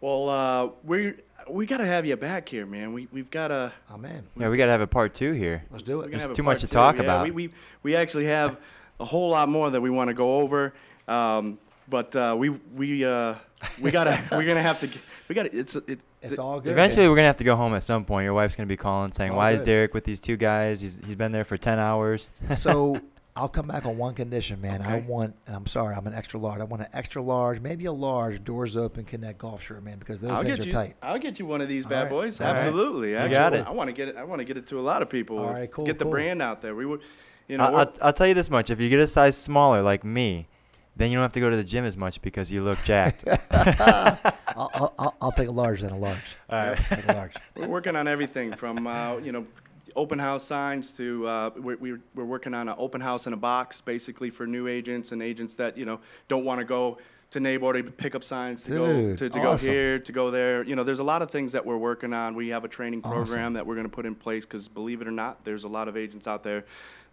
Well, 0.02 0.30
uh, 0.30 0.70
we 0.84 1.14
we 1.50 1.66
got 1.66 1.78
to 1.78 1.86
have 1.86 2.06
you 2.06 2.16
back 2.18 2.50
here, 2.50 2.66
man. 2.66 2.94
We 2.94 3.08
we've 3.12 3.30
got 3.32 3.50
to. 3.50 3.72
I'm 3.90 4.04
in. 4.06 4.24
yeah, 4.38 4.50
we 4.50 4.58
gotta 4.58 4.72
have 4.72 4.82
a 4.82 4.88
part 4.88 5.14
two 5.14 5.32
here. 5.34 5.64
Let's 5.72 5.84
do 5.84 6.02
it. 6.02 6.12
gonna 6.12 6.26
There's 6.26 6.36
too 6.36 6.44
much 6.44 6.62
to 6.62 6.68
two. 6.68 6.74
talk 6.74 6.96
Yeah, 6.98 7.04
about. 7.04 7.26
We, 7.26 7.32
we 7.32 7.50
we 7.84 7.96
actually 7.96 8.26
have 8.26 8.58
a 9.00 9.06
whole 9.06 9.30
lot 9.30 9.48
more 9.50 9.70
that 9.70 9.82
we 9.82 9.90
want 9.90 10.10
to 10.10 10.14
go 10.14 10.40
over. 10.40 10.74
Um, 11.08 11.58
but 11.88 12.16
uh, 12.16 12.36
we 12.38 12.50
we 12.50 13.06
uh, 13.06 13.36
we 13.80 13.92
gotta 13.92 14.20
we're 14.32 14.46
gonna 14.46 14.62
have 14.62 14.80
to 14.82 14.88
g- 14.88 15.00
we 15.28 15.36
gotta 15.36 15.56
it's 15.56 15.76
it, 15.76 16.00
It's 16.22 16.40
all 16.40 16.60
good. 16.60 16.72
Eventually, 16.72 17.08
we're 17.10 17.16
gonna 17.16 17.28
have 17.28 17.38
to 17.38 17.44
go 17.44 17.56
home 17.56 17.74
at 17.76 17.84
some 17.84 18.06
point. 18.06 18.24
Your 18.26 18.34
wife's 18.34 18.56
gonna 18.56 18.68
be 18.68 18.78
calling 18.78 19.12
saying, 19.12 19.32
all 19.32 19.38
"Why 19.38 19.52
is. 19.52 19.62
Derek 19.64 19.94
with 19.94 20.04
these 20.06 20.20
two 20.20 20.38
guys? 20.38 20.82
He's 20.82 20.98
he's 21.06 21.16
been 21.16 21.32
there 21.32 21.44
for 21.44 21.58
ten 21.58 21.80
hours." 21.80 22.30
so 22.56 23.00
I'll 23.42 23.50
come 23.50 23.66
back 23.66 23.88
on 23.88 23.98
one 23.98 24.14
condition, 24.14 24.62
man. 24.62 24.84
I 24.84 25.00
want, 25.00 25.36
and 25.48 25.56
I'm 25.56 25.66
sorry, 25.66 25.96
I'm 25.96 26.06
an 26.06 26.14
extra 26.14 26.40
large. 26.40 26.62
I 26.62 26.64
want 26.64 26.84
an 26.84 26.90
extra 26.94 27.24
large, 27.24 27.60
maybe 27.60 27.86
a 27.86 27.92
large, 27.92 28.44
doors 28.44 28.78
open, 28.78 29.04
connect 29.04 29.40
golf 29.40 29.64
shirt, 29.64 29.84
man, 29.84 29.98
because 29.98 30.22
those 30.22 30.30
I'll 30.30 30.44
things 30.44 30.60
get 30.60 30.66
are 30.66 30.68
you. 30.68 30.72
tight. 30.72 30.96
I'll 31.02 31.18
get 31.18 31.40
you 31.40 31.48
one 31.48 31.60
of 31.60 31.68
these 31.68 31.88
bad 31.88 32.04
right. 32.04 32.10
boys. 32.12 32.40
All 32.40 32.54
right. 32.54 32.58
Absolutely. 32.58 33.10
You 33.10 33.18
Actually, 33.18 33.32
got 33.32 33.54
it. 33.56 33.66
I 33.66 33.72
want 33.72 33.88
to 33.88 33.94
get 33.94 34.10
it. 34.10 34.16
I 34.16 34.24
want 34.26 34.42
to 34.42 34.46
get 34.46 34.58
it 34.58 34.68
to 34.68 34.80
a 34.80 34.82
lot 34.82 35.02
of 35.02 35.10
people. 35.10 35.40
All 35.40 35.52
right, 35.52 35.72
cool, 35.72 35.88
Get 35.88 35.98
the 35.98 36.06
cool. 36.06 36.12
brand 36.12 36.40
out 36.40 36.62
there. 36.62 36.76
We 36.76 36.86
would, 36.86 37.02
you 37.48 37.58
know, 37.58 37.64
I'll, 37.64 37.78
I'll 37.78 37.94
I'll 38.00 38.14
tell 38.14 38.28
you 38.28 38.36
this 38.36 38.52
much: 38.52 38.70
if 38.70 38.80
you 38.80 38.90
get 38.90 39.00
a 39.00 39.08
size 39.08 39.36
smaller, 39.36 39.82
like 39.82 40.04
me, 40.04 40.48
then 40.96 41.10
you 41.10 41.16
don't 41.16 41.24
have 41.24 41.32
to 41.32 41.40
go 41.40 41.50
to 41.50 41.58
the 41.58 41.64
gym 41.64 41.84
as 41.84 41.98
much 41.98 42.22
because 42.22 42.52
you 42.52 42.64
look 42.64 42.78
jacked. 42.84 43.28
I'll, 43.50 44.20
I'll, 44.56 44.94
I'll, 45.00 45.16
I'll 45.20 45.32
take 45.32 45.48
a 45.48 45.52
large 45.52 45.82
then 45.82 45.94
a 45.94 45.98
large. 45.98 46.38
All 46.48 46.60
right. 46.60 46.78
Take 46.90 47.08
a 47.08 47.14
large. 47.14 47.34
we're 47.56 47.68
working 47.68 47.96
on 47.96 48.08
everything 48.08 48.56
from 48.56 48.86
uh, 48.86 49.18
you 49.18 49.32
know 49.32 49.48
open 49.96 50.20
house 50.20 50.44
signs 50.44 50.94
to 50.94 51.28
uh, 51.28 51.50
we're, 51.58 51.78
we're, 51.78 52.02
we're 52.16 52.26
working 52.26 52.54
on 52.54 52.70
an 52.70 52.76
open 52.78 53.02
house 53.02 53.28
in 53.28 53.34
a 53.34 53.38
box 53.38 53.82
basically 53.82 54.30
for 54.30 54.46
new 54.48 54.68
agents 54.68 55.12
and 55.12 55.22
agents 55.22 55.56
that 55.56 55.78
you 55.78 55.86
know 55.86 56.00
don't 56.28 56.46
want 56.46 56.60
to 56.60 56.66
go 56.66 56.98
to 57.32 57.40
NABOR 57.40 57.74
to 57.86 57.92
pick 57.92 58.14
up 58.16 58.24
signs 58.24 58.62
to 58.64 58.70
go 58.70 59.16
to, 59.16 59.30
to 59.30 59.40
awesome. 59.40 59.42
go 59.42 59.58
here 59.74 60.00
to 60.00 60.12
go 60.12 60.32
there 60.32 60.64
you 60.64 60.76
know 60.76 60.84
there's 60.84 61.00
a 61.00 61.04
lot 61.04 61.22
of 61.22 61.30
things 61.32 61.52
that 61.54 61.66
we're 61.66 61.78
working 61.78 62.14
on 62.14 62.36
we 62.36 62.50
have 62.50 62.64
a 62.64 62.68
training 62.68 63.02
program 63.02 63.22
Awesome. 63.24 63.54
that 63.54 63.66
we're 63.66 63.76
going 63.76 63.88
to 63.88 63.94
put 63.94 64.06
in 64.06 64.16
place 64.16 64.46
because 64.46 64.68
believe 64.68 65.02
it 65.02 65.08
or 65.08 65.12
not 65.12 65.44
there's 65.46 65.64
a 65.64 65.68
lot 65.70 65.88
of 65.88 65.96
agents 65.98 66.28
out 66.28 66.44
there 66.44 66.64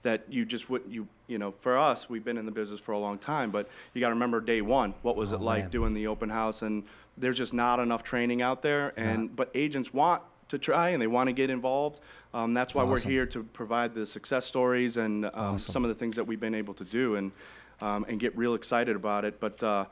that 0.02 0.24
you 0.28 0.44
just 0.44 0.70
wouldn't 0.70 0.92
you 0.92 1.06
you 1.26 1.38
know 1.38 1.52
for 1.60 1.76
us 1.76 2.08
we've 2.08 2.24
been 2.24 2.36
in 2.38 2.46
the 2.46 2.52
business 2.52 2.78
for 2.80 2.92
a 2.92 2.98
long 2.98 3.18
time 3.18 3.50
but 3.50 3.68
you 3.94 4.00
got 4.00 4.08
to 4.08 4.14
remember 4.14 4.40
day 4.40 4.60
one 4.60 4.94
what 5.02 5.16
was 5.16 5.32
Oh, 5.32 5.36
it 5.36 5.40
like 5.40 5.62
man. 5.64 5.70
doing 5.70 5.94
the 5.94 6.06
open 6.06 6.28
house 6.30 6.62
and 6.62 6.84
there's 7.16 7.36
just 7.38 7.52
not 7.54 7.80
enough 7.80 8.02
training 8.04 8.40
out 8.42 8.62
there 8.62 8.92
and 8.96 9.34
but 9.34 9.50
agents 9.54 9.92
want 9.92 10.22
to 10.48 10.58
try 10.58 10.90
and 10.90 11.00
they 11.02 11.06
want 11.06 11.28
to 11.28 11.32
get 11.32 11.50
involved 11.50 12.00
um, 12.34 12.54
that's 12.54 12.74
why 12.74 12.84
we're 12.84 12.98
here 13.00 13.26
to 13.26 13.42
provide 13.42 13.94
the 13.94 14.06
success 14.06 14.46
stories 14.46 14.96
and 14.96 15.26
um, 15.26 15.32
Awesome. 15.34 15.72
some 15.72 15.84
of 15.84 15.88
the 15.88 15.94
things 15.94 16.16
that 16.16 16.24
we've 16.24 16.40
been 16.40 16.54
able 16.54 16.74
to 16.74 16.84
do 16.84 17.16
and 17.16 17.32
um, 17.80 18.04
and 18.08 18.18
get 18.18 18.36
real 18.36 18.54
excited 18.54 18.96
about 18.96 19.24
it 19.24 19.38
but 19.40 19.62
uh, 19.62 19.84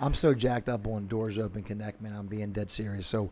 I'm 0.00 0.14
so 0.14 0.32
jacked 0.32 0.68
up 0.68 0.86
on 0.86 1.06
Doors 1.08 1.36
Open 1.36 1.62
Connect, 1.62 2.00
man. 2.00 2.16
I'm 2.16 2.26
being 2.26 2.52
dead 2.52 2.70
serious. 2.70 3.06
So 3.06 3.30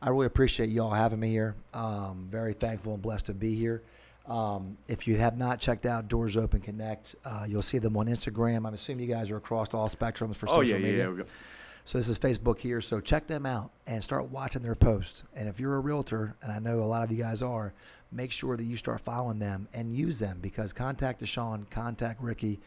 I 0.00 0.08
really 0.08 0.24
appreciate 0.24 0.70
y'all 0.70 0.90
having 0.90 1.20
me 1.20 1.28
here. 1.28 1.54
Um, 1.74 2.26
very 2.30 2.54
thankful 2.54 2.94
and 2.94 3.02
blessed 3.02 3.26
to 3.26 3.34
be 3.34 3.54
here. 3.54 3.82
Um, 4.26 4.78
if 4.88 5.06
you 5.06 5.16
have 5.18 5.36
not 5.36 5.60
checked 5.60 5.84
out 5.86 6.08
Doors 6.08 6.36
Open 6.36 6.60
Connect, 6.60 7.14
uh, 7.24 7.44
you'll 7.46 7.60
see 7.62 7.78
them 7.78 7.96
on 7.98 8.06
Instagram. 8.06 8.66
I'm 8.66 8.72
assuming 8.74 9.06
you 9.08 9.14
guys 9.14 9.30
are 9.30 9.36
across 9.36 9.74
all 9.74 9.88
spectrums 9.90 10.36
for 10.36 10.48
oh 10.48 10.62
social 10.62 10.80
yeah 10.80 10.86
yeah, 10.86 10.90
media. 10.92 11.10
yeah 11.10 11.16
go. 11.16 11.24
So 11.86 11.98
this 11.98 12.08
is 12.08 12.18
Facebook 12.18 12.58
here. 12.58 12.80
So 12.80 12.98
check 12.98 13.28
them 13.28 13.46
out 13.46 13.70
and 13.86 14.02
start 14.02 14.28
watching 14.32 14.60
their 14.60 14.74
posts. 14.74 15.22
And 15.36 15.48
if 15.48 15.60
you're 15.60 15.76
a 15.76 15.80
realtor, 15.80 16.34
and 16.42 16.50
I 16.50 16.58
know 16.58 16.80
a 16.80 16.82
lot 16.82 17.04
of 17.04 17.12
you 17.12 17.16
guys 17.16 17.42
are, 17.42 17.72
make 18.10 18.32
sure 18.32 18.56
that 18.56 18.64
you 18.64 18.76
start 18.76 19.02
following 19.02 19.38
them 19.38 19.68
and 19.72 19.94
use 19.94 20.18
them 20.18 20.40
because 20.42 20.72
contact 20.72 21.22
DeShawn, 21.22 21.70
contact 21.70 22.20
Ricky. 22.20 22.58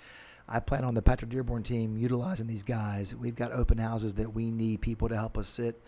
I 0.47 0.61
plan 0.61 0.85
on 0.85 0.93
the 0.93 1.01
Patrick 1.01 1.31
Dearborn 1.31 1.63
team 1.63 1.97
utilizing 1.97 2.47
these 2.47 2.63
guys. 2.63 3.13
We've 3.13 3.35
got 3.35 3.51
open 3.51 3.77
houses 3.77 4.13
that 4.13 4.33
we 4.33 4.51
need 4.51 4.79
people 4.79 5.09
to 5.09 5.17
help 5.17 5.37
us 5.37 5.49
sit, 5.49 5.81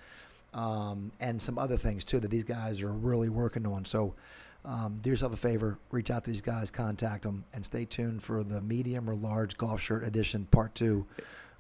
um, 0.53 1.13
and 1.21 1.41
some 1.41 1.57
other 1.57 1.77
things 1.77 2.03
too 2.03 2.19
that 2.19 2.31
these 2.31 2.43
guys 2.43 2.81
are 2.81 2.91
really 2.91 3.29
working 3.29 3.65
on. 3.65 3.85
So 3.85 4.13
um, 4.65 4.97
do 5.01 5.09
yourself 5.09 5.31
a 5.31 5.37
favor, 5.37 5.79
reach 5.89 6.11
out 6.11 6.25
to 6.25 6.31
these 6.31 6.41
guys, 6.41 6.69
contact 6.69 7.23
them, 7.23 7.45
and 7.53 7.63
stay 7.63 7.85
tuned 7.85 8.23
for 8.23 8.43
the 8.43 8.59
medium 8.59 9.09
or 9.09 9.15
large 9.15 9.57
golf 9.57 9.79
shirt 9.79 10.03
edition 10.03 10.47
part 10.51 10.75
two 10.75 11.05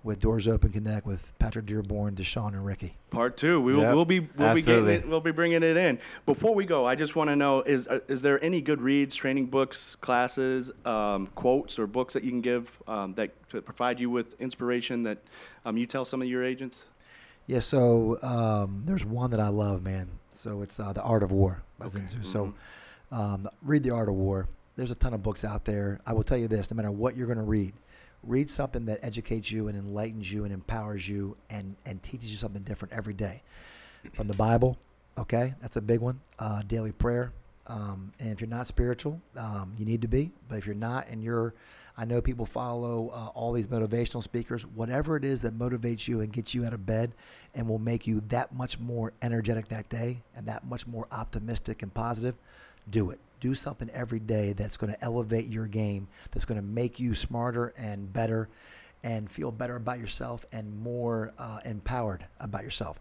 with 0.03 0.19
Doors 0.19 0.47
Open 0.47 0.71
Connect 0.71 1.05
with 1.05 1.31
Patrick 1.37 1.65
Dearborn, 1.65 2.15
DeShawn, 2.15 2.49
and 2.49 2.65
Ricky. 2.65 2.95
Part 3.11 3.37
two. 3.37 3.61
We 3.61 3.73
will, 3.73 3.81
Yep, 3.81 3.95
we'll 3.95 4.05
be 4.05 4.19
we'll 4.19 4.27
be 4.29 4.43
absolutely. 4.43 4.93
getting 4.93 5.07
it. 5.07 5.09
We'll 5.09 5.21
be 5.21 5.31
bringing 5.31 5.61
it 5.63 5.77
in. 5.77 5.99
Before 6.25 6.55
we 6.55 6.65
go, 6.65 6.85
I 6.85 6.95
just 6.95 7.15
want 7.15 7.29
to 7.29 7.35
know: 7.35 7.61
is 7.61 7.87
uh, 7.87 7.99
is 8.07 8.21
there 8.21 8.43
any 8.43 8.61
good 8.61 8.81
reads, 8.81 9.15
training 9.15 9.47
books, 9.47 9.95
classes, 10.01 10.71
um, 10.85 11.27
quotes, 11.35 11.77
or 11.77 11.87
books 11.87 12.13
that 12.13 12.23
you 12.23 12.31
can 12.31 12.41
give 12.41 12.69
um, 12.87 13.13
that 13.15 13.31
to 13.49 13.61
provide 13.61 13.99
you 13.99 14.09
with 14.09 14.39
inspiration 14.39 15.03
that 15.03 15.19
um, 15.65 15.77
you 15.77 15.85
tell 15.85 16.05
some 16.05 16.21
of 16.21 16.27
your 16.27 16.43
agents? 16.43 16.83
Yeah, 17.47 17.59
so 17.59 18.17
um, 18.21 18.83
there's 18.85 19.03
one 19.03 19.31
that 19.31 19.39
I 19.39 19.49
love, 19.49 19.83
man. 19.83 20.09
So 20.31 20.61
it's 20.61 20.79
uh, 20.79 20.93
The 20.93 21.01
Art 21.01 21.23
of 21.23 21.31
War 21.31 21.61
by 21.77 21.85
Okay, 21.87 21.99
Sun 21.99 22.07
Tzu. 22.07 22.23
So 22.23 22.53
mhm. 23.11 23.17
um, 23.17 23.49
read 23.61 23.83
The 23.83 23.91
Art 23.91 24.09
of 24.09 24.15
War. 24.15 24.47
There's 24.77 24.91
a 24.91 24.95
ton 24.95 25.13
of 25.13 25.21
books 25.21 25.43
out 25.43 25.65
there. 25.65 25.99
I 26.05 26.13
will 26.13 26.23
tell 26.23 26.37
you 26.37 26.47
this 26.47 26.71
no 26.71 26.75
matter 26.77 26.91
what 26.91 27.17
you're 27.17 27.27
going 27.27 27.37
to 27.37 27.43
read, 27.43 27.73
read 28.23 28.49
something 28.49 28.85
that 28.85 28.99
educates 29.01 29.51
you 29.51 29.67
and 29.67 29.77
enlightens 29.77 30.31
you 30.31 30.43
and 30.43 30.53
empowers 30.53 31.07
you 31.07 31.35
and, 31.49 31.75
and 31.85 32.01
teaches 32.03 32.29
you 32.29 32.37
something 32.37 32.61
different 32.63 32.93
every 32.93 33.13
day. 33.13 33.41
From 34.13 34.27
the 34.27 34.35
Bible, 34.35 34.77
okay? 35.17 35.53
That's 35.61 35.75
a 35.75 35.81
big 35.81 35.99
one. 35.99 36.19
Uh, 36.39 36.63
daily 36.63 36.91
prayer. 36.91 37.31
Um, 37.67 38.11
and 38.19 38.29
if 38.29 38.41
you're 38.41 38.49
not 38.49 38.67
spiritual, 38.67 39.21
um, 39.37 39.73
you 39.77 39.85
need 39.85 40.01
to 40.01 40.07
be. 40.07 40.31
But 40.49 40.57
if 40.57 40.65
you're 40.65 40.75
not 40.75 41.07
and 41.07 41.23
you're, 41.23 41.53
I 41.97 42.05
know 42.05 42.19
people 42.21 42.45
follow 42.45 43.09
uh, 43.13 43.29
all 43.35 43.51
these 43.53 43.67
motivational 43.67 44.23
speakers. 44.23 44.63
Whatever 44.63 45.15
it 45.17 45.23
is 45.23 45.41
that 45.41 45.57
motivates 45.57 46.07
you 46.07 46.21
and 46.21 46.33
gets 46.33 46.53
you 46.53 46.65
out 46.65 46.73
of 46.73 46.85
bed 46.85 47.13
and 47.53 47.67
will 47.67 47.79
make 47.79 48.07
you 48.07 48.23
that 48.29 48.53
much 48.53 48.79
more 48.79 49.13
energetic 49.21 49.67
that 49.69 49.87
day 49.89 50.21
and 50.35 50.47
that 50.47 50.65
much 50.65 50.87
more 50.87 51.07
optimistic 51.11 51.83
and 51.83 51.93
positive, 51.93 52.35
do 52.89 53.11
it. 53.11 53.19
Do 53.41 53.53
something 53.53 53.89
every 53.89 54.19
day 54.19 54.53
that's 54.53 54.77
going 54.77 54.93
to 54.93 55.03
elevate 55.03 55.47
your 55.47 55.67
game, 55.67 56.07
that's 56.31 56.45
going 56.45 56.59
to 56.59 56.65
make 56.65 56.99
you 56.99 57.13
smarter 57.13 57.73
and 57.77 58.11
better, 58.13 58.47
and 59.03 59.29
feel 59.29 59.51
better 59.51 59.75
about 59.75 59.99
yourself 59.99 60.45
and 60.53 60.81
more 60.81 61.33
uh, 61.37 61.59
empowered 61.65 62.25
about 62.39 62.63
yourself. 62.63 62.99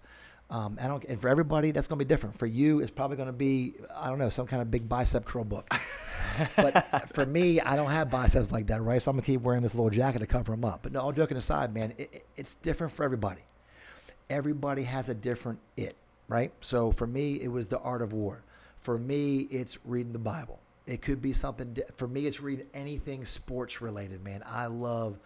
Um, 0.50 0.76
I 0.80 0.88
don't, 0.88 1.04
and 1.04 1.20
for 1.20 1.28
everybody, 1.28 1.70
that's 1.70 1.86
going 1.86 1.98
to 1.98 2.04
be 2.04 2.08
different. 2.08 2.36
For 2.36 2.46
you, 2.46 2.80
it's 2.80 2.90
probably 2.90 3.16
going 3.16 3.28
to 3.28 3.32
be, 3.32 3.74
I 3.94 4.08
don't 4.08 4.18
know, 4.18 4.30
some 4.30 4.46
kind 4.46 4.60
of 4.60 4.70
big 4.70 4.88
bicep 4.88 5.24
curl 5.24 5.44
book. 5.44 5.72
but 6.56 7.08
for 7.14 7.24
me, 7.24 7.60
I 7.60 7.76
don't 7.76 7.90
have 7.90 8.10
biceps 8.10 8.50
like 8.50 8.66
that, 8.66 8.82
right? 8.82 9.00
So 9.00 9.10
I'm 9.10 9.16
going 9.16 9.22
to 9.22 9.26
keep 9.26 9.42
wearing 9.42 9.62
this 9.62 9.74
little 9.74 9.90
jacket 9.90 10.18
to 10.18 10.26
cover 10.26 10.50
them 10.52 10.64
up. 10.64 10.80
But 10.82 10.92
no, 10.92 11.00
all 11.00 11.12
joking 11.12 11.36
aside, 11.36 11.72
man, 11.72 11.92
it, 11.98 12.10
it, 12.12 12.26
it's 12.36 12.56
different 12.56 12.92
for 12.92 13.04
everybody. 13.04 13.42
Everybody 14.28 14.82
has 14.82 15.08
a 15.08 15.14
different 15.14 15.60
it, 15.76 15.94
right? 16.26 16.52
So 16.60 16.90
for 16.90 17.06
me, 17.06 17.40
it 17.40 17.48
was 17.48 17.66
the 17.66 17.78
art 17.78 18.02
of 18.02 18.12
war. 18.12 18.42
For 18.80 18.98
me, 18.98 19.40
it's 19.50 19.78
reading 19.84 20.12
the 20.12 20.18
Bible. 20.18 20.58
It 20.86 21.02
could 21.02 21.20
be 21.22 21.32
something, 21.32 21.76
for 21.96 22.08
me, 22.08 22.26
it's 22.26 22.40
reading 22.40 22.66
anything 22.74 23.24
sports 23.24 23.80
related, 23.80 24.24
man. 24.24 24.42
I 24.46 24.66
love 24.66 25.18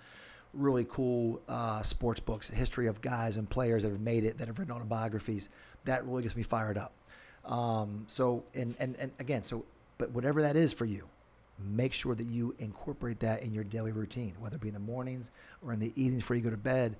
really 0.52 0.86
cool 0.89 1.40
uh, 1.48 1.82
sports 1.82 2.20
books, 2.20 2.48
history 2.48 2.86
of 2.86 3.01
guys 3.01 3.36
and 3.36 3.48
players 3.48 3.82
that 3.85 3.90
have 3.90 4.01
made 4.01 4.24
it, 4.24 4.39
that 4.39 4.48
have 4.48 4.59
written 4.59 4.74
autobiographies. 4.74 5.48
That 5.85 6.05
really 6.05 6.22
gets 6.22 6.36
me 6.36 6.43
fired 6.43 6.76
up. 6.76 6.93
Um, 7.44 8.05
so, 8.09 8.44
and, 8.55 8.74
and, 8.78 8.97
and 8.98 9.12
again, 9.18 9.43
so, 9.43 9.64
but 9.98 10.10
whatever 10.10 10.43
that 10.43 10.56
is 10.56 10.72
for 10.72 10.85
you, 10.85 11.06
make 11.59 11.93
sure 11.93 12.14
that 12.14 12.26
you 12.26 12.55
incorporate 12.59 13.20
that 13.20 13.43
in 13.43 13.55
your 13.55 13.64
daily 13.64 13.93
routine, 13.93 14.35
whether 14.39 14.56
it 14.56 14.62
be 14.62 14.68
in 14.68 14.74
the 14.74 14.81
mornings 14.81 15.31
or 15.64 15.72
in 15.72 15.78
the 15.78 15.93
evenings 15.94 16.22
before 16.22 16.36
you 16.36 16.43
go 16.43 16.51
to 16.51 16.56
bed. 16.56 16.97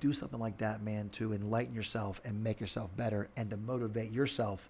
Do 0.00 0.12
something 0.12 0.38
like 0.38 0.58
that, 0.58 0.82
man, 0.82 1.08
to 1.10 1.32
enlighten 1.32 1.74
yourself 1.74 2.20
and 2.24 2.42
make 2.44 2.60
yourself 2.60 2.94
better 2.96 3.28
and 3.36 3.50
to 3.50 3.56
motivate 3.56 4.12
yourself. 4.12 4.68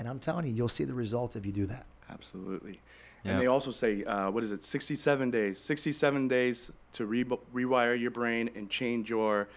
And 0.00 0.08
I'm 0.08 0.18
telling 0.18 0.46
you, 0.46 0.54
you'll 0.54 0.70
see 0.70 0.84
the 0.84 0.94
results 0.94 1.36
if 1.36 1.44
you 1.44 1.52
do 1.52 1.66
that. 1.66 1.84
Absolutely. 2.10 2.80
And 3.22 3.38
they 3.38 3.48
also 3.48 3.70
say, 3.70 4.02
uh, 4.04 4.30
what 4.30 4.42
is 4.42 4.50
it, 4.50 4.64
67 4.64 5.30
days? 5.30 5.60
67 5.60 6.26
days 6.26 6.70
to 6.92 7.04
re- 7.04 7.22
rewire 7.22 8.00
your 8.00 8.10
brain 8.10 8.48
and 8.56 8.70
change 8.70 9.10
your 9.10 9.48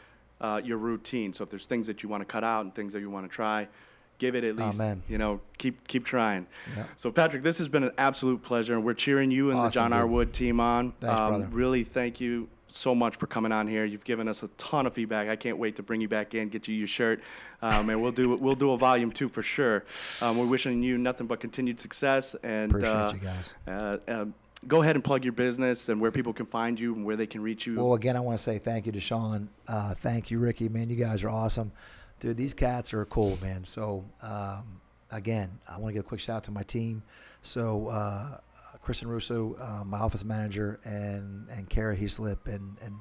uh, 0.41 0.59
your 0.61 0.77
routine. 0.77 1.31
So 1.31 1.45
if 1.45 1.49
there's 1.49 1.65
things 1.65 1.87
that 1.87 2.03
you 2.03 2.09
want 2.09 2.19
to 2.19 2.25
cut 2.25 2.43
out 2.43 2.65
and 2.65 2.75
things 2.75 2.91
that 2.91 2.99
you 2.99 3.09
want 3.09 3.25
to 3.25 3.33
try, 3.33 3.69
give 4.17 4.35
it 4.35 4.43
at 4.43 4.57
least. 4.57 4.75
Amen. 4.75 5.01
You 5.07 5.17
know, 5.17 5.39
keep 5.57 5.87
keep 5.87 6.03
trying. 6.03 6.45
Yeah. 6.75 6.83
So 6.97 7.09
Patrick, 7.09 7.43
this 7.43 7.57
has 7.59 7.69
been 7.69 7.83
an 7.85 7.93
absolute 7.97 8.43
pleasure, 8.43 8.73
and 8.73 8.83
we're 8.83 8.95
cheering 8.95 9.31
you 9.31 9.49
and 9.49 9.57
Awesome, 9.57 9.69
the 9.69 9.73
John 9.73 9.91
dude. 9.91 9.99
R. 10.01 10.07
Wood 10.07 10.33
team 10.33 10.59
on. 10.59 10.87
Um, 10.87 10.93
Thanks, 10.99 11.15
brother. 11.15 11.47
Really, 11.53 11.85
thank 11.85 12.19
you 12.19 12.49
so 12.73 12.95
much 12.95 13.15
for 13.15 13.27
coming 13.27 13.51
on 13.51 13.67
here. 13.67 13.85
You've 13.85 14.03
given 14.03 14.27
us 14.27 14.43
a 14.43 14.47
ton 14.57 14.85
of 14.85 14.93
feedback. 14.93 15.29
I 15.29 15.35
can't 15.35 15.57
wait 15.57 15.75
to 15.75 15.83
bring 15.83 16.01
you 16.01 16.07
back 16.07 16.33
in, 16.33 16.49
get 16.49 16.67
you 16.67 16.75
your 16.75 16.87
shirt, 16.87 17.21
um, 17.61 17.89
and 17.89 18.01
we'll 18.01 18.11
do 18.11 18.35
we'll 18.35 18.55
do 18.55 18.71
a 18.71 18.77
volume 18.77 19.11
two 19.11 19.29
for 19.29 19.43
sure. 19.43 19.85
Um, 20.21 20.37
we're 20.37 20.45
wishing 20.45 20.81
you 20.81 20.97
nothing 20.97 21.27
but 21.27 21.39
continued 21.39 21.79
success 21.79 22.35
and 22.43 22.71
Appreciate 22.71 22.91
uh, 22.91 23.13
you 23.13 23.19
guys. 23.19 23.53
uh, 23.67 23.97
um, 24.07 24.33
go 24.67 24.81
ahead 24.81 24.95
and 24.95 25.03
plug 25.03 25.23
your 25.23 25.33
business 25.33 25.89
and 25.89 25.99
where 25.99 26.11
people 26.11 26.33
can 26.33 26.45
find 26.45 26.79
you 26.79 26.95
and 26.95 27.05
where 27.05 27.15
they 27.15 27.27
can 27.27 27.41
reach 27.41 27.67
you. 27.67 27.75
Well, 27.75 27.93
again, 27.93 28.15
I 28.15 28.19
want 28.19 28.37
to 28.37 28.43
say 28.43 28.57
thank 28.57 28.85
you 28.85 28.91
to 28.93 28.99
Sean. 28.99 29.49
Uh, 29.67 29.93
thank 29.95 30.31
you, 30.31 30.39
Ricky. 30.39 30.69
Man, 30.69 30.89
you 30.89 30.95
guys 30.95 31.23
are 31.23 31.29
awesome. 31.29 31.71
Dude, 32.19 32.37
these 32.37 32.53
cats 32.53 32.93
are 32.93 33.05
cool, 33.05 33.37
man. 33.41 33.65
So, 33.65 34.05
um, 34.21 34.79
again, 35.11 35.59
I 35.67 35.77
want 35.77 35.89
to 35.89 35.93
give 35.93 36.05
a 36.05 36.07
quick 36.07 36.21
shout 36.21 36.37
out 36.37 36.43
to 36.45 36.51
my 36.51 36.63
team. 36.63 37.03
So, 37.41 37.87
uh, 37.87 38.37
Kristen 38.83 39.07
Russo, 39.07 39.55
uh, 39.59 39.83
my 39.85 39.97
office 39.97 40.25
manager, 40.25 40.79
and, 40.83 41.47
and 41.49 41.69
Kara 41.69 41.95
Heaslip, 41.95 42.45
and, 42.45 42.77
and 42.83 42.95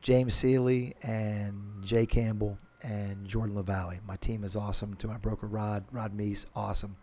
James 0.00 0.36
Seeley, 0.36 0.94
and 1.02 1.60
Jay 1.82 2.06
Campbell, 2.06 2.56
and 2.82 3.26
Jordan 3.26 3.56
LaValle. 3.56 3.98
My 4.06 4.16
team 4.16 4.44
is 4.44 4.54
awesome. 4.54 4.94
To 4.94 5.08
my 5.08 5.16
broker, 5.16 5.48
Rod, 5.48 5.84
Rod 5.90 6.16
Meese, 6.16 6.46
awesome. 6.54 6.96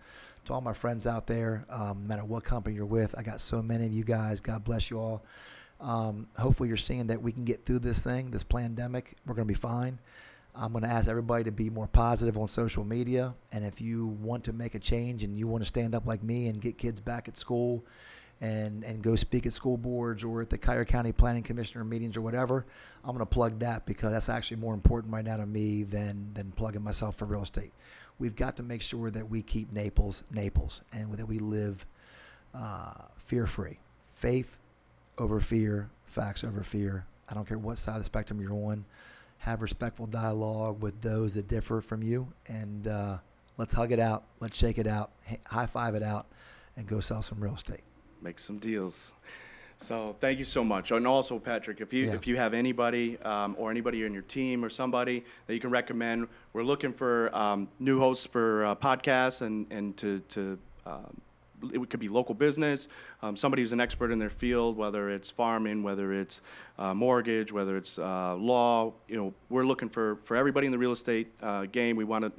To 0.45 0.53
all 0.53 0.61
my 0.61 0.73
friends 0.73 1.05
out 1.05 1.27
there, 1.27 1.65
um, 1.69 2.03
no 2.03 2.07
matter 2.07 2.25
what 2.25 2.45
company 2.45 2.75
you're 2.75 2.85
with, 2.85 3.13
I 3.17 3.23
got 3.23 3.41
so 3.41 3.61
many 3.61 3.85
of 3.85 3.93
you 3.93 4.05
guys. 4.05 4.39
God 4.39 4.63
bless 4.63 4.89
you 4.89 4.99
all. 4.99 5.25
Um, 5.81 6.27
hopefully, 6.37 6.69
you're 6.69 6.77
seeing 6.77 7.07
that 7.07 7.21
we 7.21 7.33
can 7.33 7.43
get 7.43 7.65
through 7.65 7.79
this 7.79 8.01
thing, 8.01 8.31
this 8.31 8.43
pandemic. 8.43 9.15
We're 9.25 9.35
going 9.35 9.47
to 9.47 9.53
be 9.53 9.59
fine. 9.59 9.99
I'm 10.55 10.71
going 10.71 10.83
to 10.83 10.89
ask 10.89 11.07
everybody 11.07 11.43
to 11.45 11.51
be 11.51 11.69
more 11.69 11.87
positive 11.87 12.37
on 12.37 12.47
social 12.47 12.83
media. 12.83 13.33
And 13.51 13.65
if 13.65 13.81
you 13.81 14.07
want 14.07 14.43
to 14.45 14.53
make 14.53 14.75
a 14.75 14.79
change 14.79 15.23
and 15.23 15.37
you 15.37 15.47
want 15.47 15.63
to 15.63 15.67
stand 15.67 15.95
up 15.95 16.05
like 16.05 16.21
me 16.21 16.47
and 16.47 16.61
get 16.61 16.77
kids 16.77 16.99
back 16.99 17.27
at 17.27 17.37
school 17.37 17.83
and, 18.39 18.83
and 18.83 19.01
go 19.01 19.15
speak 19.15 19.47
at 19.47 19.53
school 19.53 19.77
boards 19.77 20.23
or 20.23 20.41
at 20.41 20.49
the 20.49 20.57
Cuyahoga 20.57 20.91
County 20.91 21.11
Planning 21.11 21.43
Commissioner 21.43 21.83
meetings 21.83 22.15
or 22.15 22.21
whatever, 22.21 22.65
I'm 23.03 23.15
going 23.15 23.19
to 23.19 23.25
plug 23.25 23.59
that 23.59 23.85
because 23.87 24.11
that's 24.11 24.29
actually 24.29 24.57
more 24.57 24.75
important 24.75 25.11
right 25.11 25.25
now 25.25 25.37
to 25.37 25.45
me 25.45 25.83
than, 25.83 26.29
than 26.35 26.51
plugging 26.51 26.83
myself 26.83 27.15
for 27.15 27.25
real 27.25 27.43
estate. 27.43 27.71
We've 28.19 28.35
got 28.35 28.55
to 28.57 28.63
make 28.63 28.83
sure 28.83 29.09
that 29.09 29.27
we 29.27 29.41
keep 29.41 29.71
Naples, 29.73 30.23
Naples, 30.31 30.83
and 30.91 31.11
that 31.13 31.25
we 31.25 31.39
live 31.39 31.83
uh, 32.53 32.93
fear 33.17 33.47
free. 33.47 33.79
Faith 34.13 34.57
over 35.17 35.39
fear, 35.39 35.89
facts 36.05 36.43
over 36.43 36.61
fear. 36.61 37.05
I 37.27 37.33
don't 37.33 37.47
care 37.47 37.57
what 37.57 37.79
side 37.79 37.95
of 37.95 38.01
the 38.01 38.05
spectrum 38.05 38.39
you're 38.39 38.53
on. 38.53 38.85
Have 39.43 39.61
respectful 39.61 40.05
dialogue 40.07 40.81
with 40.81 41.01
those 41.01 41.33
that 41.33 41.49
differ 41.49 41.81
from 41.81 42.01
you, 42.01 42.31
and 42.47 42.87
uh, 42.87 43.17
let's 43.57 43.73
hug 43.73 43.91
it 43.91 43.99
out. 43.99 44.23
Let's 44.39 44.57
shake 44.57 44.77
it 44.77 44.87
out. 44.87 45.11
High 45.45 45.65
five 45.65 45.95
it 45.95 46.03
out, 46.03 46.27
and 46.77 46.87
go 46.87 47.01
sell 47.01 47.21
some 47.21 47.39
real 47.41 47.55
estate. 47.55 47.81
make 48.21 48.39
some 48.39 48.57
deals. 48.57 49.11
So 49.79 50.15
thank 50.21 50.39
you 50.39 50.45
so 50.45 50.63
much. 50.63 50.91
And 50.91 51.05
also, 51.05 51.39
Patrick, 51.39 51.81
if 51.81 51.91
you 51.91 52.05
Yeah. 52.05 52.13
if 52.13 52.25
you 52.25 52.37
have 52.37 52.53
anybody 52.53 53.19
um, 53.19 53.53
or 53.59 53.69
anybody 53.69 54.03
in 54.05 54.13
your 54.13 54.21
team 54.21 54.63
or 54.63 54.69
somebody 54.69 55.25
that 55.47 55.53
you 55.53 55.59
can 55.59 55.71
recommend, 55.71 56.29
we're 56.53 56.63
looking 56.63 56.93
for 56.93 57.35
um, 57.35 57.67
new 57.79 57.99
hosts 57.99 58.25
for 58.25 58.63
uh, 58.65 58.75
podcasts 58.75 59.41
and 59.41 59.67
and 59.71 59.97
to 59.97 60.19
to. 60.29 60.57
Um, 60.85 61.19
it 61.73 61.89
could 61.89 61.99
be 61.99 62.09
local 62.09 62.35
business, 62.35 62.87
um, 63.21 63.35
somebody 63.35 63.61
who's 63.61 63.71
an 63.71 63.79
expert 63.79 64.11
in 64.11 64.19
their 64.19 64.29
field, 64.29 64.77
whether 64.77 65.09
it's 65.09 65.29
farming, 65.29 65.83
whether 65.83 66.13
it's 66.13 66.41
uh, 66.77 66.93
mortgage, 66.93 67.51
whether 67.51 67.77
it's 67.77 67.97
uh, 67.97 68.35
law. 68.35 68.93
You 69.07 69.17
know, 69.17 69.33
we're 69.49 69.65
looking 69.65 69.89
for 69.89 70.17
for 70.23 70.35
everybody 70.35 70.65
in 70.65 70.71
the 70.71 70.77
real 70.77 70.91
estate 70.91 71.31
uh, 71.41 71.65
game. 71.65 71.95
We 71.95 72.03
want 72.03 72.25
to 72.25 72.31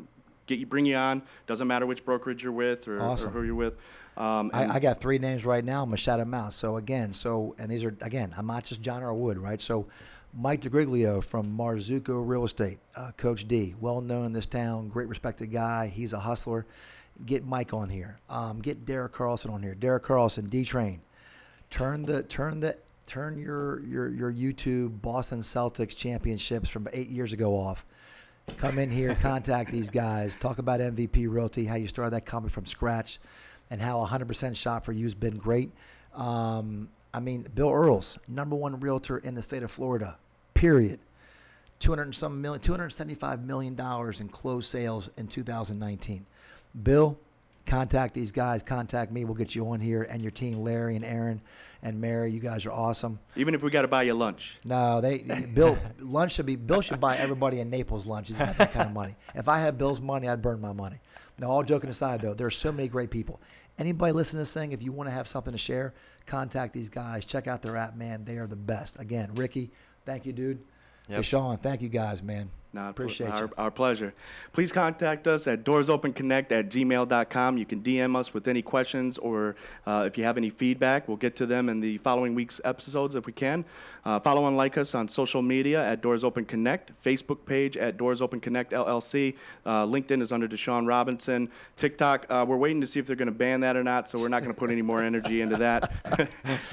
get 0.47 0.59
you, 0.59 0.67
bring 0.67 0.87
you 0.87 0.97
on. 0.97 1.23
Doesn't 1.47 1.67
matter 1.67 1.87
which 1.87 2.05
brokerage 2.05 2.43
you're 2.43 2.53
with 2.53 2.89
or, 2.89 3.01
or 3.01 3.17
who 3.17 3.43
you're 3.43 3.55
with. 3.55 3.75
Um, 4.17 4.51
I, 4.53 4.77
I 4.77 4.79
got 4.79 5.01
three 5.01 5.19
names 5.19 5.45
right 5.45 5.65
now. 5.65 5.83
I'm 5.83 5.89
gonna 5.89 5.97
shout 5.97 6.19
them 6.19 6.35
out. 6.35 6.53
So 6.53 6.77
again, 6.77 7.15
so 7.15 7.55
and 7.59 7.71
these 7.71 7.83
are 7.83 7.97
again, 8.01 8.35
I'm 8.37 8.47
not 8.47 8.65
just 8.65 8.81
John 8.81 9.03
R. 9.03 9.13
Wood, 9.13 9.39
right? 9.39 9.61
So 9.61 9.87
Mike 10.37 10.63
DeGriglio 10.63 11.23
from 11.23 11.57
Marzucco 11.57 12.27
Real 12.27 12.45
Estate, 12.45 12.79
uh, 12.97 13.13
Coach 13.17 13.47
D, 13.47 13.75
well 13.81 14.01
known 14.01 14.27
in 14.27 14.33
this 14.33 14.47
town, 14.47 14.89
great 14.89 15.09
respected 15.09 15.53
guy. 15.53 15.89
He's 15.89 16.13
a 16.13 16.19
hustler. 16.21 16.67
Get 17.27 17.45
Mike 17.45 17.73
on 17.73 17.89
here. 17.89 18.19
Um, 18.29 18.61
get 18.61 18.85
Derek 18.85 19.13
Carlson 19.13 19.51
on 19.51 19.63
here. 19.63 19.75
Derek 19.75 20.03
Carlson, 20.03 20.47
D 20.47 20.65
Train. 20.65 21.01
Turn 21.71 22.05
the 22.05 22.23
turn 22.25 22.61
the 22.61 22.77
turn 23.07 23.39
your 23.39 23.81
your 23.85 24.09
your 24.09 24.33
YouTube 24.33 25.01
Boston 25.01 25.41
Celtics 25.41 25.97
championships 25.97 26.69
from 26.69 26.89
eight 26.93 27.09
years 27.09 27.33
ago 27.33 27.53
off. 27.53 27.85
Come 28.59 28.79
in 28.79 28.91
here, 28.91 29.17
contact 29.21 29.73
these 29.73 29.89
guys, 29.89 30.37
talk 30.37 30.59
about 30.59 30.81
MVP 30.81 31.27
Realty, 31.31 31.65
how 31.65 31.77
you 31.77 31.89
started 31.89 32.11
that 32.13 32.27
company 32.27 32.53
from 32.53 32.67
scratch, 32.67 33.19
and 33.71 33.81
how 33.81 34.05
100% 34.05 34.55
shot 34.55 34.85
for 34.85 34.93
you 34.93 35.05
has 35.05 35.15
been 35.15 35.39
great. 35.39 35.71
Um, 36.15 36.91
I 37.15 37.21
mean, 37.21 37.47
Bill 37.55 37.71
Earls, 37.71 38.19
number 38.29 38.55
one 38.55 38.79
realtor 38.81 39.19
in 39.19 39.35
the 39.35 39.43
state 39.43 39.63
of 39.63 39.71
Florida, 39.71 40.19
period. 40.53 40.99
200 41.81 42.15
some 42.15 42.41
million, 42.41 42.61
275 42.61 43.45
million 43.45 43.75
dollars 43.75 44.21
in 44.21 44.29
closed 44.29 44.71
sales 44.71 45.11
in 45.17 45.27
2019. 45.27 46.25
Bill, 46.83 47.19
contact 47.67 48.15
these 48.15 48.31
guys. 48.31 48.63
Contact 48.63 49.13
me. 49.13 49.25
We'll 49.25 49.35
get 49.35 49.55
you 49.55 49.69
on 49.71 49.81
here 49.81 50.03
and 50.03 50.21
your 50.21 50.31
team, 50.31 50.63
Larry 50.63 50.97
and 50.97 51.05
Aaron 51.05 51.41
and 51.83 52.01
Mary. 52.01 52.31
You 52.33 52.41
guys 52.41 52.67
are 52.67 52.73
awesome. 52.73 53.19
Even 53.37 53.55
if 53.55 53.63
we 53.63 53.71
got 53.71 53.83
to 53.83 53.89
buy 53.89 54.03
you 54.03 54.15
lunch. 54.15 54.59
No, 54.65 55.01
they 55.01 55.19
Bill 55.19 55.79
lunch 56.01 56.33
should 56.33 56.47
be 56.47 56.57
Bill 56.57 56.81
should 56.81 57.01
buy 57.01 57.17
everybody 57.17 57.61
in 57.61 57.71
Naples 57.71 58.07
lunch. 58.07 58.29
He's 58.29 58.39
got 58.39 58.59
that 58.59 58.73
kind 58.73 58.89
of 58.89 58.93
money. 58.93 59.15
If 59.35 59.49
I 59.49 59.61
had 59.61 59.79
Bill's 59.79 60.01
money, 60.01 60.29
I'd 60.29 60.43
burn 60.43 60.61
my 60.61 60.73
money. 60.73 60.97
Now, 61.39 61.51
all 61.51 61.63
joking 61.63 61.91
aside, 61.91 62.21
though, 62.21 62.35
there 62.35 62.47
are 62.47 62.53
so 62.53 62.71
many 62.71 62.89
great 62.89 63.11
people. 63.11 63.41
Anybody 63.79 64.13
listening 64.13 64.39
to 64.39 64.43
this 64.43 64.55
thing, 64.55 64.71
if 64.71 64.83
you 64.83 64.93
want 64.93 65.09
to 65.09 65.15
have 65.15 65.27
something 65.27 65.51
to 65.53 65.59
share, 65.59 65.95
contact 66.27 66.73
these 66.73 66.89
guys. 66.89 67.25
Check 67.25 67.49
out 67.49 67.61
their 67.61 67.77
app, 67.77 67.97
man. 67.97 68.25
They 68.25 68.37
are 68.37 68.47
the 68.47 68.55
best. 68.55 69.01
Again, 69.01 69.35
Ricky, 69.35 69.71
thank 70.05 70.27
you, 70.27 70.33
dude. 70.33 70.61
Yep. 71.09 71.21
DeShawn, 71.21 71.61
thank 71.61 71.83
you 71.83 71.89
guys, 71.89 72.23
man. 72.23 72.51
Nah, 72.75 72.91
Appreciate 72.91 73.31
our, 73.31 73.43
you. 73.43 73.53
Our 73.57 73.71
pleasure. 73.71 74.13
Please 74.53 74.73
contact 74.73 75.29
us 75.29 75.47
at 75.47 75.63
doorsopenconnect 75.63 76.51
at 76.51 76.71
gmail.com. 76.71 77.57
You 77.57 77.65
can 77.65 77.81
DM 77.83 78.17
us 78.17 78.35
with 78.35 78.49
any 78.49 78.63
questions 78.63 79.17
or 79.17 79.55
uh, 79.87 80.05
if 80.09 80.19
you 80.19 80.25
have 80.25 80.37
any 80.37 80.51
feedback. 80.51 81.07
We'll 81.07 81.17
get 81.17 81.37
to 81.37 81.47
them 81.47 81.69
in 81.69 81.81
the 81.81 81.99
following 81.99 82.35
week's 82.35 82.61
episodes 82.65 83.15
if 83.15 83.27
we 83.27 83.33
can. 83.33 83.65
Uh, 84.05 84.19
follow 84.19 84.49
and 84.49 84.57
like 84.57 84.77
us 84.77 84.93
on 84.93 85.07
social 85.07 85.41
media 85.41 85.87
at 85.89 86.03
Doors 86.03 86.25
Open 86.25 86.45
Connect, 86.45 86.91
Facebook 87.03 87.47
page 87.47 87.77
at 87.77 87.97
Doors 87.97 88.21
Open 88.21 88.41
Connect 88.41 88.73
LLC. 88.73 89.37
Uh, 89.65 89.87
LinkedIn 89.87 90.21
is 90.21 90.33
under 90.33 90.49
DeShawn 90.49 90.89
Robinson. 90.89 91.49
TikTok, 91.77 92.27
uh, 92.29 92.45
we're 92.47 92.57
waiting 92.57 92.81
to 92.81 92.89
see 92.89 92.99
if 92.99 93.07
they're 93.07 93.15
going 93.15 93.27
to 93.27 93.33
ban 93.33 93.61
that 93.61 93.77
or 93.77 93.85
not, 93.85 94.11
so 94.11 94.19
we're 94.19 94.29
not 94.29 94.43
going 94.43 94.53
to 94.53 94.59
put 94.59 94.71
any 94.71 94.83
more 94.83 95.01
energy 95.01 95.43
into 95.43 95.57
that. 95.59 95.93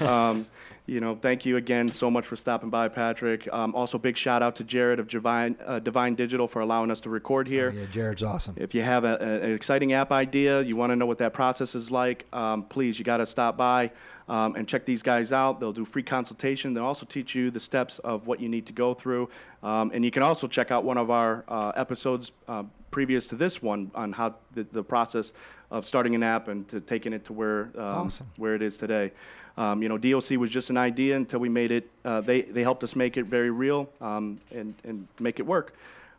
um, 0.00 0.46
you 0.86 1.00
know, 1.00 1.14
thank 1.14 1.46
you 1.46 1.56
again 1.56 1.90
so 1.90 2.10
much 2.10 2.26
for 2.26 2.34
stopping 2.36 2.68
by, 2.68 2.88
Patrick. 2.88 3.48
Um, 3.52 3.74
also, 3.74 3.98
big 3.98 4.16
shout 4.16 4.42
out 4.42 4.56
to 4.56 4.64
Jared 4.64 4.98
of 4.98 5.06
Divine, 5.08 5.56
uh, 5.64 5.78
Divine 5.78 6.14
Digital 6.16 6.48
for 6.48 6.60
allowing 6.60 6.90
us 6.90 7.00
to 7.00 7.10
record 7.10 7.46
here. 7.46 7.72
Oh, 7.74 7.78
yeah, 7.78 7.86
Jared's 7.86 8.22
awesome. 8.22 8.54
If 8.58 8.74
you 8.74 8.82
have 8.82 9.04
a, 9.04 9.16
a- 9.20 9.46
an 9.46 9.52
exciting 9.54 9.92
app 9.92 10.10
idea, 10.10 10.60
you 10.62 10.74
want 10.76 10.90
to 10.90 10.96
know 10.96 11.06
what 11.06 11.18
that 11.18 11.32
process 11.32 11.74
is 11.76 11.90
like, 11.90 12.26
um, 12.32 12.64
please, 12.64 12.98
you 12.98 13.04
got 13.04 13.18
to 13.18 13.26
stop 13.26 13.56
by 13.56 13.92
um, 14.28 14.56
and 14.56 14.66
check 14.66 14.84
these 14.84 15.02
guys 15.02 15.30
out. 15.30 15.60
They'll 15.60 15.72
do 15.72 15.84
free 15.84 16.02
consultation. 16.02 16.74
They'll 16.74 16.84
also 16.84 17.06
teach 17.06 17.34
you 17.34 17.50
the 17.52 17.60
steps 17.60 18.00
of 18.00 18.26
what 18.26 18.40
you 18.40 18.48
need 18.48 18.66
to 18.66 18.72
go 18.72 18.92
through. 18.92 19.28
Um, 19.62 19.92
and 19.94 20.04
you 20.04 20.10
can 20.10 20.22
also 20.24 20.48
check 20.48 20.70
out 20.72 20.82
one 20.84 20.98
of 20.98 21.10
our 21.10 21.44
uh, 21.48 21.72
episodes 21.76 22.32
uh, 22.48 22.64
previous 22.92 23.26
to 23.28 23.34
this 23.34 23.60
one 23.60 23.90
on 23.96 24.12
how 24.12 24.36
the, 24.54 24.64
the 24.70 24.84
process 24.84 25.32
of 25.72 25.84
starting 25.84 26.14
an 26.14 26.22
app 26.22 26.46
and 26.46 26.68
to 26.68 26.80
taking 26.80 27.12
it 27.12 27.24
to 27.24 27.32
where 27.32 27.62
um, 27.76 28.06
Awesome. 28.06 28.26
where 28.36 28.54
it 28.54 28.62
is 28.62 28.76
today. 28.76 29.10
Um, 29.56 29.82
you 29.82 29.88
know, 29.88 29.98
DOC 29.98 30.30
was 30.38 30.50
just 30.50 30.70
an 30.70 30.76
idea 30.76 31.16
until 31.16 31.40
we 31.40 31.48
made 31.48 31.70
it. 31.72 31.90
Uh, 32.04 32.20
they 32.20 32.42
they 32.42 32.62
helped 32.62 32.84
us 32.84 32.94
make 32.94 33.16
it 33.16 33.24
very 33.24 33.50
real 33.50 33.88
um, 34.00 34.38
and 34.52 34.74
and 34.84 35.08
make 35.18 35.40
it 35.40 35.46
work. 35.46 35.74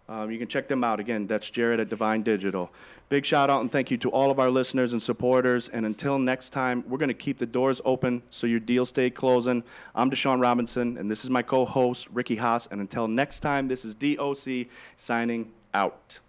Um, 0.09 0.29
you 0.29 0.37
can 0.37 0.49
check 0.49 0.67
them 0.67 0.83
out 0.83 0.99
again. 0.99 1.27
That's 1.27 1.49
Jared 1.49 1.79
at 1.79 1.87
Divine 1.87 2.23
Digital. 2.23 2.69
Big 3.07 3.25
shout 3.25 3.49
out 3.49 3.61
and 3.61 3.71
thank 3.71 3.89
you 3.89 3.97
to 3.97 4.09
all 4.09 4.31
of 4.31 4.39
our 4.39 4.49
listeners 4.49 4.91
and 4.91 5.01
supporters. 5.01 5.69
And 5.69 5.85
until 5.85 6.19
next 6.19 6.49
time, 6.49 6.83
we're 6.89 6.97
going 6.97 7.07
to 7.07 7.13
keep 7.13 7.37
the 7.37 7.45
doors 7.45 7.79
open 7.85 8.21
so 8.29 8.45
your 8.45 8.59
deals 8.59 8.89
stay 8.89 9.09
closing. 9.09 9.63
I'm 9.95 10.11
DeShawn 10.11 10.41
Robinson, 10.41 10.97
and 10.97 11.09
this 11.09 11.23
is 11.23 11.29
my 11.29 11.41
co-host 11.41 12.07
Ricky 12.11 12.35
Haas. 12.35 12.67
And 12.69 12.81
until 12.81 13.07
next 13.07 13.39
time, 13.39 13.67
this 13.69 13.85
is 13.85 13.95
DOC 13.95 14.67
signing 14.97 15.51
out. 15.73 16.19